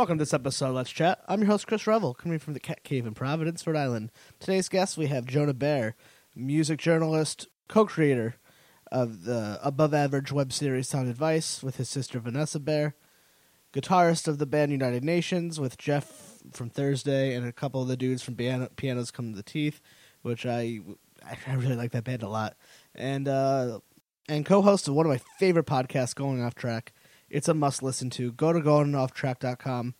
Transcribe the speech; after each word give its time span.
Welcome 0.00 0.16
to 0.16 0.22
this 0.22 0.32
episode 0.32 0.68
of 0.68 0.76
Let's 0.76 0.90
Chat. 0.90 1.22
I'm 1.28 1.40
your 1.40 1.48
host, 1.48 1.66
Chris 1.66 1.86
Revel, 1.86 2.14
coming 2.14 2.38
from 2.38 2.54
the 2.54 2.58
Cat 2.58 2.84
Cave 2.84 3.06
in 3.06 3.12
Providence, 3.12 3.66
Rhode 3.66 3.76
Island. 3.76 4.10
Today's 4.38 4.70
guest, 4.70 4.96
we 4.96 5.08
have 5.08 5.26
Jonah 5.26 5.52
Bayer, 5.52 5.94
music 6.34 6.78
journalist, 6.78 7.48
co 7.68 7.84
creator 7.84 8.36
of 8.90 9.24
the 9.24 9.60
above 9.62 9.92
average 9.92 10.32
web 10.32 10.54
series 10.54 10.88
Sound 10.88 11.10
Advice 11.10 11.62
with 11.62 11.76
his 11.76 11.90
sister 11.90 12.18
Vanessa 12.18 12.58
Bayer, 12.58 12.94
guitarist 13.74 14.26
of 14.26 14.38
the 14.38 14.46
band 14.46 14.72
United 14.72 15.04
Nations 15.04 15.60
with 15.60 15.76
Jeff 15.76 16.40
from 16.50 16.70
Thursday 16.70 17.34
and 17.34 17.46
a 17.46 17.52
couple 17.52 17.82
of 17.82 17.88
the 17.88 17.96
dudes 17.98 18.22
from 18.22 18.36
Piano- 18.36 18.70
Pianos 18.76 19.10
Become 19.10 19.34
the 19.34 19.42
Teeth, 19.42 19.82
which 20.22 20.46
I, 20.46 20.80
I 21.46 21.52
really 21.52 21.76
like 21.76 21.90
that 21.90 22.04
band 22.04 22.22
a 22.22 22.28
lot, 22.30 22.56
and, 22.94 23.28
uh, 23.28 23.80
and 24.30 24.46
co 24.46 24.62
host 24.62 24.88
of 24.88 24.94
one 24.94 25.04
of 25.04 25.10
my 25.10 25.20
favorite 25.38 25.66
podcasts, 25.66 26.14
Going 26.14 26.42
Off 26.42 26.54
Track. 26.54 26.94
It's 27.30 27.48
a 27.48 27.54
must 27.54 27.82
listen 27.82 28.10
to. 28.10 28.32
Go 28.32 28.52
to 28.52 28.60
goingofftrack.com. 28.60 29.94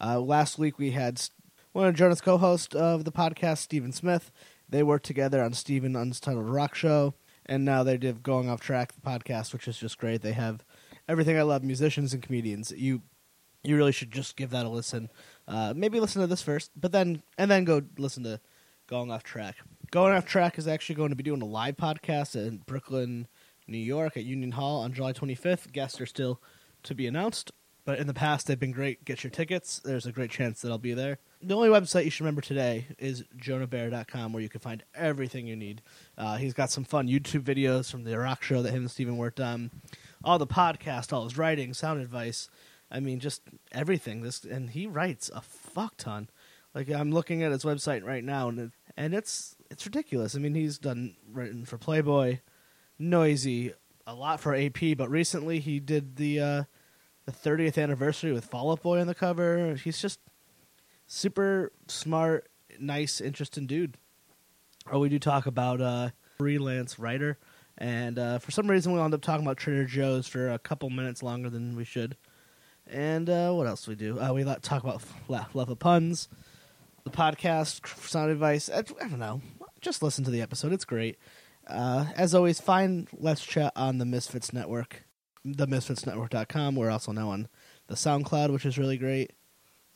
Uh, 0.00 0.20
last 0.20 0.58
week 0.58 0.78
we 0.78 0.90
had 0.90 1.20
one 1.72 1.88
of 1.88 1.94
Jonah's 1.94 2.20
co-hosts 2.20 2.74
of 2.74 3.04
the 3.04 3.12
podcast, 3.12 3.58
Stephen 3.58 3.90
Smith. 3.90 4.30
They 4.68 4.82
worked 4.82 5.06
together 5.06 5.42
on 5.42 5.54
Stephen 5.54 5.96
Untitled 5.96 6.48
Rock 6.48 6.74
Show, 6.74 7.14
and 7.46 7.64
now 7.64 7.82
they 7.82 7.96
did 7.96 8.22
Going 8.22 8.50
Off 8.50 8.60
Track, 8.60 8.92
the 8.92 9.00
podcast, 9.00 9.54
which 9.54 9.66
is 9.66 9.78
just 9.78 9.96
great. 9.96 10.20
They 10.20 10.32
have 10.32 10.62
everything 11.08 11.38
I 11.38 11.42
love, 11.42 11.64
musicians 11.64 12.12
and 12.12 12.22
comedians. 12.22 12.70
You 12.70 13.00
you 13.64 13.76
really 13.76 13.92
should 13.92 14.10
just 14.10 14.36
give 14.36 14.50
that 14.50 14.66
a 14.66 14.68
listen. 14.68 15.08
Uh, 15.48 15.72
maybe 15.74 15.98
listen 16.00 16.20
to 16.20 16.26
this 16.26 16.42
first, 16.42 16.70
but 16.76 16.92
then 16.92 17.22
and 17.38 17.50
then 17.50 17.64
go 17.64 17.80
listen 17.96 18.24
to 18.24 18.40
Going 18.86 19.10
Off 19.10 19.22
Track. 19.22 19.56
Going 19.90 20.14
Off 20.14 20.26
Track 20.26 20.58
is 20.58 20.68
actually 20.68 20.96
going 20.96 21.10
to 21.10 21.16
be 21.16 21.22
doing 21.22 21.40
a 21.40 21.46
live 21.46 21.76
podcast 21.76 22.36
in 22.36 22.58
Brooklyn, 22.58 23.26
New 23.66 23.78
York 23.78 24.18
at 24.18 24.24
Union 24.24 24.52
Hall 24.52 24.82
on 24.82 24.92
July 24.92 25.14
25th. 25.14 25.72
Guests 25.72 25.98
are 26.00 26.06
still 26.06 26.42
to 26.84 26.94
be 26.94 27.06
announced, 27.06 27.52
but 27.84 27.98
in 27.98 28.06
the 28.06 28.14
past 28.14 28.46
they've 28.46 28.58
been 28.58 28.72
great. 28.72 29.04
Get 29.04 29.24
your 29.24 29.30
tickets. 29.30 29.80
There's 29.84 30.06
a 30.06 30.12
great 30.12 30.30
chance 30.30 30.60
that 30.60 30.70
I'll 30.70 30.78
be 30.78 30.94
there. 30.94 31.18
The 31.40 31.54
only 31.54 31.68
website 31.68 32.04
you 32.04 32.10
should 32.10 32.22
remember 32.22 32.40
today 32.40 32.88
is 32.98 33.24
jonahbayer.com 33.36 34.32
where 34.32 34.42
you 34.42 34.48
can 34.48 34.60
find 34.60 34.82
everything 34.94 35.46
you 35.46 35.56
need. 35.56 35.82
Uh, 36.16 36.36
he's 36.36 36.54
got 36.54 36.70
some 36.70 36.84
fun 36.84 37.08
YouTube 37.08 37.42
videos 37.42 37.90
from 37.90 38.04
the 38.04 38.18
rock 38.18 38.42
show 38.42 38.62
that 38.62 38.72
him 38.72 38.82
and 38.82 38.90
Steven 38.90 39.16
worked 39.16 39.40
on, 39.40 39.70
all 40.24 40.38
the 40.38 40.46
podcast, 40.46 41.12
all 41.12 41.24
his 41.24 41.38
writing, 41.38 41.72
sound 41.72 42.00
advice. 42.00 42.50
I 42.90 43.00
mean, 43.00 43.20
just 43.20 43.42
everything. 43.72 44.22
This 44.22 44.44
and 44.44 44.70
he 44.70 44.86
writes 44.86 45.30
a 45.34 45.40
fuck 45.40 45.96
ton. 45.96 46.28
Like 46.74 46.90
I'm 46.90 47.12
looking 47.12 47.42
at 47.42 47.52
his 47.52 47.64
website 47.64 48.04
right 48.04 48.24
now, 48.24 48.48
and 48.48 48.58
it, 48.58 48.70
and 48.96 49.14
it's 49.14 49.56
it's 49.70 49.86
ridiculous. 49.86 50.34
I 50.34 50.38
mean, 50.38 50.54
he's 50.54 50.78
done 50.78 51.16
written 51.30 51.64
for 51.64 51.78
Playboy, 51.78 52.40
Noisey, 53.00 53.74
a 54.08 54.14
lot 54.14 54.40
for 54.40 54.54
AP, 54.56 54.96
but 54.96 55.10
recently 55.10 55.60
he 55.60 55.78
did 55.78 56.16
the 56.16 56.40
uh, 56.40 56.64
the 57.26 57.32
30th 57.32 57.80
anniversary 57.80 58.32
with 58.32 58.46
Fall 58.46 58.72
Out 58.72 58.82
Boy 58.82 59.00
on 59.00 59.06
the 59.06 59.14
cover. 59.14 59.74
He's 59.74 60.00
just 60.00 60.18
super 61.06 61.72
smart, 61.88 62.48
nice, 62.80 63.20
interesting 63.20 63.66
dude. 63.66 63.98
Or 64.90 64.98
we 64.98 65.10
do 65.10 65.18
talk 65.18 65.44
about 65.44 65.82
uh, 65.82 66.08
freelance 66.38 66.98
writer, 66.98 67.36
and 67.76 68.18
uh, 68.18 68.38
for 68.38 68.50
some 68.50 68.68
reason 68.68 68.92
we 68.92 68.98
wound 68.98 69.12
up 69.12 69.20
talking 69.20 69.44
about 69.44 69.58
Trader 69.58 69.84
Joe's 69.84 70.26
for 70.26 70.50
a 70.50 70.58
couple 70.58 70.88
minutes 70.88 71.22
longer 71.22 71.50
than 71.50 71.76
we 71.76 71.84
should. 71.84 72.16
And 72.86 73.28
uh, 73.28 73.52
what 73.52 73.66
else 73.66 73.86
we 73.86 73.94
do? 73.94 74.18
Uh, 74.18 74.32
we 74.32 74.42
talk 74.62 74.82
about 74.82 75.02
Love 75.28 75.68
of 75.68 75.78
Puns, 75.78 76.30
the 77.04 77.10
podcast, 77.10 77.86
sound 78.08 78.30
advice. 78.30 78.70
I 78.74 78.80
don't 78.80 79.18
know. 79.18 79.42
Just 79.82 80.02
listen 80.02 80.24
to 80.24 80.30
the 80.30 80.40
episode. 80.40 80.72
It's 80.72 80.86
great. 80.86 81.18
Uh, 81.68 82.06
as 82.16 82.34
always, 82.34 82.60
find 82.60 83.08
Let's 83.12 83.44
Chat 83.44 83.72
on 83.76 83.98
the 83.98 84.04
Misfits 84.04 84.52
Network, 84.52 85.04
themisfitsnetwork.com. 85.46 86.76
We're 86.76 86.90
also 86.90 87.12
now 87.12 87.30
on 87.30 87.48
the 87.88 87.94
SoundCloud, 87.94 88.52
which 88.52 88.66
is 88.66 88.78
really 88.78 88.98
great. 88.98 89.32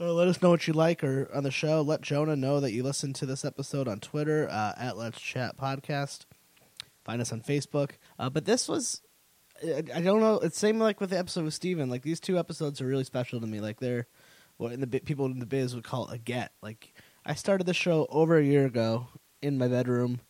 Uh, 0.00 0.12
let 0.12 0.28
us 0.28 0.42
know 0.42 0.50
what 0.50 0.66
you 0.66 0.72
like 0.72 1.04
or 1.04 1.30
on 1.32 1.44
the 1.44 1.50
show. 1.50 1.80
Let 1.80 2.00
Jonah 2.00 2.36
know 2.36 2.60
that 2.60 2.72
you 2.72 2.82
listened 2.82 3.14
to 3.16 3.26
this 3.26 3.44
episode 3.44 3.86
on 3.86 4.00
Twitter 4.00 4.48
uh, 4.50 4.72
at 4.76 4.96
Let's 4.96 5.20
Chat 5.20 5.56
Podcast. 5.56 6.24
Find 7.04 7.20
us 7.20 7.32
on 7.32 7.40
Facebook. 7.40 7.92
Uh, 8.18 8.28
but 8.28 8.44
this 8.44 8.68
was, 8.68 9.02
I, 9.62 10.00
don't 10.00 10.20
know. 10.20 10.40
It's 10.40 10.58
same 10.58 10.78
like 10.78 11.00
with 11.00 11.10
the 11.10 11.18
episode 11.18 11.44
with 11.44 11.54
Steven. 11.54 11.88
Like 11.88 12.02
these 12.02 12.20
two 12.20 12.38
episodes 12.38 12.80
are 12.80 12.86
really 12.86 13.04
special 13.04 13.40
to 13.40 13.46
me. 13.46 13.60
Like 13.60 13.80
they're 13.80 14.06
what 14.56 14.72
in 14.72 14.80
the 14.80 14.86
people 14.86 15.26
in 15.26 15.38
the 15.38 15.46
biz 15.46 15.74
would 15.74 15.84
call 15.84 16.08
a 16.08 16.18
get. 16.18 16.52
Like 16.62 16.94
I 17.24 17.34
started 17.34 17.66
the 17.66 17.74
show 17.74 18.06
over 18.10 18.38
a 18.38 18.44
year 18.44 18.66
ago 18.66 19.08
in 19.40 19.58
my 19.58 19.68
bedroom, 19.68 20.20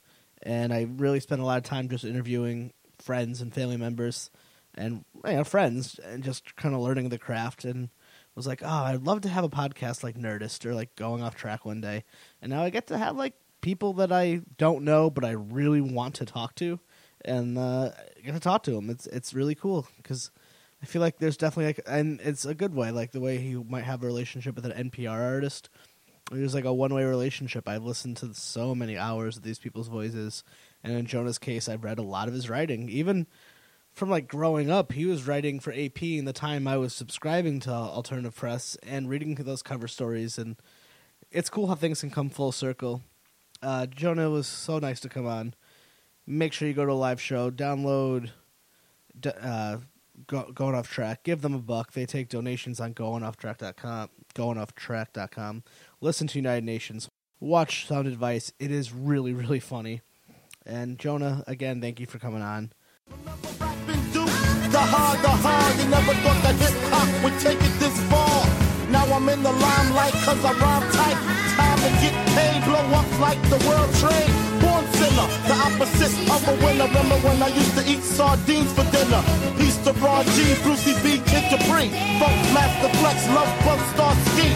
and 0.43 0.73
I 0.73 0.89
really 0.97 1.21
spent 1.21 1.41
a 1.41 1.45
lot 1.45 1.59
of 1.59 1.65
time 1.65 1.89
just 1.89 2.05
interviewing 2.05 2.73
friends 2.99 3.41
and 3.41 3.53
family 3.53 3.77
members 3.77 4.31
and 4.75 5.05
you 5.27 5.33
know, 5.33 5.45
friends 5.45 5.99
and 6.05 6.23
just 6.23 6.57
kind 6.57 6.75
of 6.75 6.81
learning 6.81 7.09
the 7.09 7.19
craft 7.19 7.65
and 7.65 7.91
was 8.35 8.47
like, 8.47 8.63
oh, 8.63 8.69
I'd 8.69 9.03
love 9.03 9.21
to 9.23 9.29
have 9.29 9.45
a 9.45 9.49
podcast 9.49 10.03
like 10.03 10.17
Nerdist 10.17 10.65
or 10.65 10.75
like 10.75 10.97
going 10.97 11.23
off 11.23 11.35
track 11.35 11.65
one 11.65 11.81
day. 11.81 12.05
And 12.41 12.51
now 12.51 12.63
I 12.63 12.71
get 12.71 12.87
to 12.89 12.99
have 12.99 13.17
like 13.17 13.35
people 13.61 13.93
that 13.95 14.13
I 14.13 14.41
don't 14.59 14.85
know 14.85 15.11
but 15.11 15.25
I 15.25 15.33
really 15.33 15.81
want 15.81 16.15
to 16.17 16.25
talk 16.25 16.55
to, 16.57 16.81
and 17.25 17.57
uh, 17.59 17.91
get 18.25 18.33
to 18.35 18.41
talk 18.41 18.63
to 18.65 18.73
them. 18.73 18.91
It's 18.91 19.07
it's 19.07 19.35
really 19.35 19.55
cool 19.55 19.87
because 19.97 20.31
I 20.83 20.87
feel 20.87 21.01
like 21.01 21.19
there's 21.19 21.37
definitely 21.37 21.67
like, 21.67 21.81
and 21.87 22.21
it's 22.21 22.45
a 22.45 22.55
good 22.55 22.75
way, 22.75 22.91
like 22.91 23.13
the 23.13 23.21
way 23.21 23.39
he 23.39 23.55
might 23.55 23.85
have 23.85 24.03
a 24.03 24.07
relationship 24.07 24.57
with 24.57 24.67
an 24.67 24.91
NPR 24.91 25.11
artist. 25.11 25.71
It 26.33 26.41
was 26.41 26.55
like 26.55 26.65
a 26.65 26.73
one 26.73 26.95
way 26.95 27.05
relationship. 27.05 27.69
I've 27.69 27.85
listened 27.85 28.17
to 28.19 28.33
so 28.35 28.75
many 28.75 28.97
hours 28.97 29.37
of 29.37 29.43
these 29.43 29.59
people's 29.59 29.89
voices, 29.89 30.45
and 30.83 30.95
in 30.95 31.07
Jonah's 31.07 31.39
case, 31.39 31.69
I've 31.69 31.85
read 31.85 31.99
a 31.99 32.03
lot 32.03 32.29
of 32.29 32.35
his 32.35 32.49
writing, 32.49 32.89
even 32.89 33.27
from 33.93 34.11
like 34.11 34.27
growing 34.27 34.71
up, 34.71 34.93
he 34.93 35.05
was 35.05 35.27
writing 35.27 35.61
for 35.61 35.73
AP 35.73 36.03
in 36.03 36.25
the 36.25 36.33
time 36.33 36.67
I 36.67 36.77
was 36.79 36.95
subscribing 36.95 37.61
to 37.61 37.71
alternative 37.71 38.35
press 38.35 38.77
and 38.83 39.09
reading 39.09 39.35
those 39.35 39.63
cover 39.63 39.87
stories. 39.87 40.39
And 40.39 40.57
it's 41.31 41.51
cool 41.51 41.69
how 41.69 41.75
things 41.75 42.01
can 42.01 42.11
come 42.11 42.31
full 42.31 42.53
circle. 42.53 43.03
Uh, 43.63 43.87
Jonah 43.87 44.31
was 44.31 44.47
so 44.47 44.79
nice 44.79 45.01
to 45.01 45.09
come 45.09 45.27
on. 45.27 45.55
Make 46.27 46.53
sure 46.53 46.67
you 46.67 46.75
go 46.75 46.87
to 46.87 46.93
a 46.93 46.95
live 46.95 47.21
show, 47.21 47.51
download 47.51 48.31
uh, 49.41 49.79
go, 50.27 50.51
Going 50.53 50.75
Off 50.75 50.91
Track, 50.91 51.23
give 51.25 51.43
them 51.43 51.55
a 51.55 51.59
buck. 51.59 51.93
They 51.93 52.07
take 52.07 52.29
donations 52.29 52.81
on 52.81 52.95
goingofftrack.com, 52.95 54.09
goingofftrack.com. 54.35 55.63
Listen 56.01 56.27
to 56.29 56.39
United 56.39 56.65
Nations, 56.65 57.09
watch 57.41 57.87
Sound 57.87 58.07
Advice. 58.07 58.53
It 58.59 58.71
is 58.71 58.93
really, 58.93 59.33
really 59.33 59.61
funny. 59.61 60.01
And 60.65 60.99
Jonah, 60.99 61.45
again, 61.47 61.81
thank 61.81 62.01
you 62.01 62.07
for 62.07 62.19
coming 62.19 62.43
on. 62.43 62.73
The 63.09 64.79
hard, 64.79 65.19
the 65.21 65.29
hard, 65.29 65.79
you 65.79 65.89
never 65.91 66.15
thought 66.15 66.43
that 66.45 66.55
hip 66.55 66.73
hop 66.91 67.25
would 67.25 67.41
take 67.41 67.59
it 67.61 67.79
this 67.79 68.01
far. 68.11 68.32
Now 68.93 69.09
I'm 69.09 69.27
in 69.31 69.43
the 69.43 69.51
limelight 69.51 70.13
cause 70.25 70.45
I 70.45 70.53
rhyme 70.53 70.87
tight. 70.93 71.17
Time 71.57 71.79
to 71.81 71.91
get 72.05 72.15
paid, 72.37 72.65
blow 72.65 72.85
up 72.93 73.09
like 73.21 73.41
the 73.49 73.57
world 73.67 73.89
trade. 73.97 74.33
Born 74.61 74.85
sinner, 74.93 75.29
the 75.49 75.57
opposite 75.65 76.13
of 76.29 76.41
a 76.47 76.55
winner. 76.65 76.87
Remember 76.87 77.17
when 77.27 77.43
I 77.43 77.49
used 77.49 77.75
to 77.79 77.85
eat 77.91 78.03
sardines 78.03 78.71
for 78.73 78.85
dinner? 78.93 79.23
Peace 79.57 79.79
to 79.85 79.93
Ron 79.95 80.25
G, 80.37 80.55
Brucey 80.63 80.93
B, 81.03 81.25
Kid 81.25 81.45
Capri. 81.49 81.89
Funk 82.21 82.37
Master 82.53 82.91
Flex, 83.01 83.27
Love 83.33 83.53
Bug 83.65 83.81
Star 83.95 84.15
Ski. 84.15 84.49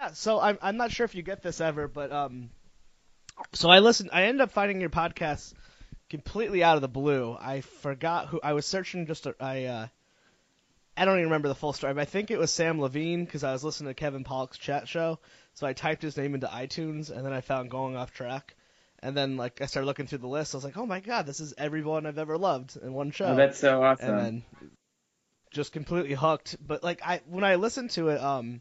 Yeah, 0.00 0.12
so 0.12 0.40
I'm 0.40 0.58
I'm 0.62 0.78
not 0.78 0.90
sure 0.90 1.04
if 1.04 1.14
you 1.14 1.22
get 1.22 1.42
this 1.42 1.60
ever, 1.60 1.88
but 1.88 2.10
um, 2.10 2.48
so 3.52 3.68
I 3.68 3.80
listened. 3.80 4.10
I 4.14 4.24
ended 4.24 4.40
up 4.40 4.50
finding 4.50 4.80
your 4.80 4.88
podcast 4.90 5.52
completely 6.08 6.64
out 6.64 6.76
of 6.76 6.80
the 6.80 6.88
blue. 6.88 7.36
I 7.38 7.60
forgot 7.60 8.28
who 8.28 8.40
I 8.42 8.54
was 8.54 8.64
searching. 8.64 9.06
Just 9.06 9.26
a, 9.26 9.34
I 9.38 9.64
uh, 9.64 9.86
I 11.00 11.06
don't 11.06 11.14
even 11.14 11.28
remember 11.28 11.48
the 11.48 11.54
full 11.54 11.72
story, 11.72 11.94
but 11.94 12.02
I 12.02 12.04
think 12.04 12.30
it 12.30 12.38
was 12.38 12.50
Samm 12.50 12.78
Levine 12.78 13.24
because 13.24 13.42
I 13.42 13.52
was 13.52 13.64
listening 13.64 13.88
to 13.88 13.94
Kevin 13.94 14.22
Pollak's 14.22 14.58
chat 14.58 14.86
show. 14.86 15.18
So 15.54 15.66
I 15.66 15.72
typed 15.72 16.02
his 16.02 16.18
name 16.18 16.34
into 16.34 16.46
iTunes, 16.46 17.08
and 17.10 17.24
then 17.24 17.32
I 17.32 17.40
found 17.40 17.70
Going 17.70 17.96
Off 17.96 18.12
Track. 18.12 18.54
And 19.02 19.16
then, 19.16 19.38
like, 19.38 19.62
I 19.62 19.64
started 19.64 19.86
looking 19.86 20.06
through 20.06 20.18
the 20.18 20.28
list. 20.28 20.54
I 20.54 20.58
was 20.58 20.64
like, 20.64 20.76
"Oh 20.76 20.84
my 20.84 21.00
god, 21.00 21.24
this 21.24 21.40
is 21.40 21.54
everyone 21.56 22.04
I've 22.04 22.18
ever 22.18 22.36
loved 22.36 22.76
in 22.76 22.92
one 22.92 23.12
show." 23.12 23.28
Oh, 23.28 23.34
that's 23.34 23.58
so 23.58 23.82
awesome. 23.82 24.10
and 24.10 24.18
then 24.18 24.70
just 25.50 25.72
completely 25.72 26.12
hooked. 26.12 26.58
But 26.60 26.84
like 26.84 27.00
I 27.02 27.22
when 27.26 27.44
I 27.44 27.54
listened 27.54 27.92
to 27.92 28.10
it, 28.10 28.20
um, 28.20 28.60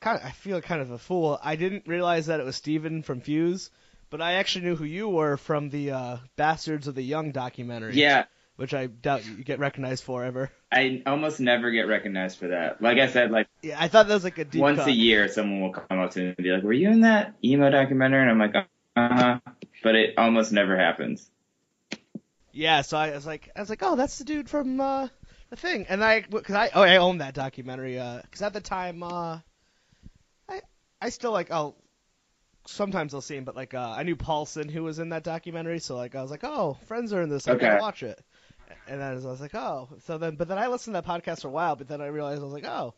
kind 0.00 0.18
of 0.18 0.26
I 0.26 0.30
feel 0.30 0.60
kind 0.60 0.82
of 0.82 0.90
a 0.90 0.98
fool. 0.98 1.38
I 1.40 1.54
didn't 1.54 1.86
realize 1.86 2.26
that 2.26 2.40
it 2.40 2.44
was 2.46 2.56
Steven 2.56 3.04
from 3.04 3.20
Fuse, 3.20 3.70
but 4.10 4.20
I 4.20 4.32
actually 4.34 4.64
knew 4.64 4.74
who 4.74 4.84
you 4.84 5.08
were 5.08 5.36
from 5.36 5.70
the 5.70 5.92
uh, 5.92 6.16
Bastards 6.34 6.88
of 6.88 6.96
the 6.96 7.02
Young 7.02 7.30
documentary. 7.30 7.94
yeah, 7.94 8.24
which 8.56 8.74
I 8.74 8.86
doubt 8.86 9.24
you 9.24 9.44
get 9.44 9.58
recognized 9.58 10.04
for 10.04 10.24
ever. 10.24 10.50
I 10.72 11.02
almost 11.06 11.40
never 11.40 11.70
get 11.70 11.82
recognized 11.88 12.38
for 12.38 12.48
that. 12.48 12.82
Like 12.82 12.98
I 12.98 13.06
said, 13.06 13.30
like 13.30 13.46
Yeah, 13.62 13.76
I 13.80 13.88
thought 13.88 14.08
that 14.08 14.14
was 14.14 14.24
like 14.24 14.38
a 14.38 14.44
once 14.58 14.76
cut. 14.76 14.88
a 14.88 14.92
year, 14.92 15.28
someone 15.28 15.60
will 15.60 15.72
come 15.72 15.98
up 16.00 16.10
to 16.12 16.20
me 16.20 16.26
and 16.28 16.36
be 16.36 16.50
like, 16.50 16.62
"Were 16.62 16.72
you 16.72 16.90
in 16.90 17.00
that 17.00 17.34
emo 17.44 17.70
documentary?" 17.70 18.22
And 18.22 18.30
I'm 18.30 18.38
like, 18.38 18.54
"Uh 18.56 18.68
huh," 18.96 19.40
but 19.82 19.94
it 19.94 20.14
almost 20.18 20.52
never 20.52 20.76
happens. 20.76 21.30
Yeah, 22.52 22.80
so 22.82 22.96
I 22.96 23.10
was 23.10 23.26
like, 23.26 23.50
I 23.54 23.60
was 23.60 23.68
like, 23.68 23.82
oh, 23.82 23.96
that's 23.96 24.16
the 24.18 24.24
dude 24.24 24.48
from 24.48 24.80
uh, 24.80 25.08
the 25.50 25.56
thing, 25.56 25.86
and 25.88 26.02
I, 26.02 26.22
cause 26.22 26.56
I, 26.56 26.70
oh, 26.74 26.82
I 26.82 26.96
own 26.96 27.18
that 27.18 27.34
documentary, 27.34 27.98
uh, 27.98 28.22
cause 28.30 28.40
at 28.42 28.52
the 28.54 28.60
time, 28.60 29.02
uh, 29.02 29.40
I, 30.48 30.62
I 31.00 31.10
still 31.10 31.32
like, 31.32 31.50
oh, 31.50 31.74
sometimes 32.66 33.14
I'll 33.14 33.20
see 33.22 33.36
him, 33.36 33.44
but 33.44 33.56
like, 33.56 33.74
uh, 33.74 33.94
I 33.96 34.04
knew 34.04 34.16
Paulson 34.16 34.68
who 34.68 34.84
was 34.84 34.98
in 34.98 35.10
that 35.10 35.24
documentary, 35.24 35.80
so 35.80 35.96
like, 35.96 36.14
I 36.14 36.22
was 36.22 36.30
like, 36.30 36.44
oh, 36.44 36.74
friends 36.86 37.12
are 37.12 37.22
in 37.22 37.28
this, 37.30 37.48
I 37.48 37.54
Okay. 37.54 37.66
gotta 37.66 37.74
watch 37.80 38.02
it, 38.02 38.20
and 38.88 39.02
I 39.02 39.14
was, 39.14 39.24
I 39.24 39.30
was 39.30 39.40
like, 39.40 39.54
oh, 39.54 39.88
so 40.04 40.18
then, 40.18 40.36
but 40.36 40.48
then 40.48 40.58
I 40.58 40.68
listened 40.68 40.94
to 40.94 41.00
that 41.00 41.06
podcast 41.06 41.42
for 41.42 41.48
a 41.48 41.52
while, 41.52 41.76
but 41.76 41.88
then 41.88 42.00
I 42.00 42.06
realized 42.06 42.40
I 42.40 42.44
was 42.44 42.52
like, 42.52 42.66
oh, 42.66 42.94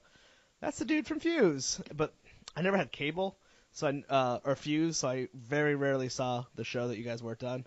that's 0.60 0.78
the 0.78 0.84
dude 0.84 1.06
from 1.06 1.20
Fuse. 1.20 1.80
But 1.94 2.14
I 2.56 2.62
never 2.62 2.76
had 2.76 2.92
cable, 2.92 3.36
so 3.72 3.88
I, 3.88 4.12
uh, 4.12 4.38
or 4.44 4.56
Fuse, 4.56 4.98
so 4.98 5.08
I 5.08 5.28
very 5.34 5.74
rarely 5.74 6.08
saw 6.08 6.44
the 6.54 6.64
show 6.64 6.88
that 6.88 6.98
you 6.98 7.04
guys 7.04 7.22
worked 7.22 7.44
on. 7.44 7.66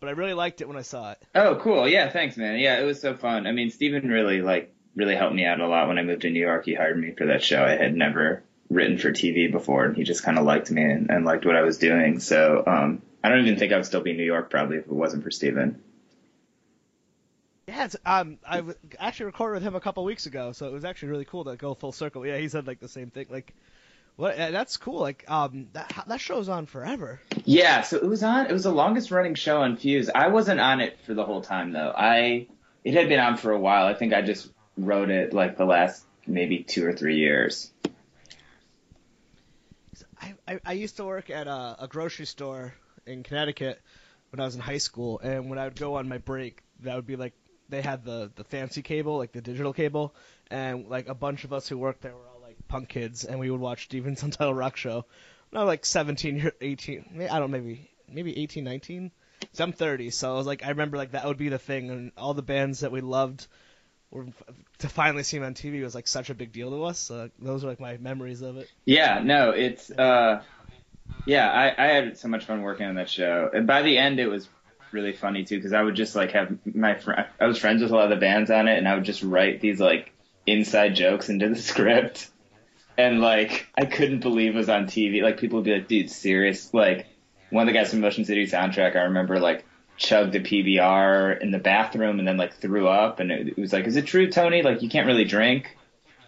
But 0.00 0.08
I 0.08 0.12
really 0.12 0.34
liked 0.34 0.62
it 0.62 0.68
when 0.68 0.78
I 0.78 0.82
saw 0.82 1.12
it. 1.12 1.22
Oh, 1.34 1.56
cool. 1.56 1.86
Yeah, 1.86 2.08
thanks, 2.10 2.36
man. 2.38 2.58
Yeah, 2.58 2.80
it 2.80 2.84
was 2.84 3.00
so 3.00 3.14
fun. 3.14 3.46
I 3.46 3.52
mean, 3.52 3.70
Steven 3.70 4.08
really 4.08 4.40
like 4.40 4.74
really 4.96 5.14
helped 5.14 5.34
me 5.34 5.44
out 5.44 5.60
a 5.60 5.68
lot 5.68 5.88
when 5.88 5.98
I 5.98 6.02
moved 6.02 6.22
to 6.22 6.30
New 6.30 6.40
York. 6.40 6.64
He 6.64 6.74
hired 6.74 6.98
me 6.98 7.12
for 7.12 7.26
that 7.26 7.42
show. 7.42 7.62
I 7.62 7.76
had 7.76 7.94
never 7.94 8.42
written 8.70 8.96
for 8.96 9.10
TV 9.10 9.50
before, 9.50 9.84
and 9.84 9.96
he 9.96 10.04
just 10.04 10.22
kind 10.22 10.38
of 10.38 10.44
liked 10.44 10.70
me 10.70 10.82
and, 10.82 11.10
and 11.10 11.24
liked 11.24 11.44
what 11.44 11.56
I 11.56 11.62
was 11.62 11.78
doing. 11.78 12.20
So 12.20 12.64
um, 12.66 13.02
I 13.22 13.28
don't 13.28 13.40
even 13.40 13.58
think 13.58 13.72
I 13.72 13.76
would 13.76 13.86
still 13.86 14.00
be 14.00 14.12
in 14.12 14.16
New 14.16 14.24
York 14.24 14.48
probably 14.48 14.78
if 14.78 14.86
it 14.86 14.92
wasn't 14.92 15.22
for 15.22 15.30
Steven. 15.30 15.82
Yeah, 17.70 17.84
it's, 17.84 17.96
um, 18.04 18.38
I 18.44 18.56
w- 18.56 18.74
actually 18.98 19.26
recorded 19.26 19.54
with 19.54 19.62
him 19.62 19.76
a 19.76 19.80
couple 19.80 20.02
weeks 20.02 20.26
ago, 20.26 20.50
so 20.50 20.66
it 20.66 20.72
was 20.72 20.84
actually 20.84 21.10
really 21.10 21.24
cool 21.24 21.44
to 21.44 21.56
go 21.56 21.74
full 21.74 21.92
circle. 21.92 22.26
Yeah, 22.26 22.36
he 22.36 22.48
said 22.48 22.66
like 22.66 22.80
the 22.80 22.88
same 22.88 23.10
thing. 23.10 23.26
Like, 23.30 23.54
what? 24.16 24.36
uh, 24.36 24.50
That's 24.50 24.76
cool. 24.76 24.98
Like, 24.98 25.24
um, 25.30 25.68
that 25.72 26.04
that 26.08 26.20
show's 26.20 26.48
on 26.48 26.66
forever. 26.66 27.20
Yeah, 27.44 27.82
so 27.82 27.96
it 27.98 28.06
was 28.06 28.24
on. 28.24 28.46
It 28.46 28.52
was 28.52 28.64
the 28.64 28.72
longest 28.72 29.12
running 29.12 29.36
show 29.36 29.62
on 29.62 29.76
Fuse. 29.76 30.10
I 30.12 30.28
wasn't 30.28 30.58
on 30.58 30.80
it 30.80 30.98
for 31.06 31.14
the 31.14 31.24
whole 31.24 31.42
time 31.42 31.72
though. 31.72 31.92
I 31.96 32.48
it 32.84 32.94
had 32.94 33.08
been 33.08 33.20
on 33.20 33.36
for 33.36 33.52
a 33.52 33.58
while. 33.58 33.86
I 33.86 33.94
think 33.94 34.12
I 34.12 34.22
just 34.22 34.50
wrote 34.76 35.10
it 35.10 35.32
like 35.32 35.56
the 35.56 35.64
last 35.64 36.04
maybe 36.26 36.64
two 36.64 36.84
or 36.84 36.92
three 36.92 37.18
years. 37.18 37.70
I, 40.20 40.34
I, 40.46 40.60
I 40.66 40.72
used 40.72 40.96
to 40.96 41.04
work 41.04 41.30
at 41.30 41.46
a, 41.46 41.76
a 41.80 41.88
grocery 41.88 42.26
store 42.26 42.74
in 43.06 43.22
Connecticut 43.22 43.80
when 44.30 44.40
I 44.40 44.44
was 44.44 44.54
in 44.54 44.60
high 44.60 44.78
school, 44.78 45.20
and 45.20 45.48
when 45.48 45.58
I 45.58 45.64
would 45.64 45.78
go 45.78 45.94
on 45.94 46.08
my 46.08 46.18
break, 46.18 46.62
that 46.80 46.96
would 46.96 47.06
be 47.06 47.16
like 47.16 47.32
they 47.70 47.82
had 47.82 48.04
the 48.04 48.30
the 48.34 48.44
fancy 48.44 48.82
cable, 48.82 49.16
like 49.18 49.32
the 49.32 49.40
digital 49.40 49.72
cable, 49.72 50.14
and 50.50 50.88
like 50.88 51.08
a 51.08 51.14
bunch 51.14 51.44
of 51.44 51.52
us 51.52 51.68
who 51.68 51.78
worked 51.78 52.02
there 52.02 52.12
were 52.14 52.26
all 52.34 52.40
like 52.42 52.56
punk 52.68 52.88
kids, 52.88 53.24
and 53.24 53.38
we 53.38 53.50
would 53.50 53.60
watch 53.60 53.84
Steven's 53.84 54.22
Untitled 54.24 54.56
Rock 54.56 54.76
Show. 54.76 55.04
Was 55.52 55.66
like 55.66 55.84
17, 55.84 56.36
year- 56.36 56.52
18, 56.60 57.06
may- 57.12 57.28
I 57.28 57.40
don't 57.40 57.50
maybe 57.50 57.90
maybe 58.08 58.38
18, 58.38 58.62
19. 58.62 59.10
So 59.52 59.64
I'm 59.64 59.72
30, 59.72 60.10
so 60.10 60.32
I 60.32 60.36
was 60.36 60.46
like, 60.46 60.64
I 60.64 60.68
remember 60.68 60.96
like 60.96 61.12
that 61.12 61.24
would 61.26 61.38
be 61.38 61.48
the 61.48 61.58
thing, 61.58 61.90
and 61.90 62.12
all 62.16 62.34
the 62.34 62.42
bands 62.42 62.80
that 62.80 62.92
we 62.92 63.00
loved 63.00 63.46
were 64.12 64.26
to 64.78 64.88
finally 64.88 65.22
see 65.22 65.38
them 65.38 65.46
on 65.46 65.54
TV 65.54 65.82
was 65.82 65.94
like 65.94 66.06
such 66.08 66.30
a 66.30 66.34
big 66.34 66.52
deal 66.52 66.70
to 66.70 66.84
us. 66.84 66.98
So 66.98 67.30
those 67.38 67.64
are 67.64 67.68
like 67.68 67.80
my 67.80 67.96
memories 67.96 68.42
of 68.42 68.56
it. 68.58 68.68
Yeah, 68.84 69.20
no, 69.24 69.50
it's 69.50 69.90
uh, 69.90 70.42
yeah, 71.26 71.50
I, 71.50 71.84
I 71.84 71.88
had 71.88 72.18
so 72.18 72.28
much 72.28 72.44
fun 72.44 72.62
working 72.62 72.86
on 72.86 72.94
that 72.96 73.08
show. 73.10 73.50
And 73.52 73.66
by 73.66 73.82
the 73.82 73.98
end, 73.98 74.20
it 74.20 74.26
was 74.28 74.48
really 74.92 75.12
funny 75.12 75.44
too 75.44 75.56
because 75.56 75.72
I 75.72 75.82
would 75.82 75.94
just 75.94 76.14
like 76.14 76.32
have 76.32 76.58
my 76.64 76.94
friend. 76.94 77.26
I 77.40 77.46
was 77.46 77.58
friends 77.58 77.82
with 77.82 77.90
a 77.90 77.94
lot 77.94 78.04
of 78.04 78.10
the 78.10 78.16
bands 78.16 78.50
on 78.50 78.68
it, 78.68 78.78
and 78.78 78.88
I 78.88 78.94
would 78.94 79.04
just 79.04 79.22
write 79.22 79.60
these 79.60 79.80
like 79.80 80.12
inside 80.46 80.94
jokes 80.94 81.28
into 81.28 81.48
the 81.48 81.56
script. 81.60 82.30
And 82.98 83.20
like, 83.20 83.66
I 83.76 83.86
couldn't 83.86 84.20
believe 84.20 84.54
it 84.54 84.58
was 84.58 84.68
on 84.68 84.86
TV. 84.86 85.22
Like, 85.22 85.38
people 85.38 85.58
would 85.58 85.64
be 85.64 85.74
like, 85.74 85.88
"Dude, 85.88 86.10
serious?" 86.10 86.74
Like, 86.74 87.06
one 87.50 87.66
of 87.66 87.72
the 87.72 87.78
guys 87.78 87.90
from 87.90 88.00
Motion 88.00 88.24
City 88.24 88.46
Soundtrack, 88.46 88.96
I 88.96 89.04
remember 89.04 89.38
like 89.38 89.64
chugged 89.96 90.34
a 90.34 90.40
PBR 90.40 91.40
in 91.40 91.50
the 91.50 91.58
bathroom 91.58 92.18
and 92.18 92.28
then 92.28 92.36
like 92.36 92.56
threw 92.56 92.88
up, 92.88 93.20
and 93.20 93.30
it, 93.30 93.48
it 93.48 93.58
was 93.58 93.72
like, 93.72 93.86
"Is 93.86 93.96
it 93.96 94.06
true, 94.06 94.30
Tony? 94.30 94.62
Like, 94.62 94.82
you 94.82 94.88
can't 94.88 95.06
really 95.06 95.24
drink?" 95.24 95.76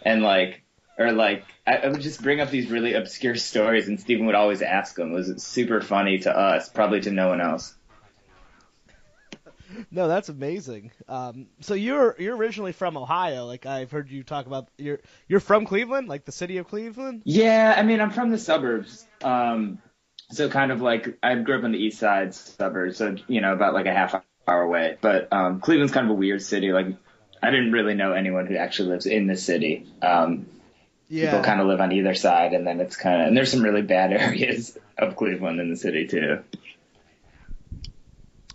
And 0.02 0.22
like, 0.22 0.62
or 0.98 1.12
like 1.12 1.44
I, 1.66 1.76
I 1.76 1.88
would 1.88 2.00
just 2.00 2.22
bring 2.22 2.40
up 2.40 2.50
these 2.50 2.70
really 2.70 2.94
obscure 2.94 3.34
stories, 3.34 3.88
and 3.88 4.00
Stephen 4.00 4.26
would 4.26 4.34
always 4.34 4.62
ask 4.62 4.94
them. 4.96 5.12
It 5.12 5.14
was 5.14 5.42
super 5.42 5.80
funny 5.80 6.20
to 6.20 6.36
us, 6.36 6.68
probably 6.68 7.00
to 7.02 7.10
no 7.10 7.28
one 7.28 7.40
else. 7.40 7.74
No, 9.90 10.08
that's 10.08 10.28
amazing. 10.28 10.90
Um, 11.08 11.48
so 11.60 11.74
you're 11.74 12.16
you're 12.18 12.36
originally 12.36 12.72
from 12.72 12.96
Ohio, 12.96 13.46
like 13.46 13.66
I've 13.66 13.90
heard 13.90 14.10
you 14.10 14.22
talk 14.22 14.46
about. 14.46 14.68
You're 14.78 15.00
you're 15.28 15.40
from 15.40 15.66
Cleveland, 15.66 16.08
like 16.08 16.24
the 16.24 16.32
city 16.32 16.58
of 16.58 16.68
Cleveland. 16.68 17.22
Yeah, 17.24 17.74
I 17.76 17.82
mean, 17.82 18.00
I'm 18.00 18.10
from 18.10 18.30
the 18.30 18.38
suburbs, 18.38 19.06
um, 19.22 19.78
so 20.30 20.48
kind 20.48 20.72
of 20.72 20.80
like 20.80 21.18
I 21.22 21.34
grew 21.36 21.58
up 21.58 21.64
in 21.64 21.72
the 21.72 21.78
east 21.78 21.98
side 21.98 22.34
suburbs, 22.34 22.96
so 22.98 23.16
you 23.28 23.40
know 23.40 23.52
about 23.52 23.74
like 23.74 23.86
a 23.86 23.92
half 23.94 24.14
hour 24.46 24.62
away. 24.62 24.96
But 25.00 25.32
um, 25.32 25.60
Cleveland's 25.60 25.92
kind 25.92 26.06
of 26.06 26.12
a 26.12 26.18
weird 26.18 26.42
city. 26.42 26.72
Like 26.72 26.86
I 27.42 27.50
didn't 27.50 27.72
really 27.72 27.94
know 27.94 28.12
anyone 28.12 28.46
who 28.46 28.56
actually 28.56 28.90
lives 28.90 29.06
in 29.06 29.26
the 29.26 29.36
city. 29.36 29.86
Um, 30.00 30.46
People 31.30 31.44
kind 31.44 31.60
of 31.60 31.66
live 31.66 31.80
on 31.80 31.92
either 31.92 32.14
side, 32.14 32.54
and 32.54 32.66
then 32.66 32.80
it's 32.80 32.96
kind 32.96 33.20
of 33.20 33.28
and 33.28 33.36
there's 33.36 33.50
some 33.50 33.62
really 33.62 33.82
bad 33.82 34.12
areas 34.12 34.78
of 34.96 35.16
Cleveland 35.16 35.60
in 35.60 35.68
the 35.68 35.76
city 35.76 36.06
too. 36.06 36.38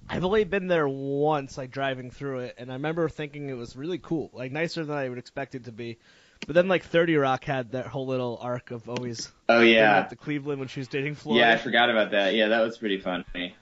I've 0.09 0.23
only 0.23 0.45
been 0.45 0.67
there 0.67 0.87
once, 0.87 1.57
like 1.57 1.71
driving 1.71 2.11
through 2.11 2.39
it, 2.39 2.55
and 2.57 2.71
I 2.71 2.75
remember 2.75 3.09
thinking 3.09 3.49
it 3.49 3.57
was 3.57 3.75
really 3.75 3.97
cool, 3.97 4.29
like 4.33 4.51
nicer 4.51 4.85
than 4.85 4.95
I 4.95 5.09
would 5.09 5.17
expect 5.17 5.55
it 5.55 5.65
to 5.65 5.71
be. 5.71 5.97
But 6.45 6.53
then, 6.53 6.69
like 6.69 6.83
30 6.85 7.17
Rock 7.17 7.43
had 7.43 7.71
that 7.71 7.87
whole 7.87 8.07
little 8.07 8.37
arc 8.41 8.71
of 8.71 8.87
always 8.87 9.29
Oh 9.49 9.61
yeah, 9.61 10.07
the 10.07 10.15
Cleveland 10.15 10.59
when 10.59 10.69
she 10.69 10.79
was 10.79 10.87
dating 10.87 11.15
Floyd. 11.15 11.39
yeah, 11.39 11.51
I 11.51 11.57
forgot 11.57 11.89
about 11.89 12.11
that. 12.11 12.35
Yeah, 12.35 12.47
that 12.49 12.61
was 12.61 12.77
pretty 12.77 12.99
funny. 12.99 13.55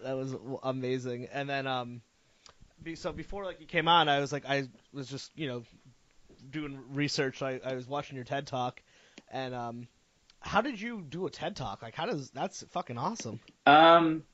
that 0.00 0.16
was 0.16 0.34
amazing. 0.62 1.28
And 1.32 1.48
then, 1.48 1.66
um, 1.66 2.00
be, 2.82 2.94
so 2.94 3.12
before 3.12 3.44
like 3.44 3.60
you 3.60 3.66
came 3.66 3.88
on, 3.88 4.08
I 4.08 4.20
was 4.20 4.32
like, 4.32 4.44
I 4.48 4.68
was 4.92 5.08
just 5.08 5.32
you 5.36 5.48
know 5.48 5.62
doing 6.50 6.78
research. 6.92 7.42
I, 7.42 7.60
I 7.64 7.74
was 7.74 7.86
watching 7.86 8.16
your 8.16 8.24
TED 8.24 8.46
talk, 8.46 8.82
and 9.30 9.54
um, 9.54 9.88
how 10.40 10.62
did 10.62 10.80
you 10.80 11.02
do 11.02 11.26
a 11.26 11.30
TED 11.30 11.56
talk? 11.56 11.82
Like, 11.82 11.94
how 11.94 12.06
does 12.06 12.30
that's 12.30 12.64
fucking 12.70 12.96
awesome. 12.96 13.40
Um, 13.66 14.24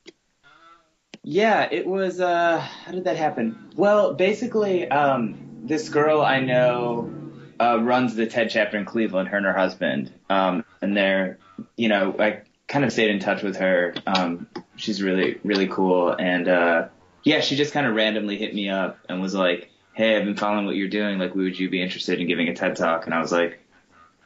yeah, 1.23 1.67
it 1.71 1.85
was. 1.85 2.19
Uh, 2.19 2.59
how 2.59 2.91
did 2.91 3.03
that 3.03 3.17
happen? 3.17 3.55
Well, 3.75 4.13
basically, 4.13 4.89
um, 4.89 5.37
this 5.63 5.89
girl 5.89 6.21
I 6.21 6.39
know 6.39 7.11
uh, 7.59 7.79
runs 7.81 8.15
the 8.15 8.25
TED 8.25 8.49
chapter 8.49 8.77
in 8.77 8.85
Cleveland. 8.85 9.29
Her 9.29 9.37
and 9.37 9.45
her 9.45 9.57
husband, 9.57 10.11
um, 10.29 10.65
and 10.81 10.97
they're, 10.97 11.37
you 11.77 11.89
know, 11.89 12.15
I 12.17 12.41
kind 12.67 12.83
of 12.83 12.91
stayed 12.91 13.11
in 13.11 13.19
touch 13.19 13.43
with 13.43 13.57
her. 13.57 13.93
Um, 14.07 14.47
she's 14.75 15.01
really, 15.01 15.39
really 15.43 15.67
cool, 15.67 16.11
and 16.11 16.47
uh, 16.47 16.87
yeah, 17.23 17.41
she 17.41 17.55
just 17.55 17.73
kind 17.73 17.85
of 17.85 17.95
randomly 17.95 18.37
hit 18.37 18.55
me 18.55 18.69
up 18.69 18.97
and 19.07 19.21
was 19.21 19.35
like, 19.35 19.69
"Hey, 19.93 20.17
I've 20.17 20.25
been 20.25 20.37
following 20.37 20.65
what 20.65 20.75
you're 20.75 20.89
doing. 20.89 21.19
Like, 21.19 21.35
would 21.35 21.59
you 21.59 21.69
be 21.69 21.83
interested 21.83 22.19
in 22.19 22.27
giving 22.27 22.47
a 22.47 22.55
TED 22.55 22.75
talk?" 22.75 23.05
And 23.05 23.13
I 23.13 23.19
was 23.19 23.31
like, 23.31 23.63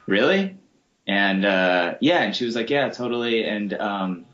"Really?" 0.08 0.58
And 1.08 1.46
uh, 1.46 1.96
yeah, 2.00 2.22
and 2.24 2.34
she 2.34 2.46
was 2.46 2.56
like, 2.56 2.70
"Yeah, 2.70 2.88
totally." 2.90 3.44
And 3.44 3.74
um, 3.74 4.26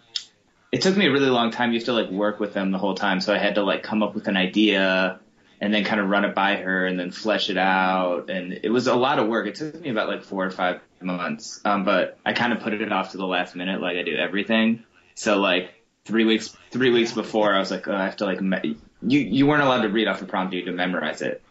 it 0.72 0.82
took 0.82 0.96
me 0.96 1.08
a 1.08 1.12
really 1.12 1.30
long 1.30 1.52
time. 1.52 1.74
You 1.74 1.80
have 1.80 1.86
to 1.86 1.94
like 1.94 2.10
work 2.10 2.40
with 2.40 2.54
them 2.54 2.72
the 2.72 2.78
whole 2.78 2.96
time. 2.96 3.20
So 3.22 3.34
I 3.34 3.38
had 3.38 3.56
to 3.56 3.64
like 3.64 3.84
come 3.84 4.02
up 4.04 4.16
with 4.16 4.28
an 4.28 4.38
idea 4.38 5.20
and 5.60 5.74
then 5.74 5.84
kind 5.84 6.00
of 6.00 6.10
run 6.10 6.26
it 6.26 6.34
by 6.34 6.56
her 6.56 6.86
and 6.86 7.00
then 7.00 7.12
flesh 7.12 7.50
it 7.50 7.58
out. 7.58 8.30
And 8.30 8.54
it 8.64 8.70
was 8.70 8.88
a 8.88 8.96
lot 8.96 9.20
of 9.20 9.28
work. 9.28 9.48
It 9.48 9.56
took 9.56 9.80
me 9.80 9.90
about 9.90 10.08
like 10.08 10.24
four 10.24 10.46
or 10.46 10.52
five 10.52 10.82
months. 11.02 11.62
Um, 11.66 11.84
but 11.84 12.18
I 12.26 12.34
kind 12.34 12.54
of 12.54 12.62
put 12.62 12.74
it 12.74 12.92
off 12.92 13.12
to 13.12 13.18
the 13.18 13.28
last 13.28 13.56
minute, 13.56 13.82
like 13.82 13.98
I 13.98 14.04
do 14.04 14.16
everything. 14.16 14.84
So 15.16 15.40
like 15.40 15.72
three 16.06 16.26
weeks, 16.26 16.56
three 16.72 16.90
weeks 16.90 17.12
before, 17.12 17.54
I 17.54 17.60
was 17.60 17.70
like, 17.70 17.88
oh, 17.88 17.96
I 17.96 18.06
have 18.06 18.18
to 18.18 18.26
like, 18.26 18.42
me- 18.42 18.78
you 19.04 19.20
you 19.20 19.48
weren't 19.48 19.64
allowed 19.64 19.82
to 19.82 19.90
read 19.90 20.08
off 20.08 20.20
the 20.20 20.26
prompt. 20.26 20.54
You 20.54 20.60
had 20.62 20.68
to 20.68 20.72
memorize 20.72 21.22
it. 21.22 21.42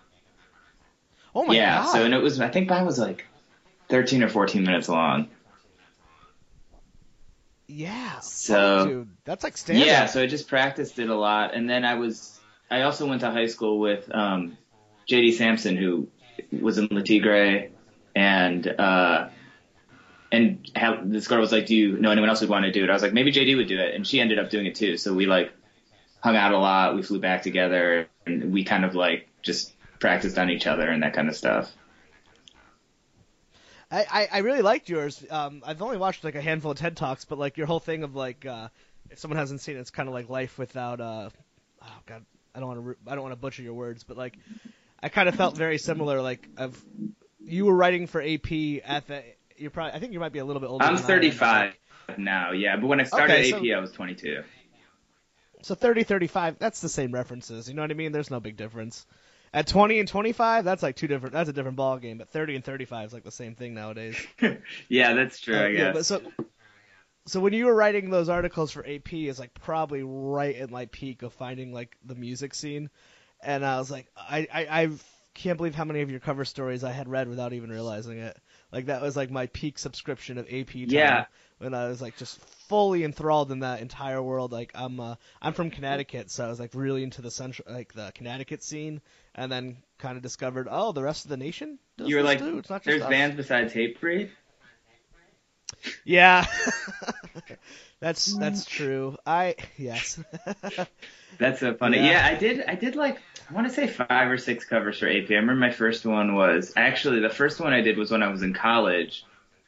Oh 1.34 1.44
my 1.44 1.54
yeah. 1.54 1.78
god! 1.78 1.84
Yeah. 1.84 1.92
So 1.92 2.04
and 2.04 2.14
it 2.14 2.22
was, 2.22 2.40
I 2.40 2.48
think 2.48 2.68
mine 2.68 2.86
was 2.86 2.98
like 2.98 3.26
13 3.88 4.22
or 4.22 4.28
14 4.28 4.62
minutes 4.62 4.88
long. 4.88 5.28
Yeah. 7.70 8.20
So- 8.20 8.86
dude, 8.86 9.08
that's 9.24 9.44
like 9.44 9.56
stand 9.56 9.80
Yeah, 9.80 10.06
so 10.06 10.22
I 10.22 10.26
just 10.26 10.48
practiced 10.48 10.98
it 10.98 11.08
a 11.08 11.14
lot, 11.14 11.54
and 11.54 11.68
then 11.68 11.84
I 11.84 11.94
was 11.94 12.38
I 12.70 12.82
also 12.82 13.06
went 13.06 13.22
to 13.22 13.30
high 13.30 13.46
school 13.46 13.80
with 13.80 14.12
um, 14.14 14.56
J.D. 15.06 15.32
Samson, 15.32 15.76
who 15.76 16.08
was 16.52 16.78
in 16.78 16.88
Le 16.90 17.02
Tigre, 17.02 17.70
and 18.14 18.66
uh, 18.66 19.28
and 20.30 20.70
how, 20.76 21.00
this 21.02 21.26
girl 21.26 21.40
was 21.40 21.52
like, 21.52 21.66
"Do 21.66 21.74
you 21.74 21.98
know 21.98 22.10
anyone 22.10 22.28
else 22.30 22.40
who'd 22.40 22.48
want 22.48 22.64
to 22.64 22.72
do 22.72 22.84
it?" 22.84 22.90
I 22.90 22.92
was 22.92 23.02
like, 23.02 23.12
"Maybe 23.12 23.32
J.D. 23.32 23.56
would 23.56 23.68
do 23.68 23.78
it," 23.78 23.94
and 23.94 24.06
she 24.06 24.20
ended 24.20 24.38
up 24.38 24.50
doing 24.50 24.66
it 24.66 24.76
too. 24.76 24.96
So 24.96 25.12
we 25.12 25.26
like 25.26 25.52
hung 26.20 26.36
out 26.36 26.52
a 26.52 26.58
lot. 26.58 26.94
We 26.94 27.02
flew 27.02 27.18
back 27.18 27.42
together, 27.42 28.08
and 28.26 28.52
we 28.52 28.64
kind 28.64 28.84
of 28.84 28.94
like 28.94 29.28
just 29.42 29.72
practiced 29.98 30.38
on 30.38 30.50
each 30.50 30.66
other 30.66 30.88
and 30.88 31.02
that 31.02 31.12
kind 31.12 31.28
of 31.28 31.36
stuff. 31.36 31.70
I, 33.90 34.06
I, 34.10 34.28
I 34.32 34.38
really 34.38 34.62
liked 34.62 34.88
yours. 34.88 35.24
Um, 35.30 35.62
I've 35.66 35.82
only 35.82 35.96
watched 35.96 36.22
like 36.22 36.36
a 36.36 36.40
handful 36.40 36.70
of 36.70 36.78
TED 36.78 36.96
talks, 36.96 37.24
but 37.24 37.38
like 37.38 37.56
your 37.56 37.66
whole 37.66 37.80
thing 37.80 38.04
of 38.04 38.14
like, 38.14 38.46
uh, 38.46 38.68
if 39.10 39.18
someone 39.18 39.38
hasn't 39.38 39.60
seen 39.60 39.76
it, 39.76 39.80
it's 39.80 39.90
kind 39.90 40.08
of 40.08 40.14
like 40.14 40.28
life 40.28 40.58
without. 40.58 41.00
Uh, 41.00 41.30
oh 41.82 41.98
god, 42.06 42.24
I 42.54 42.60
don't 42.60 42.68
want 42.68 42.84
to. 42.84 43.10
I 43.10 43.14
don't 43.14 43.22
want 43.22 43.32
to 43.32 43.40
butcher 43.40 43.62
your 43.62 43.74
words, 43.74 44.04
but 44.04 44.16
like, 44.16 44.38
I 45.02 45.08
kind 45.08 45.28
of 45.28 45.34
felt 45.34 45.56
very 45.56 45.78
similar. 45.78 46.22
Like, 46.22 46.48
of 46.56 46.80
you 47.40 47.66
were 47.66 47.74
writing 47.74 48.06
for 48.06 48.22
AP 48.22 48.52
at 48.84 49.06
the. 49.08 49.24
You're 49.56 49.70
probably. 49.70 49.94
I 49.94 49.98
think 49.98 50.12
you 50.12 50.20
might 50.20 50.32
be 50.32 50.38
a 50.38 50.44
little 50.44 50.60
bit 50.60 50.70
older. 50.70 50.84
I'm 50.84 50.94
than 50.94 51.04
I 51.04 51.08
35 51.08 51.74
like, 52.08 52.18
now, 52.18 52.52
yeah, 52.52 52.76
but 52.76 52.86
when 52.86 53.00
I 53.00 53.04
started 53.04 53.32
Okay, 53.32 53.50
so- 53.50 53.56
AP, 53.58 53.76
I 53.76 53.80
was 53.80 53.90
22. 53.92 54.42
so 55.62 55.74
30, 55.74 56.04
35. 56.04 56.58
That's 56.58 56.80
the 56.80 56.88
same 56.88 57.12
references. 57.12 57.68
You 57.68 57.74
know 57.74 57.82
what 57.82 57.90
I 57.90 57.94
mean? 57.94 58.12
There's 58.12 58.30
no 58.30 58.40
big 58.40 58.56
difference. 58.56 59.06
At 59.52 59.66
20 59.66 59.98
and 59.98 60.08
25, 60.08 60.64
that's 60.64 60.82
like 60.82 60.94
two 60.94 61.08
different. 61.08 61.32
That's 61.32 61.50
a 61.50 61.52
different 61.52 61.76
ball 61.76 61.98
game. 61.98 62.18
But 62.18 62.30
30 62.30 62.56
and 62.56 62.64
35 62.64 63.06
is 63.06 63.12
like 63.12 63.24
the 63.24 63.32
same 63.32 63.56
thing 63.56 63.74
nowadays. 63.74 64.16
yeah, 64.88 65.14
that's 65.14 65.40
true. 65.40 65.56
Uh, 65.56 65.62
I 65.62 65.68
yeah, 65.68 65.78
guess. 65.78 65.94
but 65.94 66.06
so, 66.06 66.22
so 67.26 67.40
when 67.40 67.52
you 67.52 67.66
were 67.66 67.74
writing 67.74 68.10
those 68.10 68.28
articles 68.28 68.70
for 68.70 68.86
AP, 68.86 69.12
is 69.12 69.40
like 69.40 69.52
probably 69.54 70.02
right 70.04 70.54
in 70.54 70.70
my 70.70 70.86
peak 70.86 71.22
of 71.22 71.32
finding 71.32 71.72
like 71.72 71.96
the 72.04 72.14
music 72.14 72.54
scene, 72.54 72.90
and 73.42 73.66
I 73.66 73.78
was 73.78 73.90
like, 73.90 74.06
I, 74.16 74.46
I 74.52 74.82
I've 74.82 75.04
can't 75.34 75.56
believe 75.56 75.74
how 75.74 75.84
many 75.84 76.00
of 76.00 76.10
your 76.10 76.20
cover 76.20 76.44
stories 76.44 76.84
I 76.84 76.92
had 76.92 77.08
read 77.08 77.28
without 77.28 77.52
even 77.52 77.70
realizing 77.70 78.18
it. 78.18 78.36
Like 78.72 78.86
that 78.86 79.02
was 79.02 79.16
like 79.16 79.30
my 79.30 79.46
peak 79.46 79.78
subscription 79.78 80.38
of 80.38 80.46
AP 80.46 80.72
time. 80.72 80.86
Yeah. 80.88 81.24
When 81.58 81.74
I 81.74 81.88
was 81.88 82.00
like 82.00 82.16
just 82.16 82.38
fully 82.68 83.04
enthralled 83.04 83.52
in 83.52 83.60
that 83.60 83.80
entire 83.80 84.22
world. 84.22 84.52
Like 84.52 84.72
I'm 84.74 84.98
uh, 85.00 85.16
I'm 85.42 85.52
from 85.52 85.70
Connecticut, 85.70 86.30
so 86.30 86.44
I 86.44 86.48
was 86.48 86.60
like 86.60 86.70
really 86.74 87.02
into 87.02 87.22
the 87.22 87.30
central 87.30 87.72
like 87.72 87.92
the 87.92 88.12
Connecticut 88.14 88.62
scene, 88.62 89.00
and 89.34 89.50
then 89.50 89.76
kind 89.98 90.16
of 90.16 90.22
discovered 90.22 90.68
oh 90.70 90.92
the 90.92 91.02
rest 91.02 91.24
of 91.24 91.30
the 91.30 91.36
nation. 91.36 91.78
You 91.98 92.16
were 92.16 92.22
like, 92.22 92.38
too. 92.38 92.58
It's 92.58 92.70
not 92.70 92.82
just 92.82 92.86
there's 92.86 93.02
us. 93.02 93.08
bands 93.08 93.36
besides 93.36 93.72
Hate 93.72 94.00
Hatebreed. 94.00 94.30
Yeah. 96.04 96.46
that's 98.00 98.34
that's 98.34 98.64
true. 98.64 99.16
I 99.26 99.56
yes. 99.76 100.18
That's 101.38 101.60
so 101.60 101.74
funny. 101.74 101.98
Yeah. 101.98 102.04
Yeah. 102.04 102.26
I 102.26 102.34
did. 102.34 102.64
I 102.66 102.74
did 102.74 102.96
like 102.96 103.18
I 103.50 103.54
want 103.54 103.66
to 103.66 103.72
say 103.72 103.86
five 103.86 104.30
or 104.30 104.36
six 104.36 104.64
covers 104.64 104.98
for 104.98 105.06
AP. 105.08 105.30
I 105.30 105.34
remember 105.34 105.54
my 105.54 105.70
first 105.70 106.04
one 106.04 106.34
was 106.34 106.72
actually 106.76 107.20
the 107.20 107.30
first 107.30 107.60
one 107.60 107.72
I 107.72 107.80
did 107.80 107.96
was 107.96 108.10
when 108.10 108.22
I 108.22 108.28
was 108.28 108.42
in 108.42 108.52
college, 108.52 109.24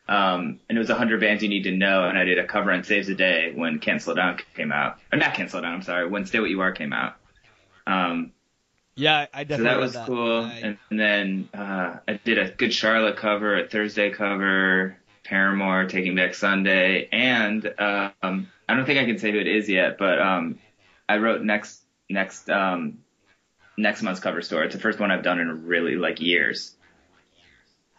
um, 0.09 0.61
and 0.69 0.77
it 0.77 0.79
was 0.79 0.89
100 0.89 1.21
bands 1.21 1.43
you 1.43 1.49
need 1.49 1.65
to 1.65 1.73
know, 1.73 2.05
and 2.05 2.19
I 2.19 2.25
did 2.25 2.39
a 2.39 2.47
cover 2.47 2.71
on 2.71 2.85
Saves 2.85 3.09
the 3.09 3.15
Day 3.15 3.53
when 3.55 3.79
Can't 3.79 4.03
Slow 4.03 4.15
Down 4.15 4.39
came 4.55 4.71
out, 4.71 4.99
or 5.13 5.19
not 5.19 5.35
Can't 5.35 5.51
Slow 5.51 5.63
Down. 5.63 5.75
I'm 5.75 5.83
sorry, 5.83 6.07
when 6.07 6.27
Stay 6.27 6.41
What 6.41 6.51
You 6.51 6.61
Are 6.61 6.73
came 6.73 6.93
out. 6.93 7.17
Um, 7.87 8.33
yeah, 8.95 9.27
I 9.33 9.45
definitely. 9.45 9.57
so 9.57 9.93
that 9.93 10.03
was 10.03 10.07
cool. 10.09 10.45
I- 10.45 10.53
And, 10.63 10.79
and 10.91 11.01
then 11.01 11.49
uh, 11.55 11.97
I 12.07 12.21
did 12.25 12.39
a 12.39 12.51
Good 12.51 12.73
Charlotte 12.75 13.17
cover, 13.17 13.59
a 13.59 13.69
Thursday 13.69 14.11
cover, 14.11 14.97
Paramore, 15.25 15.87
Taking 15.87 16.15
Back 16.17 16.35
Sunday, 16.35 17.09
and 17.13 17.65
uh, 17.79 18.11
um, 18.23 18.49
I 18.69 18.75
don't 18.75 18.85
think 18.87 18.99
I 18.99 19.05
can 19.05 19.19
say 19.19 19.33
who 19.33 19.39
it 19.39 19.47
is 19.47 19.69
yet, 19.69 19.99
but 19.99 20.21
um, 20.21 20.59
I 21.09 21.19
wrote 21.19 21.43
next 21.43 21.81
next 22.11 22.51
um, 22.51 22.99
next 23.79 24.03
month's 24.03 24.21
cover 24.21 24.43
story. 24.43 24.67
It's 24.67 24.75
the 24.75 24.81
first 24.81 24.99
one 24.99 25.11
I've 25.11 25.23
done 25.23 25.41
in 25.41 25.67
really 25.67 25.97
like 25.97 26.21
years. 26.21 26.75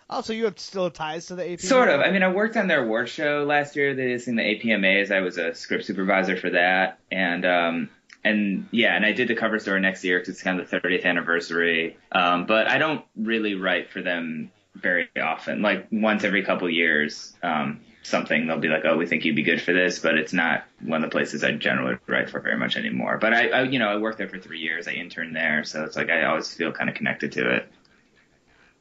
oh, 0.10 0.22
so 0.22 0.34
you 0.34 0.46
have 0.46 0.60
still 0.60 0.92
ties 0.92 1.28
to 1.28 1.36
the 1.36 1.54
AP? 1.54 1.60
Sort 1.62 1.90
of. 1.90 2.02
I 2.02 2.12
mean, 2.12 2.22
I 2.24 2.28
worked 2.32 2.56
on 2.58 2.68
their 2.68 2.84
award 2.84 3.10
show 3.10 3.46
last 3.48 3.76
year. 3.76 3.96
They 3.96 4.08
did 4.10 4.22
sing 4.22 4.36
the 4.36 4.44
APMAs. 4.44 5.12
I 5.12 5.22
was 5.22 5.38
a 5.38 5.56
script 5.56 5.86
supervisor 5.86 6.38
for 6.38 6.52
that, 6.52 7.00
and 7.12 7.46
um, 7.46 7.90
and 8.24 8.68
yeah, 8.72 8.96
and 8.96 9.06
I 9.06 9.12
did 9.12 9.28
the 9.28 9.36
cover 9.36 9.60
story 9.60 9.82
next 9.82 10.04
year 10.04 10.20
because 10.20 10.36
it's 10.36 10.44
kind 10.44 10.60
of 10.60 10.70
the 10.70 10.80
30th 10.80 11.06
anniversary. 11.06 11.98
Um, 12.12 12.46
but 12.46 12.70
I 12.70 12.78
don't 12.78 13.04
really 13.16 13.56
write 13.56 13.90
for 13.92 14.02
them 14.02 14.52
very 14.76 15.10
often. 15.22 15.62
Like 15.62 15.88
once 15.92 16.24
every 16.24 16.44
couple 16.44 16.70
years, 16.70 17.36
um, 17.44 17.82
something 18.02 18.48
they'll 18.48 18.60
be 18.60 18.70
like, 18.70 18.84
"Oh, 18.86 18.98
we 18.98 19.06
think 19.06 19.26
you'd 19.26 19.36
be 19.36 19.44
good 19.44 19.62
for 19.62 19.74
this," 19.74 20.00
but 20.00 20.18
it's 20.18 20.34
not 20.34 20.64
one 20.82 21.04
of 21.04 21.10
the 21.10 21.14
places 21.14 21.44
I 21.44 21.52
generally 21.52 21.98
write 22.08 22.30
for 22.30 22.40
very 22.40 22.58
much 22.58 22.78
anymore. 22.78 23.18
But 23.18 23.34
I, 23.34 23.50
I 23.50 23.64
you 23.64 23.80
know, 23.80 23.90
I 23.90 23.98
worked 23.98 24.18
there 24.18 24.30
for 24.30 24.40
three 24.40 24.60
years. 24.60 24.88
I 24.88 24.92
interned 24.92 25.36
there, 25.36 25.64
so 25.64 25.84
it's 25.84 25.96
like 25.96 26.10
I 26.10 26.26
always 26.26 26.54
feel 26.54 26.72
kind 26.72 26.90
of 26.90 26.96
connected 26.96 27.34
to 27.34 27.56
it. 27.56 27.70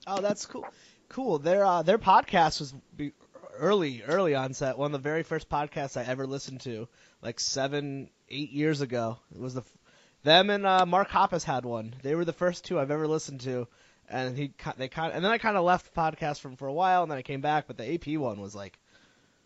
Oh, 0.06 0.20
that's 0.20 0.46
cool. 0.46 0.66
Cool. 1.08 1.38
Their 1.38 1.64
uh, 1.64 1.82
their 1.82 1.98
podcast 1.98 2.60
was 2.60 2.74
early, 3.58 4.02
early 4.02 4.34
onset. 4.34 4.78
One 4.78 4.86
of 4.86 4.92
the 4.92 5.08
very 5.08 5.22
first 5.22 5.48
podcasts 5.48 5.96
I 5.96 6.04
ever 6.04 6.26
listened 6.26 6.60
to, 6.62 6.88
like 7.22 7.40
seven, 7.40 8.10
eight 8.28 8.50
years 8.50 8.80
ago. 8.80 9.18
It 9.34 9.40
was 9.40 9.54
the 9.54 9.62
them 10.24 10.50
and 10.50 10.66
uh, 10.66 10.86
Mark 10.86 11.08
Hoppus 11.08 11.44
had 11.44 11.64
one. 11.64 11.94
They 12.02 12.14
were 12.14 12.24
the 12.24 12.32
first 12.32 12.64
two 12.64 12.78
I've 12.78 12.90
ever 12.90 13.08
listened 13.08 13.40
to, 13.42 13.66
and 14.08 14.36
he 14.36 14.52
they 14.76 14.88
kind 14.88 15.12
and 15.12 15.24
then 15.24 15.32
I 15.32 15.38
kind 15.38 15.56
of 15.56 15.64
left 15.64 15.92
the 15.92 16.00
podcast 16.00 16.40
from 16.40 16.56
for 16.56 16.68
a 16.68 16.72
while, 16.72 17.02
and 17.02 17.10
then 17.10 17.18
I 17.18 17.22
came 17.22 17.40
back. 17.40 17.66
But 17.66 17.76
the 17.76 17.94
AP 17.94 18.18
one 18.18 18.40
was 18.40 18.54
like, 18.54 18.78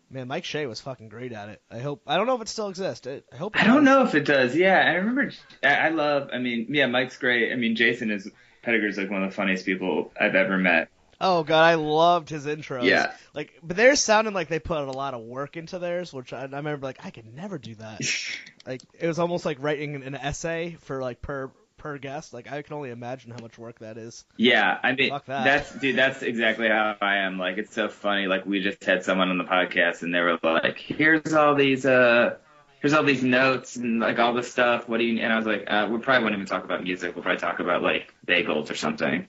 man, 0.09 0.27
Mike 0.27 0.45
Shea 0.45 0.65
was 0.65 0.81
fucking 0.81 1.09
great 1.09 1.31
at 1.33 1.49
it. 1.49 1.61
I 1.71 1.79
hope 1.79 2.01
I 2.07 2.17
don't 2.17 2.27
know 2.27 2.35
if 2.35 2.41
it 2.41 2.49
still 2.49 2.69
exists. 2.69 3.07
I 3.07 3.35
hope. 3.35 3.55
I 3.55 3.65
don't 3.65 3.83
does. 3.83 3.85
know 3.85 4.03
if 4.03 4.15
it 4.15 4.25
does. 4.25 4.55
Yeah, 4.55 4.77
I 4.77 4.93
remember. 4.95 5.31
I 5.63 5.75
I 5.75 5.89
love. 5.89 6.29
I 6.33 6.37
mean, 6.39 6.67
yeah, 6.69 6.87
Mike's 6.87 7.17
great. 7.17 7.51
I 7.51 7.55
mean, 7.55 7.75
Jason 7.75 8.11
is 8.11 8.29
Pettigrew 8.61 8.91
like 8.97 9.09
one 9.09 9.23
of 9.23 9.29
the 9.31 9.35
funniest 9.35 9.65
people 9.65 10.11
I've 10.19 10.35
ever 10.35 10.57
met. 10.57 10.89
Oh 11.19 11.43
god, 11.43 11.63
I 11.63 11.75
loved 11.75 12.29
his 12.29 12.45
intros. 12.45 12.83
Yeah. 12.83 13.13
Like, 13.33 13.59
but 13.63 13.75
theirs 13.75 13.99
sounded 13.99 14.33
like 14.33 14.49
they 14.49 14.59
put 14.59 14.77
a 14.77 14.91
lot 14.91 15.13
of 15.13 15.21
work 15.21 15.57
into 15.57 15.79
theirs, 15.79 16.13
which 16.13 16.31
I, 16.31 16.41
I 16.41 16.43
remember 16.43 16.85
like 16.85 17.03
I 17.03 17.09
could 17.09 17.33
never 17.33 17.57
do 17.57 17.75
that. 17.75 18.01
like 18.67 18.81
it 18.99 19.07
was 19.07 19.19
almost 19.19 19.45
like 19.45 19.57
writing 19.59 19.95
an, 19.95 20.03
an 20.03 20.15
essay 20.15 20.77
for 20.81 21.01
like 21.01 21.21
per 21.21 21.51
per 21.77 21.97
guest. 21.97 22.33
Like 22.33 22.51
I 22.51 22.61
can 22.61 22.73
only 22.73 22.89
imagine 22.89 23.31
how 23.31 23.39
much 23.41 23.57
work 23.57 23.79
that 23.79 23.97
is. 23.97 24.25
Yeah, 24.35 24.77
I 24.83 24.93
mean, 24.93 25.09
that. 25.09 25.25
that's 25.25 25.73
dude. 25.73 25.95
That's 25.95 26.21
exactly 26.21 26.67
how 26.67 26.95
I 27.01 27.17
am. 27.17 27.39
Like, 27.39 27.57
it's 27.57 27.73
so 27.73 27.87
funny. 27.87 28.27
Like, 28.27 28.45
we 28.45 28.61
just 28.61 28.83
had 28.83 29.03
someone 29.03 29.29
on 29.29 29.37
the 29.37 29.43
podcast, 29.43 30.03
and 30.03 30.13
they 30.13 30.19
were 30.19 30.37
like, 30.43 30.77
"Here's 30.77 31.33
all 31.33 31.55
these, 31.55 31.85
uh, 31.85 32.35
here's 32.81 32.93
all 32.93 33.03
these 33.03 33.23
notes 33.23 33.75
and 33.75 33.99
like 33.99 34.19
all 34.19 34.33
this 34.33 34.51
stuff. 34.51 34.89
What 34.89 34.97
do 34.97 35.05
you?" 35.05 35.21
And 35.21 35.31
I 35.31 35.37
was 35.37 35.45
like, 35.45 35.63
uh, 35.67 35.87
"We 35.89 35.99
probably 35.99 36.23
won't 36.23 36.35
even 36.35 36.45
talk 36.45 36.63
about 36.63 36.83
music. 36.83 37.15
We'll 37.15 37.23
probably 37.23 37.39
talk 37.39 37.59
about 37.59 37.81
like 37.81 38.13
bagels 38.27 38.69
or 38.69 38.75
something." 38.75 39.27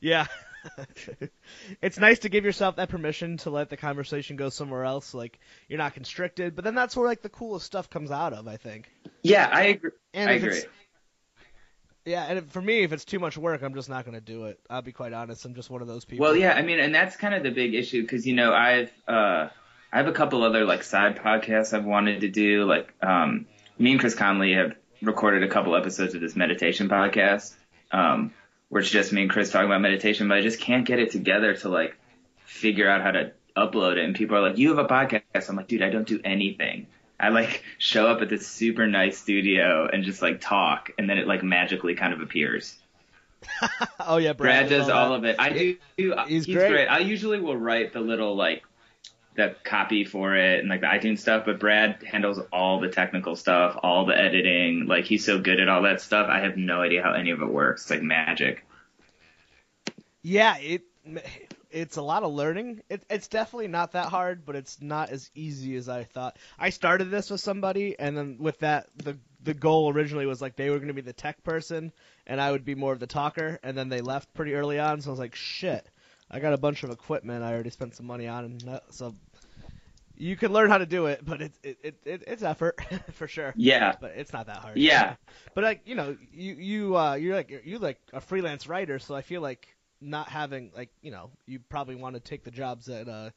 Yeah. 0.00 0.26
it's 1.82 1.98
nice 1.98 2.20
to 2.20 2.28
give 2.28 2.44
yourself 2.44 2.76
that 2.76 2.88
permission 2.90 3.38
to 3.38 3.50
let 3.50 3.70
the 3.70 3.76
conversation 3.76 4.36
go 4.36 4.50
somewhere 4.50 4.84
else. 4.84 5.14
Like 5.14 5.38
you're 5.68 5.78
not 5.78 5.94
constricted, 5.94 6.54
but 6.54 6.64
then 6.64 6.74
that's 6.74 6.96
where 6.96 7.06
like 7.06 7.22
the 7.22 7.28
coolest 7.28 7.66
stuff 7.66 7.88
comes 7.90 8.10
out 8.10 8.32
of. 8.32 8.46
I 8.48 8.56
think. 8.56 8.90
Yeah, 9.22 9.48
I 9.50 9.62
agree. 9.64 9.90
And 10.12 10.28
I 10.30 10.34
agree. 10.34 10.62
yeah, 12.04 12.24
and 12.28 12.38
if- 12.38 12.46
for 12.46 12.60
me, 12.62 12.82
if 12.82 12.92
it's 12.92 13.04
too 13.04 13.18
much 13.18 13.36
work, 13.38 13.62
I'm 13.62 13.74
just 13.74 13.88
not 13.88 14.04
going 14.04 14.14
to 14.14 14.20
do 14.20 14.46
it. 14.46 14.60
I'll 14.68 14.82
be 14.82 14.92
quite 14.92 15.12
honest. 15.12 15.44
I'm 15.44 15.54
just 15.54 15.70
one 15.70 15.82
of 15.82 15.88
those 15.88 16.04
people. 16.04 16.24
Well, 16.24 16.36
yeah, 16.36 16.52
I 16.52 16.62
mean, 16.62 16.80
and 16.80 16.94
that's 16.94 17.16
kind 17.16 17.34
of 17.34 17.42
the 17.42 17.50
big 17.50 17.74
issue 17.74 18.02
because 18.02 18.26
you 18.26 18.34
know 18.34 18.52
I've 18.52 18.92
uh, 19.08 19.48
I 19.92 19.96
have 19.96 20.08
a 20.08 20.12
couple 20.12 20.42
other 20.44 20.64
like 20.64 20.82
side 20.82 21.16
podcasts 21.16 21.72
I've 21.72 21.84
wanted 21.84 22.20
to 22.20 22.28
do. 22.28 22.64
Like, 22.64 22.92
um, 23.02 23.46
me 23.78 23.92
and 23.92 24.00
Chris 24.00 24.14
Conley 24.14 24.52
have 24.54 24.74
recorded 25.02 25.42
a 25.42 25.48
couple 25.48 25.74
episodes 25.76 26.14
of 26.14 26.20
this 26.20 26.36
meditation 26.36 26.88
podcast, 26.88 27.54
um, 27.92 28.32
where 28.70 28.80
it's 28.80 28.90
just 28.90 29.12
me 29.12 29.22
and 29.22 29.30
Chris 29.30 29.50
talking 29.50 29.66
about 29.66 29.82
meditation, 29.82 30.28
but 30.28 30.38
I 30.38 30.40
just 30.40 30.60
can't 30.60 30.86
get 30.86 30.98
it 30.98 31.10
together 31.10 31.54
to 31.56 31.68
like 31.68 31.96
figure 32.46 32.88
out 32.88 33.02
how 33.02 33.10
to 33.10 33.32
upload 33.56 33.98
it. 33.98 34.04
And 34.04 34.14
people 34.14 34.36
are 34.36 34.40
like, 34.40 34.56
"You 34.56 34.74
have 34.74 34.78
a 34.78 34.88
podcast?" 34.88 35.50
I'm 35.50 35.56
like, 35.56 35.68
"Dude, 35.68 35.82
I 35.82 35.90
don't 35.90 36.06
do 36.06 36.20
anything." 36.24 36.86
I 37.18 37.28
like 37.28 37.62
show 37.76 38.06
up 38.06 38.22
at 38.22 38.30
this 38.30 38.46
super 38.46 38.86
nice 38.86 39.18
studio 39.18 39.86
and 39.92 40.04
just 40.04 40.22
like 40.22 40.40
talk, 40.40 40.90
and 40.98 41.10
then 41.10 41.18
it 41.18 41.26
like 41.26 41.42
magically 41.42 41.94
kind 41.94 42.14
of 42.14 42.20
appears. 42.20 42.78
oh 44.00 44.16
yeah, 44.18 44.32
Brad 44.32 44.68
does 44.68 44.86
that. 44.86 44.94
all 44.94 45.14
of 45.14 45.24
it. 45.24 45.36
I 45.38 45.50
do. 45.50 45.76
do 45.98 46.14
He's 46.26 46.46
he's, 46.46 46.54
great. 46.54 46.70
great. 46.70 46.86
I 46.86 47.00
usually 47.00 47.40
will 47.40 47.56
write 47.56 47.92
the 47.92 48.00
little 48.00 48.36
like 48.36 48.62
the 49.36 49.54
copy 49.64 50.04
for 50.04 50.36
it 50.36 50.60
and 50.60 50.68
like 50.68 50.80
the 50.80 50.86
iTunes 50.86 51.20
stuff, 51.20 51.44
but 51.46 51.60
Brad 51.60 52.02
handles 52.02 52.40
all 52.52 52.80
the 52.80 52.88
technical 52.88 53.36
stuff, 53.36 53.78
all 53.82 54.06
the 54.06 54.16
editing. 54.16 54.86
Like 54.86 55.04
he's 55.04 55.24
so 55.24 55.40
good 55.40 55.60
at 55.60 55.68
all 55.68 55.82
that 55.82 56.00
stuff. 56.00 56.28
I 56.28 56.40
have 56.40 56.56
no 56.56 56.82
idea 56.82 57.02
how 57.02 57.12
any 57.12 57.30
of 57.30 57.40
it 57.40 57.48
works. 57.48 57.82
It's 57.82 57.90
like 57.90 58.02
magic. 58.02 58.66
Yeah, 60.22 60.58
it 60.58 60.82
it's 61.70 61.96
a 61.96 62.02
lot 62.02 62.22
of 62.22 62.32
learning. 62.32 62.82
It, 62.88 63.04
it's 63.08 63.28
definitely 63.28 63.68
not 63.68 63.92
that 63.92 64.06
hard, 64.06 64.44
but 64.44 64.56
it's 64.56 64.82
not 64.82 65.10
as 65.10 65.30
easy 65.34 65.76
as 65.76 65.88
I 65.88 66.04
thought. 66.04 66.36
I 66.58 66.70
started 66.70 67.10
this 67.10 67.30
with 67.30 67.40
somebody, 67.40 67.98
and 67.98 68.16
then 68.16 68.36
with 68.38 68.58
that, 68.60 68.88
the 68.96 69.16
the 69.42 69.54
goal 69.54 69.90
originally 69.90 70.26
was 70.26 70.42
like 70.42 70.56
they 70.56 70.68
were 70.68 70.76
going 70.76 70.88
to 70.88 70.94
be 70.94 71.00
the 71.00 71.12
tech 71.12 71.42
person, 71.42 71.92
and 72.26 72.40
I 72.40 72.50
would 72.50 72.64
be 72.64 72.74
more 72.74 72.92
of 72.92 73.00
the 73.00 73.06
talker. 73.06 73.58
And 73.62 73.76
then 73.76 73.88
they 73.88 74.00
left 74.00 74.34
pretty 74.34 74.54
early 74.54 74.78
on, 74.78 75.00
so 75.00 75.10
I 75.10 75.12
was 75.12 75.20
like, 75.20 75.34
shit, 75.34 75.88
I 76.30 76.40
got 76.40 76.52
a 76.52 76.58
bunch 76.58 76.82
of 76.84 76.90
equipment 76.90 77.42
I 77.42 77.52
already 77.52 77.70
spent 77.70 77.94
some 77.96 78.06
money 78.06 78.28
on, 78.28 78.44
and 78.44 78.60
that, 78.62 78.82
so 78.90 79.14
you 80.16 80.36
can 80.36 80.52
learn 80.52 80.68
how 80.70 80.78
to 80.78 80.86
do 80.86 81.06
it, 81.06 81.20
but 81.24 81.40
it's 81.40 81.58
it, 81.62 81.78
it, 81.82 81.94
it 82.04 82.24
it's 82.26 82.42
effort 82.42 82.80
for 83.12 83.26
sure. 83.26 83.52
Yeah. 83.56 83.94
But 84.00 84.12
it's 84.16 84.32
not 84.32 84.46
that 84.46 84.58
hard. 84.58 84.76
Yeah. 84.76 85.14
But 85.54 85.64
like 85.64 85.80
you 85.86 85.94
know, 85.96 86.16
you 86.32 86.54
you 86.54 86.96
uh, 86.96 87.14
you're 87.14 87.34
like 87.34 87.50
you're, 87.50 87.62
you're 87.64 87.78
like 87.80 87.98
a 88.12 88.20
freelance 88.20 88.68
writer, 88.68 88.98
so 89.00 89.14
I 89.14 89.22
feel 89.22 89.40
like 89.40 89.66
not 90.00 90.28
having 90.28 90.70
like 90.76 90.90
you 91.02 91.10
know 91.10 91.30
you 91.46 91.58
probably 91.68 91.96
want 91.96 92.14
to 92.14 92.20
take 92.20 92.44
the 92.44 92.50
jobs 92.52 92.86
that 92.86 93.08
uh, 93.08 93.30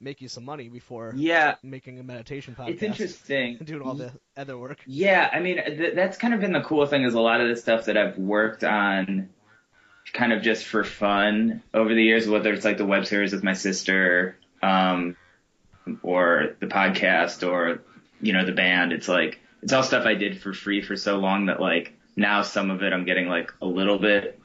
make 0.00 0.20
you 0.20 0.28
some 0.28 0.44
money 0.44 0.68
before 0.68 1.12
Yeah. 1.16 1.54
making 1.62 1.98
a 1.98 2.02
meditation 2.02 2.54
podcast. 2.58 2.68
It's 2.70 2.82
interesting. 2.82 3.56
Doing 3.64 3.82
all 3.82 3.94
the 3.94 4.12
other 4.36 4.58
work. 4.58 4.80
Yeah, 4.86 5.30
I 5.32 5.40
mean 5.40 5.56
th- 5.64 5.94
that's 5.94 6.18
kind 6.18 6.34
of 6.34 6.40
been 6.40 6.52
the 6.52 6.60
cool 6.60 6.84
thing 6.86 7.04
is 7.04 7.14
a 7.14 7.20
lot 7.20 7.40
of 7.40 7.48
the 7.48 7.56
stuff 7.56 7.86
that 7.86 7.96
I've 7.96 8.18
worked 8.18 8.62
on 8.64 9.30
kind 10.12 10.32
of 10.32 10.42
just 10.42 10.64
for 10.64 10.84
fun 10.84 11.62
over 11.74 11.94
the 11.94 12.02
years, 12.02 12.26
whether 12.28 12.52
it's 12.52 12.64
like 12.64 12.78
the 12.78 12.86
web 12.86 13.06
series 13.06 13.32
with 13.32 13.44
my 13.44 13.52
sister, 13.52 14.38
um, 14.62 15.16
or 16.02 16.56
the 16.60 16.66
podcast 16.66 17.46
or, 17.46 17.82
you 18.20 18.32
know, 18.32 18.44
the 18.44 18.52
band. 18.52 18.92
It's 18.92 19.08
like, 19.08 19.40
it's 19.62 19.72
all 19.72 19.82
stuff 19.82 20.06
I 20.06 20.14
did 20.14 20.40
for 20.40 20.52
free 20.52 20.82
for 20.82 20.96
so 20.96 21.18
long 21.18 21.46
that 21.46 21.60
like 21.60 21.92
now 22.16 22.42
some 22.42 22.70
of 22.70 22.82
it 22.82 22.92
I'm 22.92 23.04
getting 23.04 23.28
like 23.28 23.52
a 23.60 23.66
little 23.66 23.98
bit, 23.98 24.38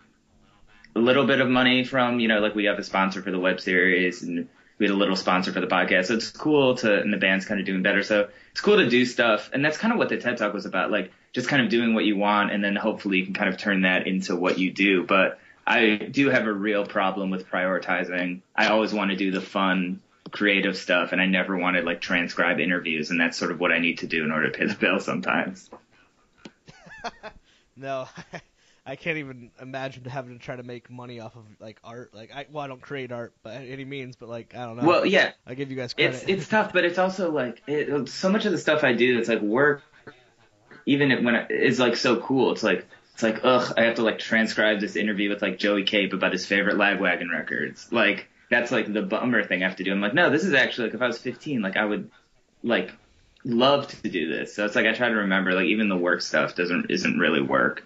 a 0.96 1.00
little 1.00 1.26
bit 1.26 1.40
of 1.40 1.50
money 1.50 1.84
from, 1.84 2.20
you 2.20 2.28
know, 2.28 2.40
like 2.40 2.56
we 2.56 2.66
have 2.66 2.80
a 2.80 2.84
sponsor 2.84 3.22
for 3.22 3.32
the 3.32 3.40
web 3.40 3.62
series 3.62 4.24
and 4.24 4.50
we 4.78 4.88
had 4.88 4.94
a 4.94 4.98
little 4.98 5.16
sponsor 5.16 5.54
for 5.54 5.62
the 5.62 5.68
podcast. 5.68 6.08
So 6.08 6.16
it's 6.16 6.32
cool 6.32 6.76
to, 6.78 7.02
and 7.02 7.14
the 7.14 7.18
band's 7.18 7.46
kind 7.46 7.60
of 7.60 7.66
doing 7.66 7.82
better. 7.82 8.04
So 8.04 8.30
it's 8.52 8.62
cool 8.62 8.78
to 8.78 8.90
do 8.90 9.06
stuff. 9.06 9.50
And 9.54 9.64
that's 9.64 9.78
kind 9.78 9.94
of 9.94 10.00
what 10.00 10.10
the 10.10 10.18
TED 10.18 10.38
Talk 10.38 10.54
was 10.54 10.66
about. 10.66 10.92
Like 10.92 11.12
just 11.34 11.48
kind 11.48 11.62
of 11.62 11.70
doing 11.70 11.94
what 11.94 12.04
you 12.04 12.18
want 12.18 12.52
and 12.52 12.64
then 12.64 12.76
hopefully 12.76 13.20
you 13.20 13.26
can 13.26 13.34
kind 13.34 13.50
of 13.50 13.58
turn 13.58 13.82
that 13.84 14.08
into 14.08 14.36
what 14.36 14.58
you 14.58 14.72
do. 14.72 15.06
But 15.06 15.40
I 15.66 15.96
do 15.96 16.30
have 16.30 16.48
a 16.48 16.54
real 16.54 16.86
problem 16.86 17.30
with 17.30 17.48
prioritizing. 17.48 18.42
I 18.56 18.68
always 18.68 18.94
want 18.94 19.12
to 19.12 19.18
do 19.18 19.32
the 19.32 19.42
fun, 19.42 20.02
creative 20.32 20.78
stuff 20.78 21.12
and 21.12 21.22
I 21.22 21.26
never 21.26 21.58
want 21.58 21.78
to 21.78 21.84
like 21.84 22.02
transcribe 22.02 22.60
interviews. 22.60 23.12
And 23.12 23.20
that's 23.20 23.38
sort 23.38 23.52
of 23.52 23.60
what 23.60 23.72
I 23.72 23.80
need 23.80 24.00
to 24.00 24.08
do 24.08 24.24
in 24.24 24.32
order 24.32 24.50
to 24.50 24.58
pay 24.58 24.66
the 24.66 24.76
bill 24.76 25.00
sometimes. 25.00 25.70
No, 27.76 28.08
I 28.86 28.96
can't 28.96 29.18
even 29.18 29.52
imagine 29.60 30.06
having 30.06 30.38
to 30.38 30.44
try 30.44 30.56
to 30.56 30.64
make 30.64 30.90
money 30.90 31.20
off 31.20 31.36
of 31.36 31.44
like 31.60 31.80
art. 31.84 32.14
Like 32.14 32.34
I 32.34 32.46
well 32.52 32.64
I 32.64 32.68
don't 32.68 32.82
create 32.82 33.12
art 33.12 33.34
by 33.44 33.54
any 33.54 33.86
means, 33.86 34.16
but 34.16 34.30
like 34.30 34.56
I 34.56 34.66
don't 34.66 34.78
know. 34.78 34.88
Well, 34.88 35.06
yeah, 35.06 35.32
I 35.46 35.56
give 35.56 35.72
you 35.72 35.78
guys 35.78 35.94
credit. 35.94 36.16
it's 36.16 36.24
it's 36.26 36.48
tough, 36.48 36.74
but 36.74 36.86
it's 36.86 37.00
also 37.00 37.32
like 37.32 37.62
it, 37.68 38.10
so 38.10 38.30
much 38.30 38.46
of 38.46 38.52
the 38.52 38.58
stuff 38.58 38.84
I 38.84 38.94
do. 38.94 39.20
It's 39.20 39.30
like 39.30 39.42
work, 39.42 39.84
even 40.86 41.24
when 41.24 41.36
it 41.36 41.52
is 41.52 41.80
like 41.80 41.96
so 41.96 42.18
cool. 42.18 42.52
It's 42.52 42.64
like 42.64 42.88
it's 43.22 43.24
like 43.24 43.46
ugh, 43.46 43.74
I 43.78 43.84
have 43.84 43.96
to 43.96 44.04
like 44.04 44.20
transcribe 44.20 44.80
this 44.80 44.96
interview 44.96 45.30
with 45.30 45.42
like 45.42 45.60
Joey 45.60 45.84
Cape 45.84 46.14
about 46.14 46.32
his 46.32 46.46
favorite 46.46 46.76
Lagwagon 46.76 47.32
records. 47.32 47.92
Like 47.92 48.28
that's 48.50 48.72
like 48.72 48.92
the 48.92 49.02
bummer 49.02 49.44
thing 49.44 49.64
I 49.64 49.68
have 49.68 49.78
to 49.78 49.84
do. 49.84 49.92
I'm 49.92 50.02
like, 50.02 50.14
no, 50.14 50.30
this 50.30 50.44
is 50.44 50.54
actually 50.54 50.88
like 50.88 50.96
if 50.96 51.02
I 51.02 51.08
was 51.08 51.20
15, 51.20 51.62
like 51.62 51.78
I 51.78 51.86
would 51.86 52.10
like 52.64 52.92
love 53.44 53.88
to 53.88 54.10
do 54.10 54.28
this. 54.28 54.56
So 54.56 54.66
it's 54.66 54.76
like 54.76 54.88
I 54.88 54.94
try 54.94 55.10
to 55.10 55.16
remember 55.16 55.54
like 55.54 55.68
even 55.68 55.90
the 55.90 55.98
work 55.98 56.22
stuff 56.22 56.56
doesn't 56.56 56.90
isn't 56.90 57.20
really 57.20 57.42
work. 57.42 57.86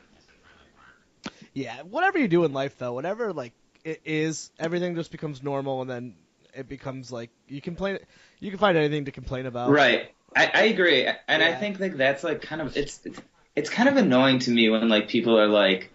Yeah, 1.54 1.82
whatever 1.84 2.18
you 2.18 2.28
do 2.28 2.46
in 2.46 2.54
life 2.54 2.78
though, 2.78 2.94
whatever 2.94 3.34
like 3.34 3.54
it 3.84 4.02
is, 4.06 4.52
everything 4.58 4.96
just 4.96 5.12
becomes 5.12 5.44
normal, 5.44 5.82
and 5.82 5.90
then 5.90 6.16
it 6.54 6.70
becomes 6.70 7.12
like 7.12 7.30
you 7.48 7.62
complain. 7.62 8.00
You 8.40 8.52
can 8.52 8.60
find 8.60 8.78
anything 8.78 9.06
to 9.06 9.12
complain 9.12 9.46
about. 9.46 9.70
Right. 9.70 10.12
I, 10.36 10.52
I 10.54 10.62
agree, 10.64 11.08
and 11.28 11.42
I 11.42 11.56
think 11.56 11.80
like 11.80 11.96
that's 11.96 12.24
like 12.24 12.42
kind 12.42 12.62
of 12.62 12.76
it's, 12.76 13.00
it's 13.06 13.22
it's 13.56 13.70
kind 13.70 13.90
of 13.90 13.98
annoying 13.98 14.40
to 14.40 14.52
me 14.52 14.70
when 14.70 14.90
like 14.90 15.08
people 15.08 15.40
are 15.40 15.48
like, 15.48 15.92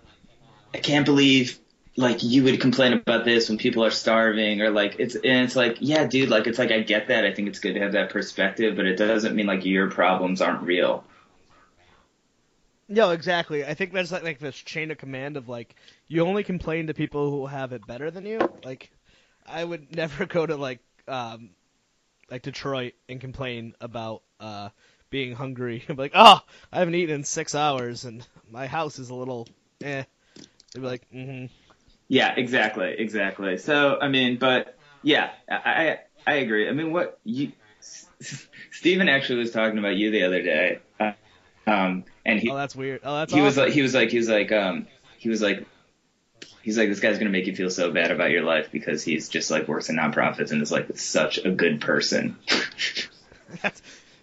I 0.74 0.78
can't 0.78 1.04
believe 1.04 1.58
like 1.96 2.22
you 2.22 2.44
would 2.44 2.60
complain 2.60 2.92
about 2.92 3.24
this 3.24 3.48
when 3.48 3.58
people 3.58 3.84
are 3.84 3.90
starving 3.90 4.62
or 4.62 4.70
like 4.70 4.96
it's 4.98 5.14
and 5.14 5.44
it's 5.44 5.56
like 5.56 5.78
yeah 5.80 6.06
dude 6.06 6.30
like 6.30 6.46
it's 6.46 6.58
like 6.58 6.70
I 6.70 6.80
get 6.80 7.08
that 7.08 7.24
I 7.24 7.32
think 7.34 7.48
it's 7.48 7.58
good 7.58 7.74
to 7.74 7.80
have 7.80 7.92
that 7.92 8.10
perspective 8.10 8.76
but 8.76 8.86
it 8.86 8.96
doesn't 8.96 9.34
mean 9.34 9.46
like 9.46 9.64
your 9.64 9.90
problems 9.90 10.40
aren't 10.40 10.62
real. 10.62 11.04
No, 12.88 13.10
exactly. 13.10 13.64
I 13.64 13.74
think 13.74 13.92
that's 13.92 14.10
like, 14.10 14.24
like 14.24 14.40
this 14.40 14.56
chain 14.56 14.90
of 14.90 14.98
command 14.98 15.36
of 15.36 15.48
like 15.48 15.76
you 16.08 16.26
only 16.26 16.42
complain 16.42 16.88
to 16.88 16.94
people 16.94 17.30
who 17.30 17.46
have 17.46 17.72
it 17.72 17.86
better 17.86 18.10
than 18.10 18.26
you. 18.26 18.40
Like 18.64 18.90
I 19.46 19.62
would 19.62 19.94
never 19.96 20.26
go 20.26 20.46
to 20.46 20.56
like 20.56 20.80
um 21.06 21.50
like 22.30 22.42
Detroit 22.42 22.94
and 23.08 23.20
complain 23.20 23.74
about 23.80 24.22
uh 24.38 24.70
being 25.10 25.34
hungry. 25.34 25.84
I'm 25.88 25.96
like, 25.96 26.12
oh, 26.14 26.40
I 26.72 26.78
haven't 26.78 26.94
eaten 26.94 27.16
in 27.16 27.24
six 27.24 27.54
hours 27.54 28.04
and 28.04 28.26
my 28.50 28.66
house 28.66 28.98
is 28.98 29.10
a 29.10 29.14
little 29.14 29.48
eh. 29.82 30.04
They'd 30.72 30.80
be 30.80 30.86
like, 30.86 31.10
mm-hmm. 31.12 31.46
Yeah, 32.08 32.34
exactly, 32.36 32.94
exactly. 32.98 33.56
So 33.58 33.98
I 34.00 34.08
mean, 34.08 34.38
but 34.38 34.76
yeah, 35.02 35.30
I 35.48 35.54
I, 35.54 35.98
I 36.26 36.34
agree. 36.34 36.68
I 36.68 36.72
mean, 36.72 36.92
what 36.92 37.20
you 37.24 37.52
Stephen 38.72 39.08
actually 39.08 39.38
was 39.38 39.52
talking 39.52 39.78
about 39.78 39.96
you 39.96 40.10
the 40.10 40.24
other 40.24 40.42
day, 40.42 40.80
uh, 40.98 41.12
um, 41.66 42.04
and 42.26 42.40
he 42.40 42.50
Oh, 42.50 42.56
that's 42.56 42.74
weird. 42.74 43.00
Oh, 43.04 43.16
that's 43.16 43.32
he 43.32 43.40
was 43.40 43.56
like 43.56 43.72
he 43.72 43.82
was 43.82 43.94
like 43.94 44.10
he 44.10 44.18
was 44.18 44.28
like 44.28 44.50
um 44.50 44.88
he 45.18 45.28
was 45.28 45.40
like 45.40 45.66
he's 46.62 46.76
like 46.76 46.88
this 46.88 47.00
guy's 47.00 47.18
gonna 47.18 47.30
make 47.30 47.46
you 47.46 47.54
feel 47.54 47.70
so 47.70 47.92
bad 47.92 48.10
about 48.10 48.30
your 48.30 48.42
life 48.42 48.70
because 48.72 49.02
he's 49.02 49.28
just 49.28 49.50
like 49.50 49.68
works 49.68 49.88
in 49.88 49.96
nonprofits 49.96 50.50
and 50.50 50.60
is 50.62 50.72
like 50.72 50.98
such 50.98 51.38
a 51.38 51.50
good 51.50 51.80
person. 51.80 52.36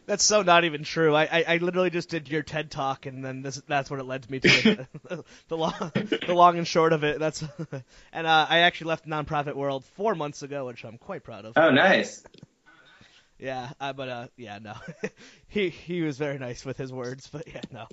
that's, 0.07 0.23
that's 0.23 0.23
so 0.23 0.41
not 0.41 0.63
even 0.63 0.83
true. 0.83 1.13
I, 1.13 1.23
I, 1.23 1.45
I 1.47 1.57
literally 1.57 1.89
just 1.89 2.09
did 2.09 2.29
your 2.29 2.41
TED 2.41 2.71
talk, 2.71 3.05
and 3.05 3.23
then 3.23 3.41
this 3.41 3.61
that's 3.67 3.89
what 3.89 3.99
it 3.99 4.05
led 4.05 4.29
me 4.29 4.39
to. 4.39 4.87
the 5.49 5.57
long 5.57 5.91
the 6.25 6.33
long 6.33 6.57
and 6.57 6.67
short 6.67 6.93
of 6.93 7.03
it. 7.03 7.19
That's 7.19 7.43
and 8.13 8.25
uh, 8.25 8.47
I 8.49 8.59
actually 8.59 8.87
left 8.87 9.03
the 9.03 9.11
nonprofit 9.11 9.55
world 9.55 9.85
four 9.95 10.15
months 10.15 10.43
ago, 10.43 10.65
which 10.65 10.85
I'm 10.85 10.97
quite 10.97 11.23
proud 11.23 11.45
of. 11.45 11.53
oh, 11.57 11.71
nice. 11.71 12.23
Yeah, 13.39 13.69
uh, 13.79 13.93
but 13.93 14.09
uh, 14.09 14.27
yeah, 14.35 14.59
no, 14.59 14.73
he 15.47 15.69
he 15.69 16.01
was 16.01 16.17
very 16.17 16.39
nice 16.39 16.65
with 16.65 16.77
his 16.77 16.91
words, 16.91 17.27
but 17.31 17.47
yeah, 17.47 17.61
no, 17.71 17.87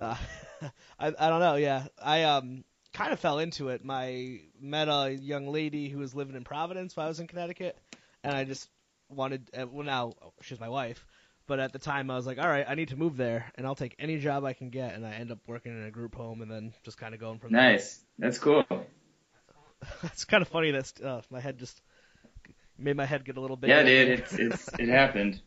uh, 0.00 0.16
I 1.00 1.06
I 1.18 1.28
don't 1.28 1.40
know. 1.40 1.56
Yeah, 1.56 1.86
I 2.00 2.24
um 2.24 2.64
kind 2.92 3.12
of 3.12 3.18
fell 3.18 3.38
into 3.40 3.70
it. 3.70 3.84
My 3.84 4.40
met 4.60 4.88
a 4.88 5.10
young 5.10 5.48
lady 5.48 5.88
who 5.88 5.98
was 5.98 6.14
living 6.14 6.36
in 6.36 6.44
Providence 6.44 6.96
while 6.96 7.06
I 7.06 7.08
was 7.08 7.18
in 7.18 7.26
Connecticut, 7.26 7.76
and 8.22 8.36
I 8.36 8.44
just 8.44 8.68
wanted. 9.08 9.50
Uh, 9.58 9.66
well, 9.66 9.84
now 9.84 10.14
she's 10.42 10.60
my 10.60 10.68
wife, 10.68 11.04
but 11.46 11.60
at 11.60 11.72
the 11.72 11.78
time 11.78 12.10
I 12.10 12.16
was 12.16 12.26
like, 12.26 12.38
all 12.38 12.48
right, 12.48 12.64
I 12.68 12.74
need 12.74 12.88
to 12.88 12.96
move 12.96 13.16
there, 13.16 13.50
and 13.56 13.66
I'll 13.66 13.74
take 13.74 13.94
any 13.98 14.18
job 14.18 14.44
I 14.44 14.52
can 14.52 14.70
get, 14.70 14.94
and 14.94 15.06
I 15.06 15.12
end 15.14 15.30
up 15.30 15.38
working 15.46 15.72
in 15.72 15.86
a 15.86 15.90
group 15.90 16.14
home, 16.14 16.42
and 16.42 16.50
then 16.50 16.72
just 16.84 16.98
kind 16.98 17.14
of 17.14 17.20
going 17.20 17.38
from 17.38 17.52
there. 17.52 17.72
Nice. 17.72 18.00
That's 18.18 18.38
cool. 18.38 18.64
it's 20.04 20.24
kind 20.24 20.42
of 20.42 20.48
funny 20.48 20.70
that 20.72 20.92
uh, 21.02 21.20
my 21.30 21.40
head 21.40 21.58
just 21.58 21.80
made 22.78 22.96
my 22.96 23.06
head 23.06 23.24
get 23.24 23.36
a 23.36 23.40
little 23.40 23.56
bit. 23.56 23.70
Yeah, 23.70 23.82
dude, 23.82 24.08
it's 24.08 24.32
it's 24.34 24.68
it 24.78 24.88
happened. 24.88 25.40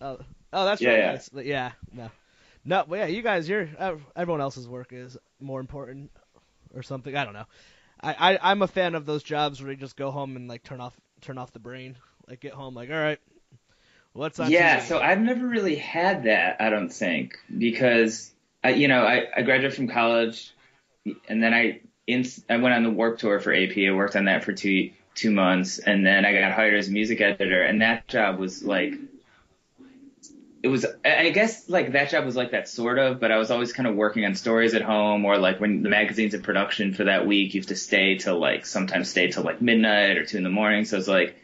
Oh, 0.00 0.18
oh, 0.52 0.64
that's 0.64 0.80
Yeah, 0.80 0.90
really 0.90 1.00
yeah. 1.00 1.12
nice. 1.12 1.30
Yeah, 1.32 1.72
no, 1.92 2.10
no, 2.64 2.84
but 2.88 2.96
yeah, 2.98 3.06
you 3.06 3.22
guys, 3.22 3.48
you're 3.48 3.68
uh, 3.78 3.96
everyone 4.14 4.40
else's 4.40 4.68
work 4.68 4.92
is 4.92 5.16
more 5.40 5.60
important 5.60 6.10
or 6.74 6.82
something. 6.82 7.16
I 7.16 7.24
don't 7.24 7.34
know. 7.34 7.46
I, 8.00 8.34
I 8.34 8.50
I'm 8.50 8.62
a 8.62 8.68
fan 8.68 8.94
of 8.94 9.06
those 9.06 9.22
jobs 9.22 9.62
where 9.62 9.70
you 9.70 9.76
just 9.76 9.96
go 9.96 10.10
home 10.10 10.36
and 10.36 10.48
like 10.48 10.62
turn 10.62 10.80
off 10.80 10.94
turn 11.22 11.38
off 11.38 11.52
the 11.52 11.58
brain. 11.60 11.96
Like 12.28 12.40
get 12.40 12.52
home, 12.52 12.74
like 12.74 12.90
all 12.90 12.96
right, 12.96 13.18
what's 14.16 14.40
on 14.40 14.54
Yeah, 14.54 14.78
TV? 14.78 14.80
so 14.80 15.00
I've 15.00 15.20
never 15.20 15.46
really 15.46 15.76
had 15.76 16.24
that, 16.24 16.60
I 16.60 16.70
don't 16.70 16.90
think, 16.92 17.38
because 17.56 18.32
I, 18.62 18.70
you 18.70 18.88
know, 18.88 19.02
I, 19.04 19.26
I 19.34 19.42
graduated 19.42 19.74
from 19.74 19.88
college, 19.88 20.52
and 21.28 21.42
then 21.42 21.54
I 21.54 21.80
in, 22.06 22.24
I 22.50 22.58
went 22.58 22.74
on 22.74 22.84
the 22.84 22.90
Warped 22.90 23.20
Tour 23.20 23.40
for 23.40 23.54
AP. 23.54 23.76
I 23.88 23.92
worked 23.92 24.16
on 24.16 24.26
that 24.26 24.44
for 24.44 24.52
two 24.52 24.92
two 25.14 25.30
months, 25.32 25.78
and 25.80 26.06
then 26.06 26.24
I 26.26 26.32
got 26.38 26.52
hired 26.52 26.74
as 26.74 26.88
a 26.88 26.92
music 26.92 27.20
editor, 27.20 27.62
and 27.62 27.82
that 27.82 28.08
job 28.08 28.38
was 28.38 28.64
like, 28.64 28.94
it 30.62 30.68
was, 30.68 30.84
I 31.04 31.26
I 31.26 31.30
guess 31.30 31.68
like 31.68 31.92
that 31.92 32.10
job 32.10 32.24
was 32.24 32.34
like 32.36 32.50
that 32.50 32.68
sort 32.68 32.98
of, 32.98 33.20
but 33.20 33.30
I 33.30 33.36
was 33.36 33.50
always 33.50 33.72
kind 33.72 33.86
of 33.86 33.94
working 33.94 34.24
on 34.24 34.34
stories 34.34 34.74
at 34.74 34.82
home, 34.82 35.24
or 35.24 35.38
like 35.38 35.60
when 35.60 35.82
the 35.82 35.88
magazine's 35.88 36.34
in 36.34 36.42
production 36.42 36.92
for 36.94 37.04
that 37.04 37.26
week, 37.26 37.54
you 37.54 37.60
have 37.60 37.68
to 37.68 37.76
stay 37.76 38.16
till 38.16 38.38
like 38.38 38.66
sometimes 38.66 39.10
stay 39.10 39.30
till 39.30 39.42
like 39.44 39.62
midnight 39.62 40.16
or 40.16 40.24
two 40.24 40.38
in 40.38 40.42
the 40.42 40.50
morning. 40.50 40.84
So 40.84 40.96
it's 40.98 41.08
like 41.08 41.36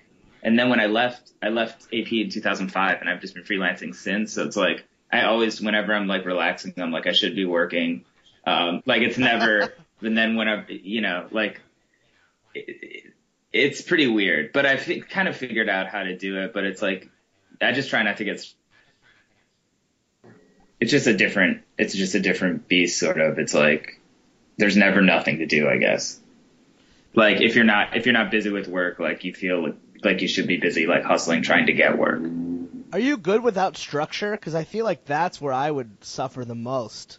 and 0.42 0.58
then 0.58 0.68
when 0.68 0.80
I 0.80 0.86
left, 0.86 1.32
I 1.40 1.48
left 1.48 1.84
AP 1.94 2.12
in 2.12 2.30
2005, 2.30 3.00
and 3.00 3.08
I've 3.08 3.20
just 3.20 3.34
been 3.34 3.44
freelancing 3.44 3.94
since. 3.94 4.32
So 4.32 4.44
it's 4.44 4.56
like 4.56 4.84
I 5.10 5.22
always, 5.22 5.60
whenever 5.60 5.94
I'm 5.94 6.08
like 6.08 6.24
relaxing, 6.24 6.74
I'm 6.76 6.90
like 6.90 7.06
I 7.06 7.12
should 7.12 7.36
be 7.36 7.44
working. 7.44 8.04
Um, 8.44 8.82
like 8.84 9.02
it's 9.02 9.18
never. 9.18 9.72
and 10.00 10.18
then 10.18 10.34
when 10.34 10.48
I, 10.48 10.64
you 10.68 11.00
know, 11.00 11.28
like 11.30 11.60
it, 12.54 12.64
it, 12.68 13.12
it's 13.52 13.82
pretty 13.82 14.08
weird. 14.08 14.52
But 14.52 14.66
I 14.66 14.78
fi- 14.78 15.00
kind 15.00 15.28
of 15.28 15.36
figured 15.36 15.68
out 15.68 15.86
how 15.86 16.02
to 16.02 16.16
do 16.16 16.38
it. 16.40 16.52
But 16.52 16.64
it's 16.64 16.82
like 16.82 17.08
I 17.60 17.72
just 17.72 17.88
try 17.88 18.02
not 18.02 18.16
to 18.16 18.24
get. 18.24 18.44
It's 20.80 20.90
just 20.90 21.06
a 21.06 21.16
different. 21.16 21.62
It's 21.78 21.94
just 21.94 22.16
a 22.16 22.20
different 22.20 22.66
beast, 22.66 22.98
sort 22.98 23.20
of. 23.20 23.38
It's 23.38 23.54
like 23.54 24.00
there's 24.58 24.76
never 24.76 25.02
nothing 25.02 25.38
to 25.38 25.46
do, 25.46 25.68
I 25.68 25.76
guess 25.76 26.18
like 27.14 27.40
if 27.40 27.54
you're 27.54 27.64
not 27.64 27.96
if 27.96 28.06
you're 28.06 28.12
not 28.12 28.30
busy 28.30 28.50
with 28.50 28.68
work 28.68 28.98
like 28.98 29.24
you 29.24 29.34
feel 29.34 29.62
like 29.62 29.76
you 30.04 30.28
should 30.28 30.46
be 30.46 30.56
busy 30.56 30.86
like 30.86 31.04
hustling 31.04 31.42
trying 31.42 31.66
to 31.66 31.72
get 31.72 31.98
work 31.98 32.22
Are 32.92 32.98
you 32.98 33.16
good 33.16 33.42
without 33.42 33.76
structure? 33.76 34.32
Because 34.32 34.54
I 34.54 34.64
feel 34.64 34.84
like 34.84 35.04
that's 35.04 35.40
where 35.40 35.52
I 35.52 35.70
would 35.70 36.04
suffer 36.04 36.44
the 36.44 36.54
most. 36.54 37.18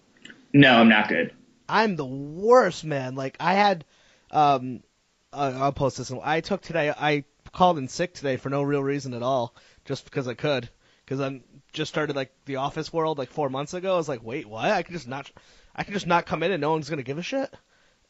no 0.54 0.76
i'm 0.78 0.90
not 0.90 1.08
good 1.10 1.34
I'm 1.68 1.96
the 1.96 2.06
worst, 2.06 2.84
man. 2.84 3.16
Like 3.16 3.38
I 3.40 3.54
had, 3.54 3.86
um, 4.32 4.84
uh, 5.32 5.54
I'll 5.56 5.72
post 5.72 5.98
this. 5.98 6.12
I 6.12 6.42
took 6.42 6.62
today. 6.62 6.90
I 6.90 7.26
called 7.52 7.78
in 7.78 7.88
sick 7.88 8.14
today 8.14 8.38
for 8.38 8.50
no 8.50 8.62
real 8.62 8.84
reason 8.84 9.14
at 9.14 9.24
all, 9.24 9.56
just 9.86 10.06
because 10.06 10.28
I 10.28 10.34
could. 10.34 10.70
Because 11.06 11.20
I'm 11.20 11.44
just 11.72 11.90
started 11.90 12.16
like 12.16 12.32
the 12.46 12.58
office 12.58 12.94
world 12.94 13.18
like 13.18 13.30
four 13.30 13.50
months 13.50 13.74
ago. 13.74 13.94
I 13.94 13.98
was 13.98 14.10
like, 14.10 14.24
wait, 14.24 14.48
what? 14.48 14.66
I 14.66 14.84
can 14.84 14.94
just 14.94 15.08
not, 15.08 15.32
I 15.76 15.84
can 15.84 15.94
just 15.94 16.08
not 16.08 16.26
come 16.26 16.44
in 16.44 16.52
and 16.52 16.62
no 16.62 16.72
one's 16.72 16.90
gonna 16.90 17.04
give 17.04 17.18
a 17.18 17.24
shit. 17.24 17.54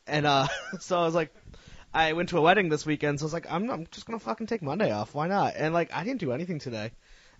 And 0.08 0.26
uh, 0.26 0.48
so 0.80 1.00
I 1.00 1.06
was 1.06 1.16
like, 1.16 1.34
I 1.94 2.14
went 2.14 2.30
to 2.30 2.38
a 2.38 2.42
wedding 2.42 2.70
this 2.70 2.86
weekend, 2.86 3.20
so 3.20 3.26
I 3.26 3.28
was 3.28 3.34
like, 3.34 3.52
I'm, 3.52 3.70
I'm 3.70 3.88
just 3.92 4.06
gonna 4.06 4.20
fucking 4.20 4.48
take 4.48 4.62
Monday 4.62 4.92
off. 4.92 5.14
Why 5.14 5.28
not? 5.28 5.54
And 5.58 5.74
like, 5.74 5.94
I 5.94 6.04
didn't 6.04 6.20
do 6.22 6.32
anything 6.32 6.60
today. 6.60 6.92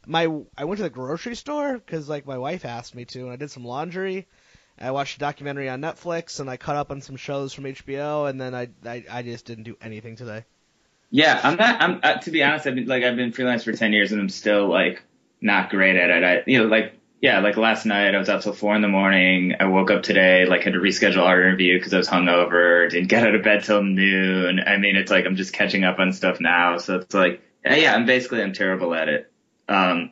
My 0.06 0.24
I 0.58 0.66
went 0.66 0.78
to 0.78 0.84
the 0.84 0.90
grocery 0.90 1.36
store 1.36 1.74
because 1.78 2.10
like 2.10 2.26
my 2.28 2.38
wife 2.38 2.66
asked 2.66 2.96
me 2.96 3.06
to, 3.06 3.22
and 3.24 3.32
I 3.32 3.36
did 3.38 3.52
some 3.52 3.66
laundry. 3.66 4.28
I 4.80 4.92
watched 4.92 5.18
a 5.18 5.20
documentary 5.20 5.70
on 5.70 5.82
Netflix 5.82 6.40
and 6.40 6.50
I 6.50 6.58
caught 6.58 6.76
up 6.76 6.92
on 6.92 7.02
some 7.02 7.16
shows 7.16 7.54
from 7.54 7.66
HBO, 7.66 8.30
and 8.30 8.40
then 8.42 8.54
I 8.56 8.70
I, 8.86 9.06
I 9.10 9.22
just 9.24 9.46
didn't 9.46 9.64
do 9.66 9.78
anything 9.82 10.16
today. 10.16 10.46
yeah 11.12 11.40
i'm 11.44 11.56
not 11.58 11.82
i'm 11.82 12.00
uh, 12.04 12.16
to 12.20 12.32
be 12.32 12.44
honest 12.44 12.66
i've 12.68 12.76
been 12.76 12.88
like 12.88 13.04
i've 13.04 13.16
been 13.16 13.32
freelance 13.32 13.64
for 13.64 13.72
10 13.74 13.94
years 13.94 14.12
and 14.12 14.22
i'm 14.22 14.30
still 14.30 14.68
like 14.68 15.04
not 15.42 15.70
great 15.70 15.96
at 15.96 16.10
it 16.10 16.24
i 16.24 16.44
you 16.48 16.58
know 16.60 16.66
like 16.68 16.94
yeah 17.24 17.40
like 17.40 17.58
last 17.58 17.88
night 17.88 18.14
i 18.14 18.20
was 18.20 18.30
out 18.30 18.44
till 18.44 18.54
four 18.54 18.76
in 18.76 18.84
the 18.84 18.88
morning 18.88 19.56
i 19.60 19.66
woke 19.66 19.90
up 19.90 20.04
today 20.04 20.46
like 20.46 20.62
had 20.62 20.74
to 20.74 20.80
reschedule 20.80 21.24
our 21.24 21.42
interview 21.42 21.76
because 21.80 21.92
i 21.92 21.98
was 21.98 22.08
hungover 22.08 22.88
didn't 22.88 23.10
get 23.10 23.26
out 23.26 23.34
of 23.34 23.44
bed 23.44 23.64
till 23.64 23.82
noon 23.82 24.60
i 24.60 24.78
mean 24.78 24.96
it's 24.96 25.10
like 25.10 25.26
i'm 25.26 25.36
just 25.36 25.54
catching 25.54 25.84
up 25.84 25.98
on 25.98 26.14
stuff 26.14 26.40
now 26.40 26.78
so 26.78 26.98
it's 26.98 27.16
like 27.16 27.42
yeah, 27.66 27.76
yeah 27.76 27.96
i'm 27.96 28.06
basically 28.06 28.44
i'm 28.44 28.54
terrible 28.54 28.94
at 28.94 29.10
it 29.10 29.32
um 29.68 30.12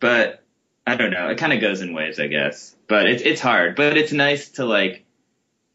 but 0.00 0.42
I 0.86 0.96
don't 0.96 1.10
know. 1.12 1.28
It 1.28 1.38
kind 1.38 1.52
of 1.52 1.60
goes 1.60 1.80
in 1.80 1.94
waves, 1.94 2.18
I 2.18 2.26
guess. 2.26 2.74
But 2.88 3.06
it's 3.06 3.22
it's 3.22 3.40
hard. 3.40 3.76
But 3.76 3.96
it's 3.96 4.12
nice 4.12 4.50
to 4.50 4.64
like 4.64 5.04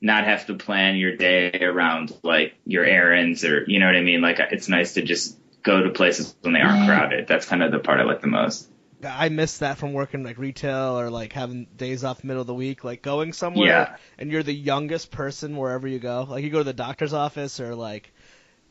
not 0.02 0.26
have 0.26 0.46
to 0.48 0.56
plan 0.56 0.98
your 0.98 1.16
day 1.16 1.60
around 1.62 2.14
like 2.24 2.56
your 2.66 2.86
errands 2.86 3.44
or 3.44 3.64
you 3.68 3.80
know 3.80 3.86
what 3.86 3.96
I 3.96 4.02
mean. 4.02 4.22
Like 4.22 4.40
it's 4.52 4.68
nice 4.68 4.96
to 4.96 5.02
just 5.02 5.38
go 5.64 5.82
to 5.82 5.90
places 5.90 6.36
when 6.42 6.54
they 6.54 6.60
aren't 6.60 6.88
crowded. 6.88 7.28
That's 7.28 7.46
kind 7.46 7.64
of 7.64 7.72
the 7.72 7.80
part 7.80 8.00
I 8.00 8.04
like 8.04 8.22
the 8.22 8.28
most. 8.28 8.70
I 9.04 9.30
miss 9.30 9.60
that 9.60 9.78
from 9.78 9.94
working 9.94 10.24
like 10.24 10.38
retail 10.38 11.00
or 11.00 11.10
like 11.10 11.34
having 11.34 11.66
days 11.76 12.04
off 12.04 12.24
middle 12.24 12.42
of 12.42 12.48
the 12.48 12.54
week, 12.54 12.84
like 12.84 13.02
going 13.02 13.34
somewhere 13.34 13.68
Yeah. 13.68 13.96
and 14.18 14.32
you're 14.32 14.44
the 14.44 14.54
youngest 14.54 15.12
person 15.12 15.56
wherever 15.56 15.88
you 15.88 16.00
go. 16.00 16.26
Like 16.30 16.44
you 16.44 16.50
go 16.50 16.60
to 16.60 16.64
the 16.64 16.74
doctor's 16.74 17.14
office 17.14 17.60
or 17.60 17.76
like 17.76 18.12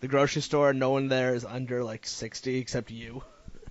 the 0.00 0.08
grocery 0.08 0.42
store, 0.42 0.72
no 0.72 0.90
one 0.90 1.08
there 1.08 1.34
is 1.34 1.44
under 1.44 1.84
like 1.84 2.06
60 2.06 2.56
except 2.58 2.90
you. 2.90 3.22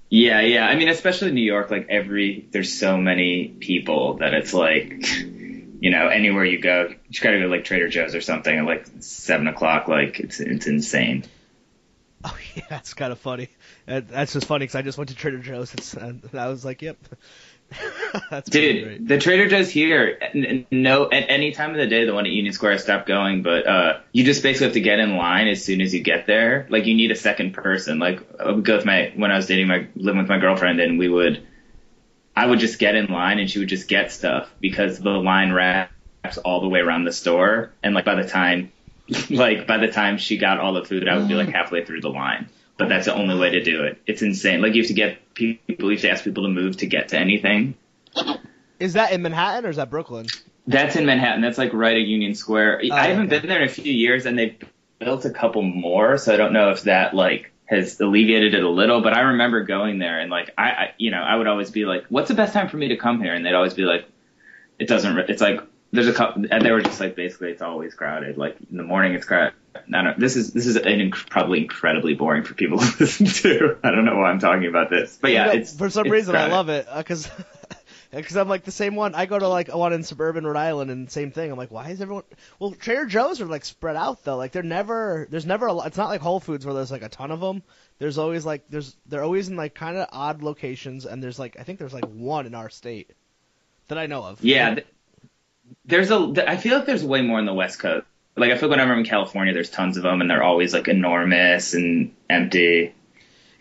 Yeah, 0.10 0.40
yeah. 0.42 0.66
I 0.68 0.76
mean, 0.76 0.88
especially 0.88 1.30
in 1.30 1.36
New 1.36 1.42
York, 1.42 1.72
like 1.72 1.88
every 1.90 2.48
there's 2.52 2.78
so 2.78 2.98
many 2.98 3.48
people 3.50 4.16
that 4.18 4.34
it's 4.34 4.54
like, 4.54 5.04
you 5.20 5.90
know, 5.92 6.08
anywhere 6.08 6.46
you 6.46 6.60
go, 6.62 6.88
you 6.90 6.96
just 7.10 7.22
gotta 7.24 7.38
go 7.38 7.44
to, 7.44 7.50
like 7.50 7.64
Trader 7.66 7.90
Joe's 7.90 8.16
or 8.16 8.22
something 8.22 8.58
at 8.58 8.66
like 8.66 8.86
seven 9.00 9.48
o'clock. 9.48 9.88
Like 9.88 10.20
it's 10.20 10.40
it's 10.40 10.68
insane. 10.68 11.26
Oh 12.24 12.38
yeah, 12.56 12.64
that's 12.70 12.94
kind 12.94 13.12
of 13.12 13.20
funny. 13.20 13.50
That- 13.86 14.10
That's 14.10 14.34
just 14.34 14.48
funny 14.48 14.64
because 14.64 14.76
I 14.76 14.82
just 14.82 14.98
went 14.98 15.10
to 15.10 15.16
Trader 15.16 15.40
Joe's 15.40 15.94
and, 15.96 16.22
I 16.34 16.48
was 16.48 16.66
like, 16.66 16.82
yep. 16.82 16.98
that's 18.30 18.50
Dude, 18.50 18.84
great. 18.84 19.08
the 19.08 19.18
Trader 19.18 19.48
Joe's 19.48 19.70
here, 19.72 20.20
no, 20.72 21.06
at 21.10 21.26
any 21.30 21.52
time 21.52 21.72
of 21.72 21.78
the 21.78 21.88
day, 21.88 22.06
the 22.06 22.14
one 22.14 22.26
at 22.26 22.32
Union 22.32 22.54
Square, 22.54 22.74
I 22.74 22.78
stopped 22.78 23.08
going, 23.08 23.42
but, 23.42 23.66
uh, 23.68 24.00
you 24.12 24.24
just 24.24 24.44
basically 24.44 24.66
have 24.68 24.74
to 24.74 24.82
get 24.82 25.00
in 25.00 25.18
line 25.18 25.48
as 25.48 25.64
soon 25.66 25.82
as 25.82 25.94
you 25.94 26.02
get 26.04 26.28
there. 26.28 26.68
Like, 26.70 26.86
you 26.86 26.94
need 26.96 27.10
a 27.12 27.16
second 27.16 27.54
person. 27.54 27.98
Like, 27.98 28.22
I 28.40 28.52
would 28.52 28.64
go 28.64 28.76
with 28.78 28.86
my, 28.86 29.12
when 29.16 29.32
I 29.32 29.36
was 29.36 29.48
dating 29.48 29.68
my, 29.68 29.88
living 29.96 30.20
with 30.22 30.30
my 30.30 30.38
girlfriend, 30.38 30.80
and 30.80 31.00
we 31.00 31.10
would, 31.10 31.46
I 32.36 32.46
would 32.46 32.60
just 32.60 32.78
get 32.80 32.96
in 32.96 33.08
line 33.08 33.40
and 33.40 33.50
she 33.50 33.60
would 33.60 33.70
just 33.70 33.88
get 33.88 34.12
stuff 34.12 34.54
because 34.60 35.00
the 35.00 35.10
line 35.10 35.52
wraps 35.52 36.38
all 36.44 36.62
the 36.62 36.70
way 36.70 36.82
around 36.82 37.06
the 37.06 37.14
store. 37.14 37.72
And, 37.82 37.96
like, 37.96 38.06
by 38.06 38.16
the 38.22 38.28
time, 38.30 38.72
like, 39.32 39.66
by 39.66 39.78
the 39.78 39.88
time 39.88 40.18
she 40.20 40.38
got 40.38 40.60
all 40.60 40.74
the 40.74 40.86
food, 40.86 41.08
I 41.08 41.18
would 41.18 41.28
be, 41.28 41.34
like, 41.34 41.50
halfway 41.50 41.84
through 41.84 42.02
the 42.02 42.10
line. 42.10 42.48
But 42.78 42.90
that's 42.90 43.06
the 43.06 43.14
only 43.16 43.38
way 43.38 43.52
to 43.52 43.64
do 43.64 43.84
it. 43.84 44.02
It's 44.06 44.22
insane. 44.22 44.62
Like, 44.62 44.74
you 44.74 44.82
have 44.82 44.88
to 44.88 44.94
get 44.94 45.34
people, 45.34 45.90
you 45.92 45.98
have 45.98 46.02
to 46.02 46.10
ask 46.10 46.24
people 46.24 46.44
to 46.44 46.50
move 46.50 46.78
to 46.78 46.88
get 46.88 47.10
to 47.10 47.18
anything. 47.18 47.76
Is 48.80 48.94
that 48.94 49.14
in 49.14 49.22
Manhattan 49.22 49.66
or 49.66 49.70
is 49.70 49.78
that 49.78 49.90
Brooklyn? 49.90 50.28
That's 50.68 50.96
in 50.96 51.06
Manhattan. 51.06 51.42
That's 51.42 51.58
like 51.58 51.74
right 51.74 51.96
at 51.96 52.04
Union 52.04 52.36
Square. 52.36 52.82
Oh, 52.84 52.94
I 52.94 53.08
haven't 53.08 53.28
okay. 53.28 53.40
been 53.40 53.50
there 53.50 53.62
in 53.62 53.70
a 53.70 53.72
few 53.72 53.94
years, 53.94 54.26
and 54.26 54.38
they've 54.38 54.58
built 55.00 55.26
a 55.26 55.30
couple 55.30 55.62
more, 55.62 56.18
so 56.18 56.34
I 56.34 56.38
don't 56.38 56.54
know 56.54 56.72
if 56.72 56.84
that 56.84 57.14
like 57.14 57.52
has 57.66 58.00
alleviated 58.00 58.54
it 58.54 58.64
a 58.64 58.70
little. 58.70 59.02
But 59.02 59.16
I 59.16 59.22
remember 59.22 59.64
going 59.64 60.00
there, 60.00 60.20
and 60.20 60.32
like 60.32 60.52
I, 60.58 60.64
I 60.64 60.94
you 60.98 61.12
know, 61.12 61.22
I 61.22 61.36
would 61.36 61.48
always 61.48 61.70
be 61.70 61.86
like, 61.86 62.06
"What's 62.10 62.30
the 62.30 62.34
best 62.34 62.54
time 62.54 62.68
for 62.68 62.78
me 62.78 62.90
to 62.90 62.98
come 62.98 63.22
here?" 63.22 63.34
And 63.34 63.46
they'd 63.46 63.54
always 63.54 63.76
be 63.76 63.84
like, 63.84 64.10
"It 64.80 64.88
doesn't. 64.88 65.16
re- 65.16 65.26
It's 65.30 65.42
like 65.42 65.62
there's 65.96 66.08
a 66.08 66.14
couple." 66.14 66.46
And 66.50 66.64
they 66.64 66.72
were 66.72 66.82
just 66.82 67.00
like, 67.00 67.16
basically, 67.16 67.52
it's 67.52 67.62
always 67.62 67.94
crowded. 67.94 68.38
Like 68.38 68.58
in 68.70 68.78
the 68.78 68.84
morning, 68.84 69.14
it's 69.14 69.26
crowded. 69.26 69.54
I 69.94 70.04
don't. 70.04 70.20
This 70.20 70.36
is 70.36 70.54
this 70.54 70.68
is 70.68 70.76
an 70.76 70.84
inc- 70.84 71.30
probably 71.30 71.62
incredibly 71.62 72.14
boring 72.14 72.44
for 72.44 72.54
people 72.54 72.78
to 72.80 72.94
listen 73.00 73.26
to. 73.26 73.78
I 73.84 73.92
don't 73.92 74.06
know 74.06 74.16
why 74.18 74.30
I'm 74.30 74.40
talking 74.40 74.68
about 74.68 74.90
this, 74.90 75.18
but 75.20 75.32
yeah, 75.32 75.48
You 75.48 75.54
know, 75.54 75.60
it's 75.60 75.76
for 75.76 75.90
some 75.90 76.06
it's 76.06 76.12
reason 76.12 76.36
I 76.36 76.48
love 76.48 76.70
it 76.70 76.88
uh, 76.90 76.98
because 77.00 77.30
because 78.12 78.38
I'm 78.38 78.48
like 78.48 78.64
the 78.64 78.72
same 78.72 78.96
one. 78.96 79.16
I 79.16 79.26
go 79.26 79.38
to 79.38 79.48
like 79.48 79.74
one 79.74 79.94
in 79.94 80.04
suburban 80.04 80.46
Rhode 80.46 80.58
Island 80.58 80.92
and 80.92 81.12
same 81.12 81.32
thing. 81.32 81.52
I'm 81.52 81.58
like, 81.58 81.72
why 81.72 81.90
is 81.90 82.02
everyone? 82.02 82.24
Well, 82.60 82.72
Trader 82.72 83.06
Joe's 83.06 83.42
are 83.42 83.46
like 83.46 83.66
spread 83.66 83.96
out 83.96 84.24
though. 84.24 84.38
Like 84.38 84.52
they're 84.52 84.64
never 84.64 85.28
there's 85.30 85.46
never 85.46 85.68
a 85.68 85.74
lot. 85.74 85.88
It's 85.88 85.98
not 85.98 86.10
like 86.10 86.22
Whole 86.22 86.40
Foods 86.40 86.66
where 86.66 86.76
there's 86.76 86.92
like 86.92 87.04
a 87.04 87.10
ton 87.10 87.32
of 87.32 87.42
them. 87.42 87.64
There's 87.98 88.18
always 88.18 88.46
like 88.46 88.70
there's 88.70 88.96
they're 89.08 89.24
always 89.24 89.50
in 89.50 89.56
like 89.56 89.74
kind 89.76 89.98
of 89.98 90.08
odd 90.12 90.42
locations 90.42 91.06
and 91.06 91.22
there's 91.22 91.40
like 91.40 91.58
I 91.60 91.64
think 91.64 91.80
there's 91.80 91.94
like 91.94 92.06
one 92.06 92.46
in 92.46 92.56
our 92.56 92.70
state 92.70 93.12
that 93.88 93.98
I 93.98 94.08
know 94.08 94.24
of. 94.24 94.44
Yeah, 94.44 94.76
th- 94.76 94.88
there's 95.86 96.12
a. 96.12 96.34
I 96.48 96.58
feel 96.58 96.78
like 96.78 96.86
there's 96.86 97.04
way 97.04 97.22
more 97.22 97.40
in 97.40 97.46
the 97.46 97.54
West 97.54 97.80
Coast. 97.80 98.06
Like 98.36 98.52
I 98.52 98.58
feel 98.58 98.70
like 98.70 98.78
whenever 98.78 98.94
I'm 98.94 99.00
in 99.00 99.06
California, 99.06 99.54
there's 99.54 99.70
tons 99.70 99.98
of 99.98 100.04
them, 100.04 100.22
and 100.22 100.30
they're 100.30 100.44
always 100.44 100.74
like 100.74 100.88
enormous 100.88 101.74
and 101.74 102.14
empty. 102.30 102.94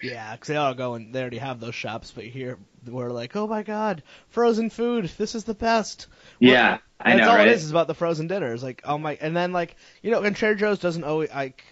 Yeah, 0.02 0.32
because 0.32 0.48
they 0.48 0.56
all 0.56 0.74
go 0.74 0.94
and 0.94 1.14
they 1.14 1.20
already 1.20 1.38
have 1.38 1.60
those 1.60 1.74
shops, 1.74 2.12
but 2.14 2.24
here 2.24 2.58
we're 2.86 3.10
like, 3.10 3.34
oh 3.36 3.46
my 3.46 3.62
god, 3.62 4.02
frozen 4.28 4.68
food, 4.68 5.10
this 5.16 5.34
is 5.34 5.44
the 5.44 5.54
best. 5.54 6.08
Yeah, 6.38 6.78
I 7.00 7.16
That's 7.16 7.20
know, 7.22 7.30
all 7.30 7.36
right? 7.36 7.48
it 7.48 7.54
is 7.54 7.64
is 7.64 7.70
about 7.70 7.86
the 7.86 7.94
frozen 7.94 8.26
dinners. 8.26 8.62
Like, 8.62 8.82
oh 8.84 8.98
my, 8.98 9.16
and 9.20 9.36
then 9.36 9.52
like 9.52 9.76
you 10.02 10.10
know, 10.10 10.22
and 10.22 10.36
Trader 10.36 10.56
Joe's 10.56 10.78
doesn't 10.78 11.04
always 11.04 11.30
like, 11.30 11.64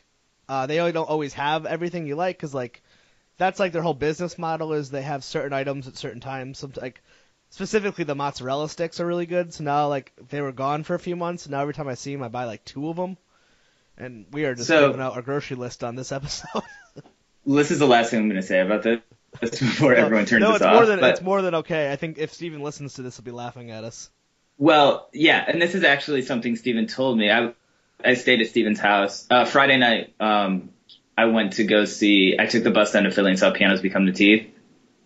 uh, 0.48 0.66
they 0.66 0.76
don't 0.76 0.96
always 0.96 1.34
have 1.34 1.66
everything 1.66 2.06
you 2.06 2.16
like 2.16 2.36
because 2.36 2.54
like 2.54 2.82
that's 3.36 3.60
like 3.60 3.72
their 3.72 3.82
whole 3.82 3.94
business 3.94 4.38
model 4.38 4.72
is 4.72 4.90
they 4.90 5.02
have 5.02 5.24
certain 5.24 5.52
items 5.52 5.88
at 5.88 5.96
certain 5.96 6.20
times. 6.20 6.58
Some 6.58 6.72
like 6.80 7.02
specifically 7.52 8.04
the 8.04 8.14
mozzarella 8.14 8.66
sticks 8.68 8.98
are 8.98 9.06
really 9.06 9.26
good. 9.26 9.52
So 9.52 9.62
now 9.62 9.88
like 9.88 10.12
they 10.30 10.40
were 10.40 10.52
gone 10.52 10.82
for 10.84 10.94
a 10.94 10.98
few 10.98 11.14
months. 11.16 11.44
And 11.44 11.52
now 11.52 11.60
every 11.60 11.74
time 11.74 11.86
I 11.86 11.94
see 11.94 12.12
them, 12.14 12.22
I 12.22 12.28
buy 12.28 12.44
like 12.46 12.64
two 12.64 12.88
of 12.88 12.96
them. 12.96 13.18
And 13.98 14.24
we 14.32 14.46
are 14.46 14.54
just 14.54 14.68
So- 14.68 14.88
giving 14.88 15.02
out 15.02 15.14
our 15.14 15.22
grocery 15.22 15.56
list 15.56 15.84
on 15.84 15.94
this 15.94 16.10
episode. 16.12 16.62
This 17.44 17.72
is 17.72 17.80
the 17.80 17.88
last 17.88 18.10
thing 18.10 18.20
I'm 18.20 18.28
going 18.28 18.40
to 18.40 18.46
say 18.46 18.60
about 18.60 18.84
this 18.84 19.00
before 19.58 19.94
everyone 19.96 20.26
turns 20.26 20.42
no, 20.42 20.52
this 20.52 20.56
it's 20.58 20.64
off. 20.64 20.74
more 20.74 20.86
than 20.86 21.00
but- 21.00 21.10
it's 21.10 21.20
more 21.20 21.42
than 21.42 21.54
okay. 21.56 21.90
I 21.90 21.96
think 21.96 22.18
if 22.18 22.32
Steven 22.32 22.62
listens 22.62 22.94
to 22.94 23.02
this, 23.02 23.16
he'll 23.16 23.24
be 23.24 23.32
laughing 23.32 23.72
at 23.72 23.82
us. 23.82 24.10
Well, 24.58 25.08
yeah, 25.12 25.44
and 25.48 25.60
this 25.60 25.74
is 25.74 25.82
actually 25.82 26.22
something 26.22 26.54
Steven 26.54 26.86
told 26.86 27.18
me. 27.18 27.32
I 27.32 27.52
I 28.04 28.14
stayed 28.14 28.40
at 28.42 28.46
Steven's 28.46 28.78
house 28.78 29.26
uh, 29.28 29.44
Friday 29.44 29.76
night. 29.76 30.14
Um, 30.20 30.70
I 31.18 31.24
went 31.24 31.54
to 31.54 31.64
go 31.64 31.84
see. 31.84 32.36
I 32.38 32.46
took 32.46 32.62
the 32.62 32.70
bus 32.70 32.92
down 32.92 33.02
to 33.04 33.10
Philly 33.10 33.30
and 33.30 33.38
saw 33.40 33.50
Pianos 33.50 33.80
Become 33.80 34.06
the 34.06 34.12
Teeth. 34.12 34.46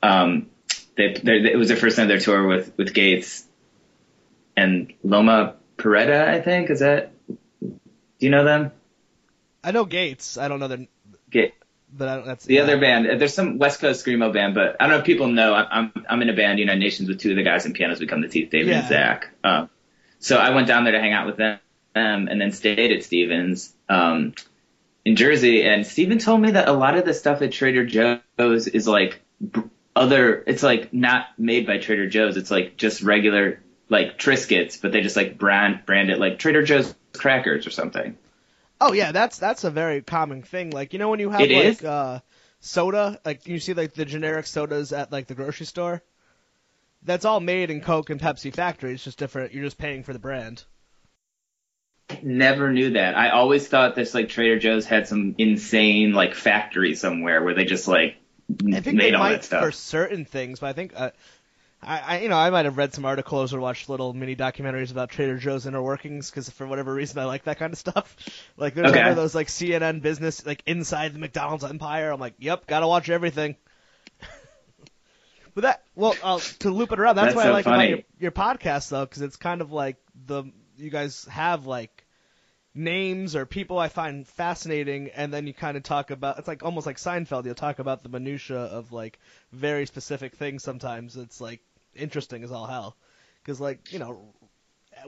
Um, 0.03 0.49
they, 0.97 1.15
they, 1.23 1.53
it 1.53 1.57
was 1.57 1.69
their 1.69 1.77
first 1.77 1.99
night 1.99 2.05
of 2.05 2.09
their 2.09 2.19
tour 2.21 2.47
with 2.47 2.73
with 2.77 2.95
Gates 2.95 3.45
and 4.57 4.93
Loma 5.03 5.57
Prieta. 5.77 6.29
I 6.29 6.41
think 6.41 6.71
is 6.71 6.81
that. 6.81 7.13
Do 7.61 8.25
you 8.25 8.31
know 8.31 8.45
them? 8.45 8.73
I 9.63 9.73
know 9.73 9.85
Gates. 9.85 10.39
I 10.39 10.49
don't 10.49 10.59
know 10.61 10.69
the, 10.69 10.89
Ga- 11.31 11.53
but 11.93 12.09
I 12.09 12.17
don't, 12.17 12.27
that's 12.27 12.45
the 12.47 12.55
yeah. 12.55 12.63
other 12.63 12.79
band. 12.79 13.21
There's 13.21 13.35
some 13.35 13.59
West 13.59 13.81
Coast 13.81 14.05
screamo 14.07 14.33
band, 14.33 14.55
but 14.55 14.77
I 14.81 14.85
don't 14.85 14.91
know 14.91 14.99
if 14.99 15.05
people 15.05 15.29
know. 15.29 15.55
I'm 15.55 15.93
I'm, 15.95 16.05
I'm 16.09 16.23
in 16.23 16.31
a 16.31 16.35
band, 16.35 16.59
United 16.59 16.79
Nations, 16.81 17.09
with 17.09 17.21
two 17.21 17.31
of 17.31 17.37
the 17.37 17.43
guys 17.43 17.67
in 17.67 17.73
Pianos 17.75 17.99
Become 17.99 18.23
the 18.23 18.29
Teeth, 18.29 18.51
David 18.51 18.69
Yeah. 18.69 18.81
and 18.81 18.89
Zach. 18.89 19.29
Um, 19.45 19.71
so 20.19 20.39
I 20.39 20.51
went 20.51 20.67
down 20.67 20.85
there 20.85 20.93
to 20.93 21.01
hang 21.01 21.13
out 21.13 21.27
with 21.27 21.37
them, 21.37 21.59
um, 21.95 22.29
and 22.29 22.41
then 22.41 22.53
stayed 22.53 22.91
at 22.93 23.05
Stevens 23.05 23.75
um, 23.89 24.33
in 25.05 25.17
Jersey. 25.17 25.63
And 25.63 25.87
Steven 25.87 26.19
told 26.19 26.41
me 26.41 26.53
that 26.53 26.69
a 26.69 26.73
lot 26.73 26.97
of 26.97 27.05
the 27.05 27.13
stuff 27.13 27.43
at 27.43 27.53
Trader 27.53 27.85
Joe's 27.85 28.67
is 28.67 28.89
like 28.89 29.21
other. 29.97 30.45
It's 30.47 30.63
like 30.63 30.93
not 30.93 31.27
made 31.39 31.67
by 31.67 31.79
Trader 31.79 32.09
Joe's. 32.09 32.37
It's 32.37 32.51
like 32.51 32.77
just 32.77 33.03
regular 33.03 33.61
like 33.89 34.19
Triscuits, 34.19 34.81
but 34.81 34.93
they 34.93 35.01
just 35.01 35.17
like 35.17 35.39
brand 35.39 35.85
brand 35.87 36.11
it 36.11 36.19
like 36.19 36.39
Trader 36.39 36.63
Joe's 36.63 36.95
crackers 37.15 37.67
or 37.67 37.71
something. 37.71 38.17
Oh 38.81 38.93
yeah, 38.95 39.13
that's 39.13 39.37
that's 39.39 39.65
a 39.65 39.71
very 39.71 40.01
common 40.03 40.43
thing. 40.43 40.71
Like 40.71 40.95
you 40.95 40.99
know 40.99 41.11
when 41.11 41.21
you 41.21 41.29
have 41.31 41.43
It 41.43 41.51
like 41.51 41.83
is? 41.83 41.85
uh 41.85 42.21
soda, 42.61 43.21
like 43.25 43.47
you 43.47 43.59
see 43.59 43.75
like 43.75 43.93
the 43.95 44.05
generic 44.07 44.47
sodas 44.47 44.93
at 44.95 45.13
like 45.13 45.27
the 45.27 45.35
grocery 45.35 45.67
store. 45.67 46.03
That's 47.03 47.25
all 47.25 47.41
made 47.41 47.71
in 47.71 47.81
Coke 47.81 48.11
and 48.11 48.21
Pepsi 48.21 48.53
factories, 48.55 49.03
just 49.05 49.19
different. 49.19 49.55
You're 49.55 49.65
just 49.65 49.79
paying 49.79 50.03
for 50.03 50.13
the 50.13 50.19
brand. 50.19 50.65
Never 52.23 52.73
knew 52.73 52.91
that. 52.91 53.17
I 53.17 53.31
always 53.31 53.67
thought 53.69 53.95
this 53.95 54.15
like 54.15 54.29
Trader 54.29 54.59
Joe's 54.59 54.87
had 54.87 55.09
some 55.09 55.35
insane 55.39 56.13
like 56.13 56.35
factory 56.35 56.95
somewhere 56.95 57.43
where 57.43 57.55
they 57.55 57.65
just 57.65 57.89
like 57.89 58.17
I 58.73 58.81
think 58.81 58.99
they 58.99 59.13
might 59.13 59.45
for 59.45 59.73
certain 59.73 60.25
things, 60.25 60.61
but 60.61 60.69
I 60.69 60.73
think 60.73 60.93
uh, 60.97 61.11
I, 61.83 61.99
I 62.01 62.21
you 62.21 62.29
know 62.29 62.37
I 62.37 62.51
might 62.51 62.65
have 62.65 62.77
read 62.77 62.95
some 62.95 63.05
articles 63.05 63.55
or 63.55 63.61
watched 63.61 63.89
little 63.89 64.13
mini 64.13 64.37
documentaries 64.37 64.91
about 64.91 65.11
Trader 65.11 65.39
Joe's 65.39 65.67
inner 65.67 65.83
workings 65.83 66.31
because 66.31 66.51
for 66.51 66.67
whatever 66.67 66.95
reason 66.95 67.19
I 67.19 67.25
like 67.27 67.45
that 67.45 67.59
kind 67.59 67.73
of 67.73 67.79
stuff. 67.79 68.17
Like 68.59 68.75
there's 68.75 68.91
Okay. 68.91 69.01
ever 69.01 69.15
those 69.15 69.35
like 69.35 69.49
CNN 69.49 70.01
business 70.03 70.47
like 70.47 70.63
inside 70.67 71.15
the 71.15 71.19
McDonald's 71.19 71.65
empire. 71.65 72.11
I'm 72.11 72.21
like, 72.21 72.35
yep, 72.39 72.67
gotta 72.67 72.89
watch 72.89 73.11
everything. 73.11 73.57
but 75.55 75.63
that 75.63 75.83
well 75.95 76.19
uh, 76.23 76.41
to 76.61 76.71
loop 76.71 76.93
it 76.93 76.99
around, 76.99 77.17
that's, 77.17 77.27
That's 77.27 77.37
what 77.37 77.47
I 77.47 77.51
like 77.51 77.65
funny. 77.65 77.77
about 77.77 77.89
your, 77.89 77.99
your 78.19 78.33
podcast 78.33 78.89
though, 78.91 79.05
because 79.05 79.23
it's 79.23 79.37
kind 79.37 79.61
of 79.61 79.73
like 79.73 79.97
the 80.27 80.45
you 80.79 80.91
guys 80.91 81.25
have 81.27 81.67
like 81.67 82.06
names 82.77 83.35
or 83.35 83.47
people 83.47 83.79
I 83.79 83.89
find 83.89 84.27
fascinating, 84.27 85.11
and 85.17 85.33
then 85.33 85.47
you 85.47 85.55
kind 85.55 85.77
of 85.77 85.83
talk 85.83 86.11
about. 86.11 86.39
It's 86.39 86.49
like 86.49 86.63
almost 86.63 86.87
like 86.87 86.99
Seinfeld. 86.99 87.45
You'll 87.45 87.55
talk 87.55 87.79
about 87.79 88.03
the 88.03 88.09
minutia 88.09 88.59
of 88.59 88.93
like 88.93 89.19
very 89.53 89.87
specific 89.87 90.37
things. 90.37 90.63
Sometimes 90.63 91.17
it's 91.17 91.41
like 91.41 91.61
interesting 91.95 92.45
as 92.45 92.53
all 92.53 92.67
hell, 92.67 92.97
because 93.43 93.61
like 93.61 93.93
you 93.93 93.99
know, 93.99 94.35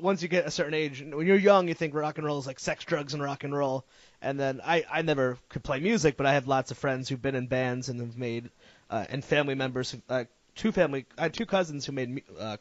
once 0.01 0.23
you 0.23 0.29
get 0.29 0.47
a 0.47 0.51
certain 0.51 0.75
age, 0.75 1.03
when 1.03 1.27
you're 1.27 1.37
young, 1.37 1.69
you 1.69 1.75
think 1.75 1.95
rock 1.95 2.19
and 2.19 2.27
roll 2.27 2.39
is 2.39 2.47
like 2.47 2.59
sex, 2.59 2.85
drugs, 2.85 3.15
and 3.15 3.23
rock 3.23 3.45
and 3.45 3.55
roll. 3.55 3.85
And 4.23 4.41
then 4.41 4.61
I 4.65 4.85
I 4.91 5.03
never 5.03 5.39
could 5.49 5.63
play 5.63 5.81
music, 5.81 6.17
but 6.17 6.27
I 6.27 6.35
have 6.35 6.49
lots 6.49 6.71
of 6.71 6.79
friends 6.79 7.09
who've 7.09 7.23
been 7.23 7.35
in 7.35 7.47
bands 7.47 7.89
and 7.89 8.01
have 8.01 8.17
made 8.17 8.51
uh, 8.91 9.05
and 9.09 9.25
family 9.25 9.55
members. 9.55 9.91
Who, 9.91 10.03
uh, 10.09 10.25
two 10.55 10.73
family, 10.73 11.07
I 11.17 11.25
had 11.25 11.35
two 11.35 11.47
cousins 11.47 11.85
who 11.85 11.93
made 11.93 12.23
uh, 12.39 12.57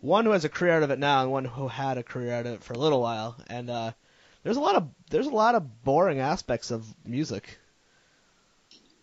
one 0.00 0.24
who 0.24 0.32
has 0.32 0.44
a 0.44 0.48
career 0.48 0.76
out 0.76 0.82
of 0.82 0.90
it 0.90 0.98
now, 0.98 1.22
and 1.22 1.30
one 1.30 1.44
who 1.44 1.68
had 1.68 1.96
a 1.96 2.02
career 2.02 2.32
out 2.32 2.46
of 2.46 2.54
it 2.54 2.64
for 2.64 2.74
a 2.74 2.78
little 2.78 3.00
while. 3.00 3.36
And 3.48 3.70
uh, 3.70 3.92
there's 4.46 4.56
a 4.56 4.60
lot 4.60 4.76
of 4.76 4.88
there's 5.10 5.26
a 5.26 5.30
lot 5.30 5.56
of 5.56 5.82
boring 5.82 6.20
aspects 6.20 6.70
of 6.70 6.86
music. 7.04 7.58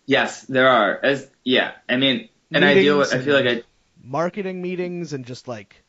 Yes, 0.06 0.44
there 0.44 0.70
are. 0.70 0.98
As 1.04 1.30
yeah, 1.44 1.74
I 1.90 1.98
mean, 1.98 2.30
and 2.50 2.64
I 2.64 2.74
deal 2.76 2.98
with. 2.98 3.14
I 3.14 3.20
feel 3.20 3.36
like 3.36 3.46
I. 3.46 3.64
Marketing 4.02 4.62
meetings 4.62 5.12
and 5.12 5.26
just 5.26 5.50
like, 5.50 5.84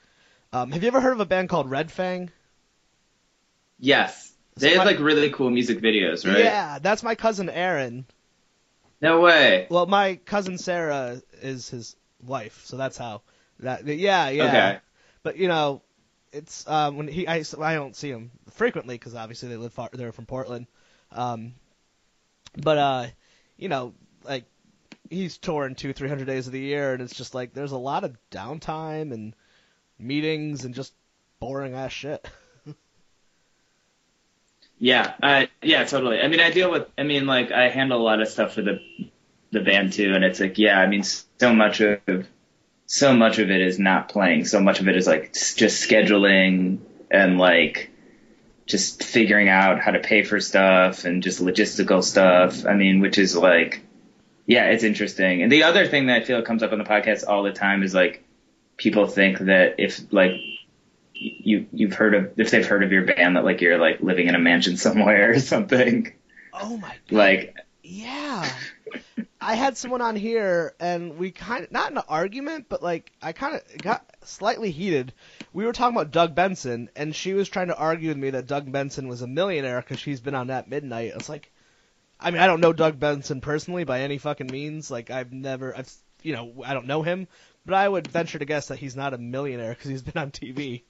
um, 0.52 0.72
have 0.72 0.82
you 0.82 0.88
ever 0.88 1.00
heard 1.00 1.12
of 1.12 1.20
a 1.20 1.24
band 1.24 1.48
called 1.48 1.70
Red 1.70 1.90
Fang? 1.92 2.30
Yes, 3.78 4.32
they 4.56 4.70
So 4.70 4.74
have 4.76 4.84
my- 4.86 4.92
like 4.92 5.00
really 5.00 5.30
cool 5.30 5.50
music 5.50 5.80
videos, 5.80 6.26
right? 6.28 6.42
Yeah, 6.44 6.80
that's 6.80 7.04
my 7.04 7.14
cousin 7.14 7.48
Aaron. 7.48 8.06
No 9.00 9.20
way. 9.20 9.68
Well, 9.70 9.86
my 9.86 10.16
cousin 10.16 10.58
Sarah 10.58 11.22
is 11.42 11.68
his 11.68 11.94
wife. 12.24 12.62
So 12.64 12.76
that's 12.76 12.96
how 12.98 13.22
that. 13.60 13.86
Yeah, 13.86 14.30
yeah. 14.30 14.44
Okay. 14.44 14.78
But 15.22 15.36
you 15.36 15.46
know, 15.46 15.82
it's 16.34 16.68
um, 16.68 16.96
when 16.96 17.08
he 17.08 17.26
I, 17.26 17.44
I 17.60 17.74
don't 17.74 17.96
see 17.96 18.10
him 18.10 18.30
frequently 18.50 18.96
because 18.96 19.14
obviously 19.14 19.48
they 19.48 19.56
live 19.56 19.72
far 19.72 19.88
they're 19.92 20.12
from 20.12 20.26
Portland. 20.26 20.66
Um, 21.12 21.54
but 22.56 22.78
uh, 22.78 23.06
you 23.56 23.68
know, 23.68 23.94
like 24.24 24.44
he's 25.08 25.38
touring 25.38 25.74
two 25.74 25.92
three 25.92 26.08
hundred 26.08 26.26
days 26.26 26.46
of 26.46 26.52
the 26.52 26.60
year, 26.60 26.92
and 26.92 27.02
it's 27.02 27.14
just 27.14 27.34
like 27.34 27.54
there's 27.54 27.72
a 27.72 27.78
lot 27.78 28.04
of 28.04 28.16
downtime 28.30 29.12
and 29.12 29.34
meetings 29.98 30.64
and 30.64 30.74
just 30.74 30.92
boring 31.38 31.74
ass 31.74 31.92
shit. 31.92 32.28
Yeah, 34.76 35.14
uh, 35.22 35.46
yeah, 35.62 35.84
totally. 35.84 36.20
I 36.20 36.28
mean, 36.28 36.40
I 36.40 36.50
deal 36.50 36.70
with. 36.70 36.88
I 36.98 37.04
mean, 37.04 37.26
like 37.26 37.52
I 37.52 37.68
handle 37.70 38.00
a 38.00 38.02
lot 38.02 38.20
of 38.20 38.28
stuff 38.28 38.54
for 38.54 38.60
the 38.60 38.80
the 39.52 39.60
band 39.60 39.92
too, 39.92 40.12
and 40.14 40.24
it's 40.24 40.40
like, 40.40 40.58
yeah, 40.58 40.78
I 40.78 40.88
mean, 40.88 41.04
so 41.04 41.54
much 41.54 41.80
of 41.80 42.00
so 42.94 43.12
much 43.12 43.40
of 43.40 43.50
it 43.50 43.60
is 43.60 43.76
not 43.76 44.08
playing. 44.08 44.44
So 44.44 44.60
much 44.60 44.78
of 44.78 44.86
it 44.86 44.94
is 44.94 45.04
like 45.04 45.32
just 45.32 45.82
scheduling 45.82 46.78
and 47.10 47.38
like 47.38 47.90
just 48.66 49.02
figuring 49.02 49.48
out 49.48 49.80
how 49.80 49.90
to 49.90 49.98
pay 49.98 50.22
for 50.22 50.38
stuff 50.38 51.04
and 51.04 51.20
just 51.20 51.42
logistical 51.42 52.04
stuff. 52.04 52.64
I 52.64 52.74
mean, 52.74 53.00
which 53.00 53.18
is 53.18 53.36
like, 53.36 53.84
yeah, 54.46 54.66
it's 54.66 54.84
interesting. 54.84 55.42
And 55.42 55.50
the 55.50 55.64
other 55.64 55.88
thing 55.88 56.06
that 56.06 56.22
I 56.22 56.24
feel 56.24 56.40
comes 56.42 56.62
up 56.62 56.70
on 56.70 56.78
the 56.78 56.84
podcast 56.84 57.26
all 57.26 57.42
the 57.42 57.50
time 57.50 57.82
is 57.82 57.92
like 57.92 58.22
people 58.76 59.08
think 59.08 59.40
that 59.40 59.74
if 59.78 60.12
like 60.12 60.34
you 61.14 61.66
you've 61.72 61.94
heard 61.94 62.14
of 62.14 62.38
if 62.38 62.52
they've 62.52 62.64
heard 62.64 62.84
of 62.84 62.92
your 62.92 63.06
band 63.06 63.34
that 63.34 63.44
like 63.44 63.60
you're 63.60 63.78
like 63.78 64.02
living 64.02 64.28
in 64.28 64.36
a 64.36 64.38
mansion 64.38 64.76
somewhere 64.86 65.32
or 65.32 65.40
something. 65.40 66.12
Oh 66.52 66.76
my 66.76 66.94
god. 67.08 67.16
Like 67.16 67.56
yeah. 67.82 68.48
I 69.40 69.54
had 69.54 69.76
someone 69.76 70.00
on 70.00 70.16
here 70.16 70.74
and 70.80 71.18
we 71.18 71.30
kind 71.30 71.64
of 71.64 71.72
not 71.72 71.92
an 71.92 71.98
argument, 72.08 72.66
but 72.68 72.82
like 72.82 73.12
I 73.20 73.32
kind 73.32 73.56
of 73.56 73.78
got 73.78 74.04
slightly 74.22 74.70
heated. 74.70 75.12
We 75.52 75.66
were 75.66 75.72
talking 75.72 75.96
about 75.96 76.10
Doug 76.10 76.34
Benson 76.34 76.88
and 76.96 77.14
she 77.14 77.34
was 77.34 77.48
trying 77.48 77.68
to 77.68 77.76
argue 77.76 78.08
with 78.08 78.16
me 78.16 78.30
that 78.30 78.46
Doug 78.46 78.70
Benson 78.70 79.08
was 79.08 79.22
a 79.22 79.26
millionaire 79.26 79.80
because 79.80 79.98
she's 79.98 80.20
been 80.20 80.34
on 80.34 80.46
that 80.46 80.68
midnight. 80.68 81.12
I 81.12 81.16
was 81.16 81.28
like, 81.28 81.50
I 82.18 82.30
mean, 82.30 82.40
I 82.40 82.46
don't 82.46 82.60
know 82.60 82.72
Doug 82.72 82.98
Benson 82.98 83.40
personally 83.40 83.84
by 83.84 84.00
any 84.00 84.18
fucking 84.18 84.50
means. 84.50 84.90
Like 84.90 85.10
I've 85.10 85.32
never, 85.32 85.76
I've 85.76 85.92
you 86.22 86.32
know, 86.32 86.64
I 86.64 86.74
don't 86.74 86.86
know 86.86 87.02
him, 87.02 87.28
but 87.64 87.74
I 87.74 87.88
would 87.88 88.08
venture 88.08 88.38
to 88.38 88.44
guess 88.44 88.68
that 88.68 88.78
he's 88.78 88.96
not 88.96 89.14
a 89.14 89.18
millionaire 89.18 89.74
because 89.74 89.90
he's 89.90 90.02
been 90.02 90.20
on 90.20 90.30
TV. 90.30 90.82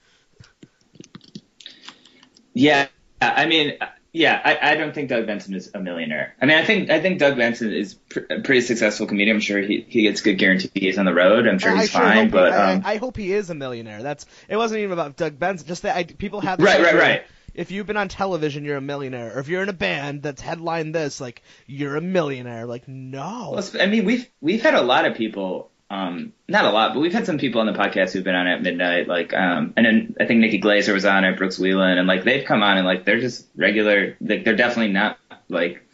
Yeah, 2.55 2.87
I 3.21 3.47
mean, 3.47 3.77
yeah, 4.15 4.41
I, 4.45 4.73
I 4.73 4.75
don't 4.77 4.95
think 4.95 5.09
Doug 5.09 5.27
Benson 5.27 5.55
is 5.55 5.73
a 5.75 5.81
millionaire. 5.81 6.37
I 6.41 6.47
mean, 6.47 6.57
I 6.57 6.65
think 6.65 6.89
I 6.89 7.01
think 7.01 7.19
Doug 7.19 7.37
Benson 7.37 7.73
is 7.73 7.95
pr- 7.95 8.21
a 8.31 8.41
pretty 8.41 8.61
successful 8.61 9.09
comedian. 9.09 9.37
I'm 9.37 9.41
sure 9.41 9.61
he, 9.61 9.85
he 9.89 10.03
gets 10.03 10.21
good 10.21 10.39
guarantees 10.39 10.99
on 10.99 11.05
the 11.05 11.13
road. 11.13 11.49
I'm 11.49 11.59
sure 11.59 11.73
I 11.73 11.81
he's 11.81 11.91
sure 11.91 12.01
fine, 12.01 12.31
but 12.31 12.53
he, 12.53 12.59
I- 12.59 12.73
um, 12.75 12.83
I, 12.85 12.97
hope 12.97 13.17
he 13.17 13.33
is 13.33 13.51
a 13.51 13.55
millionaire. 13.55 14.05
That's 14.05 14.25
it. 14.49 14.57
Wasn't 14.57 14.79
even 14.79 14.93
about 14.93 15.17
Doug 15.17 15.37
Benson. 15.37 15.67
Just 15.67 15.83
that 15.83 15.97
I, 15.97 16.05
people 16.05 16.41
have 16.43 16.61
this 16.61 16.67
Right, 16.67 16.81
right, 16.81 16.95
right. 16.95 17.23
If 17.55 17.73
you've 17.73 17.89
been 17.89 17.97
on 17.97 18.07
television, 18.09 18.65
you're 18.65 18.77
a 18.77 18.81
millionaire. 18.81 19.37
Or 19.37 19.41
if 19.41 19.49
you're 19.49 19.65
in 19.65 19.69
a 19.69 19.73
band 19.75 20.23
that's 20.23 20.41
headlined 20.41 20.95
this, 20.95 21.21
like 21.21 21.43
you're 21.67 21.97
a 21.97 22.01
millionaire. 22.01 22.67
Like 22.67 22.87
no. 22.87 23.51
Well, 23.57 23.71
I 23.81 23.87
mean, 23.87 24.05
we've 24.05 24.31
we've 24.41 24.63
had 24.63 24.75
a 24.75 24.83
lot 24.83 25.07
of 25.07 25.17
people, 25.17 25.73
um, 25.91 26.33
not 26.49 26.65
a 26.65 26.71
lot, 26.71 26.95
but 26.95 27.01
we've 27.01 27.13
had 27.13 27.27
some 27.27 27.39
people 27.39 27.61
on 27.61 27.67
the 27.67 27.73
podcast 27.73 28.13
who've 28.13 28.25
been 28.25 28.35
on 28.35 28.47
at 28.47 28.63
midnight, 28.63 29.07
like, 29.07 29.33
um, 29.35 29.75
and 29.77 29.87
then 29.87 30.17
I 30.19 30.27
think 30.27 30.41
Nikki 30.41 30.61
Glazer 30.61 30.95
was 30.95 31.05
on 31.05 31.25
it, 31.25 31.37
Brooks 31.37 31.59
Wheelan, 31.59 31.99
and 31.99 32.09
like 32.09 32.25
they've 32.25 32.45
come 32.45 32.63
on 32.63 32.79
and 32.79 32.87
like 32.87 33.05
they're 33.05 33.21
just 33.21 33.47
regular, 33.57 34.17
like 34.21 34.45
they're 34.45 34.57
definitely 34.57 34.93
not 34.93 35.19
like 35.49 35.87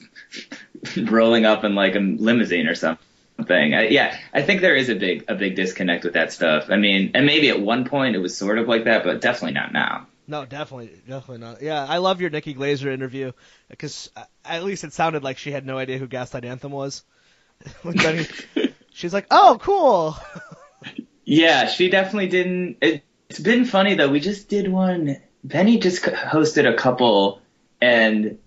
rolling 0.97 1.45
up 1.45 1.65
in 1.65 1.75
like 1.75 1.97
a 1.97 1.99
limousine 2.01 2.67
or 2.67 2.75
something. 2.75 3.75
I, 3.75 3.89
yeah, 3.89 4.19
I 4.33 4.43
think 4.43 4.61
there 4.61 4.77
is 4.77 4.89
a 4.89 4.95
big 4.95 5.25
a 5.29 5.35
big 5.35 5.57
disconnect 5.57 6.05
with 6.05 6.15
that 6.15 6.33
stuff. 6.33 6.71
I 6.71 6.77
mean, 6.77 7.13
and 7.15 7.27
maybe 7.27 7.49
at 7.49 7.61
one 7.61 7.85
point 7.85 8.15
it 8.15 8.21
was 8.21 8.37
sort 8.37 8.59
of 8.59 8.69
like 8.69 8.85
that, 8.85 9.05
but 9.05 9.21
definitely 9.21 9.55
not 9.55 9.73
now. 9.73 10.07
No, 10.27 10.45
definitely, 10.45 10.93
definitely 11.09 11.39
not. 11.39 11.61
Yeah, 11.61 11.85
I 11.85 11.99
love 11.99 12.21
your 12.21 12.31
Nikki 12.31 12.55
Glazer 12.55 12.93
interview 12.93 13.33
because 13.69 14.11
at 14.45 14.63
least 14.63 14.85
it 14.85 14.93
sounded 14.93 15.25
like 15.25 15.39
she 15.39 15.51
had 15.51 15.67
no 15.67 15.77
idea 15.77 15.99
who 15.99 16.07
Gaslight 16.07 16.45
Anthem 16.45 16.71
was. 16.71 17.03
When 17.83 17.97
Benny- 17.97 18.27
She's 19.01 19.15
like, 19.15 19.27
"Oh, 19.31 19.59
cool." 19.61 20.17
Yeah, 21.25 21.69
she 21.69 21.91
definitely 21.91 22.27
didn't. 22.27 22.79
It, 22.81 23.05
it's 23.29 23.39
been 23.39 23.65
funny 23.65 23.95
though. 23.95 24.09
We 24.09 24.19
just 24.19 24.49
did 24.49 24.67
one. 24.67 25.17
Benny 25.45 25.79
just 25.79 26.03
hosted 26.03 26.69
a 26.69 26.77
couple, 26.77 27.41
and 27.81 28.39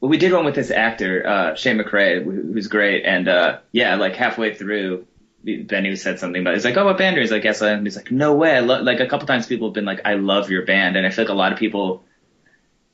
well, 0.00 0.08
we 0.08 0.16
did 0.16 0.32
one 0.32 0.44
with 0.44 0.54
this 0.54 0.70
actor, 0.70 1.26
uh, 1.26 1.54
Shane 1.56 1.78
McRae, 1.78 2.22
who's 2.22 2.68
great. 2.68 3.04
And 3.04 3.26
uh, 3.26 3.58
yeah, 3.72 3.96
like 3.96 4.14
halfway 4.14 4.54
through, 4.54 5.06
Benny 5.42 5.96
said 5.96 6.20
something 6.20 6.40
about. 6.42 6.54
He's 6.54 6.64
like, 6.64 6.76
"Oh, 6.76 6.84
what 6.84 6.96
band 6.96 7.16
are 7.16 7.18
you?" 7.18 7.24
He's 7.24 7.32
like, 7.32 7.42
"Yes." 7.42 7.60
And 7.60 7.84
he's 7.84 7.96
like, 7.96 8.12
"No 8.12 8.34
way." 8.34 8.60
Like 8.60 9.00
a 9.00 9.08
couple 9.08 9.26
times, 9.26 9.48
people 9.48 9.66
have 9.68 9.74
been 9.74 9.84
like, 9.84 10.02
"I 10.04 10.14
love 10.14 10.48
your 10.48 10.64
band," 10.64 10.96
and 10.96 11.04
I 11.04 11.10
feel 11.10 11.24
like 11.24 11.32
a 11.32 11.34
lot 11.34 11.52
of 11.52 11.58
people 11.58 12.04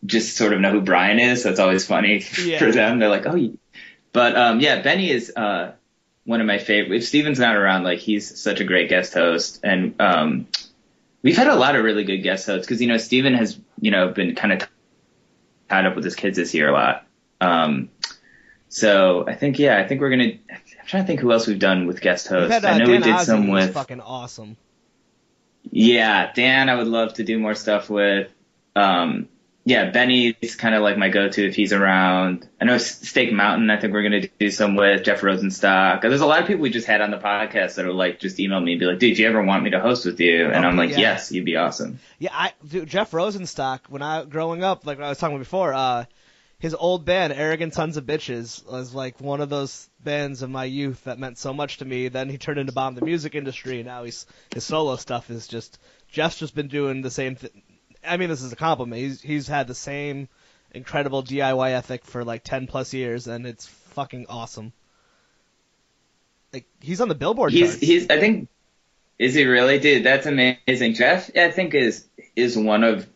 just 0.07 0.37
sort 0.39 0.55
of 0.55 0.61
know 0.61 0.71
who 0.73 0.81
Brian 0.81 1.19
is. 1.19 1.43
So 1.43 1.51
it's 1.51 1.61
always 1.61 1.87
funny 1.87 2.25
Yeah. 2.43 2.59
for 2.59 2.73
them. 2.73 2.99
They're 2.99 3.11
like, 3.11 3.27
"Oh," 3.27 3.35
you-" 3.35 3.59
but 4.15 4.37
um, 4.39 4.61
yeah, 4.61 4.81
Benny 4.81 5.11
is. 5.11 5.31
Uh, 5.37 5.73
one 6.25 6.41
of 6.41 6.47
my 6.47 6.59
favorite. 6.59 6.97
If 6.97 7.07
Steven's 7.07 7.39
not 7.39 7.57
around, 7.57 7.85
like 7.85 7.99
he's 7.99 8.41
such 8.41 8.61
a 8.61 8.65
great 8.65 8.89
guest 8.89 9.15
host, 9.15 9.61
and 9.63 9.95
um, 10.01 10.47
we've 11.23 11.37
had 11.37 11.49
a 11.49 11.57
lot 11.57 11.77
of 11.77 11.85
really 11.85 12.05
good 12.05 12.19
guest 12.19 12.47
hosts 12.47 12.67
because 12.67 12.81
you 12.81 12.89
know 12.89 12.99
Steven 12.99 13.35
has 13.35 13.59
you 13.81 13.91
know 13.91 14.09
been 14.09 14.35
kind 14.35 14.53
of 14.53 14.69
tied 15.69 15.87
up 15.87 15.97
with 15.97 16.05
his 16.05 16.15
kids 16.15 16.37
this 16.37 16.55
year 16.55 16.69
a 16.69 16.73
lot. 16.73 17.07
Um, 17.41 17.91
so 18.69 19.27
I 19.27 19.35
think 19.35 19.59
yeah, 19.59 19.79
I 19.79 19.87
think 19.87 20.01
we're 20.01 20.11
gonna. 20.11 20.33
I'm 20.51 20.87
trying 20.87 21.03
to 21.03 21.07
think 21.07 21.21
who 21.21 21.33
else 21.33 21.47
we've 21.47 21.59
done 21.59 21.87
with 21.87 22.01
guest 22.01 22.29
hosts. 22.29 22.53
had, 22.53 22.65
uh, 22.65 22.69
I 22.69 22.79
know 22.79 22.87
Dan 22.87 23.01
we 23.01 23.07
did 23.07 23.15
Ozzi, 23.15 23.25
some 23.25 23.49
with 23.49 23.75
fucking 23.75 24.01
awesome. 24.01 24.57
yeah, 25.71 26.33
Dan. 26.33 26.69
I 26.69 26.77
would 26.77 26.87
love 26.89 27.15
to 27.15 27.25
do 27.25 27.39
more 27.39 27.55
stuff 27.55 27.91
with. 27.91 28.31
Um, 28.75 29.29
yeah, 29.65 29.91
Benny's 29.91 30.57
kind 30.57 30.75
of 30.75 30.83
like 30.83 30.99
my 30.99 31.09
go-to 31.09 31.47
if 31.47 31.55
he's 31.55 31.73
around. 31.73 32.49
I 32.61 32.65
know 32.65 32.79
Steak 32.79 33.33
Mountain. 33.33 33.71
I 33.71 33.79
think 33.79 33.93
we're 33.93 34.03
gonna 34.03 34.27
do 34.27 34.51
some 34.51 34.75
with 34.75 35.05
Jeff 35.05 35.21
Rosenstock. 35.21 36.03
There's 36.03 36.21
a 36.21 36.27
lot 36.27 36.41
of 36.41 36.49
people 36.49 36.63
we 36.63 36.71
just 36.71 36.89
had 36.89 37.01
on 37.01 37.13
the 37.13 37.19
podcast 37.19 37.77
that 37.77 37.85
are 37.85 37.93
like 37.93 38.19
just 38.19 38.41
email 38.41 38.61
me 38.61 38.73
and 38.73 38.81
be 38.81 38.87
like, 38.87 38.99
"Dude, 38.99 39.17
do 39.17 39.23
you 39.23 39.29
ever 39.29 39.43
want 39.43 39.63
me 39.63 39.71
to 39.71 39.81
host 39.81 40.05
with 40.05 40.19
you?" 40.19 40.47
And 40.47 40.67
I'm 40.67 40.77
like, 40.77 40.91
yeah. 40.91 40.99
"Yes, 40.99 41.31
you'd 41.31 41.45
be 41.45 41.57
awesome." 41.57 42.01
Yeah, 42.19 42.31
I 42.33 42.53
dude, 42.67 42.89
Jeff 42.89 43.13
Rosenstock. 43.13 43.89
When 43.89 44.03
I 44.03 44.25
growing 44.25 44.65
up, 44.65 44.85
like 44.85 44.99
I 44.99 45.09
was 45.09 45.19
talking 45.19 45.37
about 45.37 45.45
before, 45.45 45.73
uh, 45.75 46.07
his 46.59 46.75
old 46.75 47.05
band, 47.05 47.33
Arrogant 47.33 47.73
Sons 47.73 47.97
of 47.97 48.05
Bitches, 48.05 48.69
was 48.69 48.93
like 48.93 49.21
one 49.21 49.41
of 49.41 49.49
those 49.49 49.89
bands 50.01 50.43
of 50.43 50.51
my 50.51 50.65
youth 50.65 51.05
that 51.05 51.21
meant 51.21 51.39
so 51.39 51.53
much 51.53 51.79
to 51.79 51.85
me. 51.85 52.09
Then 52.09 52.29
he 52.29 52.37
turned 52.37 52.59
into 52.59 52.73
bomb 52.73 52.97
the 52.97 53.05
music 53.05 53.37
industry, 53.37 53.77
and 53.77 53.87
now 53.87 54.03
he's 54.03 54.27
his 54.53 54.65
solo 54.65 54.97
stuff 54.97 55.31
is 55.31 55.47
just 55.47 55.79
Jeff's 56.11 56.39
just 56.39 56.57
been 56.57 56.69
doing 56.69 57.03
the 57.03 57.13
same 57.13 57.37
thing. 57.37 57.63
I 58.07 58.17
mean, 58.17 58.29
this 58.29 58.43
is 58.43 58.53
a 58.53 58.57
compliment. 58.57 59.01
He's 59.01 59.21
he's 59.21 59.47
had 59.49 59.67
the 59.67 59.75
same 59.75 60.29
incredible 60.73 61.23
DIY 61.23 61.71
ethic 61.73 62.05
for 62.05 62.25
like 62.25 62.45
ten 62.45 62.67
plus 62.67 62.93
years, 62.95 63.27
and 63.27 63.47
it's 63.47 63.67
fucking 63.67 64.27
awesome. 64.29 64.73
Like 66.53 66.67
he's 66.81 67.01
on 67.01 67.09
the 67.09 67.15
Billboard 67.15 67.53
He's 67.53 67.71
charts. 67.71 67.81
he's. 67.81 68.11
I 68.11 68.21
think 68.21 68.49
is 69.19 69.35
he 69.35 69.45
really, 69.45 69.79
dude? 69.79 70.05
That's 70.05 70.27
amazing. 70.27 70.95
Jeff, 70.95 71.31
I 71.37 71.51
think 71.51 71.75
is 71.75 72.07
is 72.37 72.57
one 72.57 72.85
of. 72.85 73.09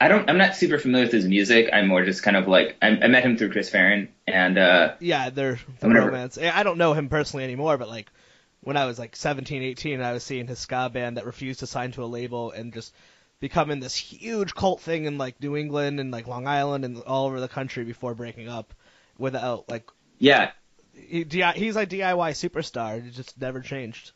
I 0.00 0.08
don't. 0.08 0.28
I'm 0.28 0.38
not 0.38 0.56
super 0.56 0.78
familiar 0.78 1.06
with 1.06 1.12
his 1.12 1.24
music. 1.24 1.70
I'm 1.72 1.86
more 1.86 2.04
just 2.04 2.22
kind 2.22 2.36
of 2.36 2.48
like 2.48 2.76
I, 2.82 2.88
I 2.88 3.06
met 3.06 3.24
him 3.24 3.36
through 3.36 3.52
Chris 3.52 3.70
Farren, 3.70 4.08
and 4.26 4.58
uh, 4.58 4.94
Yeah, 5.00 5.30
they're 5.30 5.58
the 5.80 5.86
Whatever. 5.88 6.06
romance. 6.06 6.36
I 6.38 6.62
don't 6.64 6.78
know 6.78 6.94
him 6.94 7.08
personally 7.08 7.44
anymore, 7.44 7.78
but 7.78 7.88
like 7.88 8.10
when 8.60 8.76
I 8.76 8.86
was 8.86 8.98
like 8.98 9.14
17, 9.14 9.62
18, 9.62 10.00
I 10.00 10.12
was 10.12 10.24
seeing 10.24 10.46
his 10.48 10.58
ska 10.58 10.90
band 10.92 11.16
that 11.16 11.26
refused 11.26 11.60
to 11.60 11.66
sign 11.66 11.92
to 11.92 12.02
a 12.02 12.06
label 12.06 12.50
and 12.50 12.72
just 12.72 12.92
becoming 13.44 13.78
this 13.78 13.94
huge 13.94 14.54
cult 14.54 14.80
thing 14.80 15.04
in 15.04 15.18
like 15.18 15.38
New 15.38 15.54
England 15.54 16.00
and 16.00 16.10
like 16.10 16.26
Long 16.26 16.46
Island 16.46 16.82
and 16.82 16.96
all 17.02 17.26
over 17.26 17.40
the 17.40 17.48
country 17.48 17.84
before 17.84 18.14
breaking 18.14 18.48
up. 18.48 18.72
Without 19.18 19.68
like 19.68 19.90
yeah, 20.18 20.52
he, 20.94 21.24
he's 21.54 21.76
like 21.76 21.90
DIY 21.90 22.30
superstar. 22.32 23.06
It 23.06 23.10
just 23.10 23.38
never 23.38 23.60
changed. 23.60 24.12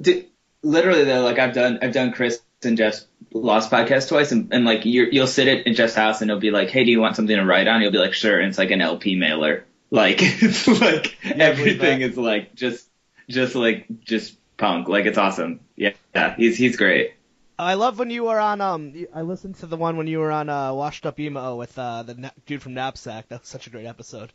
D- 0.00 0.28
literally 0.62 1.02
though, 1.02 1.22
like 1.22 1.40
I've 1.40 1.54
done, 1.54 1.80
I've 1.82 1.92
done 1.92 2.12
Chris 2.12 2.40
and 2.62 2.78
Jeff's 2.78 3.04
Lost 3.32 3.68
podcast 3.68 4.08
twice, 4.08 4.30
and, 4.30 4.54
and 4.54 4.64
like 4.64 4.84
you're, 4.84 5.08
you'll 5.08 5.26
sit 5.26 5.48
at 5.48 5.66
in 5.66 5.74
Jeff's 5.74 5.96
house 5.96 6.20
and 6.20 6.30
he'll 6.30 6.38
be 6.38 6.52
like, 6.52 6.70
"Hey, 6.70 6.84
do 6.84 6.92
you 6.92 7.00
want 7.00 7.16
something 7.16 7.36
to 7.36 7.44
write 7.44 7.66
on?" 7.66 7.82
You'll 7.82 7.90
be 7.90 7.98
like, 7.98 8.14
"Sure," 8.14 8.38
and 8.38 8.48
it's 8.48 8.58
like 8.58 8.70
an 8.70 8.80
LP 8.80 9.16
mailer. 9.16 9.64
Like 9.90 10.18
it's 10.20 10.68
like 10.82 11.16
believe 11.22 11.40
everything 11.40 12.02
is 12.02 12.18
like 12.18 12.54
just, 12.54 12.86
just 13.26 13.54
like 13.54 13.86
just 14.04 14.36
punk. 14.58 14.86
Like 14.86 15.06
it's 15.06 15.16
awesome. 15.16 15.60
Yeah, 15.76 15.94
yeah, 16.14 16.36
he's 16.36 16.58
he's 16.58 16.76
great. 16.76 17.14
I 17.58 17.74
love 17.74 17.98
when 17.98 18.10
you 18.10 18.24
were 18.24 18.38
on. 18.38 18.60
Um, 18.60 19.06
I 19.12 19.22
listened 19.22 19.56
to 19.56 19.66
the 19.66 19.76
one 19.76 19.96
when 19.96 20.06
you 20.06 20.20
were 20.20 20.30
on 20.30 20.48
uh, 20.48 20.72
Washed 20.72 21.04
Up 21.06 21.18
Emo 21.18 21.56
with 21.56 21.76
uh, 21.76 22.04
the 22.04 22.14
na- 22.14 22.30
dude 22.46 22.62
from 22.62 22.74
Knapsack. 22.74 23.28
That 23.28 23.40
was 23.40 23.48
such 23.48 23.66
a 23.66 23.70
great 23.70 23.86
episode. 23.86 24.32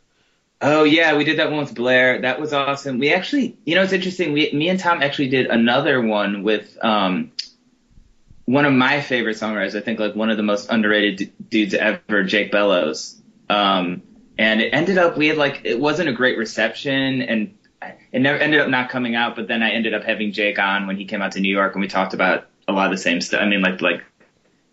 Oh 0.60 0.84
yeah, 0.84 1.16
we 1.16 1.24
did 1.24 1.38
that 1.38 1.50
one 1.50 1.60
with 1.60 1.74
Blair. 1.74 2.20
That 2.20 2.40
was 2.40 2.52
awesome. 2.52 2.98
We 2.98 3.12
actually, 3.12 3.56
you 3.64 3.74
know, 3.74 3.82
it's 3.82 3.92
interesting. 3.92 4.32
We, 4.32 4.52
me 4.52 4.68
and 4.68 4.78
Tom 4.78 5.02
actually 5.02 5.28
did 5.28 5.46
another 5.46 6.00
one 6.00 6.42
with 6.42 6.76
um, 6.82 7.32
one 8.44 8.66
of 8.66 8.72
my 8.72 9.00
favorite 9.00 9.36
songwriters. 9.36 9.74
I 9.74 9.80
think 9.80 9.98
like 9.98 10.14
one 10.14 10.30
of 10.30 10.36
the 10.36 10.42
most 10.42 10.70
underrated 10.70 11.16
d- 11.16 11.32
dudes 11.48 11.74
ever, 11.74 12.24
Jake 12.24 12.52
Bellows. 12.52 13.20
Um, 13.48 14.02
and 14.36 14.60
it 14.60 14.70
ended 14.74 14.98
up 14.98 15.16
we 15.16 15.28
had 15.28 15.38
like 15.38 15.62
it 15.64 15.80
wasn't 15.80 16.10
a 16.10 16.12
great 16.12 16.36
reception, 16.36 17.22
and 17.22 17.54
it 18.12 18.20
never 18.20 18.38
ended 18.38 18.60
up 18.60 18.68
not 18.68 18.90
coming 18.90 19.14
out, 19.14 19.34
but 19.36 19.48
then 19.48 19.62
I 19.62 19.70
ended 19.70 19.94
up 19.94 20.04
having 20.04 20.32
Jake 20.32 20.58
on 20.58 20.86
when 20.86 20.96
he 20.96 21.06
came 21.06 21.22
out 21.22 21.32
to 21.32 21.40
New 21.40 21.54
York 21.54 21.74
and 21.74 21.80
we 21.80 21.88
talked 21.88 22.14
about 22.14 22.46
a 22.66 22.72
lot 22.72 22.86
of 22.86 22.92
the 22.92 23.02
same 23.02 23.20
stuff. 23.20 23.40
I 23.40 23.46
mean, 23.46 23.62
like, 23.62 23.80
like 23.80 24.04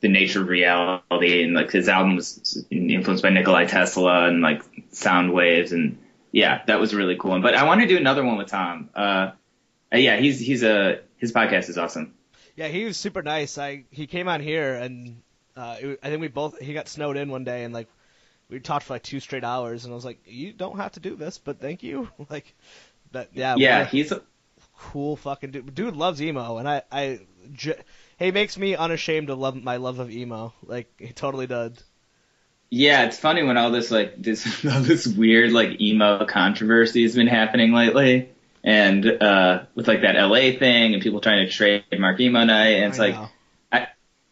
the 0.01 0.09
nature 0.09 0.41
of 0.41 0.47
reality 0.47 1.43
and 1.43 1.53
like 1.53 1.71
his 1.71 1.87
album 1.87 2.15
was 2.15 2.65
influenced 2.69 3.23
by 3.23 3.29
Nikolai 3.29 3.65
Tesla 3.65 4.27
and 4.27 4.41
like 4.41 4.63
sound 4.91 5.31
waves 5.31 5.71
and 5.71 5.97
yeah, 6.31 6.63
that 6.65 6.79
was 6.79 6.93
a 6.93 6.97
really 6.97 7.15
cool 7.17 7.31
one. 7.31 7.41
But 7.41 7.55
I 7.55 7.65
want 7.65 7.81
to 7.81 7.87
do 7.87 7.97
another 7.97 8.23
one 8.23 8.37
with 8.37 8.47
Tom. 8.47 8.89
Uh, 8.95 9.31
yeah, 9.93 10.17
he's, 10.17 10.39
he's 10.39 10.63
a, 10.63 11.01
his 11.17 11.31
podcast 11.31 11.69
is 11.69 11.77
awesome. 11.77 12.15
Yeah, 12.55 12.67
he 12.67 12.85
was 12.85 12.97
super 12.97 13.21
nice. 13.21 13.57
I, 13.57 13.83
he 13.91 14.07
came 14.07 14.27
on 14.27 14.41
here 14.41 14.73
and, 14.73 15.21
uh, 15.55 15.75
it, 15.79 15.99
I 16.01 16.09
think 16.09 16.21
we 16.21 16.29
both, 16.29 16.57
he 16.59 16.73
got 16.73 16.87
snowed 16.87 17.17
in 17.17 17.29
one 17.29 17.43
day 17.43 17.63
and 17.63 17.73
like, 17.73 17.87
we 18.49 18.59
talked 18.59 18.85
for 18.85 18.93
like 18.93 19.03
two 19.03 19.19
straight 19.19 19.43
hours 19.43 19.85
and 19.85 19.93
I 19.93 19.95
was 19.95 20.05
like, 20.05 20.19
you 20.25 20.51
don't 20.51 20.77
have 20.77 20.93
to 20.93 20.99
do 20.99 21.15
this, 21.15 21.37
but 21.37 21.59
thank 21.59 21.83
you. 21.83 22.09
Like, 22.29 22.55
that, 23.11 23.29
yeah. 23.33 23.55
Yeah, 23.57 23.85
he's 23.85 24.11
a 24.11 24.21
cool 24.81 25.15
fucking 25.15 25.51
dude. 25.51 25.75
Dude 25.75 25.95
loves 25.95 26.21
emo 26.21 26.57
and 26.57 26.67
I, 26.67 26.81
I, 26.91 27.19
j- 27.53 27.81
he 28.17 28.31
makes 28.31 28.57
me 28.57 28.75
unashamed 28.75 29.29
of 29.29 29.37
love 29.39 29.55
my 29.61 29.77
love 29.77 29.99
of 29.99 30.09
emo. 30.11 30.53
Like 30.63 30.91
he 30.99 31.13
totally 31.13 31.47
does. 31.47 31.83
Yeah, 32.69 33.03
it's 33.05 33.19
funny 33.19 33.43
when 33.43 33.57
all 33.57 33.71
this 33.71 33.91
like 33.91 34.21
this 34.21 34.65
all 34.65 34.81
this 34.81 35.05
weird 35.07 35.51
like 35.51 35.79
emo 35.81 36.25
controversy 36.25 37.03
has 37.03 37.15
been 37.15 37.27
happening 37.27 37.73
lately, 37.73 38.29
and 38.63 39.05
uh 39.05 39.63
with 39.75 39.87
like 39.87 40.01
that 40.01 40.15
LA 40.15 40.57
thing 40.57 40.93
and 40.93 41.01
people 41.03 41.21
trying 41.21 41.45
to 41.45 41.51
trademark 41.51 42.19
emo 42.19 42.43
night, 42.45 42.75
and 42.77 42.85
it's 42.85 42.99
I 42.99 42.99
like 42.99 43.15
know. 43.15 43.30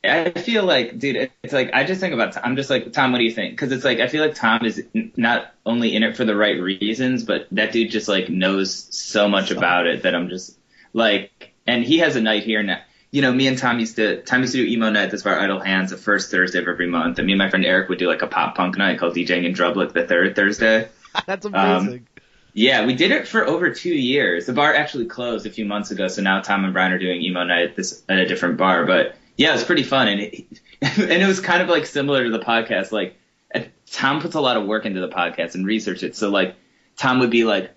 I 0.04 0.30
feel 0.32 0.64
like 0.64 0.98
dude, 0.98 1.30
it's 1.44 1.54
like 1.54 1.72
I 1.74 1.84
just 1.84 2.00
think 2.00 2.14
about 2.14 2.38
I'm 2.44 2.56
just 2.56 2.70
like 2.70 2.94
Tom, 2.94 3.12
what 3.12 3.18
do 3.18 3.26
you 3.26 3.32
think? 3.32 3.54
Because 3.54 3.72
it's 3.72 3.84
like 3.84 4.00
I 4.00 4.08
feel 4.08 4.24
like 4.26 4.36
Tom 4.36 4.66
is 4.66 4.82
n- 4.96 5.12
not 5.18 5.52
only 5.66 5.96
in 5.96 6.04
it 6.04 6.16
for 6.16 6.24
the 6.26 6.36
right 6.36 6.60
reasons, 6.62 7.24
but 7.24 7.48
that 7.52 7.72
dude 7.74 7.92
just 7.92 8.08
like 8.08 8.30
knows 8.30 8.74
so 8.96 9.28
much 9.28 9.52
about 9.52 9.88
it 9.88 10.04
that 10.04 10.16
I'm 10.16 10.30
just 10.30 10.58
like, 10.94 11.54
and 11.68 11.84
he 11.84 12.00
has 12.00 12.16
a 12.16 12.22
night 12.22 12.44
here 12.44 12.64
now. 12.64 12.80
You 13.12 13.24
know, 13.24 13.34
me 13.34 13.48
and 13.48 13.58
Tom 13.58 13.80
used 13.80 13.96
to 13.98 14.22
Tom 14.22 14.42
used 14.42 14.54
to 14.54 14.64
do 14.64 14.72
emo 14.72 14.90
night. 14.90 15.12
That's 15.12 15.26
our 15.26 15.38
Idle 15.40 15.60
Hands, 15.60 15.90
the 15.90 15.98
first 15.98 16.32
Thursday 16.32 16.60
of 16.60 16.68
every 16.68 16.88
month. 16.88 17.18
And 17.18 17.26
me 17.26 17.34
and 17.34 17.40
my 17.40 17.50
friend 17.50 17.66
Eric 17.66 17.90
would 17.90 17.98
do 18.00 18.08
like 18.08 18.22
a 18.22 18.28
pop 18.28 18.56
punk 18.56 18.78
night 18.78 19.00
called 19.00 19.16
DJing 19.16 19.46
in 19.46 19.54
Drublic 19.54 19.94
the 19.94 20.06
third 20.08 20.36
Thursday. 20.36 20.88
That's 21.26 21.46
Um, 21.46 21.54
amazing. 21.56 22.08
Yeah, 22.54 22.86
we 22.86 22.94
did 22.96 23.12
it 23.12 23.28
for 23.28 23.46
over 23.46 23.72
two 23.74 23.94
years. 23.94 24.46
The 24.46 24.54
bar 24.54 24.74
actually 24.74 25.06
closed 25.06 25.46
a 25.46 25.50
few 25.50 25.66
months 25.66 25.92
ago, 25.92 26.08
so 26.08 26.22
now 26.22 26.42
Tom 26.42 26.64
and 26.64 26.74
Brian 26.74 26.92
are 26.92 26.98
doing 27.00 27.22
emo 27.22 27.44
night 27.44 27.70
at 27.70 27.76
this 27.76 28.04
at 28.08 28.18
a 28.20 28.26
different 28.28 28.58
bar. 28.58 28.86
But 28.86 29.16
yeah, 29.40 29.52
it 29.52 29.54
was 29.54 29.64
pretty 29.64 29.84
fun, 29.84 30.10
and 30.10 30.20
it, 30.20 30.46
and 30.82 31.24
it 31.24 31.26
was 31.26 31.40
kind 31.40 31.62
of 31.62 31.70
like 31.70 31.86
similar 31.86 32.26
to 32.26 32.30
the 32.30 32.40
podcast. 32.40 32.92
Like 32.92 33.16
uh, 33.56 33.62
Tom 33.90 34.20
puts 34.20 34.36
a 34.36 34.42
lot 34.42 34.58
of 34.58 34.66
work 34.66 34.86
into 34.86 35.00
the 35.00 35.08
podcast 35.08 35.56
and 35.56 35.66
research 35.66 36.04
it. 36.04 36.18
So 36.18 36.30
like 36.30 36.56
Tom 36.98 37.20
would 37.20 37.30
be 37.30 37.46
like, 37.46 37.72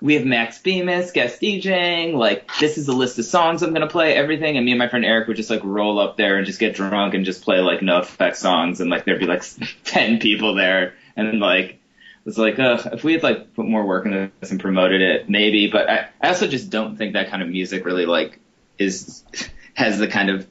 "We 0.00 0.14
have 0.14 0.24
Max 0.24 0.60
Bemis 0.60 1.10
guest 1.10 1.40
DJing. 1.40 2.14
Like 2.14 2.48
this 2.60 2.78
is 2.78 2.86
a 2.86 2.92
list 2.92 3.18
of 3.18 3.24
songs 3.24 3.64
I'm 3.64 3.72
gonna 3.72 3.88
play, 3.88 4.14
everything." 4.14 4.56
And 4.56 4.64
me 4.64 4.70
and 4.70 4.78
my 4.78 4.86
friend 4.86 5.04
Eric 5.04 5.26
would 5.26 5.36
just 5.36 5.50
like 5.50 5.64
roll 5.64 5.98
up 5.98 6.16
there 6.16 6.36
and 6.36 6.46
just 6.46 6.60
get 6.60 6.76
drunk 6.76 7.14
and 7.14 7.24
just 7.24 7.42
play 7.42 7.58
like 7.58 7.80
NOFX 7.80 8.36
songs, 8.36 8.80
and 8.80 8.88
like 8.88 9.04
there'd 9.04 9.18
be 9.18 9.26
like 9.26 9.42
ten 9.84 10.20
people 10.20 10.54
there, 10.54 10.94
and 11.16 11.40
like 11.40 11.80
it's 12.24 12.38
like, 12.38 12.60
uh, 12.60 12.78
if 12.92 13.02
we 13.02 13.14
had 13.14 13.24
like 13.24 13.54
put 13.54 13.66
more 13.66 13.84
work 13.84 14.06
into 14.06 14.30
this 14.38 14.52
and 14.52 14.60
promoted 14.60 15.00
it, 15.00 15.28
maybe. 15.28 15.72
But 15.72 15.90
I, 15.90 16.08
I 16.20 16.28
also 16.28 16.46
just 16.46 16.70
don't 16.70 16.96
think 16.96 17.14
that 17.14 17.30
kind 17.30 17.42
of 17.42 17.48
music 17.48 17.84
really 17.84 18.06
like 18.06 18.38
is 18.78 19.24
has 19.74 19.98
the 19.98 20.06
kind 20.06 20.30
of 20.30 20.46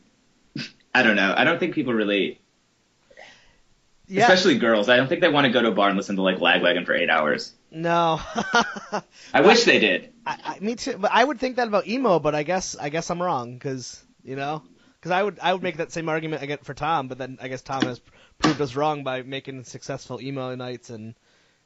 I 0.94 1.04
don't 1.04 1.16
know. 1.16 1.34
I 1.36 1.44
don't 1.44 1.60
think 1.60 1.76
people 1.76 1.94
really, 1.94 2.40
yeah. 4.08 4.24
especially 4.24 4.58
girls. 4.58 4.90
I 4.90 4.98
don't 4.98 5.08
think 5.08 5.22
they 5.22 5.30
want 5.30 5.46
to 5.46 5.52
go 5.52 5.62
to 5.62 5.70
a 5.70 5.72
bar 5.72 5.90
and 5.90 5.98
listen 5.98 6.16
to 6.16 6.22
like 6.22 6.38
Lagwagon 6.38 6.86
for 6.86 6.94
eight 6.94 7.10
hours. 7.10 7.54
no. 7.72 8.20
I 9.34 9.42
wish 9.42 9.64
they 9.66 9.80
did. 9.80 10.12
I, 10.26 10.38
I, 10.44 10.60
me 10.60 10.76
too. 10.76 10.98
But 10.98 11.12
I 11.14 11.24
would 11.24 11.40
think 11.40 11.58
that 11.58 11.68
about 11.68 11.88
emo, 11.88 12.20
but 12.20 12.36
I 12.36 12.44
guess 12.44 12.76
I 12.76 12.90
guess 12.90 13.10
I'm 13.10 13.22
wrong 13.22 13.54
because 13.54 14.04
you 14.24 14.36
know 14.36 14.64
because 15.00 15.12
I 15.12 15.24
would 15.24 15.40
I 15.42 15.54
would 15.54 15.64
make 15.64 15.78
that 15.78 15.92
same 15.92 16.10
argument 16.10 16.44
again 16.44 16.60
for 16.64 16.74
Tom, 16.74 17.08
but 17.08 17.18
then 17.18 17.38
I 17.42 17.48
guess 17.48 17.62
Tom 17.62 17.84
has 17.84 18.02
proved 18.40 18.60
us 18.62 18.76
wrong 18.76 19.04
by 19.04 19.22
making 19.22 19.64
successful 19.64 20.20
emo 20.22 20.56
nights 20.56 20.90
and 20.90 21.16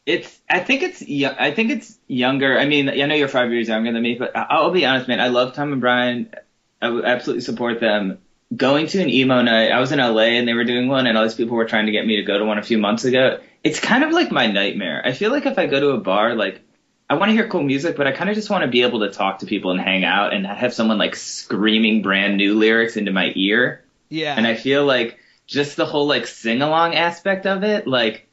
It's. 0.06 0.40
I 0.50 0.60
think 0.60 0.84
it's. 0.84 1.02
I 1.02 1.52
think 1.52 1.72
it's 1.72 1.98
younger. 2.08 2.60
I 2.60 2.66
mean, 2.66 2.90
I 2.90 3.06
know 3.06 3.16
you're 3.16 3.28
five 3.28 3.52
years 3.52 3.70
younger 3.70 3.92
than 3.94 4.02
me, 4.02 4.16
but 4.16 4.36
I- 4.36 4.48
I'll 4.50 4.72
be 4.72 4.86
honest, 4.86 5.08
man. 5.08 5.20
I 5.22 5.28
love 5.28 5.54
Tom 5.54 5.72
and 5.72 5.82
Brian. 5.82 6.34
I 6.82 6.90
would 6.90 7.06
absolutely 7.06 7.42
support 7.42 7.80
them. 7.80 8.18
Going 8.56 8.88
to 8.88 9.02
an 9.02 9.10
emo 9.10 9.42
night. 9.42 9.72
I 9.72 9.80
was 9.80 9.92
in 9.92 10.00
LA 10.00 10.36
and 10.38 10.48
they 10.48 10.54
were 10.54 10.66
doing 10.66 10.88
one, 10.88 11.08
and 11.08 11.18
all 11.18 11.24
these 11.24 11.34
people 11.34 11.56
were 11.56 11.66
trying 11.66 11.86
to 11.86 11.92
get 11.92 12.06
me 12.06 12.18
to 12.18 12.24
go 12.24 12.38
to 12.38 12.46
one 12.46 12.58
a 12.58 12.64
few 12.64 12.78
months 12.78 13.06
ago. 13.06 13.40
It's 13.64 13.80
kind 13.80 14.04
of 14.04 14.12
like 14.12 14.32
my 14.32 14.48
nightmare. 14.48 15.02
I 15.06 15.14
feel 15.14 15.32
like 15.32 15.46
if 15.46 15.58
I 15.58 15.66
go 15.68 15.80
to 15.80 15.90
a 15.92 15.98
bar, 16.00 16.36
like 16.36 16.62
I 17.10 17.16
want 17.16 17.30
to 17.30 17.34
hear 17.34 17.48
cool 17.48 17.64
music, 17.64 17.96
but 17.96 18.06
I 18.08 18.12
kind 18.12 18.30
of 18.30 18.36
just 18.36 18.50
want 18.50 18.64
to 18.64 18.68
be 18.70 18.82
able 18.82 19.00
to 19.02 19.12
talk 19.12 19.40
to 19.40 19.46
people 19.46 19.72
and 19.72 19.80
hang 19.80 20.04
out 20.04 20.34
and 20.34 20.46
have 20.46 20.74
someone 20.74 20.98
like 20.98 21.16
screaming 21.16 22.02
brand 22.02 22.38
new 22.38 22.56
lyrics 22.58 22.98
into 22.98 23.12
my 23.12 23.32
ear. 23.36 23.84
yeah. 24.10 24.36
And 24.36 24.46
I 24.46 24.56
feel 24.56 24.86
like 24.86 25.18
just 25.48 25.76
the 25.78 25.86
whole 25.86 26.08
like 26.08 26.28
sing 26.28 26.62
along 26.62 26.96
aspect 26.96 27.46
of 27.46 27.64
it, 27.64 27.88
like 27.88 28.28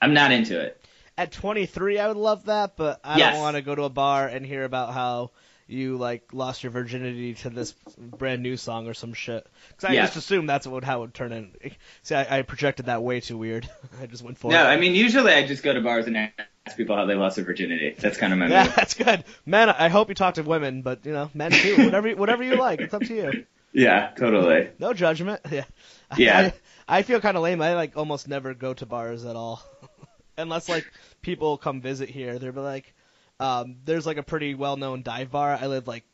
I'm 0.00 0.14
not 0.14 0.32
into 0.32 0.60
it. 0.60 0.74
At 1.16 1.32
23, 1.32 1.98
I 1.98 2.08
would 2.08 2.16
love 2.16 2.44
that, 2.44 2.76
but 2.76 3.00
I 3.02 3.18
Yes. 3.18 3.32
don't 3.34 3.42
want 3.42 3.56
to 3.56 3.62
go 3.62 3.74
to 3.74 3.82
a 3.82 3.88
bar 3.90 4.26
and 4.28 4.46
hear 4.46 4.64
about 4.64 4.92
how 4.94 5.32
you 5.68 5.96
like 5.98 6.32
lost 6.32 6.62
your 6.64 6.72
virginity 6.72 7.34
to 7.34 7.50
this 7.50 7.72
brand 7.98 8.42
new 8.42 8.56
song 8.56 8.88
or 8.88 8.94
some 8.94 9.12
shit. 9.12 9.46
Because 9.68 9.84
I 9.84 9.92
Yeah. 9.92 10.06
just 10.06 10.16
assumed 10.16 10.48
that's 10.48 10.66
what 10.66 10.82
how 10.82 10.98
it 10.98 11.00
would 11.02 11.14
turn 11.14 11.30
in. 11.32 11.50
See, 12.02 12.14
I, 12.14 12.38
I 12.38 12.42
projected 12.42 12.86
that 12.86 13.02
way 13.02 13.20
too 13.20 13.36
weird. 13.38 13.68
I 14.02 14.06
just 14.06 14.22
went 14.22 14.38
for 14.38 14.50
it. 14.50 14.54
No. 14.54 14.64
I 14.64 14.78
mean 14.78 14.94
usually 14.94 15.32
I 15.32 15.46
just 15.46 15.62
go 15.62 15.72
to 15.74 15.80
bars 15.82 16.06
and 16.06 16.16
ask 16.16 16.76
people 16.76 16.96
how 16.96 17.04
they 17.04 17.14
lost 17.14 17.36
their 17.36 17.44
virginity. 17.44 17.94
That's 17.98 18.16
kind 18.18 18.32
of 18.32 18.38
my 18.38 18.46
Yeah, 18.50 18.64
move. 18.64 18.74
that's 18.76 18.94
good. 18.94 19.24
Men, 19.46 19.68
I 19.68 19.88
hope 19.88 20.08
you 20.08 20.14
talk 20.14 20.34
to 20.34 20.42
women, 20.42 20.80
but 20.82 21.04
you 21.04 21.12
know, 21.12 21.30
men 21.34 21.50
too. 21.52 21.76
Whatever, 21.84 22.10
whatever 22.12 22.42
you 22.42 22.56
like, 22.56 22.80
it's 22.80 22.94
up 22.94 23.02
to 23.02 23.14
you. 23.14 23.44
Yeah, 23.74 24.10
totally. 24.16 24.70
No 24.78 24.94
judgment. 24.94 25.42
Yeah. 25.52 25.64
Yeah. 26.16 26.52
I, 26.88 26.98
I 26.98 27.02
feel 27.02 27.20
kind 27.20 27.36
of 27.36 27.42
lame. 27.42 27.60
I 27.60 27.74
like 27.74 27.96
almost 27.98 28.26
never 28.26 28.54
go 28.54 28.72
to 28.72 28.86
bars 28.86 29.26
at 29.26 29.36
all, 29.36 29.62
unless 30.38 30.68
like 30.70 30.90
people 31.20 31.58
come 31.58 31.82
visit 31.82 32.08
here. 32.08 32.38
They'll 32.38 32.52
be 32.52 32.60
like, 32.60 32.94
um, 33.40 33.76
there's 33.84 34.06
like 34.06 34.16
a 34.16 34.22
pretty 34.22 34.54
well-known 34.54 35.02
dive 35.02 35.30
bar. 35.30 35.58
I 35.60 35.66
live 35.66 35.86
like 35.86 36.04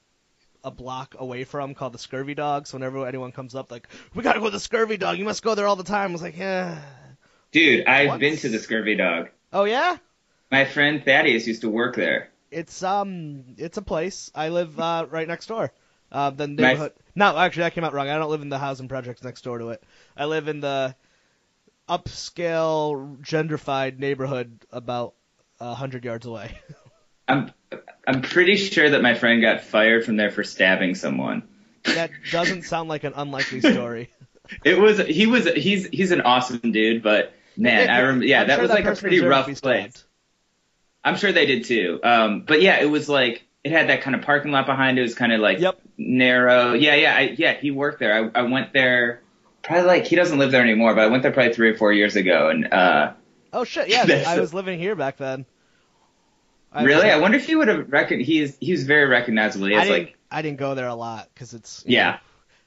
a 0.63 0.71
block 0.71 1.15
away 1.19 1.45
from 1.45 1.75
called 1.75 1.93
the 1.93 1.99
Scurvy 1.99 2.35
Dog. 2.35 2.67
So 2.67 2.77
whenever 2.77 3.07
anyone 3.07 3.33
comes 3.33 3.55
up, 3.55 3.71
like, 3.71 3.89
we 4.15 4.23
gotta 4.23 4.41
go 4.41 4.47
to 4.47 4.51
the 4.51 4.61
Scurvy 4.61 4.97
Dog. 4.97 5.19
You 5.19 5.25
must 5.25 5.43
go 5.43 5.55
there 5.55 5.67
all 5.67 5.77
the 5.77 5.85
time. 5.85 6.11
I 6.11 6.13
was 6.13 6.23
like, 6.23 6.37
yeah. 6.39 6.81
Dude, 7.53 7.87
I've 7.87 8.09
What? 8.09 8.21
been 8.21 8.37
to 8.39 8.49
the 8.49 8.59
Scurvy 8.59 8.97
Dog. 8.97 9.29
Oh 9.53 9.65
yeah. 9.65 9.97
My 10.51 10.65
friend 10.65 11.05
Thaddeus 11.05 11.47
used 11.47 11.63
to 11.63 11.69
work 11.69 11.97
there. 11.97 12.31
It's 12.51 12.83
um, 12.83 13.45
it's 13.59 13.77
a 13.79 13.83
place. 13.83 14.31
I 14.35 14.49
live 14.51 14.79
uh, 14.79 15.07
right 15.11 15.27
next 15.27 15.47
door. 15.47 15.73
Uh, 16.13 16.31
the 16.31 16.47
neighborhood. 16.47 16.93
No, 17.17 17.37
actually, 17.37 17.63
that 17.65 17.73
came 17.75 17.83
out 17.85 17.93
wrong. 17.93 18.09
I 18.09 18.17
don't 18.19 18.31
live 18.31 18.43
in 18.43 18.49
the 18.49 18.59
housing 18.59 18.87
projects 18.89 19.25
next 19.25 19.43
door 19.43 19.59
to 19.59 19.71
it. 19.71 19.83
I 20.17 20.27
live 20.27 20.47
in 20.49 20.61
the 20.61 20.95
upscale, 21.89 23.19
gentrified 23.21 23.99
neighborhood 23.99 24.65
about 24.71 25.15
a 25.61 25.75
hundred 25.75 26.05
yards 26.05 26.27
away. 26.27 26.57
I'm 27.29 27.51
I'm 28.07 28.23
pretty 28.23 28.57
sure 28.57 28.91
that 28.91 29.03
my 29.03 29.15
friend 29.15 29.41
got 29.41 29.63
fired 29.63 30.05
from 30.05 30.17
there 30.17 30.31
for 30.31 30.45
stabbing 30.45 30.95
someone. 30.95 31.43
that 31.85 32.11
doesn't 32.31 32.63
sound 32.63 32.89
like 32.89 33.05
an 33.05 33.13
unlikely 33.17 33.61
story. 33.73 34.11
It 34.65 34.79
was 34.79 34.99
he 34.99 35.27
was 35.27 35.47
he's 35.49 35.87
he's 35.87 36.11
an 36.11 36.21
awesome 36.21 36.73
dude, 36.73 37.03
but 37.03 37.33
man, 37.57 37.89
I 37.89 38.01
remember 38.01 38.27
yeah, 38.27 38.43
I'm 38.43 38.49
that 38.49 38.55
sure 38.57 38.63
was 38.63 38.71
like 38.71 38.85
a 38.85 38.95
pretty 38.95 39.21
rough 39.21 39.47
place. 39.63 40.05
I'm 41.03 41.17
sure 41.17 41.33
they 41.33 41.47
did 41.47 41.65
too. 41.65 42.01
Um, 42.03 42.43
but 42.43 42.63
yeah, 42.63 42.81
it 42.81 42.87
was 42.87 43.09
like 43.09 43.47
it 43.63 43.73
had 43.73 43.89
that 43.89 44.03
kind 44.03 44.15
of 44.15 44.23
parking 44.23 44.53
lot 44.53 44.67
behind 44.67 44.99
it. 44.99 45.01
It 45.01 45.05
was 45.05 45.15
kind 45.15 45.33
of 45.33 45.41
like 45.41 45.59
Yep. 45.61 45.81
narrow. 45.97 46.75
Yeah, 46.75 46.95
yeah, 46.95 47.15
I, 47.17 47.21
yeah. 47.39 47.55
He 47.55 47.71
worked 47.71 48.01
there. 48.01 48.31
I, 48.35 48.41
I 48.41 48.43
went 48.43 48.73
there 48.75 49.23
probably 49.63 49.87
like 49.87 50.05
he 50.07 50.17
doesn't 50.17 50.39
live 50.39 50.51
there 50.51 50.63
anymore, 50.63 50.95
but 50.95 51.05
I 51.05 51.07
went 51.09 51.23
there 51.23 51.33
probably 51.33 51.55
three 51.55 51.71
or 51.71 51.77
four 51.77 51.93
years 51.93 52.17
ago. 52.17 52.51
And 52.51 52.73
uh, 52.73 53.13
Oh 53.53 53.65
shit! 53.65 53.89
Yeah, 53.89 54.25
I 54.27 54.39
was 54.41 54.53
living 54.53 54.79
here 54.79 54.95
back 54.95 55.17
then. 55.17 55.47
I- 56.75 56.85
really, 56.85 57.11
I 57.11 57.19
wonder 57.19 57.39
if 57.39 57.47
he 57.47 57.55
would 57.55 57.69
have 57.69 57.91
recon. 57.91 58.21
He's 58.21 58.57
he 58.61 58.73
was 58.73 58.85
very 58.85 59.07
recognizable. 59.07 59.67
He 59.67 59.77
I 59.77 59.85
didn't. 59.85 59.99
like 60.07 60.19
I 60.31 60.43
didn't 60.43 60.59
go 60.59 60.75
there 60.75 60.89
a 60.89 60.95
lot 60.95 61.29
because 61.33 61.55
it's 61.55 61.85
yeah. 61.87 62.19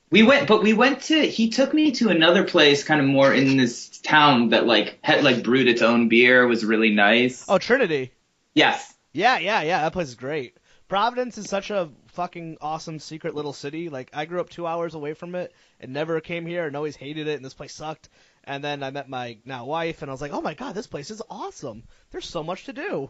We 0.10 0.24
went, 0.24 0.48
but 0.48 0.64
we 0.64 0.72
went 0.72 1.02
to. 1.04 1.22
He 1.22 1.50
took 1.50 1.74
me 1.74 1.92
to 1.94 2.08
another 2.08 2.46
place, 2.46 2.86
kind 2.86 3.02
of 3.02 3.08
more 3.08 3.34
in 3.34 3.58
this 3.58 4.00
town 4.00 4.50
that 4.50 4.66
like 4.66 5.00
had 5.02 5.24
like 5.24 5.44
brewed 5.44 5.68
its 5.68 5.82
own 5.82 6.08
beer. 6.08 6.48
Was 6.48 6.64
really 6.64 6.92
nice. 6.92 7.44
Oh, 7.50 7.58
Trinity. 7.58 8.14
Yes. 8.54 8.94
Yeah, 9.12 9.38
yeah, 9.40 9.62
yeah. 9.64 9.82
That 9.82 9.94
place 9.94 10.08
is 10.08 10.16
great. 10.16 10.56
Providence 10.88 11.38
is 11.38 11.50
such 11.50 11.70
a 11.70 11.90
fucking 12.14 12.58
awesome 12.62 13.00
secret 13.00 13.36
little 13.36 13.52
city. 13.52 13.90
Like 13.90 14.10
I 14.14 14.26
grew 14.26 14.40
up 14.40 14.50
two 14.50 14.66
hours 14.66 14.94
away 14.96 15.14
from 15.14 15.36
it 15.36 15.54
and 15.82 15.92
never 15.92 16.22
came 16.22 16.46
here 16.46 16.66
and 16.66 16.76
always 16.76 16.96
hated 16.96 17.28
it 17.28 17.36
and 17.36 17.44
this 17.44 17.54
place 17.54 17.74
sucked. 17.74 18.08
And 18.46 18.64
then 18.64 18.82
I 18.82 18.92
met 18.92 19.10
my 19.10 19.38
now 19.44 19.66
wife 19.66 20.02
and 20.02 20.10
I 20.10 20.14
was 20.14 20.22
like, 20.22 20.32
oh 20.32 20.42
my 20.42 20.54
god, 20.54 20.74
this 20.74 20.88
place 20.88 21.12
is 21.12 21.22
awesome. 21.30 21.84
There's 22.12 22.26
so 22.26 22.44
much 22.44 22.66
to 22.66 22.74
do. 22.74 23.10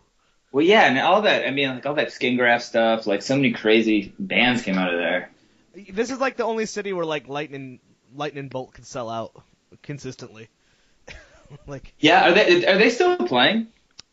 Well, 0.51 0.65
yeah, 0.65 0.85
and 0.85 0.97
all 0.99 1.23
that. 1.23 1.45
I 1.45 1.51
mean, 1.51 1.69
like 1.69 1.85
all 1.85 1.95
that 1.95 2.11
skin 2.11 2.37
graft 2.37 2.65
stuff. 2.65 3.05
Like 3.05 3.21
so 3.21 3.35
many 3.35 3.51
crazy 3.51 4.13
bands 4.17 4.61
came 4.61 4.77
out 4.77 4.93
of 4.93 4.99
there. 4.99 5.29
This 5.89 6.09
is 6.09 6.19
like 6.19 6.37
the 6.37 6.45
only 6.45 6.65
city 6.65 6.93
where 6.93 7.05
like 7.05 7.27
lightning 7.27 7.79
lightning 8.15 8.47
bolt 8.47 8.73
can 8.73 8.83
sell 8.83 9.09
out 9.09 9.43
consistently. 9.83 10.49
like 11.67 11.93
Yeah, 11.99 12.29
are 12.29 12.33
they 12.33 12.65
are 12.65 12.77
they 12.77 12.89
still 12.89 13.17
playing? 13.17 13.67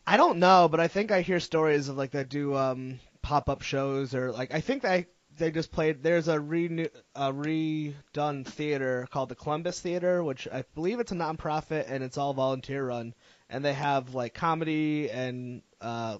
I 0.07 0.17
don't 0.17 0.37
know, 0.37 0.67
but 0.69 0.79
I 0.79 0.87
think 0.87 1.11
I 1.11 1.21
hear 1.21 1.39
stories 1.39 1.89
of 1.89 1.97
like 1.97 2.11
they 2.11 2.23
do 2.23 2.55
um, 2.55 2.99
pop 3.21 3.49
up 3.49 3.63
shows 3.63 4.13
or 4.13 4.31
like 4.31 4.53
I 4.53 4.61
think 4.61 4.83
they 4.83 5.07
they 5.37 5.51
just 5.51 5.71
played. 5.71 6.03
There's 6.03 6.27
a 6.27 6.39
re 6.39 6.89
a 7.15 7.33
redone 7.33 8.45
theater 8.45 9.07
called 9.11 9.29
the 9.29 9.35
Columbus 9.35 9.79
Theater, 9.79 10.23
which 10.23 10.47
I 10.51 10.63
believe 10.75 10.99
it's 10.99 11.11
a 11.11 11.15
nonprofit 11.15 11.85
and 11.89 12.03
it's 12.03 12.17
all 12.17 12.33
volunteer 12.33 12.85
run, 12.85 13.13
and 13.49 13.63
they 13.63 13.73
have 13.73 14.13
like 14.13 14.33
comedy 14.33 15.09
and 15.09 15.61
uh, 15.81 16.17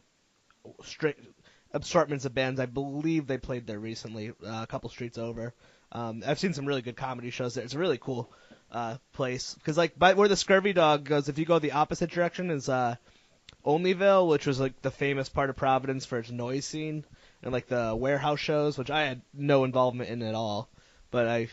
straight 0.84 1.18
assortments 1.72 2.26
of 2.26 2.34
bands. 2.34 2.60
I 2.60 2.66
believe 2.66 3.28
they 3.28 3.38
played 3.38 3.68
there 3.68 3.80
recently, 3.80 4.30
uh, 4.30 4.64
a 4.64 4.68
couple 4.68 4.90
streets 4.90 5.18
over. 5.18 5.54
Um, 5.92 6.24
I've 6.26 6.40
seen 6.40 6.54
some 6.54 6.66
really 6.66 6.82
good 6.82 6.98
comedy 6.98 7.30
shows 7.30 7.56
there. 7.56 7.64
It's 7.64 7.74
a 7.74 7.80
really 7.80 7.98
cool 7.98 8.32
uh, 8.72 8.98
place 9.14 9.54
because 9.54 9.78
like 9.78 9.98
by 9.98 10.14
where 10.14 10.28
the 10.28 10.36
Scurvy 10.36 10.74
Dog 10.74 11.06
goes, 11.06 11.30
if 11.30 11.38
you 11.38 11.46
go 11.46 11.60
the 11.60 11.74
opposite 11.74 12.10
direction 12.10 12.52
is 12.52 12.68
uh, 12.70 12.96
Olneyville, 13.66 14.28
which 14.28 14.46
was 14.46 14.60
like 14.60 14.82
the 14.82 14.92
famous 14.92 15.30
part 15.30 15.50
of 15.50 15.56
Providence 15.56 16.06
for 16.06 16.20
its 16.20 16.32
noise 16.32 16.66
scene 16.66 17.06
and 17.44 17.54
like 17.54 17.68
the 17.68 17.96
warehouse 17.96 18.40
shows, 18.40 18.78
which 18.78 18.92
I 18.92 19.04
had 19.04 19.22
no 19.34 19.64
involvement 19.64 20.10
in 20.10 20.22
at 20.22 20.36
all, 20.36 20.70
but 21.12 21.28
I 21.28 21.48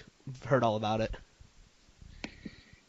heard 0.46 0.64
all 0.64 0.76
about 0.76 1.00
it. 1.00 1.14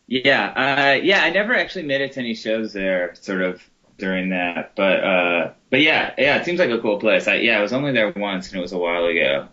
Yeah, 0.08 0.96
uh, 0.98 1.02
yeah, 1.02 1.24
I 1.24 1.30
never 1.30 1.56
actually 1.56 1.84
made 1.86 2.02
it 2.02 2.14
to 2.14 2.20
any 2.20 2.36
shows 2.36 2.74
there, 2.74 3.16
sort 3.16 3.42
of 3.42 3.62
during 3.98 4.30
that, 4.30 4.76
but 4.76 5.04
uh, 5.04 5.54
but 5.70 5.82
yeah, 5.82 6.14
yeah, 6.18 6.38
it 6.38 6.46
seems 6.46 6.60
like 6.60 6.70
a 6.72 6.80
cool 6.80 7.00
place. 7.00 7.28
I, 7.28 7.36
yeah, 7.36 7.60
I 7.60 7.62
was 7.62 7.74
only 7.74 7.92
there 7.94 8.12
once, 8.12 8.50
and 8.50 8.60
it 8.60 8.62
was 8.62 8.74
a 8.74 8.78
while 8.78 9.06
ago. 9.06 9.48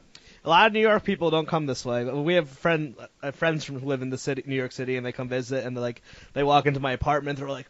A 0.44 0.48
lot 0.48 0.66
of 0.66 0.72
New 0.72 0.80
York 0.80 1.04
people 1.04 1.30
don't 1.30 1.46
come 1.46 1.66
this 1.66 1.84
way. 1.84 2.04
We 2.04 2.34
have 2.34 2.48
friend 2.48 2.96
uh, 3.22 3.30
friends 3.32 3.64
from 3.64 3.78
who 3.78 3.86
live 3.86 4.02
in 4.02 4.10
the 4.10 4.18
city, 4.18 4.42
New 4.46 4.56
York 4.56 4.72
City, 4.72 4.96
and 4.96 5.04
they 5.06 5.12
come 5.12 5.28
visit, 5.28 5.64
and 5.64 5.76
they 5.76 5.80
like 5.80 6.02
they 6.32 6.42
walk 6.42 6.66
into 6.66 6.80
my 6.80 6.92
apartment, 6.92 7.38
they're 7.38 7.48
like, 7.48 7.68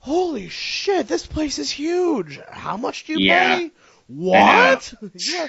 "Holy 0.00 0.48
shit, 0.48 1.08
this 1.08 1.26
place 1.26 1.58
is 1.58 1.70
huge! 1.70 2.40
How 2.48 2.76
much 2.76 3.04
do 3.04 3.12
you 3.12 3.20
Yeah. 3.20 3.58
pay?" 3.58 3.72
What? 4.06 4.94
yeah. 5.14 5.48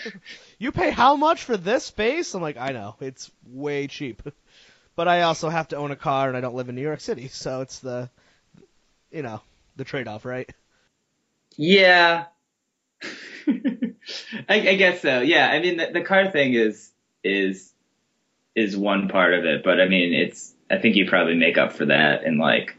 You 0.58 0.72
pay 0.72 0.90
how 0.90 1.16
much 1.16 1.44
for 1.44 1.58
this 1.58 1.86
space? 1.86 2.34
I'm 2.34 2.42
like, 2.42 2.58
I 2.58 2.72
know, 2.72 2.96
it's 3.00 3.32
way 3.46 3.88
cheap. 3.88 4.24
But 4.98 5.08
I 5.08 5.22
also 5.22 5.48
have 5.48 5.70
to 5.70 5.78
own 5.78 5.92
a 5.92 5.96
car 5.96 6.28
and 6.28 6.36
I 6.36 6.42
don't 6.42 6.56
live 6.56 6.68
in 6.68 6.76
New 6.76 6.82
York 6.82 7.00
City, 7.00 7.30
so 7.30 7.62
it's 7.62 7.80
the 7.80 8.10
you 9.12 9.22
know, 9.22 9.42
the 9.76 9.84
trade 9.84 10.08
off, 10.08 10.26
right? 10.26 10.50
Yeah. 11.56 12.26
I, 13.48 13.90
I 14.50 14.76
guess 14.76 15.02
so. 15.02 15.22
Yeah. 15.22 15.48
I 15.48 15.60
mean, 15.60 15.78
the, 15.78 15.92
the 15.94 16.02
car 16.02 16.30
thing 16.30 16.54
is, 16.54 16.92
is, 17.24 17.72
is 18.56 18.76
one 18.76 19.08
part 19.08 19.34
of 19.34 19.46
it, 19.46 19.64
but 19.64 19.80
I 19.80 19.88
mean, 19.88 20.14
it's, 20.14 20.54
I 20.70 20.78
think 20.78 20.96
you 20.96 21.08
probably 21.08 21.36
make 21.36 21.58
up 21.58 21.74
for 21.74 21.86
that 21.86 22.24
in 22.24 22.38
like, 22.38 22.76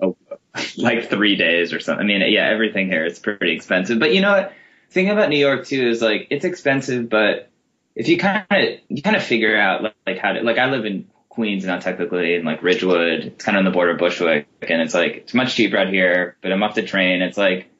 oh, 0.00 0.16
like 0.76 1.08
three 1.08 1.36
days 1.36 1.72
or 1.72 1.80
something. 1.80 2.04
I 2.04 2.06
mean, 2.06 2.22
yeah, 2.32 2.48
everything 2.48 2.88
here 2.88 3.04
is 3.04 3.18
pretty 3.18 3.52
expensive, 3.52 3.98
but 3.98 4.14
you 4.14 4.20
know 4.20 4.32
what? 4.32 4.52
Thing 4.90 5.08
about 5.08 5.30
New 5.30 5.38
York 5.38 5.66
too 5.66 5.88
is 5.88 6.02
like, 6.02 6.26
it's 6.30 6.44
expensive, 6.44 7.08
but 7.08 7.50
if 7.94 8.08
you 8.08 8.18
kind 8.18 8.44
of, 8.50 8.78
you 8.88 9.02
kind 9.02 9.16
of 9.16 9.22
figure 9.22 9.56
out 9.56 9.82
like, 9.82 9.94
like 10.06 10.18
how 10.18 10.32
to, 10.32 10.42
like 10.42 10.58
I 10.58 10.70
live 10.70 10.84
in 10.84 11.06
Queens 11.32 11.64
not 11.64 11.80
technically 11.80 12.34
and 12.34 12.44
like 12.44 12.62
Ridgewood, 12.62 13.24
it's 13.24 13.42
kind 13.42 13.56
of 13.56 13.60
on 13.60 13.64
the 13.64 13.70
border 13.70 13.92
of 13.92 13.98
Bushwick 13.98 14.46
and 14.60 14.82
it's 14.82 14.92
like, 14.92 15.12
it's 15.12 15.32
much 15.32 15.54
cheaper 15.54 15.78
out 15.78 15.88
here, 15.88 16.36
but 16.42 16.52
I'm 16.52 16.62
off 16.62 16.74
the 16.74 16.82
train. 16.82 17.22
It's 17.22 17.38
like, 17.38 17.70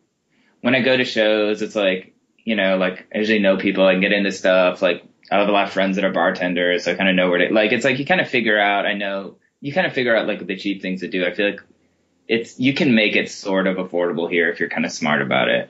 when 0.62 0.74
I 0.74 0.80
go 0.80 0.96
to 0.96 1.04
shows, 1.04 1.60
it's 1.60 1.74
like, 1.74 2.14
you 2.38 2.56
know, 2.56 2.78
like 2.78 3.06
I 3.14 3.18
usually 3.18 3.40
know 3.40 3.58
people, 3.58 3.86
I 3.86 3.92
can 3.92 4.00
get 4.00 4.12
into 4.12 4.32
stuff. 4.32 4.80
Like 4.80 5.04
I 5.30 5.38
have 5.38 5.48
a 5.50 5.52
lot 5.52 5.66
of 5.66 5.72
friends 5.74 5.96
that 5.96 6.04
are 6.06 6.12
bartenders, 6.12 6.84
so 6.84 6.92
I 6.92 6.94
kind 6.94 7.10
of 7.10 7.14
know 7.14 7.28
where 7.28 7.46
to, 7.46 7.52
like, 7.52 7.72
it's 7.72 7.84
like 7.84 7.98
you 7.98 8.06
kind 8.06 8.22
of 8.22 8.28
figure 8.28 8.58
out, 8.58 8.86
I 8.86 8.94
know, 8.94 9.36
you 9.60 9.74
kind 9.74 9.86
of 9.86 9.92
figure 9.92 10.16
out 10.16 10.26
like 10.26 10.46
the 10.46 10.56
cheap 10.56 10.80
things 10.80 11.00
to 11.00 11.08
do. 11.08 11.26
I 11.26 11.34
feel 11.34 11.50
like 11.50 11.60
it's, 12.28 12.58
you 12.58 12.72
can 12.72 12.94
make 12.94 13.16
it 13.16 13.30
sort 13.30 13.66
of 13.66 13.76
affordable 13.76 14.30
here 14.30 14.50
if 14.50 14.60
you're 14.60 14.70
kind 14.70 14.86
of 14.86 14.92
smart 14.92 15.20
about 15.20 15.48
it. 15.48 15.68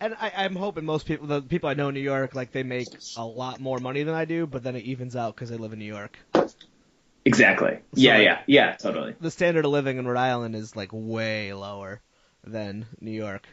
And 0.00 0.14
I, 0.20 0.32
I'm 0.36 0.54
hoping 0.54 0.84
most 0.84 1.06
people, 1.06 1.26
the 1.26 1.42
people 1.42 1.68
I 1.68 1.74
know 1.74 1.88
in 1.88 1.94
New 1.94 2.00
York, 2.00 2.36
like 2.36 2.52
they 2.52 2.62
make 2.62 2.86
a 3.16 3.24
lot 3.24 3.58
more 3.58 3.78
money 3.78 4.04
than 4.04 4.14
I 4.14 4.26
do, 4.26 4.46
but 4.46 4.62
then 4.62 4.76
it 4.76 4.84
evens 4.84 5.16
out 5.16 5.34
because 5.34 5.50
they 5.50 5.56
live 5.56 5.72
in 5.72 5.80
New 5.80 5.84
York. 5.86 6.18
Exactly. 7.24 7.78
yeah, 7.94 8.14
like- 8.16 8.24
yeah, 8.24 8.38
yeah, 8.46 8.72
totally. 8.72 9.14
The 9.20 9.30
standard 9.30 9.64
of 9.64 9.70
living 9.70 9.96
in 9.98 10.06
Rhode 10.06 10.18
Island 10.18 10.54
is 10.54 10.76
like 10.76 10.90
way 10.92 11.52
lower 11.54 12.00
than 12.44 12.86
New 13.00 13.10
York 13.12 13.46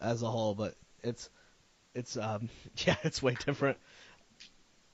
as 0.00 0.22
a 0.22 0.30
whole, 0.30 0.54
but 0.54 0.74
it's 1.02 1.30
it's 1.94 2.16
um 2.16 2.48
yeah, 2.86 2.96
it's 3.02 3.22
way 3.22 3.36
different. 3.44 3.78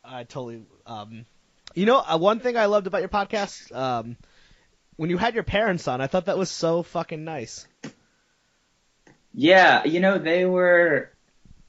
I 0.04 0.24
totally 0.24 0.62
um 0.86 1.26
you 1.74 1.86
know, 1.86 1.98
uh, 1.98 2.16
one 2.18 2.40
thing 2.40 2.56
I 2.56 2.66
loved 2.66 2.86
about 2.86 3.00
your 3.00 3.08
podcast 3.08 3.74
um 3.74 4.16
when 4.96 5.10
you 5.10 5.18
had 5.18 5.34
your 5.34 5.44
parents 5.44 5.86
on, 5.86 6.00
I 6.00 6.08
thought 6.08 6.26
that 6.26 6.38
was 6.38 6.50
so 6.50 6.82
fucking 6.82 7.24
nice. 7.24 7.66
Yeah, 9.32 9.84
you 9.84 10.00
know, 10.00 10.18
they 10.18 10.44
were. 10.44 11.10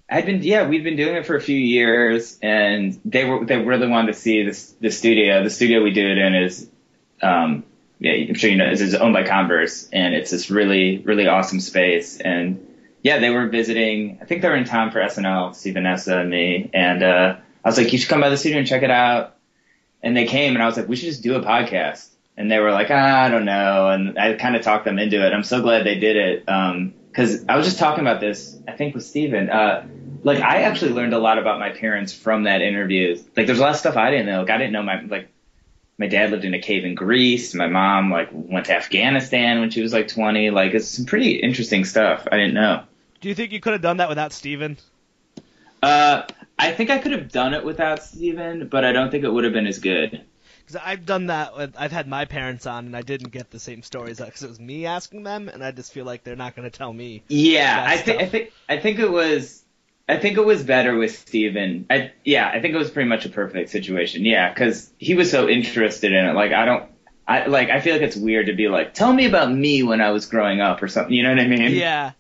I'd 0.09 0.25
been, 0.25 0.41
yeah, 0.41 0.67
we've 0.67 0.83
been 0.83 0.95
doing 0.95 1.15
it 1.15 1.25
for 1.25 1.35
a 1.35 1.41
few 1.41 1.57
years, 1.57 2.39
and 2.41 2.99
they 3.05 3.25
were, 3.25 3.45
they 3.45 3.57
really 3.57 3.87
wanted 3.87 4.13
to 4.13 4.19
see 4.19 4.43
this, 4.43 4.71
the 4.81 4.89
studio. 4.89 5.43
The 5.43 5.51
studio 5.51 5.83
we 5.83 5.91
do 5.91 6.07
it 6.09 6.17
in 6.17 6.35
is, 6.35 6.67
um, 7.21 7.63
yeah, 7.99 8.13
I'm 8.13 8.33
sure 8.33 8.49
you 8.49 8.57
know, 8.57 8.69
is, 8.71 8.81
is 8.81 8.95
owned 8.95 9.13
by 9.13 9.23
Converse, 9.23 9.87
and 9.93 10.15
it's 10.15 10.31
this 10.31 10.49
really, 10.49 10.97
really 10.97 11.27
awesome 11.27 11.59
space. 11.59 12.19
And 12.19 12.65
yeah, 13.03 13.19
they 13.19 13.29
were 13.29 13.47
visiting. 13.47 14.17
I 14.21 14.25
think 14.25 14.41
they 14.41 14.49
were 14.49 14.55
in 14.55 14.65
town 14.65 14.91
for 14.91 14.99
SNL, 14.99 15.53
see 15.53 15.71
Vanessa 15.71 16.17
and 16.17 16.29
me, 16.29 16.71
and 16.73 17.03
uh, 17.03 17.35
I 17.63 17.67
was 17.67 17.77
like, 17.77 17.91
you 17.93 17.99
should 17.99 18.09
come 18.09 18.21
by 18.21 18.29
the 18.29 18.37
studio 18.37 18.57
and 18.57 18.67
check 18.67 18.83
it 18.83 18.91
out. 18.91 19.35
And 20.01 20.17
they 20.17 20.25
came, 20.25 20.55
and 20.55 20.63
I 20.63 20.65
was 20.65 20.77
like, 20.77 20.87
we 20.87 20.95
should 20.95 21.09
just 21.09 21.23
do 21.23 21.35
a 21.35 21.41
podcast. 21.41 22.07
And 22.37 22.49
they 22.49 22.57
were 22.59 22.71
like, 22.71 22.87
ah, 22.89 23.25
I 23.25 23.29
don't 23.29 23.43
know. 23.43 23.89
And 23.89 24.17
I 24.17 24.33
kind 24.35 24.55
of 24.55 24.61
talked 24.61 24.85
them 24.85 24.97
into 24.97 25.25
it. 25.25 25.33
I'm 25.33 25.43
so 25.43 25.61
glad 25.61 25.85
they 25.85 25.99
did 25.99 26.15
it. 26.15 26.47
Um, 26.47 26.93
cause 27.13 27.45
I 27.47 27.55
was 27.57 27.65
just 27.65 27.79
talking 27.79 28.01
about 28.01 28.19
this, 28.19 28.57
I 28.67 28.73
think 28.73 28.95
with 28.95 29.05
Steven. 29.05 29.49
Uh, 29.49 29.87
like 30.23 30.39
I 30.39 30.63
actually 30.63 30.91
learned 30.91 31.13
a 31.13 31.19
lot 31.19 31.37
about 31.37 31.59
my 31.59 31.69
parents 31.69 32.13
from 32.13 32.43
that 32.43 32.61
interview. 32.61 33.21
Like 33.35 33.45
there's 33.45 33.59
a 33.59 33.61
lot 33.61 33.71
of 33.71 33.77
stuff 33.77 33.97
I 33.97 34.11
didn't 34.11 34.25
know. 34.25 34.41
Like 34.41 34.49
I 34.49 34.57
didn't 34.57 34.73
know 34.73 34.83
my, 34.83 35.01
like, 35.01 35.29
my 35.97 36.07
dad 36.07 36.31
lived 36.31 36.45
in 36.45 36.53
a 36.53 36.59
cave 36.59 36.85
in 36.85 36.95
Greece. 36.95 37.53
My 37.53 37.67
mom, 37.67 38.09
like, 38.09 38.29
went 38.31 38.67
to 38.67 38.73
Afghanistan 38.75 39.59
when 39.59 39.69
she 39.69 39.81
was 39.81 39.91
like 39.91 40.07
20. 40.07 40.49
Like 40.49 40.73
it's 40.73 40.87
some 40.87 41.05
pretty 41.05 41.31
interesting 41.31 41.85
stuff 41.85 42.27
I 42.31 42.37
didn't 42.37 42.53
know. 42.53 42.83
Do 43.21 43.27
you 43.27 43.35
think 43.35 43.51
you 43.51 43.59
could 43.59 43.73
have 43.73 43.81
done 43.81 43.97
that 43.97 44.07
without 44.07 44.31
Steven? 44.31 44.77
Uh, 45.81 46.23
I 46.57 46.71
think 46.71 46.89
I 46.89 46.97
could 46.97 47.11
have 47.11 47.31
done 47.31 47.53
it 47.53 47.63
without 47.63 48.03
Steven, 48.03 48.67
but 48.67 48.83
I 48.83 48.91
don't 48.91 49.11
think 49.11 49.23
it 49.23 49.31
would 49.31 49.43
have 49.43 49.53
been 49.53 49.67
as 49.67 49.79
good. 49.79 50.21
Because 50.69 50.83
I've 50.85 51.03
done 51.03 51.27
that. 51.27 51.57
With, 51.57 51.75
I've 51.79 51.91
had 51.91 52.07
my 52.07 52.25
parents 52.25 52.67
on, 52.67 52.85
and 52.85 52.95
I 52.95 53.01
didn't 53.01 53.29
get 53.29 53.49
the 53.49 53.59
same 53.59 53.81
stories 53.81 54.19
because 54.19 54.43
it 54.43 54.49
was 54.49 54.59
me 54.59 54.85
asking 54.85 55.23
them, 55.23 55.49
and 55.49 55.63
I 55.63 55.71
just 55.71 55.91
feel 55.91 56.05
like 56.05 56.23
they're 56.23 56.35
not 56.35 56.55
going 56.55 56.69
to 56.69 56.77
tell 56.77 56.93
me. 56.93 57.23
Yeah, 57.27 57.83
I 57.87 57.97
think 57.97 58.21
I 58.21 58.25
think 58.27 58.51
I 58.69 58.77
think 58.77 58.99
it 58.99 59.09
was 59.09 59.63
I 60.07 60.17
think 60.17 60.37
it 60.37 60.45
was 60.45 60.61
better 60.61 60.95
with 60.95 61.17
Steven. 61.17 61.87
I 61.89 62.11
yeah, 62.23 62.47
I 62.47 62.61
think 62.61 62.75
it 62.75 62.77
was 62.77 62.91
pretty 62.91 63.09
much 63.09 63.25
a 63.25 63.29
perfect 63.29 63.71
situation. 63.71 64.25
Yeah, 64.25 64.53
cuz 64.53 64.91
he 64.99 65.15
was 65.15 65.31
so 65.31 65.49
interested 65.49 66.13
in 66.13 66.23
it. 66.23 66.33
Like 66.33 66.51
I 66.51 66.65
don't 66.65 66.83
I 67.27 67.47
like 67.47 67.71
I 67.71 67.79
feel 67.79 67.93
like 67.93 68.03
it's 68.03 68.15
weird 68.15 68.45
to 68.45 68.53
be 68.53 68.67
like, 68.67 68.93
"Tell 68.93 69.11
me 69.11 69.25
about 69.25 69.51
me 69.51 69.81
when 69.81 70.01
I 70.01 70.11
was 70.11 70.27
growing 70.27 70.61
up" 70.61 70.83
or 70.83 70.87
something. 70.87 71.13
You 71.13 71.23
know 71.23 71.29
what 71.29 71.39
I 71.39 71.47
mean? 71.47 71.71
Yeah. 71.71 72.11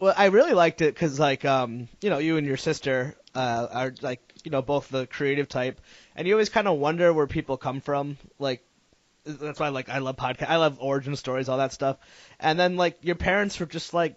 Well, 0.00 0.14
I 0.16 0.26
really 0.26 0.52
liked 0.54 0.80
it 0.80 0.94
because, 0.94 1.18
like, 1.18 1.44
um, 1.44 1.88
you 2.00 2.08
know, 2.08 2.18
you 2.18 2.36
and 2.36 2.46
your 2.46 2.56
sister 2.56 3.16
uh, 3.34 3.66
are 3.70 3.94
like, 4.00 4.20
you 4.44 4.50
know, 4.50 4.62
both 4.62 4.88
the 4.88 5.06
creative 5.06 5.48
type, 5.48 5.80
and 6.18 6.26
you 6.26 6.34
always 6.34 6.48
kind 6.48 6.66
of 6.66 6.78
wonder 6.78 7.12
where 7.12 7.28
people 7.28 7.56
come 7.56 7.80
from. 7.80 8.18
Like, 8.40 8.64
that's 9.24 9.60
why, 9.60 9.68
like, 9.68 9.88
I 9.88 9.98
love 9.98 10.16
podcast. 10.16 10.50
I 10.50 10.56
love 10.56 10.78
origin 10.80 11.14
stories, 11.14 11.48
all 11.48 11.58
that 11.58 11.72
stuff. 11.72 11.96
And 12.40 12.58
then, 12.58 12.76
like, 12.76 12.98
your 13.02 13.14
parents 13.14 13.58
were 13.60 13.66
just 13.66 13.94
like 13.94 14.16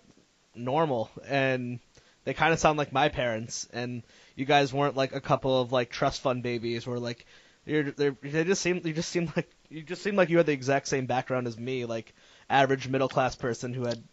normal, 0.56 1.12
and 1.28 1.80
they 2.24 2.34
kind 2.34 2.54
of 2.54 2.60
sound 2.60 2.80
like 2.80 2.91
my 2.91 3.10
parents. 3.10 3.68
And 3.72 4.02
you 4.36 4.45
guys 4.45 4.74
weren't 4.74 4.97
like 4.97 5.14
a 5.14 5.22
couple 5.22 5.62
of 5.62 5.72
like 5.72 5.91
trust 5.91 6.22
fund 6.22 6.41
babies, 6.41 6.88
where 6.88 6.97
like 6.99 7.28
you're 7.68 7.91
they 7.91 8.43
just 8.45 8.64
seem 8.64 8.82
you 8.84 8.93
just 8.93 9.10
seem 9.10 9.32
like 9.36 9.49
you 9.70 9.84
just 9.84 10.02
seem 10.02 10.16
like 10.16 10.30
you 10.30 10.38
had 10.38 10.47
the 10.47 10.54
exact 10.54 10.88
same 10.88 11.06
background 11.06 11.45
as 11.45 11.58
me, 11.58 11.86
like 11.86 12.16
average 12.49 12.88
middle 12.88 13.10
class 13.10 13.36
person 13.36 13.76
who 13.76 13.86
had 13.86 14.04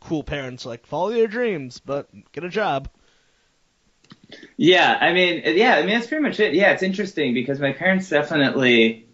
cool 0.00 0.22
parents 0.24 0.66
like 0.66 0.84
follow 0.86 1.10
your 1.10 1.28
dreams 1.28 1.80
but 1.84 2.08
get 2.32 2.44
a 2.44 2.48
job. 2.48 2.88
Yeah, 4.56 4.98
I 5.00 5.12
mean, 5.12 5.42
yeah, 5.44 5.76
I 5.76 5.82
mean 5.82 5.94
that's 5.94 6.06
pretty 6.06 6.22
much 6.22 6.40
it. 6.40 6.54
Yeah, 6.54 6.72
it's 6.72 6.82
interesting 6.82 7.34
because 7.34 7.60
my 7.60 7.72
parents 7.72 8.08
definitely 8.08 9.06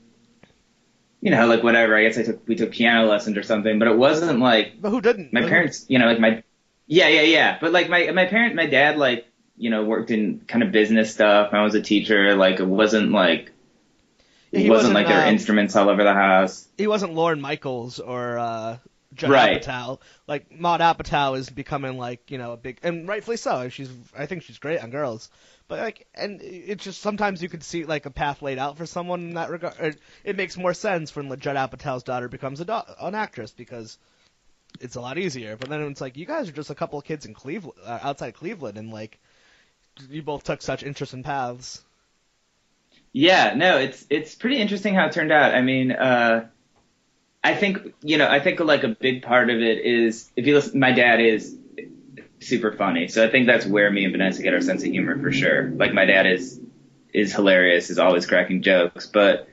you 1.20 1.30
know, 1.30 1.46
like 1.46 1.62
whatever. 1.62 1.96
I 1.96 2.04
guess 2.04 2.18
I 2.18 2.22
took 2.22 2.46
we 2.46 2.54
took 2.54 2.72
piano 2.72 3.06
lessons 3.06 3.36
or 3.36 3.42
something, 3.42 3.78
but 3.78 3.88
it 3.88 3.96
wasn't 3.96 4.38
like 4.38 4.80
But 4.80 4.90
who 4.90 5.00
didn't? 5.00 5.32
my 5.32 5.42
parents, 5.42 5.84
you 5.88 5.98
know, 5.98 6.06
like 6.06 6.20
my, 6.20 6.42
yeah, 6.86 7.08
yeah, 7.08 7.22
yeah. 7.22 7.58
But 7.60 7.72
like 7.72 7.88
my, 7.88 8.10
my 8.12 8.26
parent, 8.26 8.54
my 8.54 8.66
dad, 8.66 8.96
like, 8.96 9.26
you 9.56 9.70
know, 9.70 9.84
worked 9.84 10.10
in 10.10 10.40
kind 10.46 10.62
of 10.62 10.70
business 10.70 11.12
stuff. 11.12 11.52
I 11.52 11.62
was 11.62 11.74
a 11.74 11.82
teacher. 11.82 12.36
Like, 12.36 12.60
it 12.60 12.66
wasn't 12.66 13.10
like, 13.10 13.50
it 14.52 14.60
he 14.60 14.70
wasn't, 14.70 14.94
wasn't, 14.94 14.94
like 14.94 15.08
there 15.08 15.16
were 15.16 15.24
um, 15.24 15.34
instruments 15.34 15.74
all 15.76 15.88
over 15.88 16.04
the 16.04 16.14
house. 16.14 16.66
he 16.78 16.86
wasn't 16.86 17.14
Lorne 17.14 17.40
Michaels 17.40 17.98
or 17.98 18.38
uh 18.38 18.78
Judd 19.14 19.30
Right. 19.30 19.62
Apatow. 19.62 20.00
Like 20.26 20.50
Maude 20.50 20.80
Apatow 20.80 21.36
is 21.38 21.48
becoming 21.48 21.96
like, 21.96 22.30
you 22.30 22.38
know, 22.38 22.52
a 22.52 22.56
big 22.56 22.78
and 22.82 23.08
rightfully 23.08 23.36
so. 23.36 23.68
She's 23.68 23.90
I 24.16 24.26
think 24.26 24.42
she's 24.42 24.58
great 24.58 24.82
on 24.82 24.90
girls. 24.90 25.30
But 25.66 25.80
like 25.80 26.06
and 26.14 26.40
it's 26.42 26.84
just 26.84 27.00
sometimes 27.00 27.42
you 27.42 27.48
could 27.48 27.62
see 27.62 27.84
like 27.84 28.06
a 28.06 28.10
path 28.10 28.42
laid 28.42 28.58
out 28.58 28.76
for 28.76 28.86
someone 28.86 29.20
in 29.20 29.34
that 29.34 29.50
regard. 29.50 29.96
It, 30.24 30.36
makes 30.36 30.56
more 30.56 30.74
sense 30.74 31.14
when 31.14 31.28
Judd 31.40 31.56
Apatow's 31.56 32.02
daughter 32.02 32.28
becomes 32.28 32.60
a 32.60 32.64
do- 32.64 32.82
an 33.00 33.14
actress 33.14 33.50
because 33.52 33.98
it's 34.80 34.96
a 34.96 35.00
lot 35.00 35.18
easier. 35.18 35.56
But 35.56 35.70
then 35.70 35.82
it's 35.82 36.00
like 36.00 36.16
you 36.16 36.26
guys 36.26 36.48
are 36.48 36.52
just 36.52 36.70
a 36.70 36.74
couple 36.74 36.98
of 36.98 37.04
kids 37.04 37.26
in 37.26 37.34
Cleveland, 37.34 37.78
uh, 37.84 37.98
outside 38.02 38.34
Cleveland, 38.34 38.78
and 38.78 38.92
like 38.92 39.18
you 40.08 40.22
both 40.22 40.44
took 40.44 40.62
such 40.62 40.82
interesting 40.82 41.22
paths. 41.22 41.82
Yeah, 43.12 43.54
no, 43.54 43.78
it's 43.78 44.06
it's 44.10 44.34
pretty 44.34 44.58
interesting 44.58 44.94
how 44.94 45.06
it 45.06 45.12
turned 45.12 45.32
out. 45.32 45.54
I 45.54 45.62
mean, 45.62 45.92
uh, 45.92 46.48
I 47.42 47.54
think 47.54 47.94
you 48.02 48.18
know, 48.18 48.28
I 48.28 48.40
think 48.40 48.60
like 48.60 48.84
a 48.84 48.88
big 48.88 49.22
part 49.22 49.50
of 49.50 49.56
it 49.56 49.84
is 49.84 50.30
if 50.36 50.46
you 50.46 50.54
listen, 50.54 50.78
my 50.78 50.92
dad 50.92 51.20
is 51.20 51.56
super 52.40 52.72
funny, 52.72 53.08
so 53.08 53.24
I 53.24 53.30
think 53.30 53.46
that's 53.46 53.66
where 53.66 53.90
me 53.90 54.04
and 54.04 54.12
Vanessa 54.12 54.42
get 54.42 54.54
our 54.54 54.60
sense 54.60 54.82
of 54.82 54.90
humor 54.90 55.20
for 55.20 55.32
sure. 55.32 55.70
Like 55.70 55.92
my 55.92 56.04
dad 56.04 56.26
is 56.26 56.60
is 57.12 57.34
hilarious, 57.34 57.90
is 57.90 57.98
always 57.98 58.26
cracking 58.26 58.62
jokes, 58.62 59.06
but 59.06 59.48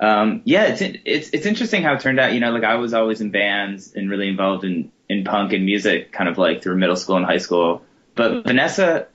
um, 0.00 0.40
yeah, 0.44 0.64
it's 0.64 0.80
it's 1.04 1.30
it's 1.30 1.46
interesting 1.46 1.82
how 1.82 1.94
it 1.94 2.00
turned 2.00 2.18
out. 2.18 2.32
You 2.32 2.40
know, 2.40 2.50
like 2.52 2.64
I 2.64 2.76
was 2.76 2.94
always 2.94 3.20
in 3.20 3.30
bands 3.30 3.92
and 3.94 4.10
really 4.10 4.28
involved 4.28 4.64
in 4.64 4.90
in 5.08 5.24
punk 5.24 5.52
and 5.52 5.64
music, 5.64 6.12
kind 6.12 6.28
of 6.28 6.38
like 6.38 6.62
through 6.62 6.76
middle 6.76 6.96
school 6.96 7.16
and 7.16 7.26
high 7.26 7.38
school. 7.38 7.82
But 8.14 8.44
Vanessa, 8.44 9.08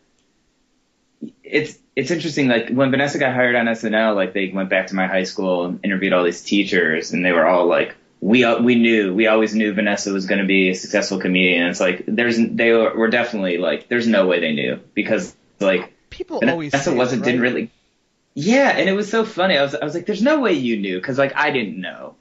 it's 1.43 1.79
it's 1.95 2.11
interesting. 2.11 2.47
Like 2.47 2.69
when 2.69 2.91
Vanessa 2.91 3.17
got 3.17 3.33
hired 3.33 3.55
on 3.55 3.65
SNL, 3.65 4.15
like 4.15 4.33
they 4.33 4.51
went 4.53 4.69
back 4.69 4.87
to 4.87 4.95
my 4.95 5.07
high 5.07 5.23
school 5.23 5.65
and 5.65 5.79
interviewed 5.83 6.13
all 6.13 6.23
these 6.23 6.43
teachers, 6.43 7.11
and 7.11 7.25
they 7.25 7.31
were 7.31 7.47
all 7.47 7.65
like, 7.65 7.95
"We 8.21 8.43
uh, 8.43 8.61
we 8.61 8.75
knew, 8.75 9.13
we 9.13 9.27
always 9.27 9.53
knew 9.53 9.73
Vanessa 9.73 10.11
was 10.11 10.25
going 10.25 10.41
to 10.41 10.47
be 10.47 10.69
a 10.69 10.75
successful 10.75 11.19
comedian." 11.19 11.67
It's 11.67 11.79
like 11.79 12.03
there's 12.07 12.37
they 12.37 12.71
were 12.71 13.09
definitely 13.09 13.57
like 13.57 13.87
there's 13.87 14.07
no 14.07 14.27
way 14.27 14.39
they 14.39 14.53
knew 14.53 14.79
because 14.93 15.35
like 15.59 15.93
people 16.09 16.39
Vanessa 16.39 16.53
always 16.53 16.83
say 16.83 16.95
wasn't 16.95 17.21
it, 17.21 17.25
right? 17.25 17.31
didn't 17.31 17.41
really. 17.41 17.71
Yeah, 18.33 18.69
and 18.69 18.89
it 18.89 18.93
was 18.93 19.09
so 19.09 19.23
funny. 19.23 19.57
I 19.57 19.63
was 19.63 19.75
I 19.75 19.83
was 19.83 19.93
like, 19.93 20.05
"There's 20.05 20.21
no 20.21 20.39
way 20.39 20.53
you 20.53 20.77
knew," 20.77 20.97
because 20.97 21.17
like 21.17 21.35
I 21.35 21.51
didn't 21.51 21.79
know. 21.79 22.15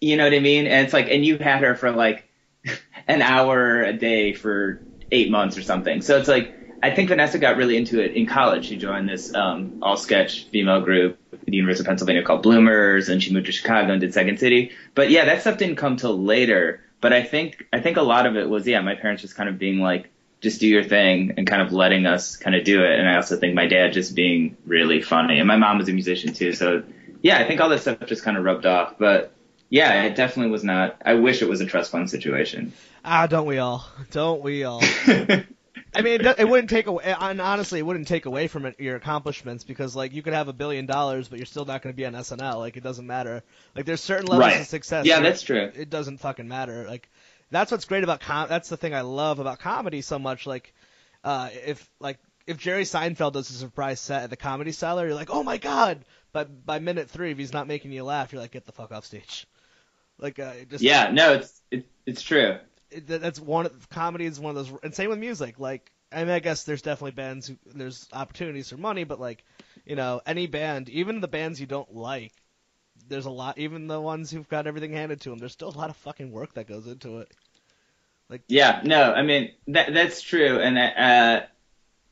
You 0.00 0.16
know 0.16 0.24
what 0.24 0.34
I 0.34 0.40
mean? 0.40 0.66
And 0.66 0.84
it's 0.84 0.92
like, 0.92 1.08
and 1.10 1.24
you 1.24 1.38
had 1.38 1.62
her 1.62 1.74
for 1.74 1.90
like 1.90 2.28
an 3.08 3.22
hour 3.22 3.82
a 3.82 3.92
day 3.92 4.32
for 4.32 4.80
eight 5.10 5.30
months 5.30 5.56
or 5.56 5.62
something. 5.62 6.02
So 6.02 6.18
it's 6.18 6.28
like, 6.28 6.54
I 6.82 6.90
think 6.90 7.08
Vanessa 7.08 7.38
got 7.38 7.56
really 7.56 7.76
into 7.76 8.00
it 8.02 8.12
in 8.12 8.26
college. 8.26 8.66
She 8.66 8.76
joined 8.76 9.08
this 9.08 9.34
um, 9.34 9.78
all 9.82 9.96
sketch 9.96 10.44
female 10.44 10.80
group 10.80 11.18
at 11.32 11.44
the 11.44 11.56
University 11.56 11.82
of 11.82 11.88
Pennsylvania 11.88 12.22
called 12.22 12.42
Bloomers, 12.42 13.08
and 13.08 13.22
she 13.22 13.32
moved 13.32 13.46
to 13.46 13.52
Chicago 13.52 13.92
and 13.92 14.00
did 14.00 14.14
Second 14.14 14.38
City. 14.38 14.72
But 14.94 15.10
yeah, 15.10 15.24
that 15.24 15.40
stuff 15.40 15.58
didn't 15.58 15.76
come 15.76 15.96
till 15.96 16.18
later. 16.22 16.82
But 17.00 17.12
I 17.12 17.22
think 17.22 17.66
I 17.72 17.80
think 17.80 17.96
a 17.96 18.02
lot 18.02 18.26
of 18.26 18.36
it 18.36 18.48
was 18.48 18.66
yeah, 18.66 18.80
my 18.80 18.94
parents 18.94 19.22
just 19.22 19.34
kind 19.34 19.48
of 19.48 19.58
being 19.58 19.80
like, 19.80 20.10
just 20.40 20.60
do 20.60 20.68
your 20.68 20.84
thing 20.84 21.34
and 21.36 21.46
kind 21.46 21.62
of 21.62 21.72
letting 21.72 22.06
us 22.06 22.36
kind 22.36 22.54
of 22.54 22.64
do 22.64 22.84
it. 22.84 22.98
And 22.98 23.08
I 23.08 23.16
also 23.16 23.36
think 23.36 23.54
my 23.54 23.66
dad 23.66 23.92
just 23.92 24.14
being 24.14 24.56
really 24.66 25.02
funny, 25.02 25.38
and 25.38 25.48
my 25.48 25.56
mom 25.56 25.78
was 25.78 25.88
a 25.88 25.92
musician 25.92 26.32
too. 26.32 26.52
So 26.52 26.84
yeah, 27.22 27.38
I 27.38 27.44
think 27.44 27.60
all 27.60 27.68
this 27.68 27.82
stuff 27.82 27.98
just 28.06 28.22
kind 28.22 28.36
of 28.36 28.44
rubbed 28.44 28.66
off. 28.66 28.94
But 28.98 29.32
yeah, 29.68 30.04
it 30.04 30.16
definitely 30.16 30.52
was 30.52 30.64
not. 30.64 31.00
I 31.04 31.14
wish 31.14 31.42
it 31.42 31.48
was 31.48 31.60
a 31.60 31.66
trust 31.66 31.90
fund 31.90 32.08
situation. 32.08 32.72
Ah, 33.04 33.26
don't 33.26 33.46
we 33.46 33.58
all? 33.58 33.86
Don't 34.10 34.42
we 34.42 34.64
all? 34.64 34.82
I 35.94 36.02
mean, 36.02 36.20
it, 36.20 36.38
it 36.38 36.48
wouldn't 36.48 36.70
take 36.70 36.86
away, 36.86 37.04
and 37.04 37.40
honestly, 37.40 37.78
it 37.78 37.82
wouldn't 37.86 38.08
take 38.08 38.26
away 38.26 38.46
from 38.46 38.66
it, 38.66 38.78
your 38.78 38.96
accomplishments 38.96 39.64
because, 39.64 39.96
like, 39.96 40.12
you 40.12 40.22
could 40.22 40.34
have 40.34 40.48
a 40.48 40.52
billion 40.52 40.86
dollars, 40.86 41.28
but 41.28 41.38
you're 41.38 41.46
still 41.46 41.64
not 41.64 41.82
going 41.82 41.92
to 41.92 41.96
be 41.96 42.04
on 42.04 42.12
SNL. 42.12 42.58
Like, 42.58 42.76
it 42.76 42.82
doesn't 42.82 43.06
matter. 43.06 43.42
Like, 43.74 43.86
there's 43.86 44.00
certain 44.02 44.26
levels 44.26 44.52
Right. 44.52 44.60
of 44.60 44.66
success. 44.66 45.06
Yeah, 45.06 45.20
that's 45.20 45.42
true. 45.42 45.70
It 45.74 45.90
doesn't 45.90 46.18
fucking 46.18 46.46
matter. 46.46 46.86
Like, 46.86 47.08
that's 47.50 47.72
what's 47.72 47.86
great 47.86 48.04
about 48.04 48.20
com. 48.20 48.48
That's 48.48 48.68
the 48.68 48.76
thing 48.76 48.94
I 48.94 49.00
love 49.00 49.38
about 49.38 49.58
comedy 49.58 50.02
so 50.02 50.18
much. 50.18 50.46
Like, 50.46 50.74
uh, 51.24 51.48
if 51.66 51.88
like 52.00 52.18
if 52.46 52.58
Jerry 52.58 52.84
Seinfeld 52.84 53.32
does 53.32 53.50
a 53.50 53.54
surprise 53.54 54.00
set 54.00 54.24
at 54.24 54.30
the 54.30 54.36
Comedy 54.36 54.72
Cellar, 54.72 55.06
you're 55.06 55.14
like, 55.14 55.30
oh 55.30 55.42
my 55.42 55.58
god. 55.58 56.04
But 56.32 56.64
by 56.66 56.78
minute 56.78 57.08
three, 57.10 57.30
if 57.30 57.38
he's 57.38 57.52
not 57.52 57.66
making 57.66 57.92
you 57.92 58.04
laugh, 58.04 58.32
you're 58.32 58.42
like, 58.42 58.52
get 58.52 58.66
the 58.66 58.72
fuck 58.72 58.92
off 58.92 59.06
stage. 59.06 59.46
Like, 60.18 60.38
uh, 60.38 60.52
just 60.68 60.82
Yeah, 60.82 61.10
no, 61.12 61.34
it's 61.34 61.60
it, 61.70 61.86
it's 62.04 62.22
true. 62.22 62.58
That's 63.06 63.40
one 63.40 63.66
of 63.66 63.88
comedy 63.90 64.24
is 64.26 64.40
one 64.40 64.56
of 64.56 64.66
those 64.66 64.80
and 64.82 64.94
same 64.94 65.10
with 65.10 65.18
music 65.18 65.58
like 65.58 65.90
I 66.12 66.20
mean 66.24 66.32
I 66.32 66.38
guess 66.40 66.64
there's 66.64 66.82
definitely 66.82 67.12
bands 67.12 67.48
who 67.48 67.56
there's 67.66 68.08
opportunities 68.12 68.70
for 68.70 68.76
money 68.76 69.04
but 69.04 69.20
like 69.20 69.44
you 69.86 69.96
know 69.96 70.20
any 70.26 70.46
band 70.46 70.88
even 70.88 71.20
the 71.20 71.28
bands 71.28 71.60
you 71.60 71.66
don't 71.66 71.94
like 71.94 72.32
there's 73.08 73.26
a 73.26 73.30
lot 73.30 73.58
even 73.58 73.86
the 73.86 74.00
ones 74.00 74.30
who've 74.30 74.48
got 74.48 74.66
everything 74.66 74.92
handed 74.92 75.20
to 75.22 75.30
them 75.30 75.38
there's 75.38 75.52
still 75.52 75.70
a 75.70 75.78
lot 75.78 75.90
of 75.90 75.96
fucking 75.96 76.32
work 76.32 76.54
that 76.54 76.66
goes 76.68 76.86
into 76.86 77.18
it 77.18 77.30
like 78.30 78.42
Yeah, 78.48 78.80
no, 78.84 79.12
I 79.12 79.22
mean 79.22 79.52
that 79.68 79.92
that's 79.92 80.22
true, 80.22 80.58
and 80.60 80.78
uh, 80.78 81.46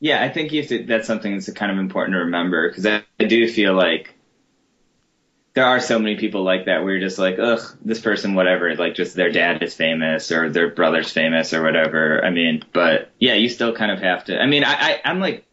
yeah, 0.01 0.23
I 0.23 0.29
think 0.29 0.53
you 0.53 0.61
have 0.61 0.69
to. 0.69 0.85
That's 0.85 1.07
something 1.07 1.33
that's 1.33 1.51
kind 1.53 1.71
of 1.71 1.79
important 1.79 2.15
to 2.15 2.21
remember 2.21 2.69
because 2.69 2.87
I, 2.87 3.03
I 3.19 3.25
do 3.25 3.47
feel 3.49 3.75
like 3.75 4.16
there 5.57 5.65
are 5.65 5.79
so 5.79 5.97
many 5.97 6.15
people 6.15 6.43
like 6.43 6.65
that 6.65 6.83
where 6.83 6.91
you're 6.91 7.07
just 7.07 7.17
like, 7.17 7.39
ugh, 7.39 7.59
this 7.83 7.99
person, 7.99 8.35
whatever, 8.35 8.75
like 8.75 8.93
just 8.93 9.15
their 9.15 9.31
dad 9.31 9.63
is 9.63 9.73
famous 9.73 10.31
or 10.31 10.51
their 10.51 10.69
brother's 10.69 11.11
famous 11.11 11.51
or 11.51 11.63
whatever. 11.63 12.23
I 12.23 12.29
mean, 12.29 12.63
but 12.73 13.09
yeah, 13.17 13.33
you 13.33 13.49
still 13.49 13.73
kind 13.73 13.89
of 13.89 13.97
have 13.97 14.25
to. 14.25 14.39
I 14.39 14.45
mean, 14.45 14.63
I, 14.63 14.73
I 14.73 15.01
I'm 15.03 15.19
like, 15.19 15.47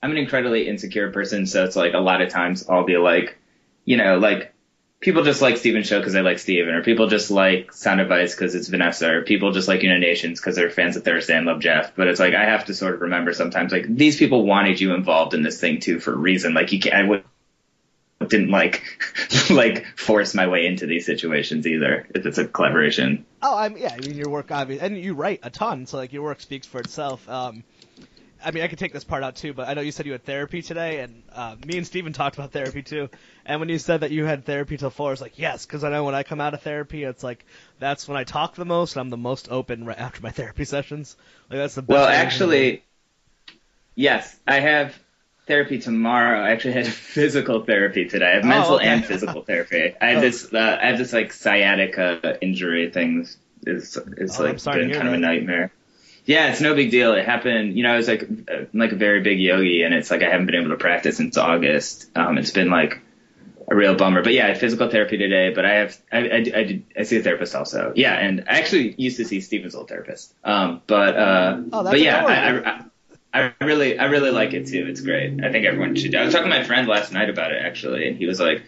I'm 0.00 0.12
an 0.12 0.18
incredibly 0.18 0.68
insecure 0.68 1.10
person, 1.10 1.46
so 1.46 1.64
it's 1.64 1.74
like 1.74 1.94
a 1.94 1.98
lot 1.98 2.22
of 2.22 2.28
times 2.28 2.68
I'll 2.68 2.84
be 2.84 2.96
like, 2.96 3.38
you 3.84 3.96
know, 3.96 4.18
like 4.18 4.54
people 5.00 5.24
just 5.24 5.42
like 5.42 5.56
Steven 5.56 5.82
Show 5.82 5.98
because 5.98 6.12
they 6.12 6.22
like 6.22 6.38
Steven, 6.38 6.72
or 6.72 6.84
people 6.84 7.08
just 7.08 7.32
like 7.32 7.72
Sound 7.72 8.00
Advice 8.00 8.36
because 8.36 8.54
it's 8.54 8.68
Vanessa, 8.68 9.12
or 9.12 9.22
people 9.22 9.50
just 9.50 9.66
like 9.66 9.82
United 9.82 10.06
Nations 10.06 10.40
because 10.40 10.54
they're 10.54 10.70
fans 10.70 10.96
of 10.96 11.02
Thursday 11.02 11.36
and 11.36 11.46
love 11.46 11.58
Geoff. 11.58 11.96
But 11.96 12.06
it's 12.06 12.20
like 12.20 12.34
I 12.34 12.44
have 12.44 12.66
to 12.66 12.74
sort 12.74 12.94
of 12.94 13.00
remember 13.00 13.32
sometimes 13.32 13.72
like 13.72 13.86
these 13.88 14.16
people 14.16 14.46
wanted 14.46 14.80
you 14.80 14.94
involved 14.94 15.34
in 15.34 15.42
this 15.42 15.60
thing 15.60 15.80
too 15.80 15.98
for 15.98 16.12
a 16.12 16.16
reason. 16.16 16.54
Like 16.54 16.70
you 16.70 16.78
can't, 16.78 16.94
I 16.94 17.02
would 17.02 17.24
didn't 18.30 18.50
like 18.50 18.82
like 19.50 19.86
force 19.96 20.34
my 20.34 20.46
way 20.46 20.66
into 20.66 20.86
these 20.86 21.04
situations 21.06 21.66
either. 21.66 22.06
If 22.14 22.24
it's 22.26 22.38
a 22.38 22.46
collaboration. 22.46 23.26
oh 23.42 23.56
I'm 23.56 23.76
yeah 23.76 23.92
I 23.92 24.06
mean 24.06 24.16
your 24.16 24.30
work 24.30 24.50
obviously 24.50 24.86
and 24.86 24.96
you 24.96 25.14
write 25.14 25.40
a 25.42 25.50
ton 25.50 25.86
so 25.86 25.96
like 25.96 26.12
your 26.12 26.22
work 26.22 26.40
speaks 26.40 26.66
for 26.66 26.80
itself 26.80 27.28
um 27.28 27.64
I 28.42 28.52
mean, 28.52 28.62
I 28.62 28.68
could 28.68 28.78
take 28.78 28.92
this 28.92 29.04
part 29.04 29.22
out 29.22 29.36
too, 29.36 29.52
but 29.52 29.68
I 29.68 29.74
know 29.74 29.82
you 29.82 29.92
said 29.92 30.06
you 30.06 30.12
had 30.12 30.24
therapy 30.24 30.62
today, 30.62 31.00
and 31.00 31.22
uh, 31.32 31.56
me 31.66 31.76
and 31.76 31.86
Steven 31.86 32.12
talked 32.12 32.36
about 32.36 32.52
therapy 32.52 32.82
too. 32.82 33.10
And 33.44 33.60
when 33.60 33.68
you 33.68 33.78
said 33.78 34.00
that 34.00 34.10
you 34.10 34.24
had 34.24 34.44
therapy 34.44 34.76
till 34.76 34.90
four, 34.90 35.08
I 35.08 35.10
was 35.10 35.20
like, 35.20 35.38
yes, 35.38 35.66
because 35.66 35.84
I 35.84 35.90
know 35.90 36.04
when 36.04 36.14
I 36.14 36.22
come 36.22 36.40
out 36.40 36.54
of 36.54 36.62
therapy, 36.62 37.04
it's 37.04 37.22
like 37.22 37.44
that's 37.78 38.08
when 38.08 38.16
I 38.16 38.24
talk 38.24 38.54
the 38.54 38.64
most, 38.64 38.96
and 38.96 39.00
I'm 39.00 39.10
the 39.10 39.16
most 39.16 39.50
open 39.50 39.84
right 39.84 39.98
after 39.98 40.22
my 40.22 40.30
therapy 40.40 40.64
sessions. 40.64 41.16
Like 41.50 41.58
that's 41.58 41.74
the 41.74 41.82
best. 41.82 41.90
Well, 41.90 42.06
way 42.06 42.12
to 42.12 42.16
do 42.16 42.22
it. 42.22 42.26
actually, 42.26 42.84
yes, 43.94 44.38
I 44.46 44.60
have 44.60 44.98
therapy 45.50 45.78
tomorrow. 45.78 46.40
I 46.40 46.50
actually 46.52 46.74
had 46.74 46.86
physical 46.86 47.64
therapy 47.64 48.06
today. 48.08 48.26
I 48.30 48.34
have 48.36 48.44
Oh, 48.44 48.48
mental 48.48 48.74
okay. 48.76 48.86
and 48.86 49.04
physical 49.04 49.42
therapy. 49.42 49.94
I 50.00 50.06
have 50.10 50.18
Oh. 50.18 50.20
this, 50.22 50.54
uh, 50.54 50.78
I 50.82 50.86
have 50.86 50.98
this 50.98 51.12
like 51.12 51.32
sciatica 51.32 52.38
injury 52.40 52.90
thing. 52.90 53.26
Is 53.66 53.98
is 54.16 54.40
Oh, 54.40 54.44
like 54.44 54.62
been 54.64 54.90
kind 54.92 55.08
of 55.08 55.14
a 55.14 55.18
nightmare. 55.18 55.70
Yeah, 56.24 56.50
it's 56.50 56.60
no 56.60 56.74
big 56.74 56.90
deal. 56.90 57.12
It 57.14 57.24
happened. 57.26 57.76
You 57.76 57.82
know, 57.82 57.92
I 57.92 57.96
was 57.96 58.08
like 58.08 58.22
uh, 58.22 58.64
like 58.72 58.92
a 58.92 58.96
very 58.96 59.20
big 59.20 59.38
yogi, 59.40 59.82
and 59.82 59.92
it's 59.92 60.10
like 60.10 60.22
I 60.22 60.30
haven't 60.30 60.46
been 60.46 60.54
able 60.54 60.70
to 60.70 60.76
practice 60.76 61.16
since 61.18 61.36
August. 61.36 62.10
Um, 62.14 62.38
it's 62.38 62.52
been 62.52 62.70
like 62.70 63.00
a 63.70 63.74
real 63.74 63.94
bummer. 63.96 64.22
But 64.22 64.32
yeah, 64.32 64.44
I 64.44 64.48
had 64.48 64.58
physical 64.58 64.88
therapy 64.88 65.18
today. 65.18 65.52
But 65.54 65.64
I 65.66 65.74
have 65.80 65.98
I 66.12 66.18
I, 66.18 66.36
I, 66.36 66.40
did, 66.64 66.84
I 66.98 67.02
see 67.02 67.18
a 67.18 67.22
therapist 67.22 67.54
also. 67.54 67.92
Yeah, 67.96 68.14
and 68.14 68.44
I 68.48 68.58
actually 68.60 68.94
used 68.96 69.16
to 69.18 69.24
see 69.24 69.40
Steven's 69.40 69.74
old 69.74 69.88
therapist. 69.88 70.32
Um, 70.44 70.80
but 70.86 71.16
uh, 71.16 71.56
Oh, 71.72 71.82
that's 71.82 71.92
but 71.94 72.00
yeah. 72.00 72.82
I, 73.32 73.52
really 73.60 73.98
I 73.98 74.06
really 74.06 74.30
like 74.30 74.52
it 74.54 74.66
too. 74.66 74.86
It's 74.88 75.00
great. 75.00 75.42
I 75.44 75.52
think 75.52 75.64
everyone 75.64 75.94
should. 75.94 76.14
I 76.14 76.24
was 76.24 76.34
talking 76.34 76.50
to 76.50 76.58
my 76.58 76.64
friend 76.64 76.88
last 76.88 77.12
night 77.12 77.30
about 77.30 77.52
it 77.52 77.62
actually, 77.62 78.08
and 78.08 78.16
he 78.16 78.26
was 78.26 78.40
like 78.40 78.62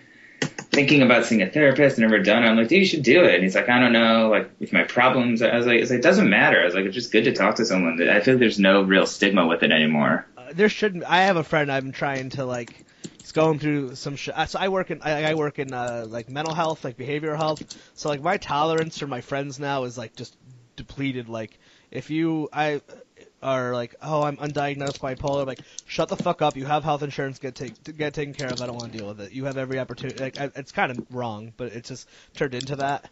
thinking 0.72 1.02
about 1.02 1.24
seeing 1.24 1.42
a 1.42 1.50
therapist. 1.50 1.98
And 1.98 2.08
never 2.08 2.22
done 2.22 2.44
it. 2.44 2.46
I'm 2.46 2.56
like, 2.56 2.68
dude, 2.68 2.78
you 2.78 2.86
should 2.86 3.02
do 3.02 3.24
it. 3.24 3.34
And 3.34 3.42
he's 3.42 3.54
like, 3.54 3.68
I 3.68 3.80
don't 3.80 3.92
know, 3.92 4.28
like 4.28 4.50
with 4.60 4.72
my 4.72 4.84
problems. 4.84 5.42
I 5.42 5.56
was 5.56 5.66
like, 5.66 5.80
like, 5.80 5.90
it 5.90 6.02
doesn't 6.02 6.28
matter. 6.28 6.60
I 6.60 6.64
was 6.64 6.74
like, 6.74 6.84
it's 6.84 6.94
just 6.94 7.12
good 7.12 7.24
to 7.24 7.32
talk 7.32 7.56
to 7.56 7.66
someone. 7.66 8.00
I 8.08 8.20
feel 8.20 8.34
like 8.34 8.40
there's 8.40 8.58
no 8.58 8.82
real 8.82 9.06
stigma 9.06 9.46
with 9.46 9.62
it 9.62 9.72
anymore. 9.72 10.26
Uh, 10.36 10.52
there 10.52 10.68
shouldn't. 10.68 11.04
I 11.04 11.22
have 11.22 11.36
a 11.36 11.44
friend. 11.44 11.70
I'm 11.70 11.92
trying 11.92 12.30
to 12.30 12.44
like. 12.44 12.86
He's 13.20 13.32
going 13.32 13.58
through 13.58 13.94
some. 13.96 14.16
Sh- 14.16 14.30
uh, 14.34 14.46
so 14.46 14.58
I 14.58 14.68
work 14.68 14.90
in. 14.90 15.02
I, 15.02 15.30
I 15.30 15.34
work 15.34 15.58
in 15.58 15.72
uh, 15.72 16.06
like 16.08 16.28
mental 16.28 16.54
health, 16.54 16.84
like 16.84 16.96
behavioral 16.96 17.36
health. 17.36 17.62
So 17.94 18.08
like 18.08 18.22
my 18.22 18.36
tolerance 18.36 18.98
for 18.98 19.06
my 19.06 19.20
friends 19.20 19.58
now 19.58 19.84
is 19.84 19.98
like 19.98 20.14
just 20.16 20.36
depleted. 20.76 21.28
Like 21.28 21.58
if 21.92 22.10
you 22.10 22.48
I 22.52 22.80
are 23.42 23.72
like, 23.72 23.96
oh, 24.00 24.22
I'm 24.22 24.36
undiagnosed 24.36 24.98
bipolar. 24.98 25.46
Like, 25.46 25.60
shut 25.86 26.08
the 26.08 26.16
fuck 26.16 26.42
up. 26.42 26.56
You 26.56 26.64
have 26.64 26.84
health 26.84 27.02
insurance. 27.02 27.38
Get 27.38 27.54
take 27.54 27.96
get 27.96 28.14
taken 28.14 28.34
care 28.34 28.48
of. 28.48 28.60
I 28.60 28.66
don't 28.66 28.76
want 28.76 28.92
to 28.92 28.98
deal 28.98 29.08
with 29.08 29.20
it. 29.20 29.32
You 29.32 29.44
have 29.46 29.56
every 29.56 29.78
opportunity. 29.78 30.18
Like 30.22 30.40
I, 30.40 30.50
it's 30.54 30.72
kind 30.72 30.92
of 30.92 31.06
wrong, 31.10 31.52
but 31.56 31.72
it's 31.72 31.88
just 31.88 32.08
turned 32.34 32.54
into 32.54 32.76
that. 32.76 33.08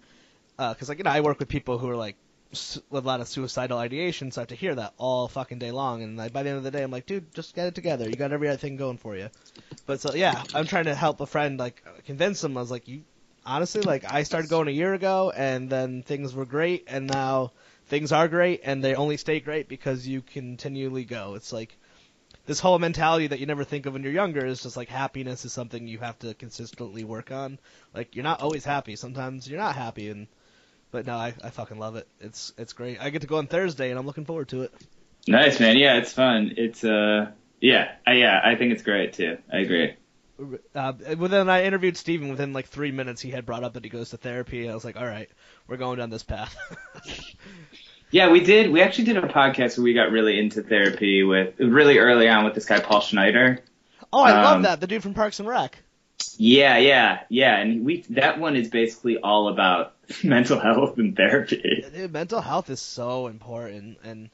Uh, 0.59 0.72
because 0.72 0.89
like 0.89 0.99
you 0.99 1.05
know, 1.05 1.11
I 1.11 1.20
work 1.20 1.39
with 1.39 1.49
people 1.49 1.78
who 1.78 1.89
are 1.91 1.97
like 1.97 2.16
with 2.51 3.05
a 3.05 3.07
lot 3.07 3.20
of 3.20 3.28
suicidal 3.28 3.78
ideation, 3.78 4.31
so 4.31 4.41
I 4.41 4.43
have 4.43 4.49
to 4.49 4.55
hear 4.55 4.74
that 4.74 4.95
all 4.99 5.28
fucking 5.28 5.59
day 5.59 5.70
long. 5.70 6.03
And 6.03 6.16
like, 6.16 6.33
by 6.33 6.43
the 6.43 6.51
end 6.51 6.59
of 6.59 6.64
the 6.64 6.70
day, 6.70 6.83
I'm 6.83 6.91
like, 6.91 7.07
dude, 7.07 7.33
just 7.33 7.55
get 7.55 7.68
it 7.68 7.74
together. 7.74 8.09
You 8.09 8.16
got 8.16 8.33
everything 8.33 8.76
going 8.76 8.99
for 8.99 9.16
you. 9.16 9.28
But 9.87 10.01
so 10.01 10.14
yeah, 10.14 10.43
I'm 10.55 10.66
trying 10.66 10.87
to 10.87 10.95
help 10.95 11.20
a 11.20 11.26
friend 11.26 11.59
like 11.59 11.83
convince 12.07 12.43
him. 12.43 12.57
I 12.57 12.61
was 12.61 12.70
like, 12.70 12.89
you 12.89 13.03
honestly 13.45 13.83
like 13.83 14.05
I 14.05 14.22
started 14.24 14.51
going 14.51 14.68
a 14.68 14.72
year 14.72 14.95
ago, 14.95 15.33
and 15.35 15.70
then 15.70 16.03
things 16.03 16.35
were 16.35 16.47
great, 16.47 16.85
and 16.89 17.07
now 17.07 17.53
things 17.91 18.12
are 18.12 18.28
great, 18.28 18.62
and 18.64 18.82
they 18.82 18.95
only 18.95 19.18
stay 19.18 19.41
great 19.41 19.68
because 19.68 20.09
you 20.09 20.22
continually 20.22 21.05
go. 21.05 21.34
It's 21.34 21.53
like 21.53 21.76
this 22.47 22.61
whole 22.61 22.78
mentality 22.78 23.26
that 23.26 23.41
you 23.41 23.47
never 23.47 23.64
think 23.64 23.84
of 23.84 23.93
when 23.93 24.03
you're 24.03 24.12
younger 24.12 24.47
is 24.47 24.62
just 24.62 24.76
like 24.76 24.88
happiness 24.88 25.45
is 25.45 25.53
something 25.53 25.86
you 25.86 25.99
have 25.99 26.18
to 26.20 26.32
consistently 26.34 27.05
work 27.05 27.30
on. 27.30 27.59
Like 27.95 28.16
you're 28.16 28.24
not 28.24 28.41
always 28.41 28.64
happy. 28.64 28.97
Sometimes 28.97 29.47
you're 29.47 29.61
not 29.61 29.76
happy, 29.76 30.09
and 30.09 30.28
But 30.91 31.07
no, 31.07 31.16
I, 31.16 31.34
I 31.45 31.51
fucking 31.51 31.78
love 31.78 31.97
it. 31.97 32.09
It's 32.20 32.53
it's 32.57 32.72
great. 32.72 33.01
I 33.01 33.11
get 33.11 33.20
to 33.22 33.28
go 33.28 33.38
on 33.38 33.47
Thursday, 33.47 33.91
and 33.91 33.99
I'm 33.99 34.07
looking 34.07 34.24
forward 34.24 34.49
to 34.49 34.62
it. 34.62 34.72
Nice, 35.28 35.61
man. 35.61 35.76
Yeah, 35.76 35.99
it's 35.99 36.12
fun. 36.12 36.55
It's 36.57 36.82
uh, 36.82 37.30
yeah, 37.61 37.93
I, 38.07 38.14
yeah, 38.14 38.41
I 38.43 38.57
think 38.57 38.72
it's 38.72 38.82
great 38.82 39.12
too. 39.12 39.38
I 39.53 39.59
agree. 39.59 39.95
Uh, 40.74 40.93
within 41.18 41.49
I 41.49 41.64
interviewed 41.64 41.97
Steven 41.97 42.28
within 42.30 42.53
like 42.53 42.66
three 42.66 42.93
minutes, 42.93 43.20
he 43.20 43.30
had 43.30 43.45
brought 43.47 43.64
up 43.64 43.74
that 43.74 43.84
he 43.84 43.91
goes 43.91 44.11
to 44.11 44.16
therapy. 44.16 44.68
I 44.68 44.74
was 44.74 44.84
like, 44.84 44.97
all 44.97 45.07
right, 45.07 45.28
we're 45.66 45.76
going 45.76 45.99
down 45.99 46.11
this 46.11 46.22
path. 46.22 46.57
Yeah, 48.12 48.30
we 48.30 48.41
did. 48.41 48.72
We 48.72 48.82
actually 48.82 49.05
did 49.05 49.18
a 49.18 49.22
podcast 49.28 49.78
where 49.78 49.84
we 49.84 49.95
got 49.95 50.11
really 50.11 50.36
into 50.36 50.64
therapy 50.64 51.22
with 51.22 51.61
really 51.61 51.99
early 51.99 52.28
on 52.28 52.45
with 52.45 52.55
this 52.55 52.64
guy 52.66 52.80
Paul 52.80 53.01
Schneider. 53.03 53.61
oh, 54.12 54.20
I 54.20 54.32
love 54.43 54.57
Um, 54.57 54.62
that. 54.62 54.80
The 54.80 54.88
dude 54.88 55.05
from 55.05 55.14
Parks 55.14 55.38
and 55.38 55.49
Rec. 55.49 55.78
Yeah, 56.36 56.76
yeah, 56.78 57.20
yeah, 57.28 57.57
and 57.59 57.84
we 57.84 58.03
that 58.11 58.41
one 58.41 58.57
is 58.57 58.68
basically 58.68 59.18
all 59.18 59.47
about 59.49 59.95
mental 60.24 60.59
health 60.59 60.99
and 60.99 61.16
therapy. 61.16 61.84
Dude, 61.95 62.12
mental 62.12 62.41
health 62.41 62.68
is 62.68 62.80
so 62.80 63.28
important, 63.28 63.99
and 64.03 64.28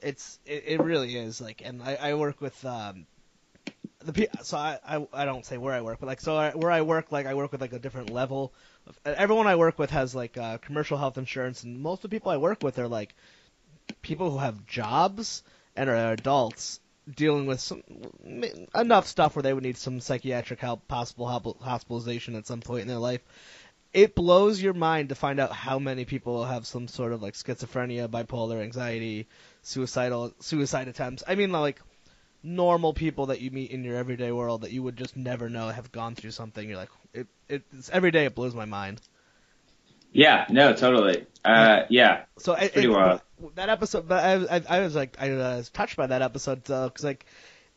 it's 0.00 0.38
it, 0.46 0.64
it 0.66 0.80
really 0.80 1.14
is. 1.14 1.42
Like, 1.42 1.60
and 1.62 1.82
I, 1.82 1.96
I 2.00 2.14
work 2.14 2.40
with 2.40 2.64
um 2.64 3.06
the 4.04 4.28
so 4.42 4.56
I, 4.56 4.78
I 4.86 5.06
I 5.12 5.24
don't 5.24 5.44
say 5.44 5.58
where 5.58 5.74
I 5.74 5.80
work, 5.80 5.98
but 6.00 6.06
like 6.06 6.20
so 6.20 6.36
I, 6.36 6.50
where 6.50 6.70
I 6.70 6.82
work, 6.82 7.10
like 7.10 7.26
I 7.26 7.34
work 7.34 7.52
with 7.52 7.60
like 7.60 7.72
a 7.72 7.78
different 7.78 8.10
level. 8.10 8.52
Of, 8.86 8.98
everyone 9.04 9.46
I 9.46 9.56
work 9.56 9.78
with 9.78 9.90
has 9.90 10.14
like 10.14 10.36
uh, 10.36 10.58
commercial 10.58 10.98
health 10.98 11.18
insurance, 11.18 11.62
and 11.64 11.80
most 11.80 12.04
of 12.04 12.10
the 12.10 12.16
people 12.16 12.30
I 12.30 12.36
work 12.36 12.62
with 12.62 12.78
are 12.78 12.88
like 12.88 13.14
people 14.02 14.30
who 14.30 14.38
have 14.38 14.66
jobs 14.66 15.42
and 15.76 15.88
are 15.90 16.12
adults 16.12 16.80
dealing 17.16 17.46
with 17.46 17.60
some 17.60 17.82
enough 18.74 19.06
stuff 19.06 19.36
where 19.36 19.42
they 19.42 19.52
would 19.52 19.62
need 19.62 19.76
some 19.76 20.00
psychiatric 20.00 20.60
help, 20.60 20.86
possible 20.88 21.26
hospitalization 21.60 22.34
at 22.34 22.46
some 22.46 22.60
point 22.60 22.82
in 22.82 22.88
their 22.88 22.98
life. 22.98 23.20
It 23.92 24.14
blows 24.14 24.60
your 24.60 24.72
mind 24.72 25.10
to 25.10 25.14
find 25.14 25.38
out 25.38 25.52
how 25.52 25.78
many 25.78 26.04
people 26.04 26.44
have 26.44 26.66
some 26.66 26.88
sort 26.88 27.12
of 27.12 27.22
like 27.22 27.34
schizophrenia, 27.34 28.08
bipolar, 28.08 28.60
anxiety, 28.60 29.28
suicidal 29.62 30.32
suicide 30.40 30.88
attempts. 30.88 31.22
I 31.26 31.34
mean 31.34 31.52
like 31.52 31.80
normal 32.44 32.92
people 32.92 33.26
that 33.26 33.40
you 33.40 33.50
meet 33.50 33.70
in 33.70 33.82
your 33.82 33.96
everyday 33.96 34.30
world 34.30 34.60
that 34.62 34.70
you 34.70 34.82
would 34.82 34.96
just 34.96 35.16
never 35.16 35.48
know 35.48 35.68
have 35.68 35.90
gone 35.90 36.14
through 36.14 36.30
something. 36.30 36.68
You're 36.68 36.76
like 36.78 36.90
it, 37.12 37.26
it 37.48 37.62
it's 37.72 37.88
every 37.90 38.10
day 38.10 38.26
it 38.26 38.34
blows 38.34 38.54
my 38.54 38.66
mind. 38.66 39.00
Yeah, 40.12 40.46
no, 40.48 40.72
totally. 40.74 41.26
Uh, 41.44 41.82
yeah, 41.88 42.24
So 42.38 42.54
I, 42.54 42.68
pretty 42.68 42.86
it- 42.88 42.90
wild. 42.90 43.20
that 43.56 43.68
episode, 43.68 44.06
but 44.06 44.22
I, 44.22 44.56
I, 44.58 44.62
I 44.68 44.80
was 44.80 44.94
like, 44.94 45.16
I 45.20 45.30
was 45.30 45.70
touched 45.70 45.96
by 45.96 46.06
that 46.06 46.22
episode 46.22 46.62
because 46.62 47.02
like, 47.02 47.26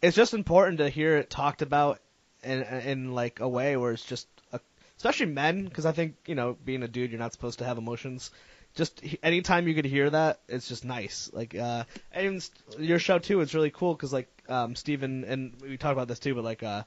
it's 0.02 0.16
just 0.16 0.34
important 0.36 0.78
to 0.78 0.90
hear 0.90 1.18
it 1.18 1.30
talked 1.32 1.64
about 1.64 2.00
in 2.44 2.62
in 2.62 3.14
like 3.16 3.40
a 3.40 3.48
way 3.50 3.76
where 3.78 3.92
it's 3.94 4.06
just, 4.06 4.28
a, 4.54 4.60
especially 4.98 5.26
men, 5.26 5.66
because 5.66 5.88
I 5.88 5.92
think 5.94 6.16
you 6.28 6.36
know, 6.36 6.56
being 6.64 6.84
a 6.84 6.88
dude, 6.88 7.10
you're 7.10 7.20
not 7.20 7.34
supposed 7.34 7.60
to 7.60 7.66
have 7.66 7.80
emotions. 7.80 8.30
Just 8.78 9.04
anytime 9.24 9.68
you 9.68 9.74
could 9.74 9.86
hear 9.86 10.10
that, 10.12 10.40
it's 10.48 10.68
just 10.68 10.86
nice. 10.86 11.32
Like, 11.34 11.56
uh, 11.56 11.84
and 12.12 12.48
your 12.78 13.00
show 13.00 13.18
too, 13.18 13.42
it's 13.42 13.56
really 13.56 13.72
cool 13.72 13.96
because 13.96 14.14
like, 14.14 14.30
um, 14.48 14.76
Steven, 14.76 15.24
and 15.24 15.54
we 15.62 15.78
talked 15.78 15.94
about 15.94 16.08
this 16.08 16.20
too, 16.20 16.36
but 16.36 16.44
like, 16.44 16.62
uh, 16.62 16.84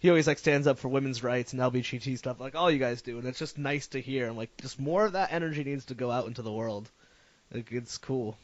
he 0.00 0.08
always 0.08 0.26
like 0.26 0.38
stands 0.38 0.66
up 0.66 0.78
for 0.78 0.88
women's 0.88 1.22
rights 1.22 1.52
and 1.52 1.62
LGBT 1.62 2.18
stuff, 2.18 2.40
like 2.40 2.56
all 2.56 2.68
you 2.68 2.80
guys 2.80 3.00
do, 3.00 3.18
and 3.18 3.28
it's 3.28 3.38
just 3.38 3.58
nice 3.58 3.86
to 3.88 4.00
hear. 4.00 4.26
And 4.26 4.36
like, 4.36 4.50
just 4.60 4.80
more 4.80 5.06
of 5.06 5.12
that 5.12 5.32
energy 5.32 5.62
needs 5.62 5.84
to 5.86 5.94
go 5.94 6.10
out 6.10 6.26
into 6.26 6.42
the 6.42 6.52
world. 6.52 6.90
Like, 7.52 7.70
it's 7.70 7.96
cool. 7.96 8.36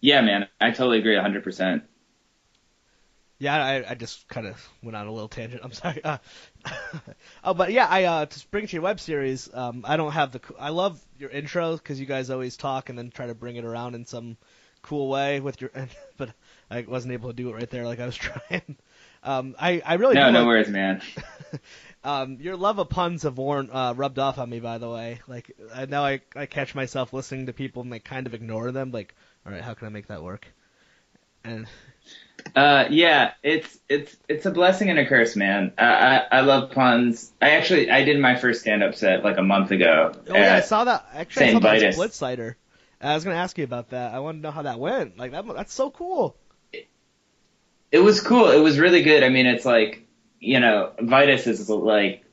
yeah, 0.00 0.20
man, 0.20 0.46
I 0.60 0.70
totally 0.70 1.00
agree, 1.00 1.16
100%. 1.16 1.82
Yeah, 3.40 3.64
I, 3.64 3.90
I 3.90 3.94
just 3.94 4.26
kind 4.28 4.46
of 4.48 4.68
went 4.82 4.96
on 4.96 5.06
a 5.06 5.12
little 5.12 5.28
tangent. 5.28 5.60
I'm 5.64 5.72
sorry. 5.72 6.02
Uh, 6.02 6.18
oh, 7.44 7.54
but 7.54 7.70
yeah, 7.72 7.86
I 7.88 8.04
uh, 8.04 8.26
to 8.26 8.46
bring 8.50 8.66
to 8.66 8.72
your 8.72 8.82
web 8.82 8.98
series. 8.98 9.48
Um, 9.54 9.84
I 9.86 9.96
don't 9.96 10.10
have 10.12 10.32
the. 10.32 10.40
I 10.58 10.70
love 10.70 11.00
your 11.18 11.30
intro 11.30 11.76
because 11.76 12.00
you 12.00 12.06
guys 12.06 12.30
always 12.30 12.56
talk 12.56 12.88
and 12.88 12.98
then 12.98 13.10
try 13.10 13.26
to 13.26 13.34
bring 13.34 13.54
it 13.56 13.64
around 13.64 13.94
in 13.94 14.06
some 14.06 14.36
cool 14.82 15.08
way 15.08 15.38
with 15.40 15.60
your. 15.60 15.70
But 16.16 16.30
I 16.68 16.80
wasn't 16.88 17.12
able 17.12 17.30
to 17.30 17.36
do 17.36 17.48
it 17.50 17.52
right 17.52 17.70
there 17.70 17.84
like 17.86 18.00
I 18.00 18.06
was 18.06 18.16
trying. 18.28 18.76
Um, 19.22 19.54
I 19.58 19.82
I 19.86 19.94
really 19.94 20.16
No, 20.16 20.30
no 20.32 20.40
like- 20.40 20.46
worries, 20.48 20.68
man. 20.68 21.00
Um, 22.04 22.38
your 22.40 22.56
love 22.56 22.78
of 22.78 22.88
puns 22.88 23.24
have 23.24 23.38
worn 23.38 23.70
uh, 23.72 23.92
rubbed 23.96 24.18
off 24.18 24.38
on 24.38 24.48
me, 24.48 24.60
by 24.60 24.78
the 24.78 24.88
way. 24.88 25.20
Like 25.28 25.50
uh, 25.72 25.86
now, 25.88 26.04
I 26.04 26.20
I 26.34 26.46
catch 26.46 26.74
myself 26.74 27.12
listening 27.12 27.46
to 27.46 27.52
people 27.52 27.82
and 27.82 27.90
like 27.90 28.04
kind 28.04 28.26
of 28.26 28.34
ignore 28.34 28.70
them. 28.72 28.90
Like, 28.92 29.14
all 29.46 29.52
right, 29.52 29.62
how 29.62 29.74
can 29.74 29.86
I 29.86 29.90
make 29.90 30.06
that 30.08 30.22
work? 30.22 30.46
And 31.44 31.66
Uh, 32.54 32.86
yeah, 32.90 33.32
it's 33.42 33.78
it's 33.88 34.16
it's 34.28 34.46
a 34.46 34.50
blessing 34.50 34.90
and 34.90 34.98
a 34.98 35.06
curse, 35.06 35.36
man. 35.36 35.72
I 35.76 35.84
I, 35.84 36.38
I 36.38 36.40
love 36.40 36.70
puns. 36.70 37.30
I 37.40 37.50
actually 37.50 37.90
I 37.90 38.04
did 38.04 38.18
my 38.20 38.36
first 38.36 38.60
stand 38.60 38.82
up 38.82 38.94
set 38.94 39.24
like 39.24 39.36
a 39.38 39.42
month 39.42 39.70
ago. 39.70 40.12
oh 40.28 40.34
yeah, 40.34 40.56
I 40.56 40.60
saw 40.60 40.84
that. 40.84 41.06
Actually, 41.14 41.46
I 41.46 41.52
saw 41.52 41.60
St. 41.60 41.62
that 41.62 41.68
Vitus. 41.80 41.98
Splitsider. 41.98 42.54
I 43.00 43.14
was 43.14 43.24
gonna 43.24 43.36
ask 43.36 43.56
you 43.58 43.64
about 43.64 43.90
that. 43.90 44.14
I 44.14 44.18
wanted 44.20 44.38
to 44.38 44.42
know 44.42 44.50
how 44.50 44.62
that 44.62 44.78
went. 44.78 45.18
Like 45.18 45.32
that, 45.32 45.46
that's 45.46 45.72
so 45.72 45.90
cool. 45.90 46.36
it 47.92 48.00
was 48.00 48.20
cool. 48.20 48.50
It 48.50 48.60
was 48.60 48.78
really 48.78 49.02
good. 49.02 49.22
I 49.22 49.28
mean, 49.28 49.46
it's 49.46 49.64
like, 49.64 50.06
you 50.40 50.60
know, 50.60 50.92
Vitus 51.00 51.46
is 51.46 51.68
like, 51.68 52.24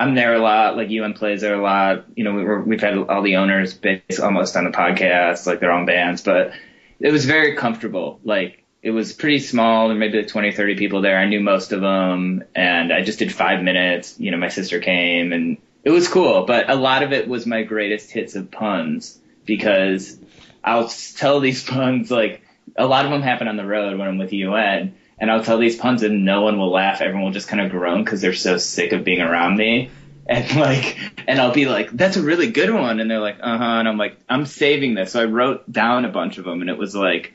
I'm 0.00 0.14
there 0.14 0.34
a 0.34 0.40
lot. 0.40 0.76
Like 0.76 0.90
UN 0.90 1.12
plays 1.12 1.42
there 1.42 1.54
a 1.54 1.62
lot. 1.62 2.06
You 2.16 2.24
know, 2.24 2.34
we 2.34 2.44
were, 2.44 2.62
we've 2.62 2.80
had 2.80 2.96
all 2.96 3.22
the 3.22 3.36
owners 3.36 3.74
based 3.74 4.20
almost 4.20 4.56
on 4.56 4.64
the 4.64 4.70
podcast, 4.70 5.46
like 5.46 5.60
their 5.60 5.72
own 5.72 5.84
bands, 5.84 6.22
but 6.22 6.52
it 6.98 7.12
was 7.12 7.26
very 7.26 7.56
comfortable. 7.56 8.18
Like 8.24 8.61
it 8.82 8.90
was 8.90 9.12
pretty 9.12 9.38
small. 9.38 9.88
There 9.88 9.96
may 9.96 10.08
be 10.08 10.18
like 10.18 10.28
20, 10.28 10.52
30 10.52 10.74
people 10.76 11.02
there. 11.02 11.16
I 11.16 11.26
knew 11.26 11.40
most 11.40 11.72
of 11.72 11.80
them 11.80 12.42
and 12.54 12.92
I 12.92 13.02
just 13.02 13.20
did 13.20 13.32
five 13.32 13.62
minutes. 13.62 14.18
You 14.18 14.32
know, 14.32 14.36
my 14.36 14.48
sister 14.48 14.80
came 14.80 15.32
and 15.32 15.58
it 15.84 15.90
was 15.90 16.08
cool, 16.08 16.44
but 16.46 16.68
a 16.68 16.74
lot 16.74 17.04
of 17.04 17.12
it 17.12 17.28
was 17.28 17.46
my 17.46 17.62
greatest 17.62 18.10
hits 18.10 18.34
of 18.34 18.50
puns 18.50 19.18
because 19.44 20.18
I'll 20.64 20.88
tell 20.88 21.38
these 21.38 21.62
puns 21.68 22.10
like 22.10 22.42
a 22.76 22.86
lot 22.86 23.04
of 23.04 23.12
them 23.12 23.22
happen 23.22 23.48
on 23.48 23.56
the 23.56 23.66
road 23.66 23.98
when 23.98 24.08
I'm 24.08 24.18
with 24.18 24.32
you, 24.32 24.50
UN, 24.50 24.96
and 25.18 25.30
I'll 25.30 25.44
tell 25.44 25.58
these 25.58 25.76
puns 25.76 26.02
and 26.02 26.24
no 26.24 26.42
one 26.42 26.58
will 26.58 26.70
laugh. 26.70 27.00
Everyone 27.00 27.24
will 27.24 27.32
just 27.32 27.48
kind 27.48 27.62
of 27.62 27.70
groan 27.70 28.02
because 28.02 28.20
they're 28.20 28.34
so 28.34 28.58
sick 28.58 28.92
of 28.92 29.04
being 29.04 29.20
around 29.20 29.56
me. 29.56 29.90
And 30.26 30.56
like, 30.60 30.98
and 31.28 31.40
I'll 31.40 31.52
be 31.52 31.66
like, 31.66 31.90
"That's 31.90 32.16
a 32.16 32.22
really 32.22 32.50
good 32.50 32.70
one," 32.72 33.00
and 33.00 33.10
they're 33.10 33.20
like, 33.20 33.38
"Uh 33.40 33.58
huh," 33.58 33.64
and 33.64 33.88
I'm 33.88 33.98
like, 33.98 34.16
"I'm 34.28 34.46
saving 34.46 34.94
this." 34.94 35.12
So 35.12 35.20
I 35.20 35.24
wrote 35.24 35.70
down 35.70 36.04
a 36.04 36.08
bunch 36.08 36.38
of 36.38 36.44
them, 36.44 36.60
and 36.60 36.70
it 36.70 36.78
was 36.78 36.94
like, 36.94 37.34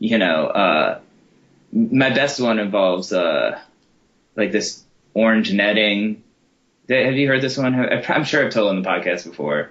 you 0.00 0.18
know, 0.18 0.46
uh, 0.46 1.00
my 1.72 2.10
best 2.10 2.40
one 2.40 2.58
involves 2.58 3.12
uh, 3.12 3.60
like 4.34 4.50
this 4.50 4.82
orange 5.14 5.52
netting. 5.52 6.24
Have 6.88 7.14
you 7.14 7.28
heard 7.28 7.42
this 7.42 7.56
one? 7.56 7.74
I'm 7.74 8.24
sure 8.24 8.44
I've 8.44 8.52
told 8.52 8.70
on 8.70 8.82
the 8.82 8.88
podcast 8.88 9.24
before. 9.24 9.70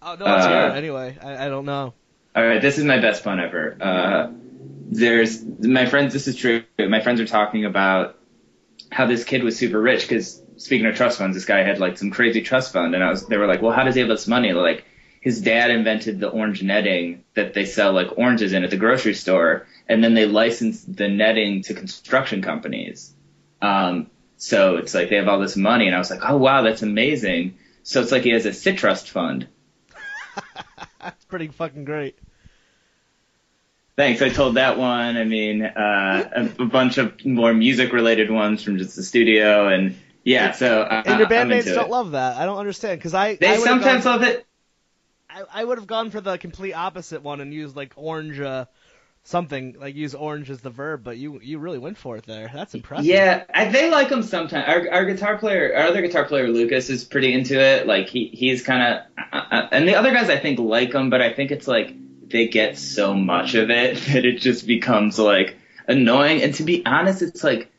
Oh 0.00 0.14
no, 0.14 0.24
let's 0.24 0.46
Uh, 0.46 0.70
it 0.72 0.78
anyway. 0.78 1.18
I, 1.20 1.46
I 1.46 1.48
don't 1.48 1.66
know. 1.66 1.92
All 2.34 2.46
right, 2.46 2.62
this 2.62 2.78
is 2.78 2.84
my 2.84 2.98
best 2.98 3.24
pun 3.24 3.40
ever. 3.40 3.76
Uh, 3.80 4.30
there's 4.88 5.44
my 5.44 5.86
friends. 5.86 6.12
This 6.12 6.28
is 6.28 6.36
true. 6.36 6.62
My 6.78 7.00
friends 7.00 7.20
are 7.20 7.26
talking 7.26 7.64
about 7.64 8.18
how 8.90 9.06
this 9.06 9.24
kid 9.24 9.42
was 9.42 9.58
super 9.58 9.80
rich 9.80 10.02
because 10.02 10.40
speaking 10.56 10.86
of 10.86 10.94
trust 10.94 11.18
funds, 11.18 11.36
this 11.36 11.44
guy 11.44 11.62
had 11.64 11.80
like 11.80 11.98
some 11.98 12.10
crazy 12.10 12.42
trust 12.42 12.72
fund, 12.72 12.94
and 12.94 13.02
I 13.02 13.10
was. 13.10 13.26
They 13.26 13.36
were 13.36 13.46
like, 13.46 13.60
"Well, 13.62 13.72
how 13.72 13.84
does 13.84 13.94
he 13.94 14.00
have 14.00 14.08
this 14.08 14.28
money?" 14.28 14.52
Like, 14.52 14.84
his 15.26 15.40
dad 15.40 15.72
invented 15.72 16.20
the 16.20 16.28
orange 16.28 16.62
netting 16.62 17.24
that 17.34 17.52
they 17.52 17.64
sell 17.64 17.92
like 17.92 18.16
oranges 18.16 18.52
in 18.52 18.62
at 18.62 18.70
the 18.70 18.76
grocery 18.76 19.12
store, 19.12 19.66
and 19.88 20.02
then 20.04 20.14
they 20.14 20.24
licensed 20.24 20.96
the 20.96 21.08
netting 21.08 21.62
to 21.62 21.74
construction 21.74 22.42
companies. 22.42 23.12
Um, 23.60 24.08
so 24.36 24.76
it's 24.76 24.94
like 24.94 25.08
they 25.10 25.16
have 25.16 25.26
all 25.26 25.40
this 25.40 25.56
money, 25.56 25.86
and 25.88 25.96
I 25.96 25.98
was 25.98 26.12
like, 26.12 26.20
"Oh 26.22 26.36
wow, 26.36 26.62
that's 26.62 26.82
amazing." 26.82 27.58
So 27.82 28.00
it's 28.02 28.12
like 28.12 28.22
he 28.22 28.30
has 28.30 28.46
a 28.46 28.50
citrust 28.50 29.08
fund. 29.08 29.48
That's 31.00 31.24
pretty 31.24 31.48
fucking 31.48 31.84
great. 31.84 32.16
Thanks. 33.96 34.22
I 34.22 34.28
told 34.28 34.54
that 34.54 34.78
one. 34.78 35.16
I 35.16 35.24
mean, 35.24 35.62
uh, 35.62 36.30
a, 36.58 36.62
a 36.62 36.66
bunch 36.66 36.98
of 36.98 37.24
more 37.26 37.52
music 37.52 37.92
related 37.92 38.30
ones 38.30 38.62
from 38.62 38.78
just 38.78 38.94
the 38.94 39.02
studio, 39.02 39.66
and 39.68 39.96
yeah. 40.22 40.52
So 40.52 40.82
uh, 40.82 41.02
And 41.04 41.18
your 41.18 41.28
bandmates 41.28 41.64
don't 41.74 41.86
it. 41.86 41.90
love 41.90 42.12
that. 42.12 42.36
I 42.36 42.46
don't 42.46 42.58
understand 42.58 43.00
because 43.00 43.14
I 43.14 43.34
They 43.34 43.48
I 43.48 43.56
sometimes 43.56 44.04
gone, 44.04 44.20
love 44.20 44.22
it. 44.22 44.45
I, 45.36 45.60
I 45.60 45.64
would 45.64 45.78
have 45.78 45.86
gone 45.86 46.10
for 46.10 46.20
the 46.20 46.38
complete 46.38 46.72
opposite 46.72 47.22
one 47.22 47.40
and 47.40 47.52
used 47.52 47.76
like 47.76 47.92
orange 47.96 48.40
uh, 48.40 48.64
something 49.24 49.76
like 49.78 49.94
use 49.94 50.14
orange 50.14 50.50
as 50.50 50.60
the 50.60 50.70
verb, 50.70 51.02
but 51.04 51.18
you 51.18 51.40
you 51.42 51.58
really 51.58 51.78
went 51.78 51.98
for 51.98 52.16
it 52.16 52.24
there. 52.24 52.50
That's 52.52 52.74
impressive. 52.74 53.06
Yeah, 53.06 53.44
I, 53.52 53.66
they 53.66 53.90
like 53.90 54.08
them 54.08 54.22
sometimes. 54.22 54.64
Our, 54.66 54.90
our 54.90 55.04
guitar 55.04 55.36
player, 55.36 55.74
our 55.76 55.88
other 55.88 56.00
guitar 56.00 56.24
player, 56.24 56.48
Lucas, 56.48 56.88
is 56.88 57.04
pretty 57.04 57.34
into 57.34 57.60
it. 57.60 57.86
Like 57.86 58.08
he 58.08 58.28
he's 58.32 58.62
kind 58.62 58.82
of, 58.82 59.26
uh, 59.32 59.54
uh, 59.54 59.68
and 59.72 59.86
the 59.86 59.96
other 59.96 60.12
guys 60.12 60.30
I 60.30 60.38
think 60.38 60.58
like 60.58 60.92
them, 60.92 61.10
but 61.10 61.20
I 61.20 61.32
think 61.32 61.50
it's 61.50 61.68
like 61.68 61.94
they 62.28 62.48
get 62.48 62.78
so 62.78 63.14
much 63.14 63.54
of 63.54 63.70
it 63.70 63.96
that 64.06 64.24
it 64.24 64.38
just 64.38 64.66
becomes 64.66 65.18
like 65.18 65.56
annoying. 65.86 66.42
And 66.42 66.54
to 66.54 66.62
be 66.62 66.84
honest, 66.86 67.20
it's 67.20 67.44
like 67.44 67.70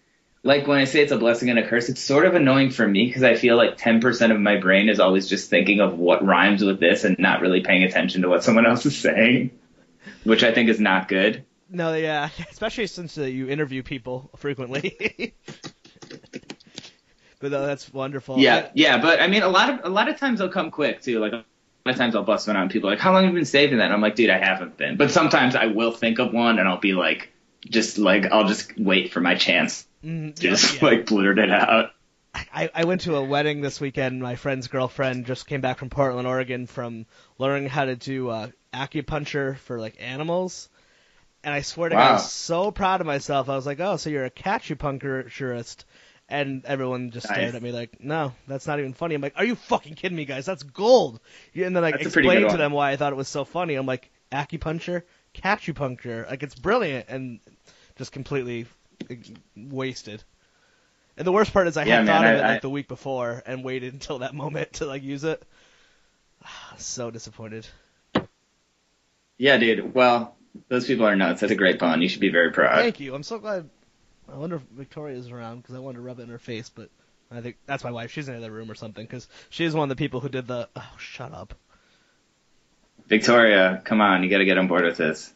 like 0.44 0.68
when 0.68 0.78
I 0.78 0.86
say 0.86 1.02
it's 1.02 1.12
a 1.12 1.18
blessing 1.18 1.50
and 1.50 1.60
a 1.60 1.68
curse, 1.68 1.90
it's 1.90 2.02
sort 2.02 2.26
of 2.26 2.36
annoying 2.36 2.70
for 2.70 2.88
me 2.88 3.08
because 3.08 3.24
I 3.24 3.36
feel 3.36 3.58
like 3.58 3.78
10% 3.78 4.32
of 4.32 4.40
my 4.40 4.58
brain 4.58 4.90
is 4.90 5.00
always 5.00 5.28
just 5.28 5.50
thinking 5.50 5.80
of 5.80 5.98
what 5.98 6.26
rhymes 6.26 6.64
with 6.64 6.80
this 6.80 7.04
and 7.04 7.18
not 7.20 7.42
really 7.42 7.62
paying 7.62 7.84
attention 7.84 8.22
to 8.22 8.30
what 8.30 8.44
someone 8.44 8.66
else 8.66 8.86
is 8.86 8.98
saying, 8.98 9.52
which 10.24 10.44
I 10.44 10.54
think 10.54 10.70
is 10.70 10.80
not 10.80 11.08
good. 11.08 11.46
No, 11.70 11.94
yeah, 11.94 12.30
especially 12.52 12.88
since 12.88 13.18
uh, 13.18 13.24
you 13.24 13.50
interview 13.50 13.84
people 13.84 14.30
frequently. 14.38 15.36
But 17.40 17.52
no, 17.52 17.66
that's 17.66 17.94
wonderful. 17.94 18.40
Yeah, 18.40 18.70
yeah, 18.74 19.00
but 19.00 19.22
I 19.22 19.28
mean, 19.28 19.44
a 19.44 19.48
lot 19.48 19.70
of 19.70 19.80
a 19.84 19.90
lot 19.90 20.10
of 20.10 20.18
times 20.18 20.40
they'll 20.40 20.50
come 20.50 20.72
quick 20.72 21.02
too. 21.02 21.20
Like 21.20 21.34
a 21.34 21.36
lot 21.36 21.46
of 21.86 21.96
times 21.96 22.16
I'll 22.16 22.24
bust 22.24 22.48
one 22.48 22.58
out, 22.58 22.64
and 22.64 22.72
people 22.72 22.90
are 22.90 22.94
like, 22.94 23.00
"How 23.00 23.14
long 23.14 23.26
have 23.26 23.34
you 23.34 23.38
been 23.38 23.46
saving 23.46 23.78
that?" 23.78 23.86
And 23.86 23.94
I'm 23.94 24.02
like, 24.02 24.16
"Dude, 24.16 24.30
I 24.30 24.40
haven't 24.40 24.78
been." 24.78 24.98
But 24.98 25.12
sometimes 25.12 25.56
I 25.56 25.68
will 25.68 25.92
think 25.92 26.20
of 26.20 26.34
one, 26.34 26.58
and 26.58 26.68
I'll 26.68 26.80
be 26.80 26.94
like, 26.94 27.32
just 27.70 27.98
like 28.00 28.26
I'll 28.32 28.48
just 28.48 28.78
wait 28.78 29.14
for 29.14 29.22
my 29.22 29.36
chance, 29.36 29.87
Mm, 30.04 30.38
just 30.40 30.76
yeah. 30.76 30.82
like 30.82 31.06
blurted 31.06 31.46
it 31.46 31.52
out. 31.52 31.92
I, 32.54 32.70
I 32.74 32.84
went 32.86 33.02
to 33.02 33.16
a 33.16 33.24
wedding 33.24 33.62
this 33.62 33.82
weekend. 33.82 34.22
My 34.22 34.36
friend's 34.36 34.68
girlfriend 34.68 35.26
just 35.26 35.48
came 35.48 35.62
back 35.62 35.80
from 35.80 35.90
Portland, 35.90 36.28
Oregon, 36.28 36.68
from 36.68 37.06
learning 37.38 37.70
how 37.70 37.86
to 37.86 37.96
do 37.96 38.30
uh, 38.30 38.50
acupuncture 38.74 39.58
for 39.58 39.80
like 39.80 39.96
animals. 40.00 40.70
And 41.44 41.54
I 41.54 41.62
swear 41.62 41.90
to 41.90 41.96
God, 41.96 42.10
I 42.10 42.12
Wow. 42.12 42.14
was 42.14 42.32
so 42.32 42.72
proud 42.72 43.02
of 43.02 43.08
myself. 43.08 43.50
I 43.50 43.56
was 43.56 43.66
like, 43.66 43.80
"Oh, 43.80 43.98
so 43.98 44.10
you're 44.10 44.26
a 44.26 44.30
catchupuncturist?" 44.32 45.86
And 46.30 46.66
everyone 46.66 47.12
just 47.12 47.28
stared 47.28 47.56
at 47.56 47.62
me 47.62 47.72
like, 47.72 48.02
"No, 48.02 48.34
that's 48.48 48.68
not 48.68 48.80
even 48.80 48.94
funny." 48.94 49.16
I'm 49.16 49.22
like, 49.22 49.38
"Are 49.38 49.46
you 49.46 49.56
fucking 49.56 49.96
kidding 49.96 50.18
me, 50.18 50.26
guys? 50.26 50.46
That's 50.46 50.64
gold." 50.64 51.20
And 51.56 51.76
then 51.76 51.84
I 51.86 51.90
That's 51.92 52.06
a 52.06 52.12
pretty 52.12 52.30
good 52.30 52.42
explained 52.42 52.50
to 52.52 52.58
them 52.58 52.72
why 52.74 52.92
I 52.92 52.98
thought 52.98 53.14
it 53.14 53.18
was 53.18 53.30
so 53.30 53.46
funny. 53.46 53.76
I'm 53.76 53.86
like, 53.86 54.12
"Acupuncture, 54.32 55.04
catchupuncture, 55.34 56.30
like 56.30 56.44
it's 56.44 56.56
brilliant," 56.56 57.06
and 57.10 57.40
just 57.98 58.12
completely 58.12 58.64
like, 58.64 58.68
wasted. 59.56 60.24
And 61.18 61.26
the 61.26 61.32
worst 61.32 61.52
part 61.54 61.68
is 61.68 61.78
I 61.78 61.84
Yeah, 61.86 61.98
had 61.98 62.06
man, 62.06 62.22
thought 62.22 62.26
of 62.26 62.30
I- 62.32 62.34
it 62.34 62.42
like 62.42 62.58
I- 62.58 62.60
the 62.60 62.70
week 62.70 62.88
before 62.88 63.42
and 63.46 63.64
waited 63.64 63.94
until 63.94 64.20
that 64.20 64.34
moment 64.36 64.74
to 64.74 64.86
like 64.86 65.04
use 65.04 65.24
it. 65.24 65.42
so 66.78 67.10
disappointed. 67.12 67.68
Yeah, 69.38 69.58
dude. 69.58 69.94
Well, 69.94 70.36
those 70.68 70.86
people 70.88 71.06
are 71.06 71.16
nuts. 71.16 71.42
That's 71.42 71.52
a 71.52 71.56
great 71.56 71.80
pun. 71.80 72.02
You 72.02 72.10
should 72.10 72.22
be 72.22 72.30
very 72.30 72.52
proud. 72.52 72.76
Thank 72.80 73.00
you. 73.00 73.14
I'm 73.14 73.24
so 73.24 73.38
glad. 73.40 73.70
I 74.32 74.36
wonder 74.36 74.58
if 74.58 74.62
Victoria's 74.76 75.30
around 75.32 75.62
because 75.62 75.76
I 75.76 75.80
wanted 75.80 75.98
to 75.98 76.02
rub 76.02 76.20
it 76.20 76.24
in 76.24 76.30
her 76.30 76.40
face, 76.40 76.70
but 76.70 76.90
I 77.32 77.42
think 77.42 77.58
that's 77.66 77.84
my 77.84 77.92
wife. 77.92 78.12
She's 78.12 78.28
in 78.28 78.34
the 78.34 78.40
other 78.40 78.52
room 78.52 78.70
or 78.70 78.76
something 78.76 79.06
because 79.06 79.28
she's 79.50 79.74
one 79.74 79.90
of 79.90 79.96
the 79.96 80.02
people 80.02 80.20
who 80.20 80.30
did 80.30 80.48
the. 80.48 80.68
Oh, 80.76 80.92
shut 80.98 81.34
up. 81.34 81.54
Victoria, 83.08 83.82
come 83.86 84.02
on, 84.02 84.24
you 84.24 84.30
got 84.30 84.40
to 84.40 84.46
get 84.46 84.58
on 84.58 84.68
board 84.68 84.84
with 84.84 84.98
this. 84.98 85.32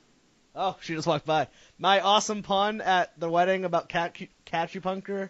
Oh, 0.55 0.75
she 0.81 0.93
just 0.95 1.07
walked 1.07 1.25
by. 1.25 1.47
My 1.79 2.01
awesome 2.01 2.43
pun 2.43 2.81
at 2.81 3.17
the 3.19 3.29
wedding 3.29 3.63
about 3.65 3.87
cat 3.89 4.17
catchupuncture. 4.45 5.29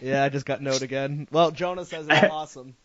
Yeah, 0.00 0.22
I 0.24 0.28
just 0.28 0.46
got 0.46 0.62
note 0.62 0.82
again. 0.82 1.26
Well, 1.30 1.50
Jonah 1.50 1.84
says 1.84 2.06
it's 2.08 2.24
awesome. 2.32 2.76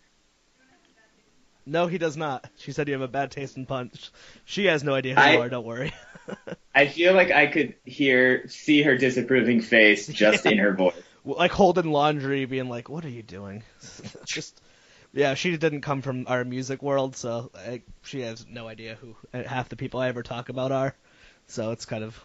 No, 1.67 1.87
he 1.87 1.97
does 1.97 2.15
not. 2.15 2.47
She 2.57 2.71
said 2.71 2.87
you 2.87 2.93
have 2.93 3.01
a 3.01 3.07
bad 3.07 3.31
taste 3.31 3.57
in 3.57 3.65
puns. 3.65 4.11
She 4.45 4.65
has 4.65 4.83
no 4.83 4.93
idea 4.93 5.15
who 5.15 5.21
you 5.21 5.27
I- 5.27 5.37
are. 5.37 5.49
Don't 5.49 5.65
worry. 5.65 5.93
I 6.75 6.87
feel 6.87 7.13
like 7.13 7.31
I 7.31 7.47
could 7.47 7.75
hear, 7.85 8.47
see 8.47 8.81
her 8.81 8.97
disapproving 8.97 9.61
face 9.61 10.07
just 10.07 10.45
in 10.47 10.57
her 10.57 10.73
voice. 10.73 10.95
like 11.23 11.51
holding 11.51 11.91
laundry, 11.91 12.45
being 12.45 12.67
like, 12.67 12.89
"What 12.89 13.05
are 13.05 13.09
you 13.09 13.21
doing?" 13.23 13.63
Just, 14.25 14.59
yeah, 15.15 15.33
she 15.33 15.55
didn't 15.57 15.81
come 15.81 16.01
from 16.01 16.25
our 16.27 16.43
music 16.43 16.83
world, 16.83 17.15
so 17.15 17.49
I, 17.55 17.81
she 18.03 18.19
has 18.21 18.45
no 18.47 18.67
idea 18.67 18.95
who 18.95 19.15
half 19.33 19.69
the 19.69 19.77
people 19.77 20.01
I 20.01 20.09
ever 20.09 20.21
talk 20.23 20.49
about 20.49 20.71
are. 20.73 20.93
So 21.47 21.71
it's 21.71 21.85
kind 21.85 22.03
of, 22.03 22.21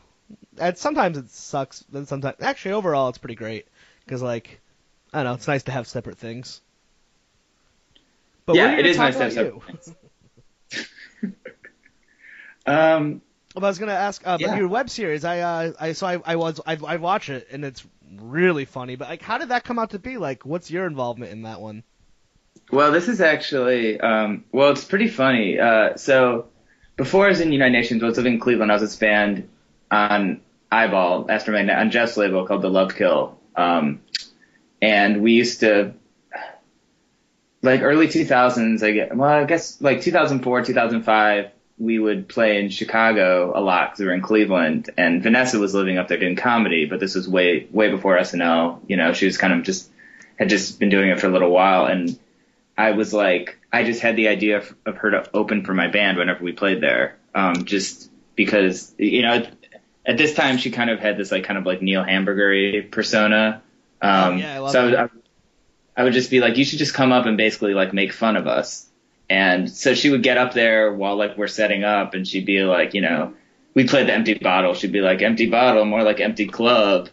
and 0.59 0.77
sometimes 0.77 1.17
it 1.17 1.31
sucks. 1.31 1.85
Then 1.91 2.07
sometimes, 2.07 2.37
actually, 2.41 2.73
overall, 2.73 3.09
it's 3.09 3.19
pretty 3.19 3.37
great 3.37 3.69
because 4.05 4.23
like, 4.23 4.61
I 5.13 5.19
don't 5.19 5.27
know, 5.27 5.35
it's 5.35 5.47
nice 5.47 5.63
to 5.65 5.73
have 5.73 5.87
separate 5.87 6.19
things. 6.19 6.61
But 8.45 8.57
Yeah, 8.57 8.77
it 8.77 8.87
is 8.87 8.99
nice 8.99 9.17
to 9.17 9.23
have 9.23 9.33
separate. 9.33 9.63
Um, 12.67 13.23
Well, 13.55 13.65
I 13.65 13.69
was 13.69 13.79
gonna 13.79 13.93
ask, 13.93 14.25
uh, 14.27 14.37
Yeah. 14.41 14.57
your 14.57 14.69
web 14.69 14.91
series, 14.91 15.25
I, 15.25 15.41
uh, 15.41 15.73
I, 15.81 15.93
so 15.93 16.07
I, 16.07 16.21
I 16.25 16.37
was, 16.37 16.61
I, 16.67 16.77
I 16.87 16.97
watch 16.97 17.31
it, 17.31 17.49
and 17.51 17.65
it's 17.65 17.85
really 18.21 18.65
funny. 18.65 18.97
But 18.97 19.09
like, 19.09 19.23
how 19.23 19.39
did 19.39 19.49
that 19.49 19.65
come 19.65 19.79
out 19.79 19.91
to 19.91 19.99
be? 19.99 20.19
Like, 20.19 20.45
what's 20.45 20.71
your 20.71 20.87
involvement 20.87 21.33
in 21.33 21.43
that 21.43 21.61
one? 21.61 21.83
Well, 22.71 22.93
this 22.93 23.09
is 23.09 23.21
actually, 23.21 24.01
um, 24.01 24.45
well, 24.53 24.71
it's 24.71 24.85
pretty 24.85 25.09
funny. 25.09 25.59
Uh, 25.59 25.97
so 25.97 26.47
before 26.97 27.27
I 27.27 27.31
was 27.31 27.41
in 27.41 27.49
the 27.49 27.55
United 27.55 27.73
Nations, 27.73 28.03
I 28.03 28.07
was 28.07 28.17
living 28.17 28.35
in 28.35 28.41
Cleveland. 28.41 28.71
I 28.71 28.75
was 28.75 28.83
this 28.83 28.97
band 28.97 29.49
on 29.91 30.41
Eyeball, 30.71 31.27
after 31.31 31.51
my, 31.51 31.69
on 31.75 31.91
Geoff's 31.91 32.17
label 32.17 32.47
called 32.47 32.63
The 32.63 32.71
Love 32.71 32.95
Kill. 32.95 33.39
Um, 33.57 34.03
and 34.81 35.21
we 35.21 35.33
used 35.33 35.61
to, 35.61 35.95
like 37.61 37.83
early 37.83 38.07
2000s, 38.07 38.83
I 38.85 38.93
get, 38.93 39.17
well, 39.17 39.29
I 39.29 39.45
guess 39.45 39.81
like 39.83 40.03
2004, 40.03 40.65
2005, 40.65 41.51
we 41.77 41.99
would 41.99 42.29
play 42.29 42.63
in 42.63 42.71
Chicago 42.71 43.53
a 43.55 43.61
lot 43.61 43.91
because 43.91 44.01
we 44.01 44.07
were 44.07 44.15
in 44.15 44.23
Cleveland 44.23 44.91
and 44.97 45.23
Vanessa 45.23 45.59
was 45.59 45.75
living 45.75 45.99
up 45.99 46.07
there 46.07 46.19
doing 46.19 46.37
comedy, 46.37 46.85
but 46.85 47.01
this 47.01 47.17
was 47.17 47.29
way, 47.29 47.67
way 47.73 47.91
before 47.91 48.17
SNL. 48.17 48.81
You 48.87 48.97
know, 48.97 49.13
she 49.13 49.27
was 49.27 49.39
kind 49.39 49.55
of 49.55 49.65
just, 49.65 49.91
had 50.39 50.49
just 50.49 50.79
been 50.79 50.89
doing 50.89 51.11
it 51.11 51.19
for 51.19 51.27
a 51.27 51.31
little 51.31 51.51
while 51.51 51.87
and 51.87 52.17
I 52.77 52.93
was 52.93 53.13
like, 53.13 53.59
I 53.73 53.85
just 53.85 54.01
had 54.01 54.17
the 54.17 54.29
idea 54.29 54.59
of, 54.59 54.75
of 54.87 54.97
her 54.99 55.11
to 55.11 55.31
open 55.35 55.65
for 55.65 55.75
my 55.75 55.89
band 55.89 56.19
whenever 56.19 56.43
we 56.43 56.53
played 56.53 56.81
there. 56.81 57.19
Um, 57.35 57.65
just 57.65 58.11
because, 58.35 58.95
you 58.99 59.23
know, 59.23 59.35
at, 59.35 59.53
at 60.07 60.17
this 60.17 60.35
time 60.35 60.57
she 60.57 60.71
kind 60.71 60.91
of 60.91 60.99
had 60.99 61.17
this 61.17 61.31
like 61.31 61.45
kind 61.45 61.59
of 61.59 61.67
like 61.67 61.83
Neil 61.83 62.03
Hamburgery 62.03 62.83
persona. 62.91 63.63
Um, 64.03 64.35
Oh, 64.35 64.37
yeah, 64.37 64.55
I 64.55 64.59
love 64.59 64.73
so 64.73 64.89
I 64.89 65.03
would. 65.03 65.11
I 65.97 66.05
would 66.05 66.13
just 66.15 66.31
be 66.31 66.41
like, 66.41 66.57
you 66.57 66.65
should 66.65 66.79
just 66.79 66.95
come 66.95 67.13
up 67.13 67.27
and 67.27 67.37
basically 67.37 67.75
like 67.75 67.93
make 67.93 68.15
fun 68.15 68.37
of 68.37 68.47
us. 68.47 68.89
And 69.29 69.71
so 69.71 69.95
she 69.95 70.09
would 70.09 70.23
get 70.23 70.39
up 70.39 70.55
there 70.55 70.93
while 70.95 71.17
like 71.17 71.37
we're 71.37 71.47
setting 71.47 71.85
up 71.85 72.15
and 72.15 72.27
she'd 72.27 72.47
be 72.47 72.63
like, 72.63 72.95
you 72.95 73.03
know, 73.03 73.35
we 73.75 73.87
played 73.87 74.09
the 74.09 74.15
empty 74.15 74.35
bottle. 74.35 74.75
She'd 74.75 74.93
be 74.93 75.03
like, 75.03 75.21
empty 75.21 75.51
bottle, 75.51 75.85
more 75.85 76.03
like 76.03 76.21
empty 76.21 76.47
club. 76.47 77.11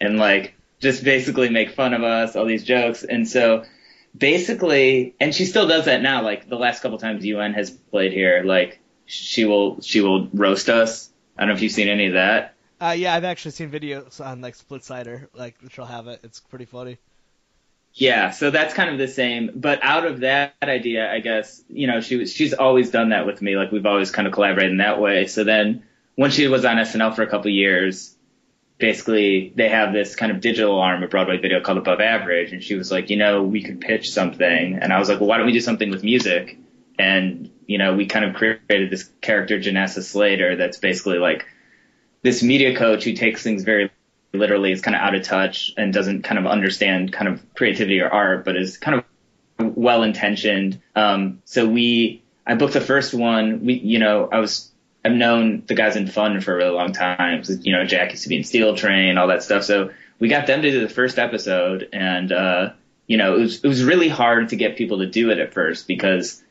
And 0.00 0.16
like, 0.16 0.54
just 0.80 1.04
basically 1.04 1.50
make 1.50 1.72
fun 1.72 1.92
of 1.92 2.02
us, 2.02 2.34
all 2.34 2.46
these 2.46 2.64
jokes. 2.64 3.04
And 3.04 3.28
so 3.28 3.64
basically, 4.16 5.14
and 5.20 5.34
she 5.34 5.44
still 5.44 5.66
does 5.66 5.86
that 5.86 6.02
now. 6.02 6.22
Like 6.22 6.48
the 6.48 6.56
last 6.56 6.82
couple 6.82 6.98
times 6.98 7.24
UN 7.24 7.54
has 7.54 7.70
played 7.70 8.12
here, 8.12 8.42
like 8.44 8.80
she 9.06 9.44
will, 9.44 9.80
she 9.80 10.00
will 10.00 10.28
roast 10.28 10.68
us. 10.68 11.10
I 11.36 11.42
don't 11.42 11.48
know 11.48 11.54
if 11.54 11.62
you've 11.62 11.72
seen 11.72 11.88
any 11.88 12.06
of 12.06 12.12
that. 12.14 12.54
Uh, 12.80 12.94
yeah, 12.96 13.14
I've 13.14 13.24
actually 13.24 13.50
seen 13.52 13.70
videos 13.70 14.24
on 14.24 14.40
like 14.40 14.56
Splitsider, 14.56 15.28
like 15.34 15.56
she'll 15.70 15.84
have 15.84 16.06
it. 16.06 16.20
It's 16.22 16.40
pretty 16.40 16.64
funny. 16.64 16.98
Yeah, 17.92 18.30
so 18.30 18.50
that's 18.50 18.72
kind 18.72 18.90
of 18.90 18.98
the 18.98 19.08
same. 19.08 19.50
But 19.54 19.80
out 19.82 20.06
of 20.06 20.20
that 20.20 20.54
idea, 20.62 21.12
I 21.12 21.20
guess, 21.20 21.62
you 21.68 21.86
know, 21.86 22.00
she 22.00 22.16
was 22.16 22.32
she's 22.32 22.54
always 22.54 22.90
done 22.90 23.10
that 23.10 23.26
with 23.26 23.42
me. 23.42 23.56
Like 23.56 23.72
we've 23.72 23.86
always 23.86 24.10
kind 24.10 24.28
of 24.28 24.32
collaborated 24.32 24.72
in 24.72 24.78
that 24.78 25.00
way. 25.00 25.26
So 25.26 25.44
then 25.44 25.82
when 26.14 26.30
she 26.30 26.46
was 26.46 26.64
on 26.64 26.76
SNL 26.76 27.14
for 27.16 27.22
a 27.22 27.26
couple 27.26 27.50
years, 27.50 28.14
basically 28.80 29.52
they 29.54 29.68
have 29.68 29.92
this 29.92 30.16
kind 30.16 30.32
of 30.32 30.40
digital 30.40 30.80
arm 30.80 31.02
of 31.02 31.10
Broadway 31.10 31.38
video 31.38 31.60
called 31.60 31.78
Above 31.78 32.00
Average, 32.00 32.52
and 32.52 32.62
she 32.62 32.74
was 32.74 32.90
like, 32.90 33.10
you 33.10 33.16
know, 33.16 33.42
we 33.42 33.62
could 33.62 33.80
pitch 33.80 34.10
something, 34.10 34.78
and 34.80 34.92
I 34.92 34.98
was 34.98 35.08
like, 35.08 35.20
well, 35.20 35.28
why 35.28 35.36
don't 35.36 35.46
we 35.46 35.52
do 35.52 35.60
something 35.60 35.90
with 35.90 36.02
music? 36.02 36.58
And 36.98 37.50
you 37.66 37.78
know, 37.78 37.94
we 37.94 38.06
kind 38.06 38.24
of 38.24 38.34
created 38.34 38.90
this 38.90 39.08
character, 39.20 39.60
Janessa 39.60 40.02
Slater, 40.02 40.56
that's 40.56 40.78
basically 40.78 41.18
like 41.18 41.46
this 42.22 42.42
media 42.42 42.76
coach 42.76 43.04
who 43.04 43.12
takes 43.12 43.42
things 43.42 43.62
very 43.62 43.90
literally 44.32 44.72
is 44.72 44.80
kind 44.80 44.94
of 44.94 45.02
out 45.02 45.14
of 45.14 45.22
touch 45.22 45.72
and 45.76 45.92
doesn't 45.92 46.22
kind 46.22 46.38
of 46.38 46.46
understand 46.46 47.12
kind 47.12 47.28
of 47.28 47.54
creativity 47.54 48.00
or 48.00 48.08
art, 48.08 48.44
but 48.44 48.56
is 48.56 48.78
kind 48.78 49.02
of 49.58 49.76
well 49.76 50.02
intentioned. 50.02 50.80
Um, 50.94 51.42
so 51.44 51.66
we, 51.66 52.22
I 52.46 52.54
booked 52.54 52.74
the 52.74 52.80
first 52.80 53.12
one. 53.12 53.64
We, 53.64 53.74
you 53.74 53.98
know, 53.98 54.28
I 54.30 54.38
was, 54.38 54.69
I've 55.04 55.12
known 55.12 55.64
the 55.66 55.74
guys 55.74 55.96
in 55.96 56.06
Fun 56.06 56.40
for 56.40 56.54
a 56.54 56.56
really 56.56 56.70
long 56.70 56.92
time. 56.92 57.44
So, 57.44 57.54
you 57.60 57.72
know, 57.72 57.84
Jack 57.84 58.10
used 58.10 58.24
to 58.24 58.28
be 58.28 58.36
in 58.36 58.44
Steel 58.44 58.76
Train, 58.76 59.16
all 59.16 59.28
that 59.28 59.42
stuff. 59.42 59.64
So 59.64 59.90
we 60.18 60.28
got 60.28 60.46
them 60.46 60.62
to 60.62 60.70
do 60.70 60.80
the 60.80 60.88
first 60.88 61.18
episode, 61.18 61.88
and 61.92 62.30
uh, 62.30 62.72
you 63.06 63.16
know, 63.16 63.36
it 63.36 63.40
was 63.40 63.64
it 63.64 63.68
was 63.68 63.82
really 63.82 64.08
hard 64.08 64.50
to 64.50 64.56
get 64.56 64.76
people 64.76 64.98
to 64.98 65.06
do 65.06 65.30
it 65.30 65.38
at 65.38 65.54
first 65.54 65.88
because 65.88 66.42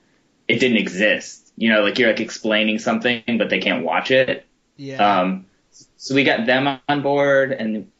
it 0.47 0.59
didn't 0.59 0.77
exist. 0.77 1.53
You 1.55 1.69
know, 1.69 1.81
like 1.81 1.99
you're 1.99 2.09
like 2.09 2.19
explaining 2.19 2.79
something, 2.79 3.23
but 3.37 3.49
they 3.49 3.59
can't 3.59 3.85
watch 3.85 4.11
it. 4.11 4.45
Yeah. 4.75 5.21
Um, 5.21 5.45
so 5.97 6.15
we 6.15 6.23
got 6.23 6.45
them 6.45 6.79
on 6.89 7.01
board, 7.01 7.51
and 7.51 7.91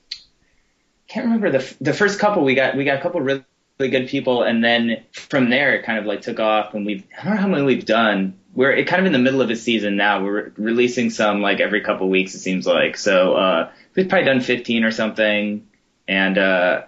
can't 1.08 1.26
remember 1.26 1.52
the 1.52 1.76
the 1.80 1.94
first 1.94 2.20
couple. 2.20 2.44
We 2.44 2.56
got 2.56 2.76
we 2.76 2.84
got 2.84 2.98
a 2.98 3.02
couple 3.02 3.22
really, 3.22 3.46
really 3.80 3.92
good 3.92 4.08
people, 4.08 4.44
and 4.44 4.64
then 4.64 5.04
from 5.12 5.50
there 5.50 5.76
it 5.76 5.84
kind 5.84 6.00
of 6.00 6.06
like 6.06 6.22
took 6.22 6.40
off. 6.40 6.74
And 6.74 6.86
we've 6.86 7.04
I 7.20 7.26
don't 7.26 7.36
know 7.36 7.42
how 7.42 7.48
many 7.48 7.64
we've 7.64 7.86
done. 7.86 8.40
We're 8.60 8.84
kind 8.84 9.00
of 9.00 9.06
in 9.06 9.14
the 9.14 9.20
middle 9.20 9.42
of 9.42 9.50
a 9.50 9.56
season 9.56 9.96
now. 9.96 10.22
We're 10.22 10.52
releasing 10.58 11.12
some 11.12 11.42
like 11.42 11.62
every 11.62 11.80
couple 11.80 12.10
weeks. 12.10 12.36
It 12.36 12.40
seems 12.40 12.68
like 12.68 12.98
so. 12.98 13.36
Uh, 13.36 13.72
we've 13.96 14.10
probably 14.10 14.26
done 14.26 14.42
15 14.42 14.84
or 14.84 14.92
something, 14.92 15.66
and 16.10 16.38
uh, 16.38 16.82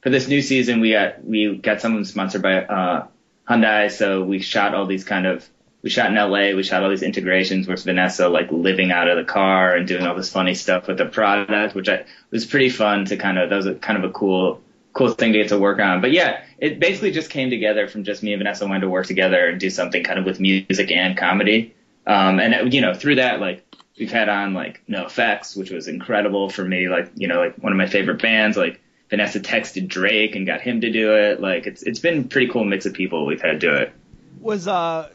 for 0.00 0.08
this 0.08 0.28
new 0.28 0.40
season, 0.40 0.80
we 0.80 0.92
got 0.92 1.22
we 1.22 1.58
got 1.58 1.82
some 1.82 1.92
of 1.92 1.96
them 1.98 2.04
sponsored 2.06 2.40
by 2.40 2.64
uh, 2.64 3.06
Hyundai. 3.46 3.92
So 3.92 4.24
we 4.24 4.40
shot 4.40 4.74
all 4.74 4.86
these 4.86 5.04
kind 5.04 5.26
of 5.26 5.46
we 5.82 5.90
shot 5.90 6.06
in 6.06 6.14
LA. 6.14 6.56
We 6.56 6.62
shot 6.62 6.82
all 6.82 6.88
these 6.88 7.02
integrations 7.02 7.68
with 7.68 7.84
Vanessa, 7.84 8.30
like 8.30 8.50
living 8.50 8.90
out 8.90 9.06
of 9.06 9.18
the 9.18 9.30
car 9.30 9.76
and 9.76 9.86
doing 9.86 10.06
all 10.06 10.14
this 10.14 10.32
funny 10.32 10.54
stuff 10.54 10.88
with 10.88 10.96
the 10.96 11.04
product, 11.04 11.74
which 11.74 11.90
I 11.90 12.06
was 12.30 12.46
pretty 12.46 12.70
fun 12.70 13.04
to 13.04 13.18
kind 13.18 13.38
of. 13.38 13.50
That 13.50 13.56
was 13.56 13.66
a, 13.66 13.74
kind 13.74 14.02
of 14.02 14.08
a 14.08 14.12
cool, 14.14 14.62
cool 14.94 15.10
thing 15.10 15.32
to 15.32 15.38
get 15.38 15.48
to 15.48 15.58
work 15.58 15.78
on. 15.80 16.00
But 16.00 16.12
yeah, 16.12 16.44
it 16.58 16.80
basically 16.80 17.10
just 17.10 17.28
came 17.28 17.50
together 17.50 17.88
from 17.88 18.04
just 18.04 18.22
me 18.22 18.32
and 18.32 18.40
Vanessa 18.40 18.64
wanting 18.64 18.82
to 18.82 18.88
work 18.88 19.06
together 19.06 19.48
and 19.48 19.60
do 19.60 19.68
something 19.68 20.02
kind 20.02 20.18
of 20.18 20.24
with 20.24 20.40
music 20.40 20.90
and 20.90 21.16
comedy. 21.16 21.74
Um, 22.06 22.40
and 22.40 22.72
you 22.72 22.80
know, 22.80 22.94
through 22.94 23.16
that, 23.16 23.40
like 23.40 23.64
we've 23.98 24.10
had 24.10 24.28
on 24.28 24.54
like 24.54 24.82
NOFX, 24.88 25.56
which 25.56 25.70
was 25.70 25.88
incredible 25.88 26.48
for 26.48 26.64
me. 26.64 26.88
Like 26.88 27.10
you 27.16 27.28
know, 27.28 27.40
like 27.40 27.56
one 27.56 27.72
of 27.72 27.76
my 27.76 27.86
favorite 27.86 28.22
bands. 28.22 28.56
Like 28.56 28.80
Vanessa 29.10 29.40
texted 29.40 29.88
Drake 29.88 30.36
and 30.36 30.46
got 30.46 30.60
him 30.60 30.80
to 30.80 30.90
do 30.90 31.16
it. 31.16 31.40
Like 31.40 31.66
it's 31.66 31.82
it's 31.82 31.98
been 31.98 32.20
a 32.20 32.24
pretty 32.24 32.48
cool 32.48 32.64
mix 32.64 32.86
of 32.86 32.94
people 32.94 33.26
we've 33.26 33.42
had 33.42 33.58
do 33.58 33.74
it. 33.74 33.92
Was 34.40 34.68
uh 34.68 35.10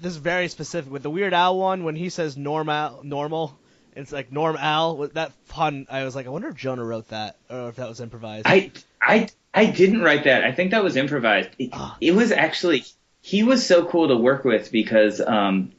this 0.00 0.12
is 0.12 0.18
very 0.18 0.48
specific 0.48 0.90
with 0.90 1.02
the 1.02 1.10
Weird 1.10 1.34
Al 1.34 1.58
one 1.58 1.84
when 1.84 1.94
he 1.94 2.08
says 2.08 2.36
normal 2.36 3.00
normal 3.02 3.58
it's 3.96 4.12
like 4.12 4.32
Norm 4.32 4.56
Al 4.56 5.08
that 5.08 5.32
pun 5.48 5.86
I 5.90 6.04
was 6.04 6.14
like 6.14 6.26
I 6.26 6.30
wonder 6.30 6.48
if 6.48 6.56
Jonah 6.56 6.84
wrote 6.84 7.08
that 7.08 7.36
or 7.50 7.68
if 7.68 7.76
that 7.76 7.88
was 7.88 8.00
improvised. 8.00 8.46
I 8.46 8.70
I 9.00 9.28
I 9.52 9.66
didn't 9.66 10.02
write 10.02 10.24
that. 10.24 10.44
I 10.44 10.52
think 10.52 10.70
that 10.72 10.84
was 10.84 10.96
improvised. 10.96 11.50
It, 11.58 11.70
Ah. 11.72 11.96
it 12.00 12.12
was 12.12 12.32
actually 12.32 12.84
he 13.22 13.42
was 13.42 13.66
so 13.66 13.84
cool 13.84 14.08
to 14.08 14.16
work 14.16 14.44
with 14.44 14.70
because 14.72 15.20
um 15.20 15.72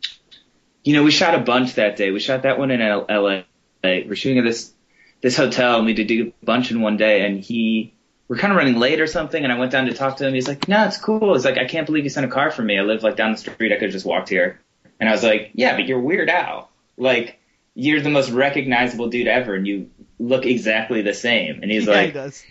you 0.83 0.93
know 0.95 1.03
we 1.03 1.11
shot 1.11 1.35
a 1.35 1.39
bunch 1.39 1.75
that 1.75 1.95
day. 1.97 2.11
We 2.11 2.19
shot 2.19 2.43
that 2.43 2.57
one 2.59 2.71
in 2.71 2.81
L- 2.81 3.05
L.A. 3.09 3.45
We're 3.83 4.15
shooting 4.15 4.39
at 4.39 4.43
this 4.45 4.73
this 5.21 5.37
hotel 5.37 5.77
and 5.77 5.85
we 5.85 5.93
did 5.93 6.07
do 6.07 6.33
a 6.41 6.45
bunch 6.45 6.71
in 6.71 6.81
one 6.81 6.97
day 6.97 7.25
and 7.25 7.39
he 7.39 7.93
we're 8.27 8.37
kind 8.37 8.51
of 8.53 8.57
running 8.57 8.79
late 8.79 8.99
or 9.01 9.07
something 9.07 9.43
and 9.43 9.51
I 9.51 9.59
went 9.59 9.71
down 9.71 9.85
to 9.87 9.93
talk 9.93 10.17
to 10.17 10.27
him. 10.27 10.33
He's 10.33 10.47
like, 10.47 10.67
"No, 10.67 10.85
it's 10.85 10.97
cool." 10.97 11.33
He's 11.33 11.43
like, 11.45 11.57
"I 11.57 11.65
can't 11.65 11.85
believe 11.85 12.05
you 12.05 12.09
sent 12.09 12.25
a 12.25 12.29
car 12.29 12.49
for 12.49 12.61
me. 12.63 12.77
I 12.79 12.81
live 12.81 13.03
like 13.03 13.15
down 13.17 13.31
the 13.33 13.37
street. 13.37 13.71
I 13.71 13.75
could 13.75 13.83
have 13.83 13.91
just 13.91 14.05
walked 14.05 14.29
here." 14.29 14.59
And 14.99 15.09
I 15.09 15.11
was 15.11 15.23
like, 15.23 15.51
"Yeah, 15.53 15.75
but 15.75 15.85
you're 15.85 15.99
Weird 15.99 16.29
Al. 16.29 16.69
Like 16.97 17.39
you're 17.75 18.01
the 18.01 18.09
most 18.09 18.29
recognizable 18.31 19.07
dude 19.09 19.27
ever 19.27 19.53
and 19.55 19.65
you 19.67 19.89
look 20.17 20.45
exactly 20.45 21.01
the 21.01 21.13
same." 21.13 21.61
And 21.61 21.69
he's 21.71 21.85
yeah, 21.87 21.93
like 21.93 22.05
he 22.07 22.11
does. 22.13 22.43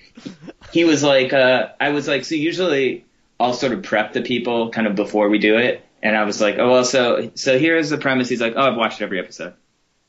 He 0.73 0.85
was 0.85 1.03
like, 1.03 1.33
uh, 1.33 1.69
I 1.81 1.91
was 1.91 2.07
like, 2.09 2.25
so 2.25 2.35
usually 2.35 3.05
I'll 3.39 3.55
sort 3.55 3.73
of 3.73 3.83
prep 3.83 4.13
the 4.13 4.23
people 4.23 4.71
kind 4.71 4.87
of 4.87 4.95
before 4.95 5.29
we 5.29 5.39
do 5.39 5.57
it. 5.57 5.85
And 6.03 6.17
I 6.17 6.25
was 6.25 6.41
like, 6.41 6.57
oh, 6.59 6.71
well, 6.71 6.85
so, 6.85 7.31
so 7.35 7.59
here's 7.59 7.91
the 7.91 7.99
premise. 7.99 8.29
He's 8.29 8.41
like, 8.41 8.55
oh, 8.57 8.63
I've 8.71 8.77
watched 8.77 9.03
every 9.03 9.19
episode. 9.19 9.55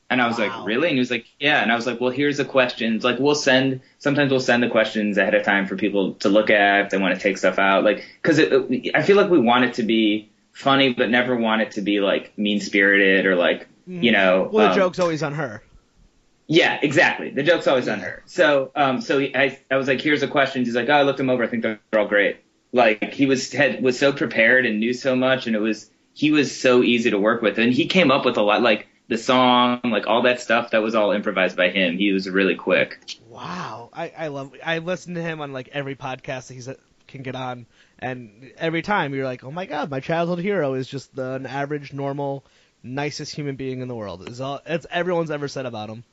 And 0.08 0.20
I 0.20 0.26
was 0.26 0.38
Wow. 0.38 0.46
like, 0.58 0.66
really? 0.66 0.88
And 0.88 0.94
he 0.96 0.98
was 1.00 1.10
like, 1.10 1.26
yeah. 1.38 1.62
And 1.62 1.72
I 1.72 1.74
was 1.74 1.86
like, 1.86 2.00
well, 2.00 2.10
here's 2.10 2.36
the 2.36 2.44
questions. 2.44 3.02
Like, 3.04 3.18
we'll 3.18 3.34
send, 3.34 3.80
sometimes 3.98 4.30
we'll 4.30 4.40
send 4.40 4.62
the 4.62 4.68
questions 4.68 5.16
ahead 5.18 5.34
of 5.34 5.42
time 5.44 5.66
for 5.66 5.76
people 5.76 6.14
to 6.16 6.28
look 6.28 6.50
at 6.50 6.84
if 6.86 6.90
they 6.90 6.98
want 6.98 7.14
to 7.14 7.20
take 7.20 7.38
stuff 7.38 7.58
out. 7.58 7.84
Like, 7.84 8.04
cause 8.22 8.38
it, 8.38 8.52
it- 8.52 8.94
I 8.94 9.02
feel 9.02 9.16
like 9.16 9.30
we 9.30 9.38
want 9.38 9.64
it 9.64 9.74
to 9.74 9.82
be 9.82 10.30
funny, 10.52 10.92
but 10.92 11.08
never 11.10 11.34
want 11.36 11.62
it 11.62 11.72
to 11.72 11.80
be 11.82 12.00
like 12.00 12.36
mean 12.38 12.60
spirited 12.60 13.24
or 13.26 13.36
like, 13.36 13.66
you 13.86 14.12
know. 14.12 14.48
Well, 14.52 14.66
the 14.66 14.72
um, 14.72 14.76
joke's 14.76 14.98
always 14.98 15.22
on 15.22 15.32
her. 15.34 15.62
Yeah, 16.52 16.78
exactly. 16.82 17.30
The 17.30 17.42
joke's 17.42 17.66
always 17.66 17.88
on 17.88 18.00
her. 18.00 18.22
So, 18.26 18.72
um, 18.76 19.00
so 19.00 19.18
he, 19.18 19.34
I, 19.34 19.58
I 19.70 19.76
was 19.76 19.88
like, 19.88 20.02
here's 20.02 20.20
the 20.20 20.28
questions. 20.28 20.68
He's 20.68 20.76
like, 20.76 20.90
oh, 20.90 20.92
I 20.92 21.02
looked 21.02 21.16
them 21.16 21.30
over. 21.30 21.42
I 21.42 21.46
think 21.46 21.62
they're 21.62 21.80
all 21.96 22.06
great. 22.06 22.44
Like 22.72 23.14
he 23.14 23.24
was 23.24 23.50
had 23.50 23.82
was 23.82 23.98
so 23.98 24.12
prepared 24.12 24.66
and 24.66 24.78
knew 24.78 24.92
so 24.92 25.16
much, 25.16 25.46
and 25.46 25.56
it 25.56 25.60
was 25.60 25.90
he 26.12 26.30
was 26.30 26.54
so 26.54 26.82
easy 26.82 27.10
to 27.10 27.18
work 27.18 27.40
with, 27.40 27.58
and 27.58 27.72
he 27.72 27.86
came 27.86 28.10
up 28.10 28.26
with 28.26 28.36
a 28.36 28.42
lot, 28.42 28.60
like 28.60 28.86
the 29.08 29.16
song, 29.16 29.80
like 29.84 30.06
all 30.06 30.22
that 30.22 30.42
stuff. 30.42 30.72
That 30.72 30.82
was 30.82 30.94
all 30.94 31.12
improvised 31.12 31.56
by 31.56 31.70
him. 31.70 31.96
He 31.96 32.12
was 32.12 32.28
really 32.28 32.54
quick. 32.54 32.98
Wow, 33.30 33.88
I, 33.90 34.12
I 34.16 34.28
love. 34.28 34.54
I 34.62 34.78
listen 34.78 35.14
to 35.14 35.22
him 35.22 35.40
on 35.40 35.54
like 35.54 35.68
every 35.72 35.96
podcast 35.96 36.48
that 36.48 36.54
he's 36.54 36.68
can 37.08 37.22
get 37.22 37.34
on, 37.34 37.64
and 37.98 38.52
every 38.58 38.82
time 38.82 39.14
you're 39.14 39.24
like, 39.24 39.42
oh 39.42 39.50
my 39.50 39.64
god, 39.64 39.90
my 39.90 40.00
childhood 40.00 40.40
hero 40.40 40.74
is 40.74 40.86
just 40.86 41.14
the, 41.16 41.32
an 41.32 41.46
average, 41.46 41.94
normal, 41.94 42.44
nicest 42.82 43.34
human 43.34 43.56
being 43.56 43.80
in 43.80 43.88
the 43.88 43.94
world. 43.94 44.28
Is 44.28 44.40
all 44.40 44.60
it's 44.66 44.86
everyone's 44.90 45.30
ever 45.30 45.48
said 45.48 45.64
about 45.66 45.88
him. 45.88 46.04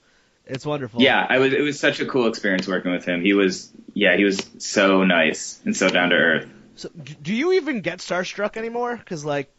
It's 0.49 0.65
wonderful. 0.65 1.01
Yeah, 1.01 1.25
I 1.29 1.37
was. 1.37 1.53
It 1.53 1.61
was 1.61 1.79
such 1.79 1.99
a 1.99 2.05
cool 2.05 2.27
experience 2.27 2.67
working 2.67 2.91
with 2.91 3.05
him. 3.05 3.21
He 3.21 3.33
was, 3.33 3.71
yeah, 3.93 4.17
he 4.17 4.23
was 4.23 4.49
so 4.57 5.03
nice 5.03 5.61
and 5.63 5.77
so 5.77 5.89
down 5.89 6.09
to 6.09 6.15
earth. 6.15 6.49
So, 6.75 6.89
do 7.21 7.33
you 7.33 7.53
even 7.53 7.81
get 7.81 7.99
starstruck 7.99 8.57
anymore? 8.57 8.97
Because 8.97 9.23
like, 9.23 9.51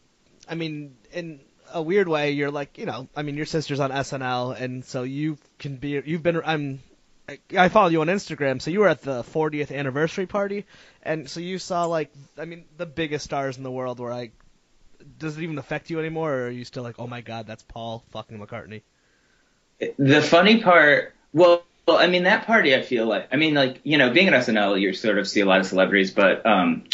I 0.49 0.57
mean, 0.57 0.97
in 1.13 1.41
a 1.73 1.81
weird 1.81 2.09
way, 2.09 2.33
you're 2.33 2.51
like, 2.51 2.77
you 2.77 2.87
know, 2.87 3.09
I 3.15 3.23
mean, 3.23 3.37
your 3.37 3.47
sister's 3.47 3.79
on 3.79 3.91
SNL, 3.93 4.61
and 4.61 4.85
so 4.85 5.05
you 5.05 5.39
can 5.61 5.77
be. 5.77 6.03
You've 6.05 6.25
been. 6.25 6.41
I'm. 6.45 6.81
I- 7.57 7.69
follow 7.69 7.89
you 7.89 8.01
on 8.01 8.09
Instagram, 8.09 8.61
so 8.61 8.73
you 8.73 8.81
were 8.81 8.89
at 8.89 9.03
the 9.03 9.23
40th 9.23 9.73
anniversary 9.73 10.27
party, 10.27 10.67
and 11.05 11.31
so 11.31 11.39
you 11.39 11.59
saw 11.59 11.85
like, 11.85 12.13
I 12.37 12.45
mean, 12.45 12.65
the 12.77 12.87
biggest 12.87 13.25
stars 13.25 13.57
in 13.57 13.63
the 13.63 13.71
world. 13.71 14.01
Where 14.01 14.11
like, 14.11 14.33
does 15.19 15.39
it 15.39 15.43
even 15.45 15.59
affect 15.59 15.89
you 15.91 16.01
anymore, 16.01 16.35
or 16.35 16.47
are 16.47 16.51
you 16.51 16.65
still 16.65 16.83
like, 16.83 16.97
oh 16.99 17.07
my 17.07 17.21
god, 17.21 17.47
that's 17.47 17.63
Paul 17.63 18.03
fucking 18.11 18.41
McCartney? 18.41 18.83
The 19.99 20.23
funny 20.23 20.63
part, 20.63 21.15
well, 21.33 21.63
well, 21.87 21.99
I 21.99 22.07
mean 22.07 22.25
that 22.25 22.47
party. 22.47 22.75
I 22.75 22.83
feel 22.83 23.07
like, 23.07 23.29
I 23.33 23.37
mean, 23.37 23.55
like 23.55 23.81
you 23.83 23.99
know, 23.99 24.11
being 24.11 24.29
at 24.29 24.35
SNL, 24.35 24.81
you 24.81 24.93
sort 24.93 25.19
of 25.19 25.29
see 25.29 25.41
a 25.41 25.47
lot 25.47 25.61
of 25.61 25.67
celebrities, 25.67 26.11
but 26.13 26.45
um, 26.47 26.85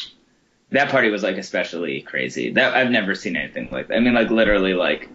that 0.71 0.91
party 0.91 1.11
was 1.11 1.23
like 1.23 1.37
especially 1.37 2.03
crazy. 2.03 2.53
That 2.53 2.75
I've 2.75 2.91
never 2.91 3.15
seen 3.15 3.37
anything 3.37 3.69
like 3.71 3.89
that. 3.89 3.97
I 3.97 4.01
mean, 4.01 4.15
like 4.15 4.31
literally, 4.31 4.75
like 4.75 5.11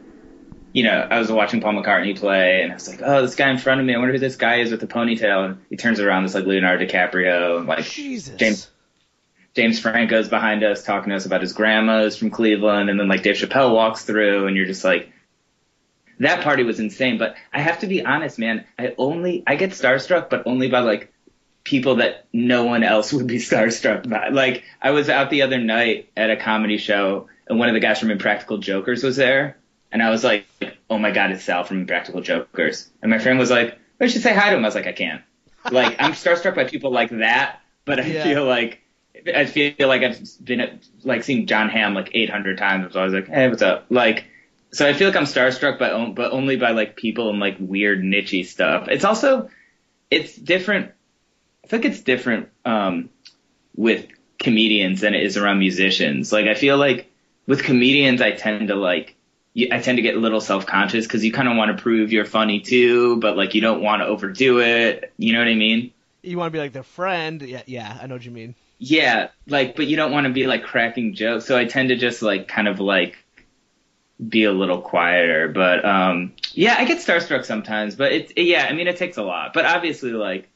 you 0.74 0.84
know, 0.84 1.08
I 1.10 1.20
was 1.20 1.32
watching 1.32 1.62
Paul 1.62 1.74
McCartney 1.74 2.18
play, 2.18 2.62
and 2.62 2.72
I 2.72 2.76
was 2.76 2.88
like, 2.88 3.02
oh, 3.04 3.22
this 3.22 3.36
guy 3.36 3.50
in 3.50 3.58
front 3.58 3.82
of 3.82 3.88
me. 3.88 3.94
I 3.94 3.98
wonder 3.98 4.14
who 4.14 4.20
this 4.20 4.38
guy 4.38 4.58
is 4.58 4.72
with 4.72 4.80
the 4.80 4.88
ponytail. 4.88 5.46
And 5.46 5.58
he 5.70 5.76
turns 5.76 6.00
around, 6.00 6.26
it's 6.26 6.34
like 6.34 6.46
Leonardo 6.46 6.86
DiCaprio, 6.86 7.58
and 7.60 7.68
like 7.68 7.86
Jesus. 7.86 8.36
James- 8.38 8.68
James 9.54 9.82
Franco's 9.82 10.30
behind 10.30 10.64
us 10.64 10.86
talking 10.86 11.10
to 11.10 11.18
us 11.18 11.26
about 11.26 11.42
his 11.42 11.52
grandmas 11.52 12.16
from 12.16 12.30
Cleveland, 12.30 12.90
and 12.90 12.98
then 12.98 13.10
like 13.10 13.22
Dave 13.22 13.36
Chappelle 13.36 13.74
walks 13.74 14.06
through, 14.06 14.48
and 14.48 14.56
you're 14.56 14.66
just 14.66 14.86
like, 14.86 15.12
that 16.22 16.44
party 16.44 16.64
was 16.64 16.80
insane. 16.80 17.18
But 17.18 17.36
I 17.54 17.62
have 17.62 17.80
to 17.80 17.88
be 17.88 18.04
honest, 18.06 18.40
man. 18.40 18.66
I 18.80 18.96
only 18.98 19.44
I 19.48 19.56
get 19.56 19.72
starstruck, 19.72 20.30
but 20.30 20.44
only 20.48 20.70
by 20.70 20.80
like 20.80 21.14
people 21.64 21.96
that 21.98 22.26
no 22.34 22.66
one 22.66 22.84
else 22.84 23.14
would 23.14 23.28
be 23.28 23.38
starstruck 23.50 24.10
by. 24.10 24.30
Like 24.30 24.64
I 24.82 24.92
was 24.92 25.10
out 25.10 25.30
the 25.30 25.44
other 25.44 25.60
night 25.60 26.10
at 26.18 26.30
a 26.32 26.38
comedy 26.38 26.78
show, 26.78 27.28
and 27.48 27.60
one 27.60 27.70
of 27.70 27.74
the 27.74 27.80
guys 27.80 28.00
from 28.00 28.12
Impractical 28.12 28.58
Jokers 28.58 29.04
was 29.04 29.16
there, 29.18 29.58
and 29.92 30.02
I 30.02 30.10
was 30.10 30.24
like, 30.24 30.46
oh 30.90 30.98
my 30.98 31.12
god, 31.12 31.32
it's 31.32 31.44
Sal 31.44 31.64
from 31.64 31.82
Impractical 31.82 32.22
Jokers, 32.22 32.90
and 33.02 33.10
my 33.12 33.20
friend 33.20 33.40
was 33.40 33.52
like, 33.52 33.78
I 34.00 34.08
should 34.08 34.22
say 34.24 34.34
hi 34.34 34.50
to 34.50 34.56
him. 34.56 34.64
I 34.64 34.68
was 34.68 34.76
like, 34.76 34.88
I 34.88 34.94
can't. 34.94 35.22
Like 35.72 35.98
I'm 36.00 36.14
starstruck 36.14 36.56
by 36.56 36.64
people 36.64 36.92
like 36.92 37.12
that, 37.12 37.60
but 37.86 38.00
I 38.00 38.06
Yeah. 38.08 38.24
feel 38.24 38.46
like. 38.46 38.80
I 39.36 39.46
feel 39.46 39.88
like 39.88 40.02
I've 40.02 40.20
been 40.44 40.62
at, 40.62 40.84
like 41.04 41.24
seen 41.24 41.46
Jon 41.46 41.70
Hamm 41.70 41.94
like 41.94 42.10
800 42.14 42.58
times. 42.58 42.94
So 42.94 43.00
I 43.00 43.04
was 43.04 43.14
like, 43.14 43.28
hey, 43.28 43.48
what's 43.50 43.62
up? 43.62 43.86
Like, 43.92 44.26
so 44.72 44.88
I 44.88 44.94
feel 44.94 45.08
like 45.08 45.18
I'm 45.18 45.24
starstruck 45.24 45.80
by, 45.80 46.10
but 46.10 46.32
only 46.32 46.56
by 46.56 46.72
like 46.72 46.96
people 46.96 47.30
and 47.30 47.40
like 47.40 47.58
weird 47.60 48.02
nichey 48.02 48.46
stuff. 48.46 48.88
It's 48.88 49.06
also, 49.06 49.50
it's 50.10 50.36
different. 50.36 50.92
I 51.64 51.68
feel 51.68 51.80
like 51.80 51.90
it's 51.90 52.02
different, 52.02 52.50
um, 52.66 53.10
with 53.76 54.08
comedians 54.40 55.02
than 55.02 55.14
it 55.14 55.24
is 55.24 55.38
around 55.38 55.60
musicians. 55.60 56.32
Like, 56.32 56.48
I 56.48 56.56
feel 56.56 56.78
like 56.78 57.12
with 57.48 57.64
comedians, 57.64 58.22
I 58.22 58.32
tend 58.32 58.70
to 58.70 58.76
like, 58.76 59.16
you, 59.54 59.68
I 59.72 59.80
tend 59.80 59.98
to 59.98 60.02
get 60.02 60.16
a 60.16 60.20
little 60.20 60.42
self-conscious 60.42 61.06
because 61.06 61.24
you 61.26 61.32
kind 61.32 61.48
of 61.48 61.58
want 61.58 61.76
to 61.76 61.82
prove 61.82 62.12
you're 62.12 62.26
funny 62.26 62.62
too, 62.62 63.18
but 63.18 63.36
like 63.36 63.54
you 63.54 63.62
don't 63.62 63.82
want 63.82 64.02
to 64.02 64.06
overdo 64.06 64.60
it. 64.60 65.14
You 65.18 65.34
know 65.34 65.40
what 65.40 65.48
I 65.48 65.56
mean? 65.56 65.92
You 66.22 66.38
want 66.38 66.52
to 66.52 66.56
be 66.56 66.60
like 66.60 66.74
their 66.74 66.84
friend? 66.84 67.42
Yeah, 67.42 67.64
yeah, 67.66 67.98
I 68.02 68.08
know 68.08 68.16
what 68.16 68.26
you 68.26 68.32
mean. 68.32 68.56
Yeah, 68.80 69.30
like, 69.48 69.76
but 69.76 69.88
you 69.88 69.98
don't 69.98 70.12
want 70.12 70.26
to 70.26 70.34
be 70.34 70.48
like 70.48 70.64
cracking 70.64 71.14
jokes. 71.14 71.46
So 71.46 71.58
I 71.58 71.66
tend 71.66 71.90
to 71.90 71.98
just 71.98 72.22
like 72.22 72.48
kind 72.48 72.68
of 72.68 72.80
like 72.80 73.18
be 74.28 74.44
a 74.44 74.52
little 74.52 74.82
quieter. 74.82 75.48
But 75.48 75.84
um, 75.86 76.34
yeah, 76.54 76.76
I 76.78 76.86
get 76.86 77.00
starstruck 77.00 77.46
sometimes. 77.46 77.96
But 77.96 78.12
it's 78.12 78.34
yeah, 78.36 78.66
I 78.70 78.74
mean, 78.74 78.88
it 78.88 78.98
takes 78.98 79.18
a 79.18 79.24
lot. 79.24 79.54
But 79.54 79.66
obviously, 79.66 80.12
like, 80.12 80.50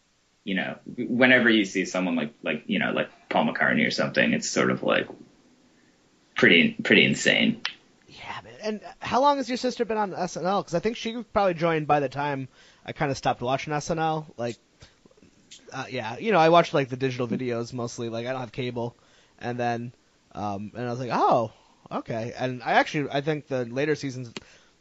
you 0.44 0.56
know, 0.56 0.78
whenever 0.98 1.50
you 1.50 1.66
see 1.66 1.86
someone 1.86 2.16
like 2.16 2.34
like 2.44 2.64
you 2.68 2.80
know 2.80 2.92
like 2.92 3.10
Paul 3.30 3.48
McCartney 3.48 3.88
or 3.88 3.92
something, 3.92 4.34
it's 4.34 4.50
sort 4.50 4.72
of 4.72 4.84
like 4.84 5.08
pretty 6.36 6.76
pretty 6.84 7.06
insane. 7.06 7.62
Yeah. 8.08 8.40
And 8.64 8.82
how 9.00 9.22
long 9.22 9.38
has 9.38 9.50
your 9.50 9.58
sister 9.58 9.86
been 9.86 9.98
on 9.98 10.12
SNL? 10.12 10.62
Because 10.62 10.74
I 10.74 10.80
think 10.80 10.98
she 10.98 11.24
probably 11.34 11.54
joined 11.54 11.88
by 11.88 12.00
the 12.00 12.10
time 12.10 12.48
I 12.86 12.94
kind 12.94 13.12
of 13.12 13.18
stopped 13.18 13.42
watching 13.42 13.74
SNL. 13.74 14.26
Like, 14.38 14.58
uh, 15.72 15.86
yeah, 15.90 16.18
you 16.18 16.32
know, 16.32 16.40
I 16.40 16.50
watched 16.50 16.74
like 16.74 16.90
the 16.90 16.98
digital 16.98 17.28
videos 17.28 17.74
mostly. 17.74 18.10
Like, 18.10 18.26
I 18.26 18.32
don't 18.32 18.42
have 18.42 18.52
cable, 18.52 18.96
and 19.40 19.60
then, 19.60 19.94
um, 20.34 20.72
and 20.76 20.88
I 20.88 20.90
was 20.90 21.00
like, 21.00 21.12
oh, 21.14 21.52
okay. 21.92 22.34
And 22.38 22.62
I 22.64 22.74
actually, 22.74 23.10
I 23.12 23.22
think 23.22 23.48
the 23.48 23.66
later 23.66 23.96
seasons, 23.96 24.32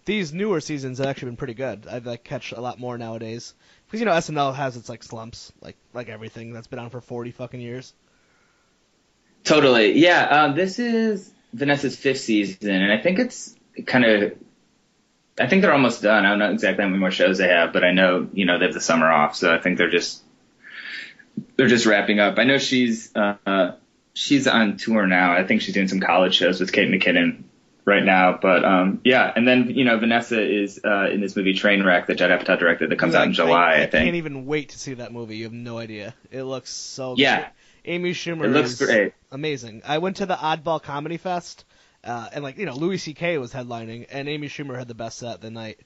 these 0.04 0.32
newer 0.32 0.60
seasons 0.60 0.98
have 0.98 1.06
actually 1.06 1.30
been 1.30 1.36
pretty 1.36 1.54
good. 1.54 1.86
I 1.90 1.98
like 1.98 2.24
catch 2.24 2.52
a 2.52 2.60
lot 2.60 2.78
more 2.78 2.98
nowadays 2.98 3.54
because 3.86 4.00
you 4.00 4.06
know 4.06 4.12
SNL 4.12 4.54
has 4.54 4.76
its 4.76 4.88
like 4.88 5.02
slumps, 5.02 5.52
like 5.60 5.76
like 5.92 6.08
everything 6.08 6.52
that's 6.52 6.66
been 6.66 6.78
on 6.78 6.90
for 6.90 7.00
forty 7.00 7.30
fucking 7.30 7.60
years. 7.60 7.94
Totally. 9.44 9.98
Yeah. 9.98 10.24
Um, 10.24 10.54
this 10.54 10.78
is 10.78 11.30
Vanessa's 11.52 11.96
fifth 11.96 12.20
season, 12.20 12.70
and 12.70 12.92
I 12.92 13.00
think 13.00 13.18
it's 13.18 13.54
kind 13.86 14.04
of. 14.04 14.38
I 15.38 15.48
think 15.48 15.62
they're 15.62 15.72
almost 15.72 16.00
done. 16.00 16.24
I 16.24 16.30
don't 16.30 16.38
know 16.38 16.52
exactly 16.52 16.84
how 16.84 16.88
many 16.88 17.00
more 17.00 17.10
shows 17.10 17.38
they 17.38 17.48
have, 17.48 17.72
but 17.72 17.84
I 17.84 17.92
know 17.92 18.28
you 18.32 18.46
know 18.46 18.58
they 18.58 18.66
have 18.66 18.74
the 18.74 18.80
summer 18.80 19.10
off, 19.10 19.36
so 19.36 19.52
I 19.54 19.58
think 19.58 19.78
they're 19.78 19.90
just 19.90 20.22
they're 21.56 21.68
just 21.68 21.86
wrapping 21.86 22.20
up. 22.20 22.38
I 22.38 22.44
know 22.44 22.58
she's 22.58 23.14
uh, 23.14 23.72
she's 24.14 24.46
on 24.46 24.76
tour 24.78 25.06
now. 25.06 25.32
I 25.32 25.44
think 25.44 25.60
she's 25.62 25.74
doing 25.74 25.88
some 25.88 26.00
college 26.00 26.34
shows 26.34 26.60
with 26.60 26.72
Kate 26.72 26.88
McKinnon 26.88 27.42
right 27.84 28.02
now. 28.02 28.38
But 28.40 28.64
um, 28.64 29.00
yeah, 29.04 29.30
and 29.34 29.46
then 29.46 29.70
you 29.70 29.84
know 29.84 29.98
Vanessa 29.98 30.40
is 30.40 30.80
uh, 30.84 31.08
in 31.10 31.20
this 31.20 31.36
movie 31.36 31.52
Trainwreck 31.54 32.06
that 32.06 32.16
Judd 32.16 32.30
Apatow 32.30 32.58
directed 32.58 32.90
that 32.90 32.98
comes 32.98 33.14
out 33.14 33.26
in 33.26 33.32
July. 33.34 33.72
I, 33.72 33.76
think. 33.76 33.82
I, 33.88 33.90
think. 33.90 34.04
can't 34.06 34.16
even 34.16 34.46
wait 34.46 34.70
to 34.70 34.78
see 34.78 34.94
that 34.94 35.12
movie. 35.12 35.36
You 35.36 35.44
have 35.44 35.52
no 35.52 35.78
idea. 35.78 36.14
It 36.30 36.44
looks 36.44 36.70
so 36.70 37.14
Yeah. 37.18 37.40
good. 37.40 37.46
Amy 37.86 38.12
Schumer 38.12 38.46
It 38.46 38.48
looks 38.48 38.80
is 38.80 38.86
great. 38.86 39.12
amazing. 39.30 39.82
I 39.84 39.98
went 39.98 40.16
to 40.16 40.26
the 40.26 40.34
Oddball 40.36 40.82
Comedy 40.82 41.18
Fest, 41.18 41.66
uh, 42.02 42.30
and 42.32 42.42
like 42.42 42.56
you 42.56 42.64
know, 42.64 42.74
Louis 42.74 42.96
C.K. 42.96 43.36
was 43.36 43.52
headlining, 43.52 44.06
and 44.10 44.26
Amy 44.26 44.48
Schumer 44.48 44.78
had 44.78 44.88
the 44.88 44.94
best 44.94 45.18
set 45.18 45.42
the 45.42 45.50
night. 45.50 45.78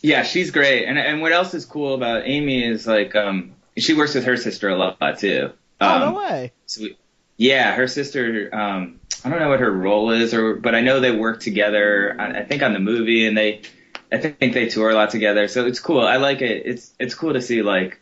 Yeah, 0.00 0.22
she's 0.22 0.50
great. 0.50 0.86
And 0.86 0.98
and 0.98 1.20
what 1.20 1.32
else 1.32 1.54
is 1.54 1.64
cool 1.66 1.94
about 1.94 2.22
Amy 2.26 2.64
is 2.64 2.86
like 2.86 3.14
um 3.14 3.52
she 3.76 3.94
works 3.94 4.14
with 4.14 4.24
her 4.24 4.36
sister 4.36 4.68
a 4.70 4.76
lot 4.76 5.18
too. 5.18 5.50
Oh 5.84 5.94
Um, 6.06 6.14
no 6.14 6.18
way! 6.18 6.52
so 6.66 6.82
we- 6.82 6.96
yeah, 7.36 7.74
her 7.74 7.88
sister. 7.88 8.48
Um, 8.54 9.00
I 9.24 9.28
don't 9.30 9.40
know 9.40 9.48
what 9.48 9.58
her 9.60 9.70
role 9.72 10.10
is, 10.10 10.34
or 10.34 10.54
but 10.54 10.74
I 10.74 10.82
know 10.82 11.00
they 11.00 11.10
work 11.10 11.40
together. 11.40 12.14
I, 12.18 12.40
I 12.40 12.44
think 12.44 12.62
on 12.62 12.72
the 12.72 12.78
movie, 12.78 13.26
and 13.26 13.36
they, 13.36 13.62
I 14.12 14.18
think 14.18 14.38
they 14.54 14.68
tour 14.68 14.90
a 14.90 14.94
lot 14.94 15.10
together. 15.10 15.48
So 15.48 15.66
it's 15.66 15.80
cool. 15.80 16.00
I 16.06 16.18
like 16.18 16.42
it. 16.42 16.62
It's 16.66 16.92
it's 17.00 17.14
cool 17.14 17.32
to 17.32 17.40
see 17.42 17.62
like 17.62 18.00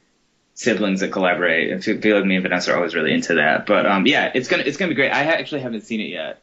siblings 0.55 1.01
that 1.01 1.13
collaborate. 1.13 1.73
I 1.73 1.79
feel 1.81 2.17
like 2.17 2.27
me 2.27 2.35
and 2.37 2.43
Vanessa 2.43 2.73
are 2.73 2.77
always 2.77 2.95
really 2.95 3.13
into 3.15 3.37
that. 3.37 3.65
But 3.65 3.87
um, 3.87 4.07
yeah, 4.07 4.31
it's 4.35 4.49
gonna 4.49 4.65
it's 4.65 4.77
gonna 4.77 4.91
be 4.91 4.95
great. 4.97 5.11
I 5.13 5.23
actually 5.25 5.63
haven't 5.63 5.83
seen 5.83 6.01
it 6.01 6.11
yet. 6.11 6.43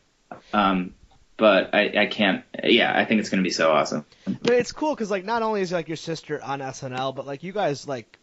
Um, 0.52 0.96
but 1.38 1.76
I, 1.76 1.94
I 1.96 2.06
can't. 2.08 2.44
Yeah, 2.64 2.92
I 2.98 3.06
think 3.06 3.20
it's 3.20 3.30
gonna 3.30 3.44
be 3.44 3.52
so 3.52 3.72
awesome. 3.72 4.06
But 4.26 4.54
it's 4.54 4.72
cool 4.72 4.96
because 4.96 5.12
like 5.12 5.26
not 5.26 5.44
only 5.44 5.62
is 5.62 5.72
like 5.72 5.88
your 5.90 5.98
sister 5.98 6.42
on 6.44 6.60
SNL, 6.60 7.16
but 7.16 7.28
like 7.28 7.44
you 7.44 7.52
guys 7.52 7.88
like. 7.88 8.18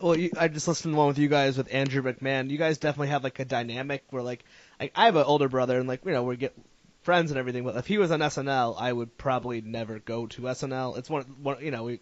Well, 0.00 0.18
you, 0.18 0.30
I 0.38 0.48
just 0.48 0.68
listened 0.68 0.92
to 0.92 0.98
one 0.98 1.08
with 1.08 1.18
you 1.18 1.28
guys 1.28 1.56
with 1.56 1.72
Andrew 1.72 2.02
McMahon. 2.02 2.50
You 2.50 2.58
guys 2.58 2.78
definitely 2.78 3.08
have 3.08 3.24
like 3.24 3.38
a 3.38 3.44
dynamic 3.44 4.04
where 4.10 4.22
like, 4.22 4.44
like 4.78 4.92
I 4.94 5.06
have 5.06 5.16
an 5.16 5.24
older 5.24 5.48
brother 5.48 5.78
and 5.78 5.88
like 5.88 6.04
you 6.04 6.12
know 6.12 6.22
we 6.22 6.36
get 6.36 6.54
friends 7.02 7.30
and 7.30 7.38
everything. 7.38 7.64
But 7.64 7.76
if 7.76 7.86
he 7.86 7.96
was 7.96 8.10
on 8.10 8.20
SNL, 8.20 8.76
I 8.78 8.92
would 8.92 9.16
probably 9.16 9.62
never 9.62 9.98
go 9.98 10.26
to 10.26 10.42
SNL. 10.42 10.98
It's 10.98 11.08
one, 11.08 11.22
one 11.42 11.64
you 11.64 11.70
know 11.70 11.84
we, 11.84 12.00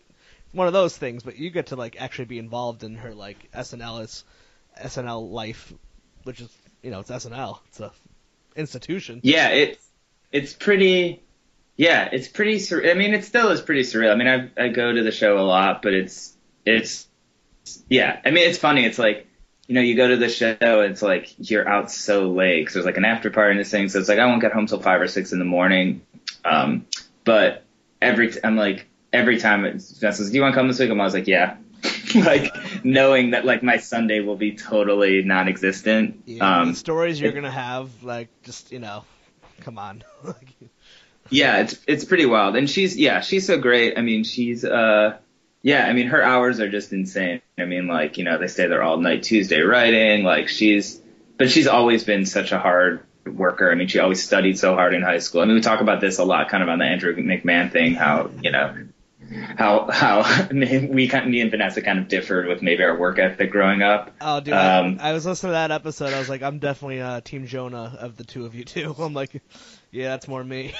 one 0.53 0.67
of 0.67 0.73
those 0.73 0.97
things. 0.97 1.23
But 1.23 1.39
you 1.39 1.51
get 1.51 1.67
to 1.67 1.77
like 1.77 2.01
actually 2.01 2.25
be 2.25 2.39
involved 2.39 2.83
in 2.83 2.97
her 2.97 3.15
like 3.15 3.51
SNL 3.53 4.03
is 4.03 4.25
SNL 4.83 5.31
life, 5.31 5.73
which 6.25 6.41
is 6.41 6.49
you 6.83 6.91
know 6.91 7.01
it's 7.01 7.11
SNL. 7.11 7.61
It's 7.69 7.79
a 7.79 7.93
institution. 8.57 9.21
Yeah, 9.23 9.51
it's 9.51 9.87
it's 10.33 10.53
pretty. 10.53 11.23
Yeah, 11.77 12.09
it's 12.13 12.29
pretty. 12.29 12.59
Sur- 12.59 12.91
I 12.91 12.95
mean, 12.95 13.15
it 13.15 13.25
still 13.25 13.51
is 13.51 13.61
pretty 13.61 13.83
surreal. 13.83 14.13
I 14.13 14.17
mean, 14.17 14.29
I 14.59 14.65
I 14.65 14.69
go 14.69 14.93
to 14.93 15.03
the 15.03 15.13
show 15.13 15.39
a 15.39 15.43
lot, 15.43 15.83
but 15.83 15.95
it's 15.95 16.37
it's 16.65 17.07
yeah. 17.89 18.21
I 18.25 18.31
mean, 18.31 18.49
it's 18.49 18.59
funny. 18.59 18.85
It's 18.85 18.99
like 18.99 19.27
you 19.67 19.75
know, 19.75 19.81
you 19.81 19.97
go 19.97 20.09
to 20.09 20.17
the 20.17 20.29
show, 20.29 20.57
and 20.61 20.93
it's 20.93 21.03
like 21.03 21.35
you're 21.39 21.67
out 21.69 21.91
so 21.91 22.31
late 22.31 22.61
because 22.63 22.75
there's 22.75 22.87
like 22.87 22.97
an 22.99 23.05
after 23.05 23.31
party 23.31 23.53
and 23.53 23.61
this 23.61 23.71
thing. 23.71 23.89
So 23.89 23.99
it's 23.99 24.09
like 24.09 24.19
I 24.19 24.27
won't 24.27 24.41
get 24.43 24.53
home 24.53 24.67
till 24.67 24.81
five 24.81 25.01
or 25.01 25.09
six 25.09 25.33
in 25.33 25.39
the 25.39 25.45
morning. 25.45 26.03
Um, 26.45 26.87
but 27.25 27.65
every 28.03 28.31
t- 28.33 28.41
I'm 28.45 28.57
like 28.57 28.87
every 29.13 29.39
time 29.39 29.63
Vanessa 29.63 29.95
says, 30.15 30.31
"Do 30.31 30.37
you 30.37 30.43
want 30.43 30.55
to 30.55 30.59
come 30.61 30.69
this 30.69 30.79
week?" 30.79 30.91
I'm 30.91 31.01
always 31.01 31.15
like, 31.15 31.27
"Yeah." 31.27 31.57
like 32.15 32.55
knowing 32.85 33.31
that 33.33 33.45
like 33.45 33.63
my 33.63 33.77
Sunday 33.79 34.21
will 34.21 34.37
be 34.37 34.55
totally 34.57 35.23
non-existent. 35.23 36.23
Yeah, 36.27 36.61
Um, 36.61 36.71
the 36.71 36.77
stories 36.77 37.21
you're 37.21 37.31
it- 37.31 37.35
gonna 37.35 37.51
have, 37.51 38.03
like 38.03 38.29
just 38.43 38.73
you 38.73 38.79
know, 38.79 39.05
come 39.61 39.79
on. 39.79 40.03
Like, 40.23 40.55
Yeah, 41.31 41.59
it's 41.63 41.79
it's 41.87 42.05
pretty 42.05 42.27
wild, 42.27 42.55
and 42.57 42.69
she's 42.69 42.97
yeah, 42.99 43.21
she's 43.23 43.47
so 43.47 43.57
great. 43.59 43.99
I 43.99 44.03
mean, 44.03 44.25
she's 44.25 44.63
uh, 44.65 45.17
yeah, 45.65 45.87
I 45.87 45.95
mean, 45.95 46.09
her 46.09 46.23
hours 46.23 46.61
are 46.61 46.69
just 46.69 46.93
insane. 46.93 47.41
I 47.59 47.65
mean, 47.65 47.89
like 47.89 48.19
you 48.19 48.25
know, 48.25 48.37
they 48.37 48.49
stay 48.49 48.67
there 48.67 48.83
all 48.83 48.99
night 48.99 49.23
Tuesday 49.23 49.63
writing. 49.63 50.23
Like 50.23 50.49
she's, 50.49 51.01
but 51.39 51.51
she's 51.51 51.67
always 51.67 52.05
been 52.05 52.27
such 52.27 52.53
a 52.53 52.59
hard 52.59 53.03
worker. 53.25 53.73
I 53.73 53.75
mean, 53.75 53.89
she 53.89 53.99
always 53.99 54.23
studied 54.23 54.59
so 54.59 54.75
hard 54.75 54.93
in 54.93 55.01
high 55.01 55.21
school. 55.21 55.41
I 55.41 55.47
mean, 55.47 55.55
we 55.55 55.63
talk 55.63 55.81
about 55.81 56.03
this 56.03 56.19
a 56.19 56.25
lot, 56.25 56.51
kind 56.51 56.63
of 56.63 56.69
on 56.69 56.81
the 56.81 56.85
Andrew 56.85 57.17
McMahon 57.17 57.73
thing. 57.73 57.95
How 57.95 58.29
you 58.43 58.51
know, 58.51 58.77
how 59.57 59.91
how 59.91 60.49
we 60.53 61.09
kind 61.09 61.31
me 61.31 61.41
and 61.41 61.51
Vanessa 61.51 61.81
kind 61.81 61.99
of 61.99 62.09
differed 62.09 62.47
with 62.47 62.61
maybe 62.61 62.83
our 62.83 62.99
work 62.99 63.19
ethic 63.19 63.51
growing 63.51 63.81
up. 63.81 64.15
oh, 64.21 64.41
dude, 64.41 64.53
Um, 64.53 64.99
I, 65.01 65.09
I 65.09 65.13
was 65.15 65.25
listening 65.25 65.53
to 65.53 65.55
that 65.55 65.71
episode. 65.71 66.13
I 66.13 66.19
was 66.19 66.29
like, 66.29 66.43
I'm 66.43 66.59
definitely 66.59 67.01
uh, 67.01 67.23
Team 67.23 67.47
Jonah 67.47 67.97
of 68.01 68.17
the 68.19 68.25
two 68.25 68.45
of 68.45 68.55
you 68.55 68.65
two. 68.65 68.95
I'm 68.99 69.15
like, 69.15 69.43
yeah, 69.91 70.11
that's 70.11 70.29
more 70.29 70.45
me. 70.45 70.75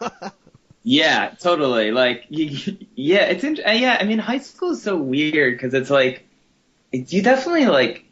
Yeah, 0.90 1.34
totally. 1.38 1.90
Like, 1.90 2.24
yeah, 2.30 3.24
it's 3.24 3.44
in, 3.44 3.58
uh, 3.58 3.72
yeah. 3.72 3.98
I 4.00 4.04
mean, 4.04 4.18
high 4.18 4.38
school 4.38 4.70
is 4.70 4.82
so 4.82 4.96
weird 4.96 5.54
because 5.54 5.74
it's 5.74 5.90
like 5.90 6.26
you 6.90 7.22
definitely 7.22 7.66
like 7.66 8.06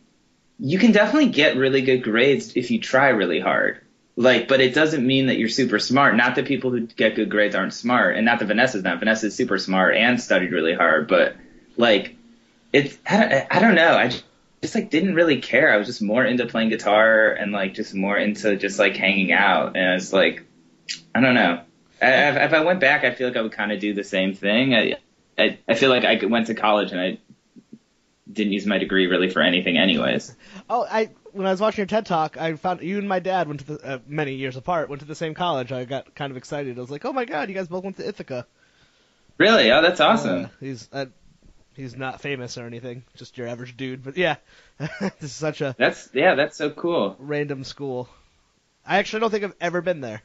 you 0.58 0.78
can 0.78 0.92
definitely 0.92 1.30
get 1.30 1.56
really 1.56 1.80
good 1.80 2.02
grades 2.02 2.54
if 2.54 2.70
you 2.70 2.78
try 2.78 3.08
really 3.08 3.40
hard. 3.40 3.80
Like, 4.14 4.46
but 4.46 4.60
it 4.60 4.74
doesn't 4.74 5.06
mean 5.06 5.28
that 5.28 5.38
you're 5.38 5.48
super 5.48 5.78
smart. 5.78 6.16
Not 6.16 6.34
that 6.34 6.44
people 6.44 6.70
who 6.70 6.80
get 6.86 7.14
good 7.14 7.30
grades 7.30 7.54
aren't 7.54 7.72
smart, 7.72 8.14
and 8.14 8.26
not 8.26 8.40
that 8.40 8.48
Vanessa's 8.48 8.82
not. 8.82 8.98
Vanessa's 8.98 9.34
super 9.34 9.56
smart 9.56 9.96
and 9.96 10.20
studied 10.20 10.52
really 10.52 10.74
hard, 10.74 11.08
but 11.08 11.34
like, 11.78 12.14
it's 12.74 12.98
I 13.08 13.16
don't, 13.18 13.46
I 13.52 13.58
don't 13.58 13.74
know. 13.74 13.96
I 13.96 14.08
just, 14.08 14.24
just 14.60 14.74
like 14.74 14.90
didn't 14.90 15.14
really 15.14 15.40
care. 15.40 15.72
I 15.72 15.78
was 15.78 15.86
just 15.86 16.02
more 16.02 16.26
into 16.26 16.44
playing 16.44 16.68
guitar 16.68 17.30
and 17.30 17.52
like 17.52 17.72
just 17.72 17.94
more 17.94 18.18
into 18.18 18.54
just 18.56 18.78
like 18.78 18.96
hanging 18.96 19.32
out, 19.32 19.76
and 19.78 19.94
it's 19.94 20.12
like 20.12 20.44
I 21.14 21.22
don't 21.22 21.34
know. 21.34 21.62
I, 22.00 22.28
if, 22.28 22.36
if 22.36 22.52
I 22.52 22.64
went 22.64 22.80
back, 22.80 23.04
I 23.04 23.14
feel 23.14 23.28
like 23.28 23.36
I 23.36 23.42
would 23.42 23.52
kind 23.52 23.72
of 23.72 23.80
do 23.80 23.94
the 23.94 24.04
same 24.04 24.34
thing. 24.34 24.74
I, 24.74 24.96
I 25.38 25.58
I 25.68 25.74
feel 25.74 25.90
like 25.90 26.04
I 26.04 26.24
went 26.26 26.48
to 26.48 26.54
college 26.54 26.92
and 26.92 27.00
I 27.00 27.18
didn't 28.30 28.52
use 28.52 28.66
my 28.66 28.78
degree 28.78 29.06
really 29.06 29.30
for 29.30 29.40
anything, 29.40 29.78
anyways. 29.78 30.34
oh, 30.68 30.86
I 30.90 31.10
when 31.32 31.46
I 31.46 31.50
was 31.50 31.60
watching 31.60 31.78
your 31.78 31.86
TED 31.86 32.06
talk, 32.06 32.36
I 32.36 32.54
found 32.56 32.82
you 32.82 32.98
and 32.98 33.08
my 33.08 33.20
dad 33.20 33.48
went 33.48 33.60
to 33.60 33.66
the 33.66 33.86
uh, 33.86 33.98
many 34.06 34.34
years 34.34 34.56
apart, 34.56 34.88
went 34.88 35.00
to 35.00 35.06
the 35.06 35.14
same 35.14 35.34
college. 35.34 35.72
I 35.72 35.84
got 35.84 36.14
kind 36.14 36.30
of 36.30 36.36
excited. 36.36 36.76
I 36.76 36.80
was 36.80 36.90
like, 36.90 37.04
oh 37.04 37.12
my 37.12 37.24
god, 37.24 37.48
you 37.48 37.54
guys 37.54 37.68
both 37.68 37.84
went 37.84 37.96
to 37.98 38.08
Ithaca. 38.08 38.46
Really? 39.38 39.70
Oh, 39.70 39.82
that's 39.82 40.00
awesome. 40.00 40.46
Uh, 40.46 40.48
he's 40.60 40.88
uh, 40.92 41.06
he's 41.74 41.96
not 41.96 42.20
famous 42.20 42.56
or 42.56 42.66
anything, 42.66 43.04
just 43.16 43.36
your 43.38 43.48
average 43.48 43.76
dude. 43.76 44.02
But 44.02 44.16
yeah, 44.16 44.36
this 44.78 45.12
is 45.22 45.32
such 45.32 45.60
a 45.60 45.74
That's 45.78 46.08
yeah, 46.12 46.34
that's 46.34 46.56
so 46.56 46.70
cool. 46.70 47.16
random 47.18 47.64
school. 47.64 48.08
I 48.84 48.98
actually 48.98 49.20
don't 49.20 49.30
think 49.30 49.44
I've 49.44 49.54
ever 49.60 49.82
been 49.82 50.00
there. 50.00 50.22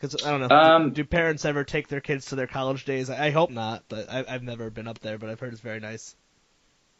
Because 0.00 0.24
I 0.24 0.30
don't 0.30 0.40
know. 0.40 0.56
Um, 0.56 0.88
do, 0.90 1.02
do 1.02 1.04
parents 1.04 1.44
ever 1.44 1.64
take 1.64 1.88
their 1.88 2.00
kids 2.00 2.26
to 2.26 2.36
their 2.36 2.46
college 2.46 2.84
days? 2.84 3.10
I, 3.10 3.26
I 3.26 3.30
hope 3.30 3.50
not, 3.50 3.84
but 3.88 4.10
I, 4.10 4.24
I've 4.26 4.42
never 4.42 4.70
been 4.70 4.88
up 4.88 5.00
there. 5.00 5.18
But 5.18 5.28
I've 5.30 5.40
heard 5.40 5.52
it's 5.52 5.60
very 5.60 5.80
nice. 5.80 6.14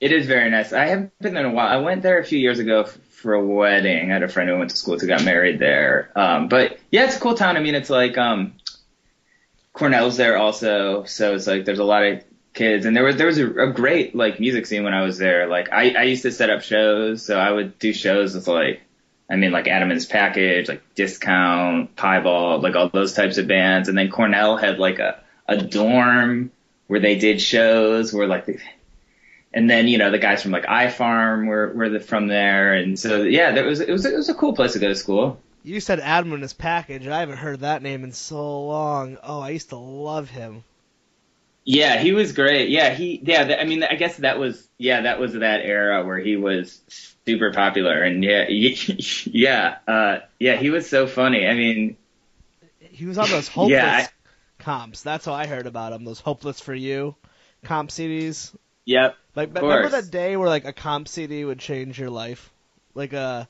It 0.00 0.12
is 0.12 0.26
very 0.26 0.50
nice. 0.50 0.72
I 0.72 0.86
haven't 0.86 1.18
been 1.18 1.34
there 1.34 1.44
in 1.44 1.52
a 1.52 1.54
while. 1.54 1.68
I 1.68 1.76
went 1.76 2.02
there 2.02 2.18
a 2.18 2.24
few 2.24 2.38
years 2.38 2.58
ago 2.58 2.82
f- 2.82 2.98
for 3.10 3.34
a 3.34 3.44
wedding. 3.44 4.10
I 4.10 4.14
had 4.14 4.22
a 4.22 4.28
friend 4.28 4.48
who 4.48 4.58
went 4.58 4.70
to 4.70 4.76
school 4.76 4.98
who 4.98 5.06
got 5.06 5.24
married 5.24 5.58
there. 5.58 6.10
Um, 6.16 6.48
but 6.48 6.78
yeah, 6.90 7.04
it's 7.04 7.16
a 7.16 7.20
cool 7.20 7.34
town. 7.34 7.56
I 7.56 7.60
mean, 7.60 7.74
it's 7.74 7.90
like 7.90 8.16
um, 8.16 8.54
Cornell's 9.74 10.16
there 10.16 10.38
also, 10.38 11.04
so 11.04 11.34
it's 11.34 11.46
like 11.46 11.64
there's 11.64 11.78
a 11.78 11.84
lot 11.84 12.02
of 12.02 12.24
kids, 12.54 12.86
and 12.86 12.96
there 12.96 13.04
was 13.04 13.16
there 13.16 13.26
was 13.26 13.38
a, 13.38 13.46
a 13.46 13.72
great 13.72 14.14
like 14.14 14.40
music 14.40 14.66
scene 14.66 14.84
when 14.84 14.94
I 14.94 15.02
was 15.02 15.18
there. 15.18 15.46
Like 15.46 15.70
I 15.70 15.90
I 15.90 16.02
used 16.04 16.22
to 16.22 16.32
set 16.32 16.50
up 16.50 16.62
shows, 16.62 17.24
so 17.24 17.38
I 17.38 17.50
would 17.50 17.78
do 17.78 17.92
shows 17.92 18.34
with 18.34 18.48
like. 18.48 18.82
I 19.30 19.36
mean, 19.36 19.52
like 19.52 19.68
Adam 19.68 19.90
and 19.90 19.96
his 19.96 20.06
package, 20.06 20.68
like 20.68 20.82
Discount, 20.96 21.94
Piebald, 21.94 22.62
like 22.62 22.74
all 22.74 22.88
those 22.88 23.12
types 23.12 23.38
of 23.38 23.46
bands. 23.46 23.88
And 23.88 23.96
then 23.96 24.10
Cornell 24.10 24.56
had 24.56 24.78
like 24.78 24.98
a, 24.98 25.22
a 25.46 25.56
dorm 25.56 26.50
where 26.88 26.98
they 26.98 27.16
did 27.16 27.40
shows 27.40 28.12
where 28.12 28.26
like, 28.26 28.46
they, 28.46 28.58
and 29.54 29.70
then, 29.70 29.86
you 29.86 29.98
know, 29.98 30.10
the 30.10 30.18
guys 30.18 30.42
from 30.42 30.50
like 30.50 30.66
iFarm 30.66 31.46
were, 31.46 31.72
were 31.72 31.88
the, 31.88 32.00
from 32.00 32.26
there. 32.26 32.74
And 32.74 32.98
so, 32.98 33.22
yeah, 33.22 33.52
there 33.52 33.64
was, 33.64 33.80
it 33.80 33.90
was, 33.90 34.04
it 34.04 34.16
was 34.16 34.28
a 34.28 34.34
cool 34.34 34.52
place 34.52 34.72
to 34.72 34.80
go 34.80 34.88
to 34.88 34.96
school. 34.96 35.38
You 35.62 35.78
said 35.78 36.00
Adam 36.00 36.32
and 36.32 36.42
his 36.42 36.52
package. 36.52 37.06
I 37.06 37.20
haven't 37.20 37.36
heard 37.36 37.60
that 37.60 37.82
name 37.82 38.02
in 38.02 38.12
so 38.12 38.66
long. 38.66 39.18
Oh, 39.22 39.40
I 39.40 39.50
used 39.50 39.68
to 39.68 39.76
love 39.76 40.28
him. 40.30 40.64
Yeah, 41.64 41.98
he 41.98 42.12
was 42.12 42.32
great. 42.32 42.70
Yeah, 42.70 42.94
he, 42.94 43.20
yeah, 43.22 43.44
th- 43.44 43.58
I 43.60 43.64
mean, 43.64 43.82
I 43.84 43.94
guess 43.94 44.16
that 44.18 44.38
was, 44.38 44.66
yeah, 44.78 45.02
that 45.02 45.20
was 45.20 45.34
that 45.34 45.60
era 45.60 46.04
where 46.04 46.18
he 46.18 46.36
was 46.36 46.80
super 47.26 47.52
popular. 47.52 48.02
And 48.02 48.24
yeah, 48.24 48.46
yeah, 48.48 49.76
uh, 49.86 50.18
yeah, 50.38 50.56
he 50.56 50.70
was 50.70 50.88
so 50.88 51.06
funny. 51.06 51.46
I 51.46 51.54
mean, 51.54 51.96
He 52.80 53.04
was 53.06 53.18
on 53.18 53.28
those 53.30 53.46
hopeless 53.58 53.70
Yeah, 53.72 54.06
I- 54.06 54.62
comps. 54.62 55.02
That's 55.02 55.24
how 55.26 55.34
I 55.34 55.46
heard 55.46 55.66
about 55.66 55.92
him. 55.92 56.04
Those 56.04 56.20
hopeless 56.20 56.60
for 56.60 56.74
you 56.74 57.14
comp 57.62 57.90
CDs. 57.90 58.54
yep. 58.86 59.16
Like, 59.36 59.48
remember 59.54 59.88
course. 59.90 59.92
that 59.92 60.10
day 60.10 60.36
where 60.38 60.48
like 60.48 60.64
a 60.64 60.72
comp 60.72 61.08
CD 61.08 61.44
would 61.44 61.58
change 61.58 61.98
your 62.00 62.10
life, 62.10 62.50
like 62.94 63.12
a 63.12 63.48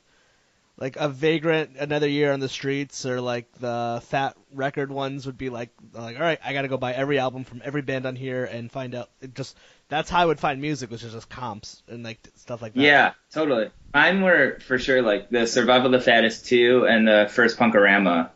like 0.81 0.97
a 0.97 1.09
vagrant 1.09 1.77
another 1.79 2.09
year 2.09 2.33
on 2.33 2.41
the 2.41 2.49
streets, 2.49 3.05
or 3.07 3.21
like 3.21 3.53
the 3.61 4.01
fat 4.07 4.37
record 4.53 4.91
ones 4.91 5.27
would 5.27 5.37
be 5.39 5.51
like 5.51 5.71
like 5.93 6.17
all 6.17 6.23
right, 6.23 6.39
I 6.45 6.53
got 6.53 6.63
to 6.63 6.69
go 6.69 6.77
buy 6.79 6.93
every 6.95 7.19
album 7.19 7.45
from 7.45 7.61
every 7.65 7.83
band 7.83 8.07
on 8.07 8.17
here 8.17 8.45
and 8.45 8.71
find 8.73 8.95
out. 8.95 9.11
It 9.21 9.35
just 9.35 9.57
that's 9.89 10.09
how 10.09 10.23
I 10.23 10.27
would 10.27 10.41
find 10.41 10.61
music, 10.61 10.91
which 10.91 11.03
is 11.05 11.13
just 11.13 11.29
comps 11.29 11.83
and 11.89 12.03
like 12.03 12.19
stuff 12.37 12.63
like 12.63 12.75
that. 12.75 12.81
Yeah, 12.81 13.13
totally. 13.33 13.71
Mine 13.93 14.23
were 14.23 14.59
for 14.67 14.79
sure 14.79 15.03
like 15.03 15.31
the 15.31 15.47
Survival 15.47 15.87
of 15.87 15.93
the 15.93 16.01
Fattest 16.01 16.47
2 16.47 16.87
and 16.89 17.07
the 17.07 17.29
first 17.31 17.59
Punkorama. 17.59 18.31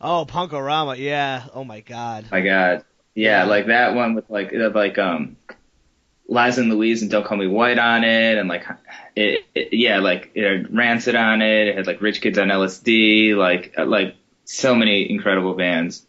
Oh, 0.00 0.24
Punkorama, 0.28 0.96
yeah. 0.98 1.44
Oh 1.54 1.64
my 1.64 1.80
God. 1.80 2.26
My 2.30 2.40
God. 2.42 2.84
Yeah, 3.14 3.42
Yeah. 3.42 3.44
like 3.44 3.66
that 3.66 3.94
one 3.94 4.14
with 4.14 4.30
like 4.30 4.52
like 4.52 4.98
um 4.98 5.36
Liza 6.28 6.60
and 6.60 6.70
Louise 6.70 7.00
and 7.02 7.10
Don't 7.10 7.24
Call 7.24 7.38
Me 7.38 7.46
White 7.46 7.78
on 7.78 8.04
it 8.04 8.36
and 8.38 8.48
like 8.48 8.66
it, 9.16 9.46
it 9.54 9.68
yeah, 9.72 9.98
like 9.98 10.30
it 10.34 10.44
had 10.44 10.76
Rancid 10.76 11.14
on 11.14 11.40
it, 11.42 11.68
it 11.68 11.76
had 11.76 11.86
like 11.86 12.00
Rich 12.02 12.20
Kids 12.20 12.38
on 12.38 12.48
LSD, 12.48 13.34
like 13.34 13.74
uh, 13.78 13.86
like 13.86 14.14
so 14.44 14.74
many 14.74 15.10
incredible 15.10 15.54
bands. 15.54 16.06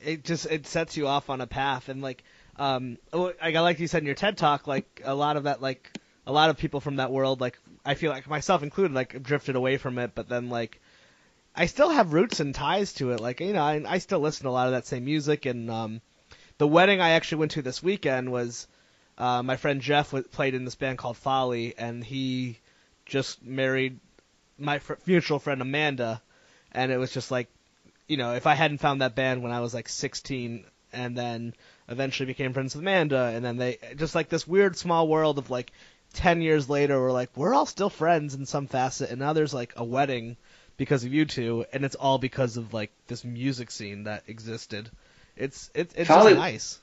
it 0.00 0.24
just 0.24 0.46
it 0.46 0.66
sets 0.66 0.96
you 0.96 1.06
off 1.06 1.28
on 1.30 1.40
a 1.40 1.46
path 1.46 1.88
and 1.88 2.00
like 2.02 2.24
um 2.56 2.96
oh, 3.12 3.32
like 3.42 3.54
like 3.54 3.78
you 3.78 3.86
said 3.86 4.02
in 4.02 4.06
your 4.06 4.14
TED 4.14 4.36
talk 4.38 4.66
like 4.66 5.02
a 5.04 5.14
lot 5.14 5.36
of 5.36 5.44
that 5.44 5.60
like 5.62 5.90
a 6.26 6.32
lot 6.32 6.50
of 6.50 6.56
people 6.56 6.80
from 6.80 6.96
that 6.96 7.10
world 7.12 7.40
like 7.40 7.58
I 7.84 7.94
feel 7.94 8.10
like 8.10 8.26
myself 8.28 8.62
included 8.62 8.94
like 8.94 9.22
drifted 9.22 9.56
away 9.56 9.76
from 9.76 9.98
it 9.98 10.12
but 10.14 10.28
then 10.28 10.48
like 10.48 10.80
I 11.54 11.66
still 11.66 11.90
have 11.90 12.12
roots 12.12 12.40
and 12.40 12.54
ties 12.54 12.94
to 12.94 13.10
it 13.12 13.20
like 13.20 13.40
you 13.40 13.52
know 13.52 13.62
I, 13.62 13.82
I 13.86 13.98
still 13.98 14.20
listen 14.20 14.44
to 14.44 14.50
a 14.50 14.52
lot 14.52 14.66
of 14.66 14.72
that 14.72 14.86
same 14.86 15.04
music 15.04 15.44
and 15.46 15.70
um 15.70 16.00
the 16.58 16.66
wedding 16.66 17.00
I 17.00 17.10
actually 17.10 17.38
went 17.38 17.52
to 17.52 17.62
this 17.62 17.82
weekend 17.82 18.30
was 18.32 18.66
uh, 19.20 19.42
my 19.42 19.56
friend 19.56 19.80
Jeff 19.80 20.10
w- 20.10 20.26
played 20.26 20.54
in 20.54 20.64
this 20.64 20.74
band 20.74 20.98
called 20.98 21.16
Folly, 21.16 21.74
and 21.78 22.02
he 22.02 22.58
just 23.06 23.44
married 23.44 24.00
my 24.58 24.78
fr- 24.80 24.94
mutual 25.06 25.38
friend 25.38 25.62
Amanda, 25.62 26.20
and 26.72 26.90
it 26.90 26.96
was 26.96 27.12
just 27.12 27.30
like, 27.30 27.48
you 28.08 28.16
know, 28.16 28.34
if 28.34 28.46
I 28.46 28.54
hadn't 28.54 28.78
found 28.78 29.02
that 29.02 29.14
band 29.14 29.42
when 29.42 29.52
I 29.52 29.60
was 29.60 29.72
like 29.74 29.88
16, 29.88 30.64
and 30.92 31.16
then 31.16 31.54
eventually 31.88 32.26
became 32.26 32.52
friends 32.52 32.74
with 32.74 32.82
Amanda, 32.82 33.30
and 33.34 33.44
then 33.44 33.56
they 33.58 33.78
just 33.96 34.14
like 34.16 34.28
this 34.28 34.48
weird 34.48 34.76
small 34.76 35.06
world 35.06 35.38
of 35.38 35.50
like. 35.50 35.70
Ten 36.12 36.42
years 36.42 36.68
later, 36.68 37.00
we're 37.00 37.12
like, 37.12 37.30
we're 37.36 37.54
all 37.54 37.66
still 37.66 37.88
friends 37.88 38.34
in 38.34 38.44
some 38.44 38.66
facet, 38.66 39.10
and 39.10 39.20
now 39.20 39.32
there's 39.32 39.54
like 39.54 39.74
a 39.76 39.84
wedding 39.84 40.36
because 40.76 41.04
of 41.04 41.14
you 41.14 41.24
two, 41.24 41.64
and 41.72 41.84
it's 41.84 41.94
all 41.94 42.18
because 42.18 42.56
of 42.56 42.74
like 42.74 42.90
this 43.06 43.22
music 43.22 43.70
scene 43.70 44.02
that 44.04 44.24
existed. 44.26 44.90
It's 45.36 45.70
it's 45.72 45.94
it's 45.94 46.08
Folly- 46.08 46.32
just 46.32 46.40
nice. 46.40 46.78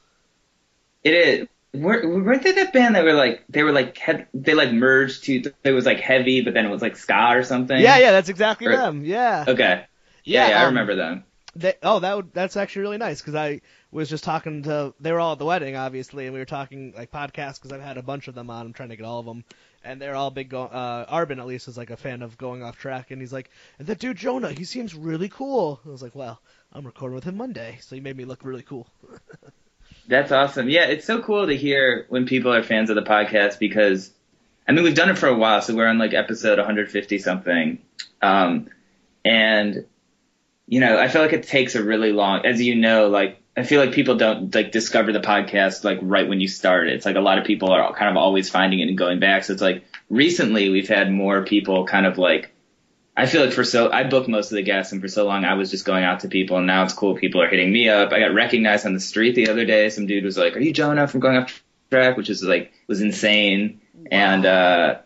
It 1.04 1.14
is. 1.14 1.48
Weren't, 1.74 2.26
weren't 2.26 2.44
they 2.44 2.54
that 2.54 2.74
band 2.74 2.96
that 2.96 3.04
were 3.04 3.14
like 3.14 3.44
they 3.50 3.62
were 3.62 3.72
like 3.72 3.98
head, 3.98 4.28
they 4.34 4.54
like 4.54 4.72
merged 4.72 5.26
to 5.26 5.52
it 5.64 5.72
was 5.72 5.86
like 5.86 6.00
heavy, 6.00 6.42
but 6.42 6.54
then 6.54 6.66
it 6.66 6.70
was 6.70 6.82
like 6.82 6.96
ska 6.96 7.30
or 7.34 7.44
something. 7.44 7.80
Yeah, 7.80 7.98
yeah, 7.98 8.12
that's 8.12 8.30
exactly 8.30 8.68
Or- 8.68 8.78
them. 8.78 9.04
Yeah. 9.04 9.46
Okay. 9.48 9.86
Yeah, 10.24 10.50
yeah, 10.50 10.60
I 10.60 10.64
um, 10.64 10.68
remember 10.70 10.96
them. 10.96 11.24
They, 11.56 11.74
oh, 11.82 12.00
that 12.00 12.16
would, 12.16 12.34
that's 12.34 12.58
actually 12.58 12.84
really 12.84 12.98
nice 12.98 13.20
because 13.20 13.34
I 13.34 13.62
was 13.92 14.10
just 14.10 14.24
talking 14.24 14.64
to. 14.64 14.94
They 15.00 15.12
were 15.12 15.20
all 15.20 15.32
at 15.32 15.40
the 15.40 15.46
wedding, 15.46 15.76
obviously, 15.76 16.26
and 16.26 16.34
we 16.34 16.40
were 16.40 16.46
talking 16.46 16.94
like 16.96 17.12
podcasts 17.12 17.56
because 17.56 17.72
I've 17.72 17.82
had 17.82 17.98
a 17.98 18.04
bunch 18.04 18.28
of 18.28 18.36
them 18.36 18.50
on. 18.50 18.68
I'm 18.68 18.74
trying 18.74 18.90
to 18.90 18.96
get 18.96 19.06
all 19.06 19.20
of 19.20 19.26
them, 19.26 19.44
and 19.84 20.02
they're 20.02 20.16
all 20.16 20.30
big. 20.30 20.50
Go, 20.50 20.64
uh, 20.64 21.12
Arbin 21.12 21.40
at 21.40 21.48
least 21.48 21.68
is 21.68 21.78
like 21.78 21.90
a 21.90 21.98
fan 21.98 22.22
of 22.22 22.38
going 22.38 22.62
off 22.62 22.78
track, 22.78 23.10
and 23.12 23.22
he's 23.22 23.34
like, 23.34 23.50
"And 23.80 23.88
that 23.88 24.00
dude 24.00 24.18
Jonah, 24.18 24.52
he 24.52 24.66
seems 24.66 24.94
really 24.94 25.30
cool." 25.30 25.80
I 25.86 25.90
was 25.90 26.04
like, 26.04 26.14
"Well, 26.14 26.40
I'm 26.74 26.86
recording 26.86 27.16
with 27.16 27.24
him 27.24 27.38
Monday, 27.38 27.80
so 27.82 27.96
he 27.96 28.02
made 28.02 28.18
me 28.18 28.26
look 28.26 28.44
really 28.44 28.64
cool." 28.64 28.88
That's 30.08 30.32
awesome. 30.32 30.70
Yeah, 30.70 30.86
it's 30.86 31.06
so 31.06 31.22
cool 31.22 31.48
to 31.48 31.56
hear 31.56 32.06
when 32.10 32.26
people 32.26 32.54
are 32.54 32.64
fans 32.64 32.90
of 32.90 32.96
the 32.96 33.02
podcast 33.02 33.60
because, 33.60 34.12
I 34.68 34.72
mean, 34.72 34.84
we've 34.84 34.96
done 34.96 35.10
it 35.10 35.18
for 35.18 35.28
a 35.28 35.36
while, 35.36 35.62
so 35.62 35.76
we're 35.76 35.88
on 35.88 35.98
like 35.98 36.14
episode 36.14 36.58
150 36.58 37.20
something, 37.20 37.80
um, 38.22 38.70
and 39.26 39.86
you 40.66 40.80
know, 40.82 40.98
I 41.00 41.08
feel 41.08 41.22
like 41.22 41.34
it 41.34 41.44
takes 41.44 41.76
a 41.76 41.84
really 41.84 42.12
long, 42.12 42.46
as 42.46 42.62
you 42.62 42.76
know, 42.76 43.08
like 43.08 43.42
I 43.56 43.64
feel 43.64 43.82
like 43.82 43.94
people 43.94 44.16
don't 44.18 44.54
like 44.54 44.72
discover 44.72 45.12
the 45.12 45.20
podcast 45.20 45.84
like 45.84 46.00
right 46.02 46.28
when 46.28 46.40
you 46.40 46.48
start. 46.48 46.88
It's 46.90 47.06
like 47.06 47.16
a 47.16 47.22
lot 47.22 47.38
of 47.40 47.46
people 47.46 47.72
are 47.72 47.94
kind 47.94 48.10
of 48.10 48.18
always 48.18 48.50
finding 48.50 48.80
it 48.80 48.88
and 48.88 48.98
going 48.98 49.20
back. 49.20 49.46
So 49.46 49.54
it's 49.54 49.62
like 49.62 49.84
recently 50.10 50.70
we've 50.70 50.88
had 50.88 51.12
more 51.12 51.44
people 51.44 51.86
kind 51.86 52.06
of 52.06 52.18
like 52.18 52.52
I 53.18 53.26
feel 53.26 53.44
like 53.44 53.54
for 53.54 53.64
so 53.64 53.92
I 53.92 54.04
booked 54.04 54.28
most 54.28 54.52
of 54.52 54.58
the 54.58 54.62
guests, 54.62 54.92
and 54.92 55.02
for 55.02 55.08
so 55.08 55.26
long 55.26 55.44
I 55.44 55.56
was 55.56 55.72
just 55.72 55.86
going 55.86 56.04
out 56.04 56.20
to 56.20 56.28
people, 56.28 56.58
and 56.58 56.68
now 56.68 56.84
it's 56.84 56.94
cool. 56.94 57.16
People 57.16 57.42
are 57.42 57.50
hitting 57.50 57.72
me 57.72 57.90
up. 57.90 58.14
I 58.14 58.20
got 58.20 58.36
recognized 58.36 58.86
on 58.86 58.94
the 58.94 59.00
street 59.00 59.34
the 59.34 59.50
other 59.50 59.66
day. 59.66 59.90
Some 59.90 60.06
dude 60.06 60.24
was 60.24 60.38
like, 60.38 60.56
"Are 60.56 60.60
you 60.60 60.72
Jonah 60.72 61.08
from 61.08 61.22
Going 61.22 61.36
Off 61.36 61.64
Track?" 61.90 62.16
Which 62.16 62.30
is 62.30 62.44
like 62.44 62.72
was 62.86 63.02
insane, 63.02 63.82
and 64.12 64.46
uh, 64.46 65.00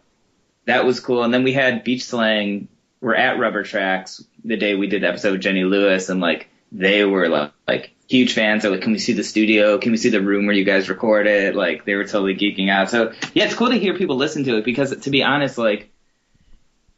that 0.65 0.83
was 0.83 0.99
cool. 0.99 1.23
And 1.23 1.33
then 1.33 1.43
we 1.43 1.53
had 1.53 1.85
Beach 1.85 2.03
Slang. 2.03 2.67
We're 2.99 3.15
at 3.15 3.39
Rubber 3.39 3.63
Tracks 3.63 4.23
the 4.43 4.57
day 4.57 4.75
we 4.75 4.87
did 4.87 5.03
the 5.03 5.07
episode 5.07 5.31
with 5.31 5.41
Jenny 5.41 5.63
Lewis, 5.63 6.09
and 6.09 6.19
like 6.19 6.49
they 6.73 7.05
were 7.05 7.29
like, 7.29 7.53
like 7.65 7.95
huge 8.09 8.33
fans. 8.33 8.63
They're 8.63 8.71
like, 8.71 8.81
"Can 8.81 8.91
we 8.91 8.99
see 8.99 9.13
the 9.13 9.23
studio? 9.23 9.77
Can 9.77 9.91
we 9.91 9.97
see 9.97 10.09
the 10.09 10.21
room 10.21 10.47
where 10.47 10.55
you 10.55 10.65
guys 10.65 10.89
record 10.89 11.27
it?" 11.27 11.55
Like 11.55 11.85
they 11.85 11.95
were 11.95 12.03
totally 12.03 12.35
geeking 12.35 12.69
out. 12.69 12.89
So 12.89 13.13
yeah, 13.33 13.45
it's 13.45 13.55
cool 13.55 13.69
to 13.69 13.79
hear 13.79 13.97
people 13.97 14.17
listen 14.17 14.43
to 14.43 14.57
it 14.57 14.65
because 14.65 14.93
to 14.97 15.09
be 15.09 15.23
honest, 15.23 15.57
like 15.57 15.89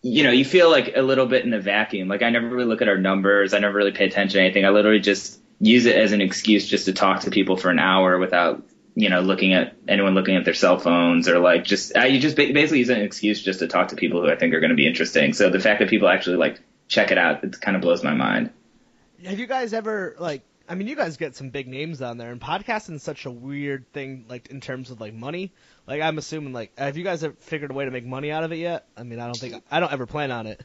you 0.03 0.23
know, 0.23 0.31
you 0.31 0.43
feel 0.43 0.69
like 0.69 0.95
a 0.95 1.01
little 1.01 1.25
bit 1.25 1.45
in 1.45 1.53
a 1.53 1.59
vacuum. 1.59 2.09
Like 2.09 2.21
I 2.21 2.29
never 2.29 2.49
really 2.49 2.65
look 2.65 2.81
at 2.81 2.89
our 2.89 2.97
numbers. 2.97 3.53
I 3.53 3.59
never 3.59 3.75
really 3.75 3.93
pay 3.93 4.05
attention 4.05 4.37
to 4.37 4.43
anything. 4.43 4.65
I 4.65 4.69
literally 4.69 4.99
just 4.99 5.39
use 5.59 5.85
it 5.85 5.95
as 5.95 6.11
an 6.11 6.19
excuse 6.19 6.67
just 6.67 6.85
to 6.85 6.93
talk 6.93 7.21
to 7.21 7.31
people 7.31 7.55
for 7.55 7.69
an 7.69 7.79
hour 7.79 8.19
without, 8.19 8.61
you 8.95 9.09
know, 9.09 9.21
looking 9.21 9.53
at 9.53 9.77
anyone 9.87 10.13
looking 10.13 10.35
at 10.35 10.43
their 10.43 10.53
cell 10.53 10.77
phones 10.77 11.29
or 11.29 11.39
like 11.39 11.63
just, 11.63 11.95
I 11.95 12.07
you 12.07 12.19
just 12.19 12.35
basically 12.35 12.79
use 12.79 12.89
an 12.89 12.99
excuse 12.99 13.41
just 13.41 13.59
to 13.59 13.67
talk 13.67 13.87
to 13.87 13.95
people 13.95 14.21
who 14.21 14.29
I 14.29 14.35
think 14.35 14.53
are 14.53 14.59
going 14.59 14.71
to 14.71 14.75
be 14.75 14.85
interesting. 14.85 15.31
So 15.31 15.49
the 15.49 15.61
fact 15.61 15.79
that 15.79 15.89
people 15.89 16.09
actually 16.09 16.35
like 16.35 16.59
check 16.89 17.11
it 17.11 17.17
out, 17.17 17.41
it 17.45 17.59
kind 17.61 17.77
of 17.77 17.81
blows 17.81 18.03
my 18.03 18.13
mind. 18.13 18.51
Have 19.25 19.39
you 19.39 19.47
guys 19.47 19.73
ever 19.73 20.17
like? 20.19 20.41
I 20.67 20.75
mean, 20.75 20.87
you 20.87 20.95
guys 20.95 21.17
get 21.17 21.35
some 21.35 21.49
big 21.49 21.67
names 21.67 22.01
on 22.01 22.17
there, 22.17 22.31
and 22.31 22.39
podcasting 22.39 22.95
is 22.95 23.03
such 23.03 23.25
a 23.25 23.31
weird 23.31 23.91
thing, 23.91 24.25
like 24.29 24.47
in 24.47 24.61
terms 24.61 24.91
of 24.91 25.01
like 25.01 25.13
money. 25.13 25.51
Like 25.87 26.01
I'm 26.01 26.17
assuming, 26.17 26.53
like, 26.53 26.77
have 26.77 26.97
you 26.97 27.03
guys 27.03 27.23
ever 27.23 27.35
figured 27.39 27.71
a 27.71 27.73
way 27.73 27.85
to 27.85 27.91
make 27.91 28.05
money 28.05 28.31
out 28.31 28.43
of 28.43 28.51
it 28.53 28.57
yet? 28.57 28.87
I 28.95 29.03
mean, 29.03 29.19
I 29.19 29.25
don't 29.25 29.37
think 29.37 29.61
I 29.69 29.79
don't 29.79 29.91
ever 29.91 30.05
plan 30.05 30.31
on 30.31 30.47
it. 30.47 30.61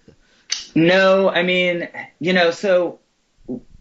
No, 0.75 1.29
I 1.29 1.43
mean, 1.43 1.89
you 2.21 2.33
know, 2.33 2.53
so 2.53 3.01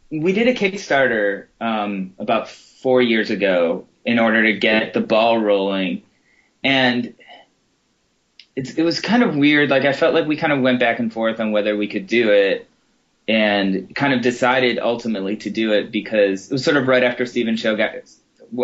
we 0.10 0.34
did 0.34 0.48
a 0.48 0.54
Kickstarter 0.54 1.48
um, 1.62 2.16
about 2.18 2.50
four 2.50 3.02
years 3.02 3.30
ago 3.30 3.88
in 4.06 4.20
order 4.20 4.44
to 4.44 4.54
get 4.58 4.94
the 4.94 5.02
ball 5.02 5.38
rolling, 5.38 6.04
and 6.64 7.14
it's, 8.56 8.74
it 8.74 8.84
was 8.84 9.00
kind 9.00 9.22
of 9.22 9.36
weird. 9.36 9.70
Like 9.70 9.84
I 9.84 9.94
felt 9.94 10.16
like 10.16 10.26
we 10.26 10.36
kind 10.36 10.52
of 10.52 10.62
went 10.62 10.80
back 10.80 10.98
and 11.00 11.14
forth 11.14 11.40
on 11.40 11.52
whether 11.52 11.78
we 11.78 11.88
could 11.88 12.08
do 12.08 12.32
it, 12.32 12.68
and 13.28 13.94
kind 13.96 14.14
of 14.14 14.22
decided 14.22 14.80
ultimately 14.80 15.38
to 15.38 15.50
do 15.50 15.74
it 15.74 15.92
because 15.92 16.50
it 16.50 16.54
was 16.54 16.64
sort 16.64 16.78
of 16.78 16.88
right 16.88 17.04
after 17.04 17.26
Steven's 17.26 17.60
show 17.60 17.76
got, 17.76 17.92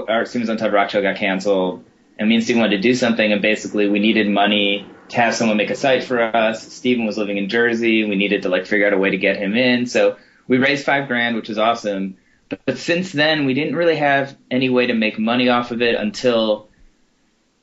our 0.07 0.25
Steven's 0.25 0.49
on 0.49 0.57
Ted 0.57 0.71
Rock 0.71 0.89
show 0.89 1.01
got 1.01 1.17
canceled, 1.17 1.83
and 2.17 2.29
me 2.29 2.35
and 2.35 2.43
Steven 2.43 2.61
wanted 2.61 2.77
to 2.77 2.81
do 2.81 2.95
something, 2.95 3.31
and 3.31 3.41
basically 3.41 3.89
we 3.89 3.99
needed 3.99 4.29
money 4.29 4.87
to 5.09 5.17
have 5.17 5.35
someone 5.35 5.57
make 5.57 5.69
a 5.69 5.75
site 5.75 6.03
for 6.03 6.21
us. 6.21 6.71
Steven 6.73 7.05
was 7.05 7.17
living 7.17 7.37
in 7.37 7.49
Jersey. 7.49 8.01
And 8.01 8.09
we 8.09 8.15
needed 8.15 8.43
to 8.43 8.49
like 8.49 8.65
figure 8.65 8.87
out 8.87 8.93
a 8.93 8.97
way 8.97 9.11
to 9.11 9.17
get 9.17 9.37
him 9.37 9.55
in. 9.55 9.85
So 9.85 10.17
we 10.47 10.57
raised 10.57 10.85
five 10.85 11.07
grand, 11.07 11.35
which 11.35 11.49
was 11.49 11.57
awesome. 11.57 12.17
But, 12.49 12.65
but 12.65 12.77
since 12.77 13.11
then, 13.11 13.45
we 13.45 13.53
didn't 13.53 13.75
really 13.75 13.95
have 13.95 14.35
any 14.51 14.69
way 14.69 14.87
to 14.87 14.93
make 14.93 15.19
money 15.19 15.49
off 15.49 15.71
of 15.71 15.81
it 15.81 15.95
until 15.95 16.69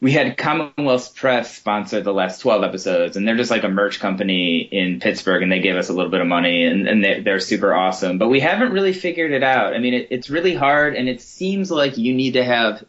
we 0.01 0.13
had 0.13 0.39
Commonwealth 0.39 1.15
Press 1.15 1.55
sponsor 1.57 2.01
the 2.01 2.13
last 2.13 2.41
12 2.41 2.65
episodes, 2.65 3.17
and 3.17 3.29
they're 3.29 3.37
just 3.37 3.51
like 3.51 3.65
a 3.65 3.69
merch 3.69 4.01
company 4.01 4.61
in 4.61 4.99
Pittsburgh, 4.99 5.43
and 5.43 5.53
they 5.53 5.61
gave 5.61 5.77
us 5.77 5.91
a 5.91 5.93
little 5.93 6.11
bit 6.11 6.21
of 6.23 6.27
money, 6.27 6.65
and, 6.65 6.89
and 6.89 7.05
they, 7.05 7.21
they're 7.21 7.39
super 7.41 7.75
awesome. 7.75 8.17
But 8.17 8.29
we 8.29 8.41
haven't 8.41 8.73
really 8.73 8.95
figured 8.95 9.33
it 9.33 9.43
out. 9.43 9.75
I 9.75 9.79
mean, 9.79 9.93
it, 9.95 10.09
it's 10.11 10.31
really 10.31 10.55
hard, 10.55 10.97
and 10.97 11.09
it 11.09 11.21
seems 11.21 11.71
like 11.71 11.99
you 11.99 12.15
need 12.15 12.33
to 12.33 12.45
have 12.45 12.83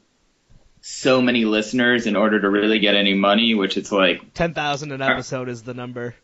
so 0.79 1.21
many 1.21 1.43
listeners 1.45 2.07
in 2.07 2.15
order 2.15 2.39
to 2.39 2.49
really 2.49 2.79
get 2.79 2.95
any 2.95 3.13
money, 3.13 3.55
which 3.55 3.75
it's 3.77 3.91
like, 3.91 4.33
Ten 4.33 4.53
thousand 4.53 4.91
an 4.93 5.01
episode 5.01 5.49
is 5.49 5.63
the 5.63 5.73
number. 5.73 6.15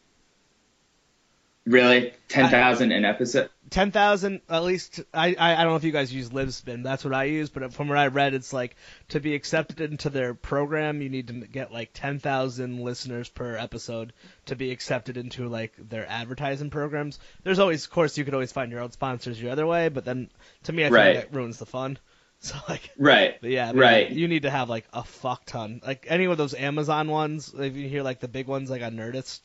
really? 1.65 2.13
10,000 2.29 2.91
an 2.91 3.05
episode? 3.05 3.49
Ten 3.69 3.91
thousand, 3.91 4.41
at 4.49 4.63
least. 4.63 5.01
I, 5.13 5.35
I 5.37 5.53
I 5.53 5.63
don't 5.63 5.71
know 5.73 5.75
if 5.75 5.83
you 5.83 5.91
guys 5.91 6.13
use 6.13 6.29
Libsyn. 6.29 6.83
That's 6.83 7.03
what 7.03 7.13
I 7.13 7.25
use. 7.25 7.49
But 7.49 7.73
from 7.73 7.89
what 7.89 7.97
I 7.97 8.07
read, 8.07 8.33
it's 8.33 8.53
like 8.53 8.75
to 9.09 9.19
be 9.19 9.35
accepted 9.35 9.91
into 9.91 10.09
their 10.09 10.33
program, 10.33 11.01
you 11.01 11.09
need 11.09 11.27
to 11.27 11.33
get 11.33 11.73
like 11.73 11.89
ten 11.93 12.19
thousand 12.19 12.79
listeners 12.79 13.27
per 13.27 13.57
episode 13.57 14.13
to 14.45 14.55
be 14.55 14.71
accepted 14.71 15.17
into 15.17 15.49
like 15.49 15.73
their 15.77 16.07
advertising 16.09 16.69
programs. 16.69 17.19
There's 17.43 17.59
always, 17.59 17.83
of 17.83 17.91
course, 17.91 18.17
you 18.17 18.23
could 18.23 18.33
always 18.33 18.53
find 18.53 18.71
your 18.71 18.79
own 18.81 18.91
sponsors 18.91 19.41
your 19.41 19.51
other 19.51 19.67
way. 19.67 19.89
But 19.89 20.05
then, 20.05 20.29
to 20.63 20.71
me, 20.73 20.85
I 20.85 20.89
Right. 20.89 21.15
like 21.15 21.29
that 21.29 21.35
ruins 21.37 21.57
the 21.59 21.65
fun. 21.65 21.97
So 22.39 22.55
like, 22.69 22.91
Right. 22.99 23.35
but 23.41 23.49
yeah, 23.49 23.67
I 23.69 23.71
mean, 23.71 23.81
Right. 23.81 24.11
You 24.11 24.27
need 24.27 24.43
to 24.43 24.51
have 24.51 24.69
like 24.69 24.85
a 24.93 25.03
fuck 25.03 25.43
ton. 25.45 25.81
Like 25.83 26.05
any 26.07 26.25
of 26.25 26.37
those 26.37 26.53
Amazon 26.53 27.09
ones, 27.09 27.51
if 27.57 27.75
you 27.75 27.89
hear 27.89 28.03
like 28.03 28.19
the 28.19 28.27
big 28.27 28.45
ones 28.45 28.69
like 28.69 28.83
on 28.83 28.93
Nerdist, 28.93 29.41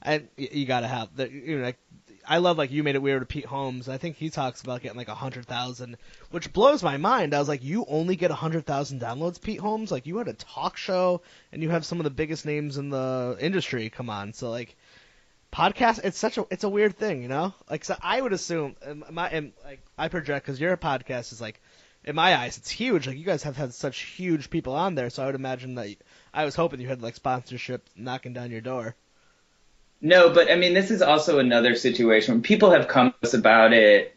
and 0.00 0.28
you 0.38 0.64
gotta 0.64 0.86
have 0.88 1.14
the 1.14 1.30
you 1.30 1.58
know 1.58 1.64
like 1.64 1.78
I 2.26 2.38
love 2.38 2.58
like 2.58 2.70
you 2.70 2.82
made 2.82 2.94
it 2.94 3.02
weird 3.02 3.22
to 3.22 3.26
Pete 3.26 3.46
Holmes. 3.46 3.88
I 3.88 3.98
think 3.98 4.16
he 4.16 4.30
talks 4.30 4.62
about 4.62 4.82
getting 4.82 4.96
like 4.96 5.08
a 5.08 5.14
hundred 5.14 5.46
thousand, 5.46 5.96
which 6.30 6.52
blows 6.52 6.82
my 6.82 6.96
mind. 6.96 7.34
I 7.34 7.38
was 7.38 7.48
like, 7.48 7.62
you 7.62 7.84
only 7.88 8.16
get 8.16 8.30
a 8.30 8.34
hundred 8.34 8.66
thousand 8.66 9.00
downloads, 9.00 9.40
Pete 9.40 9.60
Holmes. 9.60 9.90
Like 9.90 10.06
you 10.06 10.18
had 10.18 10.28
a 10.28 10.34
talk 10.34 10.76
show 10.76 11.22
and 11.52 11.62
you 11.62 11.70
have 11.70 11.84
some 11.84 12.00
of 12.00 12.04
the 12.04 12.10
biggest 12.10 12.46
names 12.46 12.78
in 12.78 12.90
the 12.90 13.36
industry. 13.40 13.90
Come 13.90 14.10
on, 14.10 14.32
so 14.32 14.50
like 14.50 14.76
podcast 15.54 16.00
it's 16.02 16.18
such 16.18 16.36
a 16.36 16.44
it's 16.50 16.64
a 16.64 16.68
weird 16.68 16.98
thing 16.98 17.22
you 17.22 17.28
know 17.28 17.54
like 17.70 17.84
so 17.84 17.94
i 18.02 18.20
would 18.20 18.32
assume 18.32 18.74
my 19.08 19.28
and 19.28 19.52
like 19.64 19.80
i 19.96 20.08
project 20.08 20.44
because 20.44 20.60
your 20.60 20.76
podcast 20.76 21.30
is 21.30 21.40
like 21.40 21.60
in 22.02 22.16
my 22.16 22.34
eyes 22.34 22.58
it's 22.58 22.70
huge 22.70 23.06
like 23.06 23.16
you 23.16 23.24
guys 23.24 23.44
have 23.44 23.56
had 23.56 23.72
such 23.72 24.00
huge 24.00 24.50
people 24.50 24.74
on 24.74 24.96
there 24.96 25.10
so 25.10 25.22
i 25.22 25.26
would 25.26 25.36
imagine 25.36 25.76
that 25.76 25.94
i 26.32 26.44
was 26.44 26.56
hoping 26.56 26.80
you 26.80 26.88
had 26.88 27.02
like 27.02 27.14
sponsorship 27.14 27.88
knocking 27.94 28.32
down 28.32 28.50
your 28.50 28.60
door 28.60 28.96
No, 30.04 30.28
but 30.28 30.50
I 30.50 30.56
mean, 30.56 30.74
this 30.74 30.90
is 30.90 31.00
also 31.00 31.38
another 31.38 31.74
situation. 31.74 32.42
People 32.42 32.72
have 32.72 32.88
come 32.88 33.12
to 33.12 33.26
us 33.26 33.32
about 33.32 33.72
it, 33.72 34.14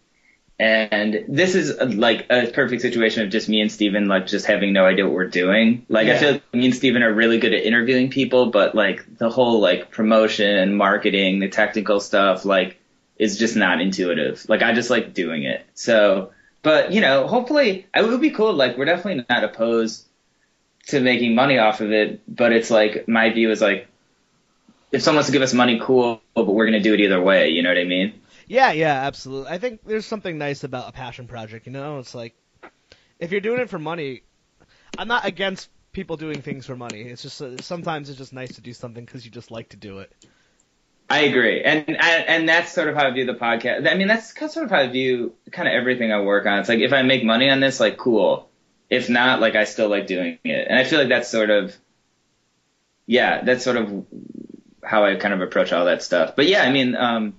and 0.59 1.23
this 1.29 1.55
is 1.55 1.77
like 1.95 2.25
a 2.29 2.47
perfect 2.47 2.81
situation 2.81 3.23
of 3.23 3.29
just 3.29 3.47
me 3.47 3.61
and 3.61 3.71
Steven, 3.71 4.09
like, 4.09 4.27
just 4.27 4.45
having 4.45 4.73
no 4.73 4.85
idea 4.85 5.05
what 5.05 5.13
we're 5.13 5.27
doing. 5.27 5.85
Like, 5.87 6.09
I 6.09 6.17
feel 6.17 6.31
like 6.33 6.53
me 6.53 6.65
and 6.65 6.75
Steven 6.75 7.03
are 7.03 7.13
really 7.13 7.39
good 7.39 7.53
at 7.53 7.63
interviewing 7.63 8.09
people, 8.09 8.47
but, 8.47 8.75
like, 8.75 9.17
the 9.17 9.29
whole, 9.29 9.61
like, 9.61 9.89
promotion 9.89 10.57
and 10.57 10.77
marketing, 10.77 11.39
the 11.39 11.47
technical 11.47 12.01
stuff, 12.01 12.43
like, 12.43 12.77
is 13.15 13.37
just 13.37 13.55
not 13.55 13.79
intuitive. 13.79 14.45
Like, 14.49 14.63
I 14.63 14.73
just 14.73 14.89
like 14.89 15.13
doing 15.13 15.43
it. 15.43 15.65
So, 15.73 16.33
but, 16.63 16.91
you 16.91 16.99
know, 16.99 17.27
hopefully, 17.27 17.87
it 17.95 18.05
would 18.05 18.19
be 18.19 18.31
cool. 18.31 18.51
Like, 18.53 18.77
we're 18.77 18.83
definitely 18.83 19.25
not 19.29 19.45
opposed 19.45 20.05
to 20.87 20.99
making 20.99 21.33
money 21.33 21.59
off 21.59 21.79
of 21.79 21.93
it, 21.93 22.21
but 22.27 22.51
it's 22.51 22.69
like, 22.69 23.07
my 23.07 23.29
view 23.29 23.51
is 23.51 23.61
like, 23.61 23.87
if 24.91 25.01
someone 25.01 25.17
wants 25.17 25.27
to 25.27 25.33
give 25.33 25.41
us 25.41 25.53
money, 25.53 25.79
cool, 25.81 26.21
but 26.33 26.45
we're 26.45 26.65
gonna 26.65 26.79
do 26.79 26.93
it 26.93 26.99
either 26.99 27.21
way. 27.21 27.49
You 27.49 27.63
know 27.63 27.69
what 27.69 27.77
I 27.77 27.85
mean? 27.85 28.21
yeah 28.49 28.71
yeah 28.71 29.05
absolutely 29.05 29.51
i 29.51 29.57
think 29.57 29.83
there's 29.83 30.05
something 30.05 30.37
nice 30.37 30.63
about 30.63 30.87
a 30.87 30.93
passion 30.93 31.27
project 31.27 31.65
you 31.65 31.71
know 31.73 31.99
it's 31.99 32.15
like 32.15 32.33
if 33.19 33.29
you're 33.29 33.41
doing 33.41 33.59
it 33.59 33.69
for 33.69 33.77
money 33.77 34.21
i'm 34.97 35.09
not 35.09 35.25
against 35.25 35.69
people 35.97 36.15
doing 36.15 36.43
things 36.43 36.67
for 36.67 36.75
money. 36.75 37.01
It's 37.01 37.23
just 37.23 37.41
uh, 37.41 37.57
sometimes 37.57 38.07
it's 38.09 38.19
just 38.19 38.31
nice 38.31 38.53
to 38.53 38.61
do 38.61 38.71
something 38.71 39.03
because 39.03 39.25
you 39.25 39.31
just 39.31 39.49
like 39.49 39.69
to 39.69 39.77
do 39.77 39.97
it. 39.97 40.13
I 41.09 41.21
agree, 41.21 41.63
and, 41.63 41.85
and 41.87 41.99
and 41.99 42.49
that's 42.49 42.71
sort 42.71 42.87
of 42.87 42.95
how 42.95 43.07
I 43.07 43.11
view 43.11 43.25
the 43.25 43.33
podcast. 43.33 43.91
I 43.91 43.95
mean, 43.95 44.07
that's 44.07 44.37
sort 44.37 44.65
of 44.65 44.69
how 44.69 44.81
I 44.81 44.87
view 44.87 45.33
kind 45.51 45.67
of 45.67 45.73
everything 45.73 46.11
I 46.13 46.21
work 46.21 46.45
on. 46.45 46.59
It's 46.59 46.69
like 46.69 46.79
if 46.79 46.93
I 46.93 47.01
make 47.01 47.23
money 47.23 47.49
on 47.49 47.61
this, 47.61 47.79
like 47.79 47.97
cool. 47.97 48.47
If 48.91 49.09
not, 49.09 49.41
like 49.41 49.55
I 49.55 49.63
still 49.63 49.89
like 49.89 50.05
doing 50.05 50.37
it, 50.43 50.67
and 50.69 50.77
I 50.77 50.83
feel 50.83 50.99
like 50.99 51.09
that's 51.09 51.29
sort 51.29 51.49
of, 51.49 51.75
yeah, 53.07 53.43
that's 53.43 53.63
sort 53.63 53.77
of 53.77 54.05
how 54.87 55.05
I 55.05 55.15
kind 55.15 55.33
of 55.33 55.41
approach 55.41 55.73
all 55.73 55.85
that 55.85 56.01
stuff. 56.01 56.35
But 56.35 56.47
yeah, 56.47 56.63
I 56.63 56.71
mean, 56.71 56.95
um, 56.95 57.35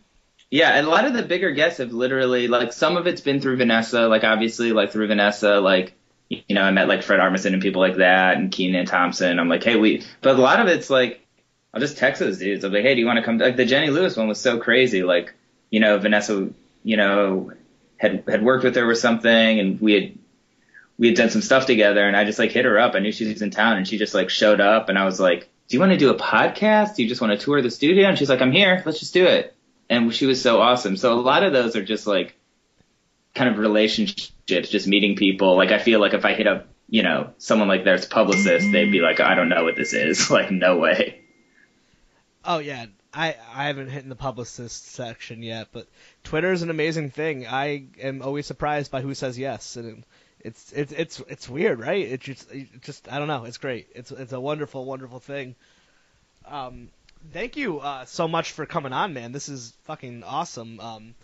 yeah, 0.50 0.80
a 0.80 0.82
lot 0.82 1.04
of 1.04 1.14
the 1.14 1.22
bigger 1.22 1.50
guests 1.50 1.78
have 1.78 1.92
literally 1.92 2.48
like 2.48 2.72
some 2.72 2.96
of 2.96 3.06
it's 3.06 3.20
been 3.20 3.40
through 3.40 3.56
Vanessa, 3.56 4.08
like 4.08 4.24
obviously 4.24 4.72
like 4.72 4.92
through 4.92 5.08
Vanessa, 5.08 5.60
like 5.60 5.94
you 6.28 6.54
know 6.54 6.62
I 6.62 6.70
met 6.70 6.88
like 6.88 7.02
Fred 7.02 7.20
Armisen 7.20 7.52
and 7.54 7.62
people 7.62 7.80
like 7.80 7.96
that, 7.96 8.36
and 8.36 8.52
Kenan 8.52 8.86
Thompson. 8.86 9.38
I'm 9.38 9.48
like, 9.48 9.64
hey, 9.64 9.76
we, 9.76 10.04
but 10.20 10.36
a 10.36 10.40
lot 10.40 10.60
of 10.60 10.68
it's 10.68 10.90
like 10.90 11.26
I'll 11.72 11.80
just 11.80 11.98
text 11.98 12.20
those 12.20 12.38
dudes. 12.38 12.64
I'm 12.64 12.72
like, 12.72 12.82
hey, 12.82 12.94
do 12.94 13.00
you 13.00 13.06
want 13.06 13.18
to 13.18 13.24
come? 13.24 13.38
Like 13.38 13.56
the 13.56 13.64
Jenny 13.64 13.90
Lewis 13.90 14.16
one 14.16 14.28
was 14.28 14.40
so 14.40 14.58
crazy. 14.58 15.02
Like, 15.02 15.34
you 15.70 15.80
know, 15.80 15.98
Vanessa, 15.98 16.48
you 16.82 16.96
know, 16.96 17.52
had 17.98 18.24
had 18.26 18.42
worked 18.42 18.64
with 18.64 18.76
her 18.76 18.88
or 18.88 18.94
something, 18.94 19.60
and 19.60 19.80
we 19.80 19.92
had 19.92 20.18
we 20.98 21.08
had 21.08 21.16
done 21.16 21.30
some 21.30 21.42
stuff 21.42 21.66
together, 21.66 22.06
and 22.06 22.16
I 22.16 22.24
just 22.24 22.38
like 22.38 22.52
hit 22.52 22.64
her 22.64 22.78
up. 22.78 22.94
I 22.94 22.98
knew 22.98 23.12
she 23.12 23.26
was 23.26 23.42
in 23.42 23.50
town, 23.50 23.76
and 23.76 23.86
she 23.86 23.98
just 23.98 24.14
like 24.14 24.30
showed 24.30 24.60
up, 24.60 24.88
and 24.88 24.98
I 24.98 25.04
was 25.04 25.20
like, 25.20 25.48
do 25.68 25.76
you 25.76 25.80
want 25.80 25.92
to 25.92 25.98
do 25.98 26.10
a 26.10 26.18
podcast? 26.18 26.96
Do 26.96 27.02
you 27.02 27.08
just 27.08 27.20
want 27.20 27.38
to 27.38 27.44
tour 27.44 27.60
the 27.60 27.70
studio? 27.70 28.08
And 28.08 28.18
she's 28.18 28.30
like, 28.30 28.40
I'm 28.40 28.52
here. 28.52 28.82
Let's 28.86 29.00
just 29.00 29.12
do 29.12 29.26
it. 29.26 29.54
And 29.90 30.12
she 30.14 30.26
was 30.26 30.40
so 30.40 30.60
awesome. 30.60 30.96
So 30.96 31.12
a 31.12 31.20
lot 31.20 31.42
of 31.42 31.52
those 31.52 31.76
are 31.76 31.84
just 31.84 32.06
like 32.06 32.34
kind 33.34 33.50
of 33.50 33.58
relationships, 33.58 34.70
just 34.70 34.86
meeting 34.86 35.14
people. 35.14 35.56
Like 35.56 35.70
I 35.70 35.78
feel 35.78 36.00
like 36.00 36.14
if 36.14 36.24
I 36.24 36.32
hit 36.32 36.46
up, 36.46 36.68
you 36.88 37.02
know, 37.02 37.34
someone 37.36 37.68
like 37.68 37.84
their 37.84 37.98
publicist, 37.98 38.72
they'd 38.72 38.90
be 38.90 39.00
like, 39.00 39.20
I 39.20 39.34
don't 39.34 39.50
know 39.50 39.64
what 39.64 39.76
this 39.76 39.92
is. 39.92 40.30
like 40.30 40.50
no 40.50 40.78
way. 40.78 41.20
Oh 42.44 42.58
yeah, 42.60 42.86
I 43.12 43.36
I 43.54 43.66
haven't 43.66 43.90
hit 43.90 44.04
in 44.04 44.08
the 44.08 44.16
publicist 44.16 44.86
section 44.86 45.42
yet, 45.42 45.68
but 45.72 45.86
Twitter 46.24 46.50
is 46.50 46.62
an 46.62 46.70
amazing 46.70 47.10
thing. 47.10 47.46
I 47.46 47.88
am 48.00 48.22
always 48.22 48.46
surprised 48.46 48.90
by 48.90 49.02
who 49.02 49.12
says 49.12 49.38
yes, 49.38 49.76
and 49.76 50.04
it's 50.40 50.72
it's 50.72 50.92
it's 50.92 51.20
it's 51.28 51.48
weird, 51.48 51.80
right? 51.80 52.06
It 52.06 52.20
just 52.20 52.48
just 52.82 53.10
I 53.10 53.18
don't 53.18 53.28
know. 53.28 53.44
It's 53.44 53.58
great. 53.58 53.88
It's 53.94 54.10
it's 54.10 54.32
a 54.32 54.40
wonderful 54.40 54.84
wonderful 54.84 55.20
thing. 55.20 55.54
Um, 56.46 56.88
thank 57.32 57.56
you 57.56 57.80
uh, 57.80 58.04
so 58.04 58.28
much 58.28 58.52
for 58.52 58.64
coming 58.66 58.92
on, 58.92 59.12
man. 59.12 59.32
This 59.32 59.48
is 59.48 59.74
fucking 59.84 60.22
awesome. 60.24 60.80
Um, 60.80 61.14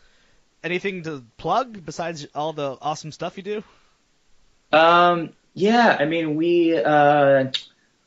anything 0.62 1.04
to 1.04 1.24
plug 1.36 1.84
besides 1.84 2.26
all 2.34 2.52
the 2.52 2.76
awesome 2.82 3.12
stuff 3.12 3.36
you 3.36 3.42
do? 3.42 3.64
Um, 4.72 5.30
yeah, 5.54 5.96
I 5.98 6.04
mean 6.04 6.36
we 6.36 6.76
uh 6.76 7.46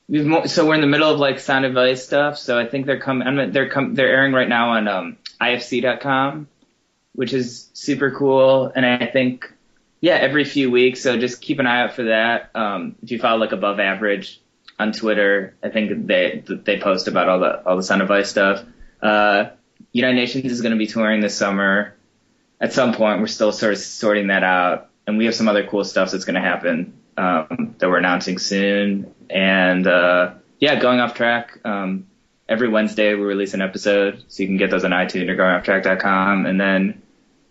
we've 0.10 0.26
mo- 0.26 0.46
so 0.46 0.68
we're 0.68 0.76
in 0.76 0.82
the 0.82 0.88
middle 0.88 1.12
of 1.12 1.20
like 1.20 1.40
Sound 1.40 1.66
Advice 1.66 2.04
stuff. 2.04 2.38
So 2.38 2.58
I 2.60 2.66
think 2.68 2.86
they're 2.86 3.00
coming. 3.00 3.52
They're 3.52 3.70
com- 3.70 3.96
they're 3.96 4.10
airing 4.10 4.34
right 4.34 4.50
now 4.50 4.72
on 4.72 4.88
um, 4.88 5.18
IFC.com, 5.42 6.48
which 7.14 7.34
is 7.34 7.70
super 7.74 8.12
cool. 8.12 8.72
And 8.76 8.86
I 8.86 9.06
think 9.08 9.54
yeah, 10.02 10.16
every 10.16 10.44
few 10.44 10.70
weeks. 10.72 11.02
So 11.02 11.18
just 11.18 11.42
keep 11.42 11.60
an 11.60 11.68
eye 11.68 11.82
out 11.82 11.94
for 11.94 12.04
that. 12.04 12.52
Um, 12.56 12.96
if 13.02 13.12
you 13.12 13.20
follow 13.20 13.40
like 13.40 13.52
Above 13.52 13.80
Average 13.80 14.42
on 14.80 14.92
Twitter, 14.92 15.56
I 15.64 15.70
think 15.70 16.08
they 16.08 16.44
they 16.48 16.80
post 16.80 17.08
about 17.08 17.30
all 17.30 17.40
the 17.40 17.66
all 17.66 17.76
the 17.76 17.84
Sound 17.84 18.02
Advice 18.02 18.30
stuff. 18.30 18.64
Uh, 19.02 19.50
United 19.92 20.16
Nations 20.16 20.52
is 20.52 20.62
going 20.62 20.74
to 20.74 20.78
be 20.78 20.88
touring 20.88 21.22
this 21.22 21.36
summer. 21.36 21.96
At 22.60 22.74
some 22.74 22.94
point, 22.94 23.20
we're 23.20 23.28
still 23.28 23.52
sort 23.52 23.74
of 23.74 23.80
sorting 23.80 24.28
that 24.28 24.44
out, 24.44 24.90
and 25.06 25.18
we 25.18 25.26
have 25.26 25.36
some 25.36 25.48
other 25.48 25.66
cool 25.66 25.84
stuff 25.84 26.12
that's 26.12 26.26
going 26.26 26.36
to 26.36 26.42
happen 26.42 26.94
um, 27.16 27.76
that 27.78 27.90
we're 27.90 27.98
announcing 27.98 28.40
soon. 28.40 29.14
And 29.30 29.86
uh, 29.86 30.34
yeah, 30.60 30.80
going 30.80 31.00
off 31.00 31.14
track. 31.14 31.60
Um, 31.66 32.08
every 32.50 32.70
Wednesday 32.70 33.14
we 33.14 33.22
release 33.22 33.54
an 33.54 33.62
episode, 33.62 34.24
so 34.28 34.44
you 34.44 34.48
can 34.48 34.58
get 34.58 34.72
those 34.72 34.84
on 34.86 34.92
iTunes 34.92 35.30
or 35.30 35.36
goingofftrack.com. 35.36 36.46
And 36.46 36.60
then 36.60 37.02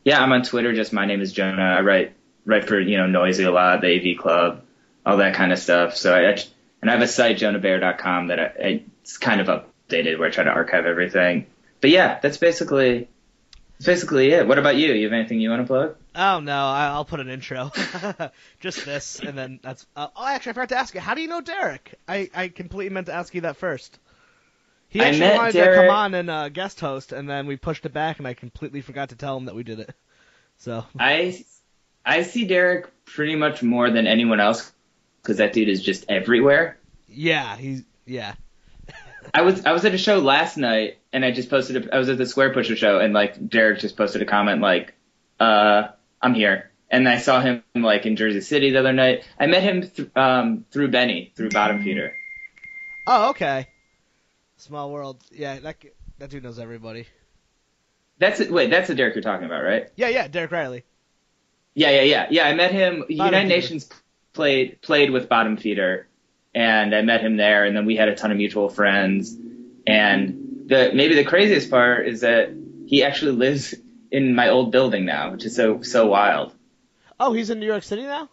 yeah, 0.04 0.22
I'm 0.22 0.32
on 0.32 0.42
Twitter. 0.42 0.72
Just 0.72 0.92
my 0.92 1.04
name 1.04 1.20
is 1.20 1.32
Jonah. 1.32 1.62
I 1.62 1.80
write 1.80 2.15
write 2.46 2.66
for 2.66 2.80
you 2.80 2.96
know 2.96 3.06
Noisey 3.06 3.46
a 3.46 3.50
lot, 3.50 3.82
the 3.82 4.12
AV 4.12 4.18
Club, 4.18 4.62
all 5.04 5.18
that 5.18 5.34
kind 5.34 5.52
of 5.52 5.58
stuff. 5.58 5.96
So 5.96 6.14
I 6.14 6.36
and 6.80 6.90
I 6.90 6.94
have 6.94 7.02
a 7.02 7.08
site 7.08 7.38
jonahbayer.com 7.38 8.28
that 8.28 8.40
I, 8.40 8.82
it's 9.02 9.18
kind 9.18 9.40
of 9.40 9.48
updated 9.48 10.18
where 10.18 10.28
I 10.28 10.30
try 10.30 10.44
to 10.44 10.50
archive 10.50 10.86
everything. 10.86 11.46
But 11.80 11.90
yeah, 11.90 12.18
that's 12.20 12.38
basically 12.38 13.08
that's 13.78 13.86
basically 13.86 14.32
it. 14.32 14.48
What 14.48 14.58
about 14.58 14.76
you? 14.76 14.94
You 14.94 15.04
have 15.04 15.12
anything 15.12 15.40
you 15.40 15.50
want 15.50 15.62
to 15.62 15.66
plug? 15.66 15.96
Oh 16.14 16.40
no, 16.40 16.56
I'll 16.56 17.04
put 17.04 17.20
an 17.20 17.28
intro, 17.28 17.70
just 18.60 18.86
this, 18.86 19.20
and 19.20 19.36
then 19.36 19.60
that's. 19.62 19.84
Uh, 19.94 20.08
oh, 20.16 20.26
actually, 20.26 20.50
I 20.50 20.52
forgot 20.54 20.68
to 20.70 20.78
ask 20.78 20.94
you. 20.94 21.00
How 21.00 21.14
do 21.14 21.20
you 21.20 21.28
know 21.28 21.42
Derek? 21.42 21.98
I 22.08 22.30
I 22.34 22.48
completely 22.48 22.94
meant 22.94 23.08
to 23.08 23.12
ask 23.12 23.34
you 23.34 23.42
that 23.42 23.56
first. 23.56 23.98
He 24.88 25.00
actually 25.00 25.36
wanted 25.36 25.52
Derek- 25.52 25.80
to 25.80 25.86
come 25.86 25.94
on 25.94 26.14
and 26.14 26.30
uh, 26.30 26.48
guest 26.48 26.80
host, 26.80 27.12
and 27.12 27.28
then 27.28 27.46
we 27.46 27.56
pushed 27.56 27.84
it 27.84 27.92
back, 27.92 28.18
and 28.18 28.26
I 28.26 28.32
completely 28.32 28.80
forgot 28.80 29.10
to 29.10 29.16
tell 29.16 29.36
him 29.36 29.46
that 29.46 29.54
we 29.54 29.62
did 29.62 29.80
it. 29.80 29.94
So 30.58 30.86
I 30.98 31.44
I 32.06 32.22
see 32.22 32.46
Derek 32.46 32.86
pretty 33.04 33.34
much 33.36 33.62
more 33.62 33.90
than 33.90 34.06
anyone 34.06 34.38
else 34.40 34.72
because 35.22 35.38
that 35.38 35.52
dude 35.52 35.68
is 35.68 35.82
just 35.82 36.04
everywhere. 36.08 36.78
yeah, 37.08 37.56
he's 37.56 37.82
yeah. 38.06 38.34
I 39.34 39.42
was 39.42 39.66
I 39.66 39.72
was 39.72 39.84
at 39.84 39.92
a 39.92 39.98
show 39.98 40.20
last 40.20 40.56
night 40.56 40.98
and 41.12 41.24
I 41.24 41.32
just 41.32 41.50
posted 41.50 41.84
a, 41.88 41.94
I 41.94 41.98
was 41.98 42.08
at 42.08 42.16
the 42.16 42.24
Squarepusher 42.24 42.76
show 42.76 43.00
and 43.00 43.12
like 43.12 43.48
Derek 43.48 43.80
just 43.80 43.96
posted 43.96 44.22
a 44.22 44.24
comment 44.24 44.60
like 44.62 44.94
uh 45.40 45.88
I'm 46.22 46.32
here 46.34 46.70
and 46.90 47.08
I 47.08 47.18
saw 47.18 47.40
him 47.40 47.64
like 47.74 48.06
in 48.06 48.14
Jersey 48.14 48.40
City 48.40 48.70
the 48.70 48.78
other 48.78 48.92
night. 48.92 49.24
I 49.38 49.46
met 49.46 49.64
him 49.64 49.88
th- 49.88 50.10
um 50.14 50.64
through 50.70 50.92
Benny 50.92 51.32
through 51.34 51.50
Bottom 51.50 51.82
Feeder. 51.82 52.14
Oh, 53.08 53.30
okay. 53.30 53.66
Small 54.58 54.92
world. 54.92 55.22
Yeah, 55.32 55.58
that 55.58 55.76
that 56.18 56.30
dude 56.30 56.44
knows 56.44 56.58
everybody. 56.60 57.06
That's 58.18 58.40
it. 58.40 58.50
Wait, 58.50 58.70
that's 58.70 58.88
the 58.88 58.94
Derek 58.94 59.14
you're 59.16 59.22
talking 59.22 59.44
about, 59.46 59.62
right? 59.64 59.88
Yeah, 59.96 60.08
yeah, 60.08 60.28
Derek 60.28 60.52
Riley. 60.52 60.84
Yeah, 61.76 61.90
yeah, 61.90 62.02
yeah, 62.02 62.26
yeah. 62.30 62.48
I 62.48 62.54
met 62.54 62.72
him. 62.72 63.04
United 63.06 63.36
Feeder. 63.36 63.48
Nations 63.48 63.88
played 64.32 64.80
played 64.80 65.10
with 65.10 65.28
Bottom 65.28 65.58
Feeder, 65.58 66.08
and 66.54 66.94
I 66.94 67.02
met 67.02 67.20
him 67.20 67.36
there, 67.36 67.66
and 67.66 67.76
then 67.76 67.84
we 67.84 67.96
had 67.96 68.08
a 68.08 68.14
ton 68.16 68.30
of 68.30 68.38
mutual 68.38 68.70
friends. 68.70 69.36
And 69.86 70.64
the 70.66 70.90
maybe 70.94 71.14
the 71.14 71.24
craziest 71.24 71.70
part 71.70 72.08
is 72.08 72.22
that 72.22 72.56
he 72.86 73.04
actually 73.04 73.32
lives 73.32 73.74
in 74.10 74.34
my 74.34 74.48
old 74.48 74.72
building 74.72 75.04
now, 75.04 75.32
which 75.32 75.44
is 75.44 75.54
so 75.54 75.82
so 75.82 76.06
wild. 76.06 76.54
Oh, 77.20 77.34
he's 77.34 77.50
in 77.50 77.60
New 77.60 77.66
York 77.66 77.82
City 77.82 78.04
now. 78.04 78.30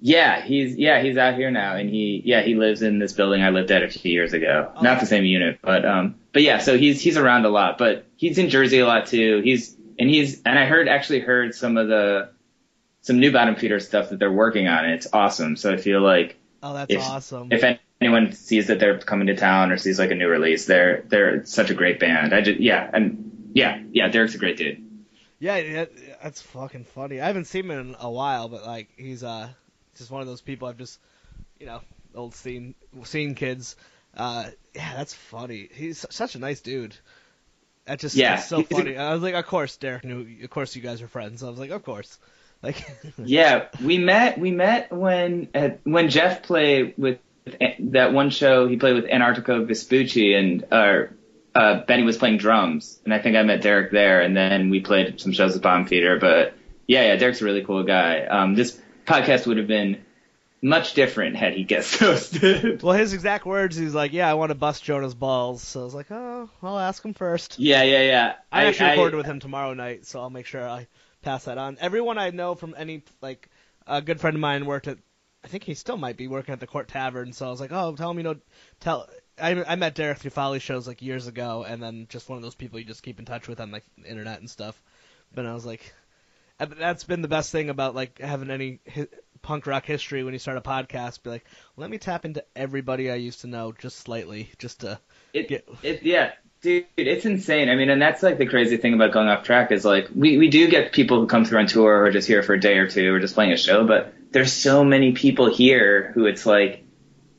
Yeah, 0.00 0.42
he's 0.42 0.76
yeah 0.76 1.00
he's 1.00 1.16
out 1.16 1.34
here 1.36 1.52
now, 1.52 1.76
and 1.76 1.88
he 1.88 2.20
yeah 2.24 2.42
he 2.42 2.56
lives 2.56 2.82
in 2.82 2.98
this 2.98 3.12
building 3.12 3.44
I 3.44 3.50
lived 3.50 3.70
at 3.70 3.84
a 3.84 3.88
few 3.88 4.10
years 4.10 4.32
ago. 4.32 4.72
Not 4.82 4.98
the 4.98 5.06
same 5.06 5.24
unit, 5.24 5.60
but 5.62 5.84
um 5.84 6.16
but 6.32 6.42
yeah, 6.42 6.58
so 6.58 6.76
he's 6.76 7.00
he's 7.00 7.16
around 7.16 7.44
a 7.44 7.48
lot, 7.48 7.78
but 7.78 8.06
he's 8.16 8.38
in 8.38 8.48
Jersey 8.48 8.80
a 8.80 8.86
lot 8.86 9.06
too. 9.06 9.40
He's 9.44 9.76
and 10.00 10.10
he's 10.10 10.42
and 10.42 10.58
I 10.58 10.64
heard 10.64 10.88
actually 10.88 11.20
heard 11.20 11.54
some 11.54 11.76
of 11.76 11.86
the 11.86 12.30
some 13.02 13.18
new 13.20 13.32
bottom 13.32 13.56
feeder 13.56 13.80
stuff 13.80 14.10
that 14.10 14.18
they're 14.18 14.32
working 14.32 14.68
on. 14.68 14.84
And 14.84 14.94
it's 14.94 15.06
awesome. 15.12 15.56
So 15.56 15.72
I 15.72 15.76
feel 15.76 16.00
like 16.00 16.36
Oh, 16.62 16.74
that's 16.74 16.92
if 16.92 17.00
awesome. 17.02 17.48
if 17.50 17.64
anyone 18.00 18.32
sees 18.32 18.66
that 18.66 18.78
they're 18.78 18.98
coming 18.98 19.28
to 19.28 19.36
town 19.36 19.72
or 19.72 19.78
sees 19.78 19.98
like 19.98 20.10
a 20.10 20.14
new 20.14 20.28
release, 20.28 20.66
they're 20.66 21.02
they're 21.08 21.44
such 21.46 21.70
a 21.70 21.74
great 21.74 21.98
band. 21.98 22.34
I 22.34 22.42
just 22.42 22.60
yeah 22.60 22.88
and 22.92 23.50
yeah 23.54 23.82
yeah 23.92 24.08
Derek's 24.08 24.34
a 24.34 24.38
great 24.38 24.56
dude. 24.58 24.86
Yeah, 25.38 25.56
yeah, 25.56 25.84
that's 26.22 26.42
fucking 26.42 26.84
funny. 26.84 27.18
I 27.20 27.26
haven't 27.26 27.46
seen 27.46 27.64
him 27.64 27.70
in 27.70 27.96
a 27.98 28.10
while, 28.10 28.48
but 28.48 28.66
like 28.66 28.88
he's 28.96 29.24
uh 29.24 29.48
just 29.96 30.10
one 30.10 30.20
of 30.20 30.26
those 30.26 30.42
people 30.42 30.68
I've 30.68 30.76
just 30.76 30.98
you 31.58 31.64
know 31.66 31.80
old 32.14 32.34
scene 32.34 32.74
scene 33.04 33.34
kids. 33.34 33.76
Uh, 34.14 34.50
yeah, 34.74 34.96
that's 34.96 35.14
funny. 35.14 35.68
He's 35.72 36.04
such 36.10 36.34
a 36.34 36.38
nice 36.40 36.60
dude. 36.60 36.94
That 37.86 38.00
just 38.00 38.16
Yeah, 38.16 38.36
so 38.36 38.62
funny. 38.64 38.96
I 38.96 39.14
was 39.14 39.22
like, 39.22 39.34
of 39.34 39.46
course, 39.46 39.76
Derek 39.76 40.04
knew. 40.04 40.26
Of 40.42 40.50
course, 40.50 40.74
you 40.76 40.82
guys 40.82 41.00
are 41.00 41.08
friends. 41.08 41.42
I 41.42 41.48
was 41.48 41.58
like, 41.58 41.70
of 41.70 41.84
course. 41.84 42.18
Like, 42.62 42.84
Yeah, 43.18 43.68
we 43.82 43.98
met. 43.98 44.38
We 44.38 44.50
met 44.50 44.92
when 44.92 45.48
uh, 45.54 45.70
when 45.84 46.10
Jeff 46.10 46.42
played 46.42 46.94
with 46.96 47.18
that 47.78 48.12
one 48.12 48.30
show. 48.30 48.68
He 48.68 48.76
played 48.76 48.94
with 48.94 49.06
Antarctigo 49.06 49.66
Vespucci, 49.66 50.34
and 50.34 50.64
uh, 50.70 51.04
uh, 51.54 51.84
Benny 51.84 52.02
was 52.02 52.18
playing 52.18 52.38
drums, 52.38 53.00
and 53.04 53.14
I 53.14 53.18
think 53.18 53.36
I 53.36 53.42
met 53.42 53.62
Derek 53.62 53.90
there. 53.90 54.20
And 54.20 54.36
then 54.36 54.70
we 54.70 54.80
played 54.80 55.20
some 55.20 55.32
shows 55.32 55.54
with 55.54 55.62
Bomb 55.62 55.86
Feeder. 55.86 56.18
But 56.18 56.54
yeah, 56.86 57.06
yeah, 57.06 57.16
Derek's 57.16 57.40
a 57.40 57.44
really 57.44 57.64
cool 57.64 57.82
guy. 57.82 58.24
Um, 58.24 58.54
this 58.54 58.78
podcast 59.06 59.46
would 59.46 59.56
have 59.56 59.66
been 59.66 60.04
much 60.62 60.94
different 60.94 61.36
had 61.36 61.54
he 61.54 61.64
guest 61.64 61.98
hosted. 61.98 62.82
well, 62.82 62.96
his 62.96 63.12
exact 63.12 63.46
words, 63.46 63.76
he's 63.76 63.94
like, 63.94 64.12
yeah, 64.12 64.30
I 64.30 64.34
want 64.34 64.50
to 64.50 64.54
bust 64.54 64.84
Jonah's 64.84 65.14
balls. 65.14 65.62
So 65.62 65.80
I 65.80 65.84
was 65.84 65.94
like, 65.94 66.10
oh, 66.10 66.50
I'll 66.62 66.78
ask 66.78 67.02
him 67.04 67.14
first. 67.14 67.58
yeah, 67.58 67.82
yeah, 67.82 68.02
yeah. 68.02 68.34
I, 68.52 68.66
actually 68.66 68.90
recorded 68.90 69.16
with 69.16 69.26
him 69.26 69.40
tomorrow 69.40 69.74
night, 69.74 70.06
so 70.06 70.20
I'll 70.20 70.30
make 70.30 70.46
sure 70.46 70.68
I 70.68 70.86
pass 71.22 71.44
that 71.44 71.58
on. 71.58 71.78
Everyone 71.80 72.18
I 72.18 72.30
know 72.30 72.54
from 72.54 72.74
any 72.76 73.02
like 73.20 73.48
a 73.86 74.02
good 74.02 74.20
friend 74.20 74.36
of 74.36 74.40
mine 74.40 74.66
worked 74.66 74.88
at. 74.88 74.98
I 75.42 75.48
think 75.48 75.64
he 75.64 75.72
still 75.74 75.96
might 75.96 76.18
be 76.18 76.28
working 76.28 76.52
at 76.52 76.60
the 76.60 76.66
Court 76.66 76.86
Tavern. 76.88 77.32
So 77.32 77.46
I 77.46 77.50
was 77.50 77.60
like, 77.60 77.72
oh, 77.72 77.96
tell 77.96 78.10
him 78.10 78.18
you 78.18 78.24
know, 78.24 78.36
tell. 78.78 79.08
I 79.40 79.64
I 79.64 79.76
met 79.76 79.94
Derek 79.94 80.18
through 80.18 80.32
Folly 80.32 80.58
shows 80.58 80.86
like 80.86 81.00
years 81.00 81.26
ago, 81.26 81.64
and 81.66 81.82
then 81.82 82.06
just 82.10 82.28
one 82.28 82.36
of 82.36 82.42
those 82.42 82.54
people 82.54 82.78
you 82.78 82.84
just 82.84 83.02
keep 83.02 83.18
in 83.18 83.24
touch 83.24 83.48
with 83.48 83.60
on 83.60 83.70
like 83.70 83.84
the 83.96 84.08
internet 84.08 84.40
and 84.40 84.50
stuff. 84.50 84.80
But 85.34 85.46
I 85.46 85.54
was 85.54 85.64
like, 85.64 85.94
that's 86.58 87.04
been 87.04 87.22
the 87.22 87.28
best 87.28 87.50
thing 87.52 87.70
about 87.70 87.94
like 87.94 88.18
having 88.18 88.50
any 88.50 88.80
hi- 88.92 89.06
punk 89.40 89.66
rock 89.66 89.86
history 89.86 90.22
when 90.24 90.34
you 90.34 90.38
start 90.38 90.58
a 90.58 90.60
podcast. 90.60 91.22
Be 91.22 91.30
like, 91.30 91.46
let 91.76 91.88
me 91.88 91.96
tap 91.98 92.24
into 92.26 92.44
everybody 92.54 93.10
I 93.10 93.14
used 93.14 93.40
to 93.40 93.46
know 93.46 93.72
just 93.72 93.98
slightly, 93.98 94.50
just 94.58 94.80
to 94.80 95.00
It, 95.32 95.48
get. 95.48 95.66
it, 95.82 96.02
yeah, 96.02 96.32
dude, 96.62 96.86
it's 96.96 97.24
insane. 97.24 97.68
I 97.68 97.74
mean, 97.74 97.90
and 97.90 98.00
that's 98.00 98.22
like 98.22 98.38
the 98.38 98.46
crazy 98.46 98.76
thing 98.76 98.94
about 98.94 99.12
going 99.12 99.28
off 99.28 99.44
track 99.44 99.72
is 99.72 99.84
like 99.84 100.08
we 100.14 100.38
we 100.38 100.48
do 100.48 100.68
get 100.68 100.92
people 100.92 101.20
who 101.20 101.26
come 101.26 101.44
through 101.44 101.60
on 101.60 101.66
tour 101.66 102.04
or 102.04 102.10
just 102.10 102.28
here 102.28 102.42
for 102.42 102.54
a 102.54 102.60
day 102.60 102.78
or 102.78 102.88
two 102.88 103.14
or 103.14 103.20
just 103.20 103.34
playing 103.34 103.52
a 103.52 103.56
show, 103.56 103.86
but 103.86 104.14
there's 104.32 104.52
so 104.52 104.84
many 104.84 105.12
people 105.12 105.52
here 105.52 106.12
who 106.14 106.26
it's 106.26 106.46
like 106.46 106.84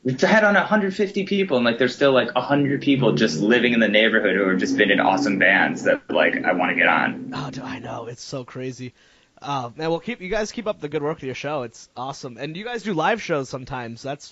we've 0.03 0.19
had 0.19 0.43
on 0.43 0.55
150 0.55 1.25
people 1.25 1.57
and 1.57 1.65
like 1.65 1.77
there's 1.77 1.95
still 1.95 2.11
like 2.11 2.33
100 2.33 2.81
people 2.81 3.13
just 3.13 3.39
living 3.39 3.73
in 3.73 3.79
the 3.79 3.87
neighborhood 3.87 4.35
who 4.35 4.49
have 4.49 4.59
just 4.59 4.77
been 4.77 4.91
in 4.91 4.99
awesome 4.99 5.39
bands 5.39 5.83
that 5.83 6.09
like 6.09 6.43
I 6.43 6.53
want 6.53 6.71
to 6.71 6.75
get 6.75 6.87
on. 6.87 7.31
Oh, 7.35 7.51
dude, 7.51 7.63
I 7.63 7.79
know 7.79 8.07
it's 8.07 8.23
so 8.23 8.43
crazy. 8.43 8.93
Uh, 9.41 9.71
man, 9.75 9.89
well, 9.89 9.99
keep 9.99 10.21
you 10.21 10.29
guys 10.29 10.51
keep 10.51 10.67
up 10.67 10.79
the 10.79 10.89
good 10.89 11.01
work 11.01 11.17
with 11.17 11.23
your 11.23 11.35
show. 11.35 11.63
It's 11.63 11.89
awesome, 11.97 12.37
and 12.37 12.55
you 12.55 12.63
guys 12.63 12.83
do 12.83 12.93
live 12.93 13.23
shows 13.23 13.49
sometimes. 13.49 14.03
That's 14.03 14.31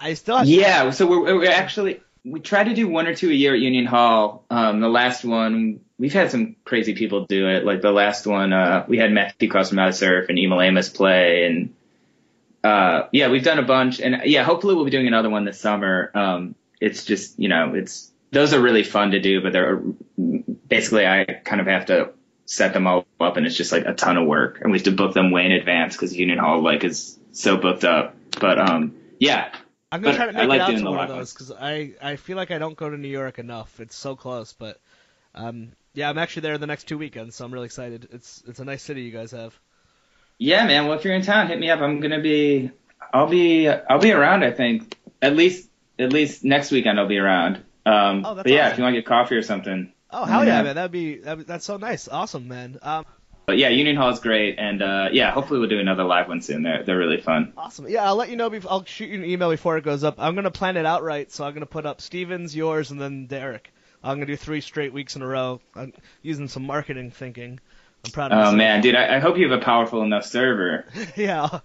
I 0.00 0.14
still 0.14 0.38
have 0.38 0.46
Yeah, 0.46 0.90
so 0.90 1.06
we're, 1.06 1.38
we're 1.38 1.50
actually 1.50 2.00
we 2.26 2.40
try 2.40 2.64
to 2.64 2.74
do 2.74 2.88
one 2.88 3.06
or 3.06 3.14
two 3.14 3.30
a 3.30 3.34
year 3.34 3.54
at 3.54 3.60
Union 3.60 3.86
Hall. 3.86 4.44
Um, 4.50 4.80
the 4.80 4.88
last 4.88 5.24
one 5.24 5.80
we've 5.98 6.12
had 6.12 6.30
some 6.30 6.56
crazy 6.64 6.94
people 6.94 7.26
do 7.26 7.48
it. 7.48 7.64
Like 7.64 7.80
the 7.80 7.92
last 7.92 8.26
one, 8.26 8.52
uh, 8.52 8.84
we 8.88 8.98
had 8.98 9.12
Matthew 9.12 9.48
Cross 9.48 9.70
from 9.70 9.78
Out 9.78 9.94
Surf 9.94 10.28
and 10.28 10.38
Emil 10.38 10.60
Amos 10.60 10.88
play, 10.88 11.46
and 11.46 11.74
uh, 12.62 13.08
yeah, 13.12 13.28
we've 13.28 13.44
done 13.44 13.58
a 13.58 13.64
bunch. 13.64 14.00
And 14.00 14.22
yeah, 14.24 14.42
hopefully 14.42 14.74
we'll 14.74 14.84
be 14.84 14.90
doing 14.90 15.06
another 15.06 15.30
one 15.30 15.44
this 15.44 15.60
summer. 15.60 16.10
Um, 16.14 16.54
it's 16.80 17.04
just 17.04 17.38
you 17.38 17.48
know, 17.48 17.74
it's 17.74 18.10
those 18.32 18.52
are 18.52 18.60
really 18.60 18.82
fun 18.82 19.12
to 19.12 19.20
do, 19.20 19.40
but 19.40 19.52
they're 19.52 19.80
basically 20.68 21.06
I 21.06 21.24
kind 21.24 21.60
of 21.60 21.66
have 21.66 21.86
to 21.86 22.10
set 22.44 22.72
them 22.72 22.86
all 22.86 23.06
up, 23.20 23.36
and 23.36 23.46
it's 23.46 23.56
just 23.56 23.72
like 23.72 23.86
a 23.86 23.94
ton 23.94 24.16
of 24.16 24.26
work, 24.26 24.60
and 24.60 24.70
we 24.70 24.78
have 24.78 24.84
to 24.84 24.92
book 24.92 25.14
them 25.14 25.30
way 25.30 25.46
in 25.46 25.52
advance 25.52 25.94
because 25.94 26.14
Union 26.14 26.38
Hall 26.38 26.62
like 26.62 26.84
is 26.84 27.18
so 27.32 27.56
booked 27.56 27.84
up. 27.84 28.14
But 28.38 28.58
um, 28.58 28.96
yeah, 29.18 29.52
I'm 29.96 30.02
gonna 30.02 30.12
But 30.12 30.16
try 30.16 30.26
to 30.26 30.32
I 30.34 30.46
make 30.46 30.48
like 30.48 30.60
it 30.60 30.60
out 30.60 30.76
to 30.78 30.84
one 30.84 31.00
of 31.00 31.08
those 31.08 31.32
because 31.32 31.52
I 31.52 31.94
I 32.02 32.16
feel 32.16 32.36
like 32.36 32.50
I 32.50 32.58
don't 32.58 32.76
go 32.76 32.88
to 32.90 32.96
New 32.96 33.08
York 33.08 33.38
enough. 33.38 33.80
It's 33.80 33.96
so 33.96 34.16
close, 34.16 34.52
but 34.52 34.80
um 35.34 35.72
yeah, 35.94 36.10
I'm 36.10 36.18
actually 36.18 36.42
there 36.42 36.58
the 36.58 36.66
next 36.66 36.84
two 36.84 36.98
weekends, 36.98 37.36
so 37.36 37.44
I'm 37.44 37.52
really 37.52 37.66
excited. 37.66 38.08
It's 38.12 38.42
it's 38.46 38.60
a 38.60 38.64
nice 38.64 38.82
city 38.82 39.02
you 39.02 39.12
guys 39.12 39.30
have. 39.32 39.58
Yeah, 40.38 40.66
man. 40.66 40.86
Well, 40.86 40.98
if 40.98 41.04
you're 41.04 41.14
in 41.14 41.22
town, 41.22 41.48
hit 41.48 41.58
me 41.58 41.70
up. 41.70 41.80
I'm 41.80 42.00
gonna 42.00 42.20
be, 42.20 42.70
I'll 43.12 43.26
be, 43.28 43.68
I'll 43.68 43.98
be 44.00 44.12
around. 44.12 44.44
I 44.44 44.50
think 44.52 44.98
at 45.22 45.34
least, 45.36 45.70
at 45.98 46.12
least 46.12 46.44
next 46.44 46.70
weekend 46.70 46.98
I'll 47.00 47.08
be 47.08 47.18
around. 47.18 47.64
Um, 47.86 48.24
Oh, 48.24 48.34
that's 48.34 48.44
but 48.44 48.52
yeah, 48.52 48.66
awesome. 48.66 48.72
if 48.72 48.78
you 48.78 48.82
want 48.84 48.94
to 48.94 49.00
get 49.00 49.06
coffee 49.06 49.36
or 49.36 49.42
something. 49.42 49.92
Oh 50.10 50.24
hell 50.24 50.44
yeah, 50.44 50.58
Yeah. 50.58 50.62
man! 50.62 50.74
That'd 50.76 50.92
be 50.92 51.16
that'd 51.18 51.38
be 51.38 51.44
that's 51.44 51.64
so 51.64 51.76
nice, 51.78 52.08
awesome, 52.08 52.48
man. 52.48 52.78
Um, 52.82 53.06
But 53.46 53.58
yeah, 53.58 53.68
Union 53.68 53.94
Hall 53.96 54.10
is 54.10 54.18
great, 54.18 54.58
and 54.58 54.82
uh, 54.82 55.08
yeah, 55.12 55.30
hopefully 55.30 55.60
we'll 55.60 55.68
do 55.68 55.78
another 55.78 56.02
live 56.02 56.26
one 56.26 56.42
soon. 56.42 56.64
They're 56.64 56.82
they're 56.82 56.98
really 56.98 57.20
fun. 57.20 57.52
awesome. 57.56 57.88
Yeah, 57.88 58.04
I'll 58.04 58.16
let 58.16 58.28
you 58.28 58.36
know. 58.36 58.50
Before, 58.50 58.72
I'll 58.72 58.84
shoot 58.84 59.08
you 59.08 59.14
an 59.22 59.24
email 59.24 59.50
before 59.50 59.76
it 59.76 59.84
goes 59.84 60.02
up. 60.02 60.16
I'm 60.18 60.34
gonna 60.34 60.50
plan 60.50 60.76
it 60.76 60.84
out 60.84 61.04
right, 61.04 61.30
so 61.30 61.44
I'm 61.44 61.54
gonna 61.54 61.64
put 61.64 61.86
up 61.86 62.00
Stevens, 62.00 62.56
yours, 62.56 62.90
and 62.90 63.00
then 63.00 63.26
Derek. 63.26 63.72
I'm 64.02 64.16
gonna 64.16 64.26
do 64.26 64.36
three 64.36 64.60
straight 64.60 64.92
weeks 64.92 65.14
in 65.14 65.22
a 65.22 65.26
row. 65.28 65.60
I'm 65.76 65.92
using 66.22 66.48
some 66.48 66.66
marketing 66.66 67.12
thinking. 67.12 67.60
I'm 68.04 68.10
proud 68.10 68.32
of 68.32 68.38
Oh 68.38 68.40
myself. 68.40 68.56
man, 68.56 68.80
dude, 68.82 68.94
I, 68.96 69.16
I 69.16 69.18
hope 69.20 69.38
you 69.38 69.48
have 69.48 69.60
a 69.60 69.64
powerful 69.64 70.02
enough 70.02 70.24
server. 70.24 70.84
yeah, 71.16 71.60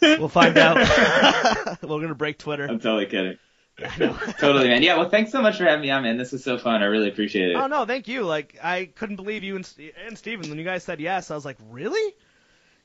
we'll 0.00 0.28
find 0.28 0.56
out. 0.56 0.76
We're 1.82 2.00
gonna 2.00 2.14
break 2.14 2.38
Twitter. 2.38 2.64
I'm 2.64 2.80
totally 2.80 3.06
kidding. 3.06 3.36
Totally, 4.38 4.68
man. 4.68 4.82
Yeah, 4.82 4.96
well, 4.96 5.08
thanks 5.08 5.32
so 5.32 5.40
much 5.42 5.58
for 5.58 5.64
having 5.64 5.82
me 5.82 5.90
on, 5.90 6.02
man. 6.02 6.16
This 6.16 6.32
was 6.32 6.44
so 6.44 6.58
fun. 6.58 6.82
I 6.82 6.86
really 6.86 7.08
appreciate 7.08 7.50
it. 7.50 7.56
Oh 7.56 7.66
no, 7.66 7.84
thank 7.86 8.08
you. 8.08 8.22
Like 8.22 8.58
I 8.62 8.86
couldn't 8.86 9.16
believe 9.16 9.42
you 9.42 9.56
and, 9.56 9.64
Ste- 9.64 9.94
and 10.06 10.16
Steven 10.16 10.48
when 10.48 10.58
you 10.58 10.64
guys 10.64 10.84
said 10.84 11.00
yes. 11.00 11.30
I 11.30 11.34
was 11.34 11.44
like, 11.44 11.56
really? 11.70 12.14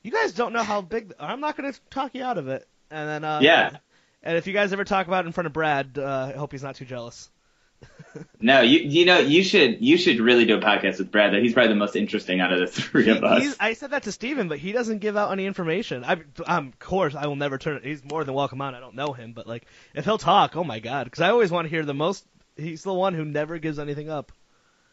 You 0.02 0.10
guys 0.10 0.32
don't 0.32 0.52
know 0.52 0.62
how 0.62 0.80
big. 0.80 1.12
I'm 1.18 1.40
not 1.40 1.56
gonna 1.56 1.72
talk 1.90 2.14
you 2.14 2.22
out 2.22 2.38
of 2.38 2.48
it. 2.48 2.66
And 2.90 3.08
then 3.08 3.24
uh, 3.24 3.40
Yeah. 3.42 3.76
And 4.22 4.36
if 4.36 4.46
you 4.46 4.52
guys 4.52 4.72
ever 4.72 4.84
talk 4.84 5.06
about 5.06 5.24
it 5.24 5.28
in 5.28 5.32
front 5.32 5.46
of 5.46 5.52
Brad, 5.52 5.98
uh, 5.98 6.32
I 6.34 6.38
hope 6.38 6.52
he's 6.52 6.62
not 6.62 6.74
too 6.76 6.84
jealous. 6.84 7.30
No, 8.40 8.60
you 8.60 8.80
you 8.80 9.04
know 9.04 9.18
you 9.18 9.42
should 9.42 9.82
you 9.82 9.96
should 9.96 10.20
really 10.20 10.44
do 10.44 10.56
a 10.56 10.60
podcast 10.60 10.98
with 10.98 11.10
Brad. 11.10 11.32
Though 11.32 11.40
he's 11.40 11.52
probably 11.52 11.70
the 11.70 11.78
most 11.78 11.96
interesting 11.96 12.40
out 12.40 12.52
of 12.52 12.60
the 12.60 12.66
three 12.66 13.08
of 13.08 13.22
us. 13.24 13.56
I 13.60 13.72
said 13.74 13.90
that 13.90 14.04
to 14.04 14.12
Steven, 14.12 14.48
but 14.48 14.58
he 14.58 14.72
doesn't 14.72 14.98
give 14.98 15.16
out 15.16 15.32
any 15.32 15.46
information. 15.46 16.04
I, 16.04 16.18
um, 16.46 16.68
of 16.68 16.78
course, 16.78 17.14
I 17.14 17.26
will 17.26 17.36
never 17.36 17.58
turn. 17.58 17.80
He's 17.82 18.04
more 18.04 18.24
than 18.24 18.34
welcome 18.34 18.60
on. 18.60 18.74
I 18.74 18.80
don't 18.80 18.94
know 18.94 19.12
him, 19.12 19.32
but 19.32 19.46
like, 19.46 19.66
if 19.94 20.04
he'll 20.04 20.18
talk, 20.18 20.56
oh 20.56 20.64
my 20.64 20.78
god, 20.80 21.04
because 21.04 21.20
I 21.20 21.30
always 21.30 21.50
want 21.50 21.66
to 21.66 21.70
hear 21.70 21.84
the 21.84 21.94
most. 21.94 22.24
He's 22.56 22.82
the 22.82 22.94
one 22.94 23.14
who 23.14 23.24
never 23.24 23.58
gives 23.58 23.78
anything 23.78 24.10
up. 24.10 24.32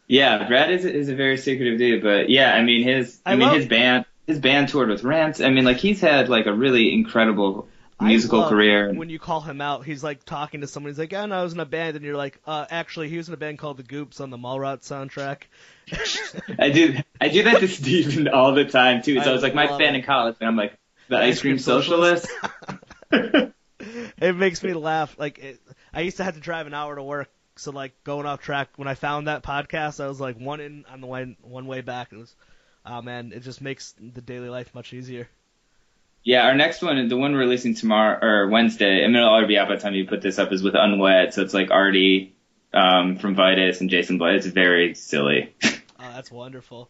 Yeah, 0.07 0.47
Brad 0.47 0.71
is 0.71 0.85
is 0.85 1.09
a 1.09 1.15
very 1.15 1.37
secretive 1.37 1.79
dude, 1.79 2.03
but 2.03 2.29
yeah, 2.29 2.53
I 2.53 2.61
mean 2.63 2.83
his 2.83 3.19
I, 3.25 3.33
I 3.33 3.35
mean 3.35 3.47
love- 3.47 3.57
his 3.57 3.67
band 3.67 4.05
his 4.27 4.39
band 4.39 4.69
toured 4.69 4.89
with 4.89 5.03
Rents. 5.03 5.41
I 5.41 5.49
mean 5.49 5.65
like 5.65 5.77
he's 5.77 6.01
had 6.01 6.29
like 6.29 6.45
a 6.45 6.53
really 6.53 6.93
incredible 6.93 7.67
musical 8.01 8.47
career. 8.47 8.93
When 8.93 9.09
you 9.09 9.19
call 9.19 9.41
him 9.41 9.61
out, 9.61 9.85
he's 9.85 10.03
like 10.03 10.23
talking 10.23 10.61
to 10.61 10.67
someone. 10.67 10.91
He's 10.91 10.99
like, 10.99 11.11
"Yeah, 11.11 11.25
no, 11.25 11.39
I 11.39 11.43
was 11.43 11.53
in 11.53 11.59
a 11.59 11.65
band," 11.65 11.95
and 11.95 12.05
you're 12.05 12.17
like, 12.17 12.39
uh, 12.45 12.65
"Actually, 12.69 13.09
he 13.09 13.17
was 13.17 13.27
in 13.27 13.33
a 13.33 13.37
band 13.37 13.59
called 13.59 13.77
the 13.77 13.83
Goops 13.83 14.19
on 14.19 14.29
the 14.29 14.37
Mallrats 14.37 14.87
soundtrack." 14.87 15.43
I 16.59 16.69
do 16.69 16.97
I 17.19 17.29
do 17.29 17.43
that 17.43 17.59
to 17.59 17.67
Steven 17.67 18.27
all 18.33 18.53
the 18.53 18.65
time 18.65 19.01
too. 19.01 19.15
So 19.15 19.21
I 19.21 19.29
I 19.29 19.31
was 19.33 19.43
like 19.43 19.55
my 19.55 19.67
band 19.67 19.95
it. 19.95 19.99
in 19.99 20.03
college, 20.03 20.35
and 20.39 20.47
I'm 20.47 20.55
like 20.55 20.77
the, 21.09 21.17
The 21.17 21.23
ice 21.23 21.41
cream 21.41 21.59
socialist. 21.59 22.27
it 23.11 24.35
makes 24.35 24.63
me 24.63 24.73
laugh. 24.73 25.15
Like, 25.17 25.39
it, 25.39 25.59
I 25.93 26.01
used 26.01 26.17
to 26.17 26.23
have 26.23 26.35
to 26.35 26.39
drive 26.39 26.67
an 26.67 26.73
hour 26.73 26.95
to 26.95 27.03
work, 27.03 27.29
so 27.55 27.71
like 27.71 28.03
going 28.03 28.25
off 28.25 28.41
track. 28.41 28.69
When 28.77 28.87
I 28.87 28.95
found 28.95 29.27
that 29.27 29.43
podcast, 29.43 30.03
I 30.03 30.07
was 30.07 30.19
like 30.19 30.37
one 30.37 30.61
in 30.61 30.85
on 30.89 31.01
the 31.01 31.07
way 31.07 31.37
one 31.41 31.67
way 31.67 31.81
back. 31.81 32.11
It 32.11 32.17
was, 32.17 32.35
oh 32.85 33.01
man, 33.01 33.31
it 33.33 33.41
just 33.41 33.61
makes 33.61 33.93
the 33.99 34.21
daily 34.21 34.49
life 34.49 34.73
much 34.73 34.93
easier. 34.93 35.27
Yeah, 36.23 36.45
our 36.45 36.55
next 36.55 36.81
one, 36.81 37.07
the 37.09 37.17
one 37.17 37.33
we're 37.33 37.39
releasing 37.39 37.75
tomorrow 37.75 38.17
or 38.21 38.47
Wednesday, 38.47 39.03
and 39.03 39.15
it'll 39.15 39.27
already 39.27 39.47
be 39.47 39.57
out 39.57 39.67
by 39.67 39.75
the 39.75 39.81
time 39.81 39.93
you 39.93 40.07
put 40.07 40.21
this 40.21 40.39
up, 40.39 40.53
is 40.53 40.63
with 40.63 40.73
Unwed. 40.75 41.33
So 41.33 41.41
it's 41.41 41.53
like 41.53 41.69
Artie 41.69 42.33
um, 42.73 43.17
from 43.17 43.35
Vitus 43.35 43.81
and 43.81 43.89
Jason 43.89 44.17
Blood. 44.17 44.35
It's 44.35 44.47
very 44.47 44.95
silly. 44.95 45.53
Oh, 45.63 45.71
that's 45.99 46.31
wonderful. 46.31 46.89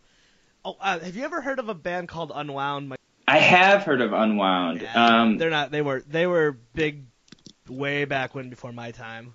Oh, 0.63 0.77
uh, 0.79 0.99
have 0.99 1.15
you 1.15 1.23
ever 1.23 1.41
heard 1.41 1.59
of 1.59 1.67
a 1.67 1.73
band 1.73 2.07
called 2.09 2.31
Unwound? 2.33 2.89
My, 2.89 2.95
I 3.27 3.39
have 3.39 3.83
heard 3.83 4.01
of 4.01 4.13
Unwound. 4.13 4.87
Um, 4.93 5.37
they're 5.39 5.49
not. 5.49 5.71
They 5.71 5.81
were. 5.81 6.03
They 6.07 6.27
were 6.27 6.57
big, 6.75 7.03
way 7.67 8.05
back 8.05 8.35
when 8.35 8.49
before 8.49 8.71
my 8.71 8.91
time. 8.91 9.33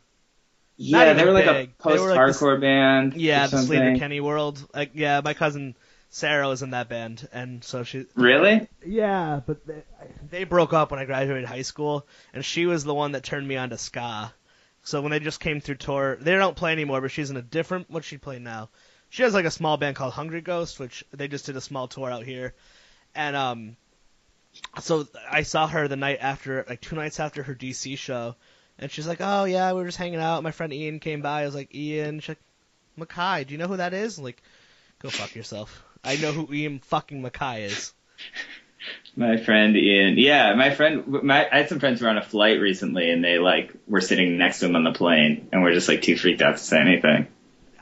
yeah, 0.76 1.12
they 1.12 1.24
were 1.24 1.32
like 1.32 1.46
a 1.46 1.52
big. 1.52 1.72
They 1.84 1.98
were 1.98 2.14
like 2.14 2.26
this- 2.28 2.38
post-hardcore 2.38 2.60
band. 2.60 3.14
Yeah, 3.14 3.48
the 3.48 3.56
Sleater. 3.56 3.98
Kinney 3.98 4.20
world. 4.20 4.64
Like, 4.72 4.92
yeah, 4.94 5.20
my 5.24 5.34
cousin 5.34 5.76
Sarah 6.10 6.48
was 6.48 6.62
in 6.62 6.70
that 6.70 6.89
band, 6.89 7.28
and 7.32 7.62
so 7.62 7.85
she. 7.85 8.06
Really? 8.14 8.66
Yeah, 8.85 9.40
but 9.44 9.66
they, 9.66 9.82
they 10.30 10.44
broke 10.44 10.72
up 10.72 10.90
when 10.90 11.01
I 11.01 11.05
graduated 11.05 11.44
high 11.44 11.62
school, 11.62 12.06
and 12.32 12.44
she 12.44 12.66
was 12.66 12.85
the 12.85 12.94
one 12.94 13.12
that 13.12 13.24
turned 13.24 13.47
me 13.47 13.56
on 13.56 13.70
to 13.70 13.78
ska. 13.78 14.32
So 14.82 15.02
when 15.02 15.10
they 15.10 15.20
just 15.20 15.40
came 15.40 15.60
through 15.60 15.74
tour, 15.76 16.16
they 16.20 16.32
don't 16.32 16.56
play 16.56 16.72
anymore, 16.72 17.01
but 17.02 17.10
she's 17.10 17.30
in 17.30 17.36
a 17.36 17.43
different. 17.43 17.90
What 17.90 18.05
she 18.05 18.16
play 18.16 18.39
now? 18.39 18.70
She 19.10 19.22
has 19.22 19.35
like 19.35 19.44
a 19.44 19.51
small 19.51 19.76
band 19.76 19.97
called 19.97 20.14
Hungry 20.14 20.40
Ghost, 20.40 20.80
which 20.80 21.05
they 21.12 21.28
just 21.28 21.47
did 21.47 21.56
a 21.56 21.60
small 21.60 21.89
tour 21.89 22.10
out 22.10 22.24
here, 22.24 22.55
and 23.14 23.36
um, 23.36 23.76
so 24.80 25.06
I 25.30 25.43
saw 25.43 25.66
her 25.66 25.89
the 25.89 25.97
night 25.97 26.18
after, 26.20 26.64
like 26.68 26.80
two 26.80 26.97
nights 26.97 27.20
after 27.20 27.43
her 27.43 27.55
DC 27.55 27.98
show, 27.98 28.35
and 28.78 28.90
she's 28.90 29.06
like, 29.06 29.20
"Oh 29.20 29.44
yeah, 29.44 29.72
we 29.72 29.80
were 29.80 29.89
just 29.89 29.98
hanging 29.98 30.20
out. 30.20 30.43
My 30.43 30.52
friend 30.52 30.72
Ian 30.72 31.01
came 31.01 31.20
by. 31.20 31.43
I 31.43 31.47
was 31.47 31.55
like, 31.55 31.74
Ian, 31.74 32.20
she's 32.20 32.30
like, 32.30 32.39
MacKaye, 32.98 33.47
do 33.47 33.52
you 33.52 33.59
know 33.59 33.68
who 33.68 33.76
that 33.76 33.94
is? 33.94 34.18
I'm 34.18 34.24
like, 34.24 34.43
go 35.01 35.10
fuck 35.10 35.35
yourself. 35.35 35.85
I 36.04 36.16
know 36.16 36.32
who 36.32 36.52
Ian 36.52 36.78
fucking 36.80 37.22
MacKaye 37.22 37.66
is. 37.66 37.92
My 39.16 39.36
friend 39.36 39.76
Ian. 39.76 40.16
Yeah, 40.16 40.54
my 40.54 40.72
friend. 40.72 41.04
My 41.24 41.48
I 41.50 41.58
had 41.58 41.68
some 41.68 41.80
friends 41.80 41.98
who 41.98 42.04
were 42.06 42.10
on 42.10 42.18
a 42.18 42.22
flight 42.22 42.60
recently, 42.60 43.10
and 43.10 43.24
they 43.24 43.38
like 43.38 43.72
were 43.88 44.00
sitting 44.00 44.38
next 44.38 44.60
to 44.60 44.66
him 44.66 44.76
on 44.76 44.84
the 44.84 44.92
plane, 44.92 45.48
and 45.50 45.62
we're 45.62 45.72
just 45.72 45.88
like 45.88 46.02
too 46.02 46.16
freaked 46.16 46.40
out 46.40 46.56
to 46.56 46.62
say 46.62 46.78
anything. 46.78 47.26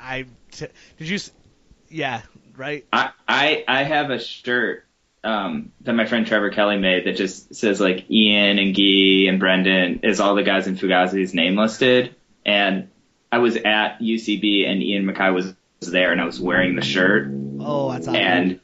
I 0.01 0.25
t- 0.53 0.69
did 0.99 1.09
you? 1.09 1.17
s- 1.17 1.31
Yeah, 1.91 2.23
right. 2.57 2.87
I 2.91 3.11
I 3.29 3.65
I 3.69 3.83
have 3.83 4.09
a 4.11 4.19
shirt 4.19 4.87
um 5.23 5.73
that 5.83 5.93
my 5.93 6.07
friend 6.07 6.27
Trevor 6.27 6.51
Kelly 6.51 6.79
made 6.79 7.05
that 7.07 7.17
just 7.17 7.55
says 7.55 7.81
like 7.83 8.11
Ian 8.11 8.59
and 8.59 8.75
Guy 8.75 9.29
and 9.29 9.39
Brendan 9.39 10.01
is 10.05 10.21
all 10.21 10.37
the 10.37 10.43
guys 10.43 10.67
in 10.67 10.77
Fugazi's 10.77 11.35
name 11.35 11.55
listed, 11.57 12.15
and 12.47 12.89
I 13.31 13.39
was 13.39 13.57
at 13.57 13.99
UCB 14.01 14.67
and 14.67 14.83
Ian 14.83 15.05
MacKaye 15.05 15.35
was 15.35 15.55
there, 15.83 16.13
and 16.13 16.21
I 16.21 16.25
was 16.25 16.41
wearing 16.41 16.77
the 16.77 16.83
shirt, 16.83 17.29
Oh, 17.67 17.91
that's 17.93 18.07
awesome. 18.07 18.21
and 18.21 18.61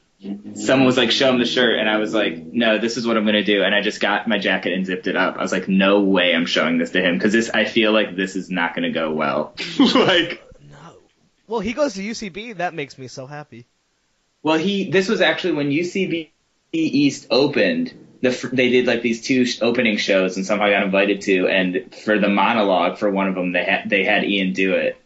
someone 0.57 0.85
was 0.85 0.95
like, 0.97 1.11
show 1.11 1.29
him 1.29 1.39
the 1.39 1.45
shirt. 1.45 1.77
And 1.77 1.89
I 1.89 1.97
was 1.97 2.13
like, 2.13 2.37
no, 2.37 2.77
this 2.79 2.95
is 2.95 3.05
what 3.05 3.17
I'm 3.17 3.23
going 3.25 3.35
to 3.35 3.43
do. 3.43 3.61
And 3.61 3.75
I 3.75 3.81
just 3.81 3.99
got 3.99 4.27
my 4.27 4.37
jacket 4.37 4.71
and 4.71 4.85
zipped 4.85 5.07
it 5.07 5.17
up. 5.17 5.35
I 5.37 5.41
was 5.41 5.51
like, 5.51 5.67
no 5.67 5.99
way 6.01 6.33
I'm 6.33 6.45
showing 6.45 6.77
this 6.77 6.91
to 6.91 7.01
him. 7.01 7.19
Cause 7.19 7.33
this, 7.33 7.49
I 7.49 7.65
feel 7.65 7.91
like 7.91 8.15
this 8.15 8.37
is 8.37 8.49
not 8.49 8.73
going 8.73 8.83
to 8.83 8.91
go 8.91 9.11
well. 9.11 9.53
like, 9.79 10.41
no. 10.71 10.95
Well, 11.47 11.59
he 11.59 11.73
goes 11.73 11.95
to 11.95 12.01
UCB. 12.01 12.57
That 12.57 12.73
makes 12.73 12.97
me 12.97 13.07
so 13.09 13.27
happy. 13.27 13.65
well, 14.41 14.57
he, 14.57 14.89
this 14.89 15.09
was 15.09 15.19
actually 15.19 15.53
when 15.53 15.69
UCB 15.69 16.29
East 16.71 17.27
opened. 17.29 17.93
The, 18.21 18.49
they 18.53 18.69
did 18.69 18.87
like 18.87 19.01
these 19.01 19.21
two 19.21 19.43
sh- 19.43 19.61
opening 19.61 19.97
shows 19.97 20.37
and 20.37 20.45
somehow 20.45 20.67
I 20.67 20.71
got 20.71 20.83
invited 20.83 21.19
to. 21.23 21.49
And 21.49 21.93
for 21.93 22.17
the 22.17 22.29
monologue 22.29 22.97
for 22.97 23.11
one 23.11 23.27
of 23.27 23.35
them, 23.35 23.51
they 23.51 23.65
had, 23.65 23.89
they 23.89 24.05
had 24.05 24.23
Ian 24.23 24.53
do 24.53 24.75
it. 24.75 24.97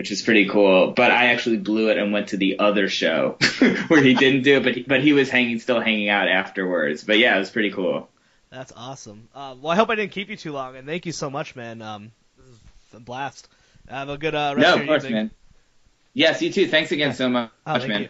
Which 0.00 0.10
is 0.10 0.22
pretty 0.22 0.48
cool. 0.48 0.92
But 0.92 1.10
I 1.10 1.26
actually 1.26 1.58
blew 1.58 1.90
it 1.90 1.98
and 1.98 2.10
went 2.10 2.28
to 2.28 2.38
the 2.38 2.58
other 2.58 2.88
show 2.88 3.36
where 3.88 4.02
he 4.02 4.14
didn't 4.14 4.44
do 4.44 4.56
it, 4.56 4.62
but 4.64 4.74
he, 4.74 4.82
but 4.82 5.02
he 5.02 5.12
was 5.12 5.28
hanging, 5.28 5.58
still 5.60 5.78
hanging 5.78 6.08
out 6.08 6.26
afterwards. 6.26 7.04
But 7.04 7.18
yeah, 7.18 7.36
it 7.36 7.38
was 7.40 7.50
pretty 7.50 7.70
cool. 7.70 8.08
That's 8.48 8.72
awesome. 8.74 9.28
Uh, 9.34 9.56
well, 9.60 9.70
I 9.70 9.76
hope 9.76 9.90
I 9.90 9.96
didn't 9.96 10.12
keep 10.12 10.30
you 10.30 10.38
too 10.38 10.52
long, 10.52 10.74
and 10.76 10.86
thank 10.86 11.04
you 11.04 11.12
so 11.12 11.28
much, 11.28 11.54
man. 11.54 11.82
Um, 11.82 12.12
this 12.38 12.46
is 12.48 12.94
a 12.94 13.00
blast. 13.00 13.46
Have 13.90 14.08
a 14.08 14.16
good 14.16 14.34
uh, 14.34 14.54
rest 14.56 14.66
No, 14.66 14.68
of 14.76 14.80
of 14.80 14.86
your 14.86 14.94
course, 14.94 15.04
evening. 15.04 15.14
man. 15.24 15.30
Yes, 16.14 16.40
you 16.40 16.50
too. 16.50 16.66
Thanks 16.66 16.92
again 16.92 17.12
so 17.12 17.28
much, 17.28 17.50
Oh, 17.66 17.86
man. 17.86 18.02
you. 18.04 18.08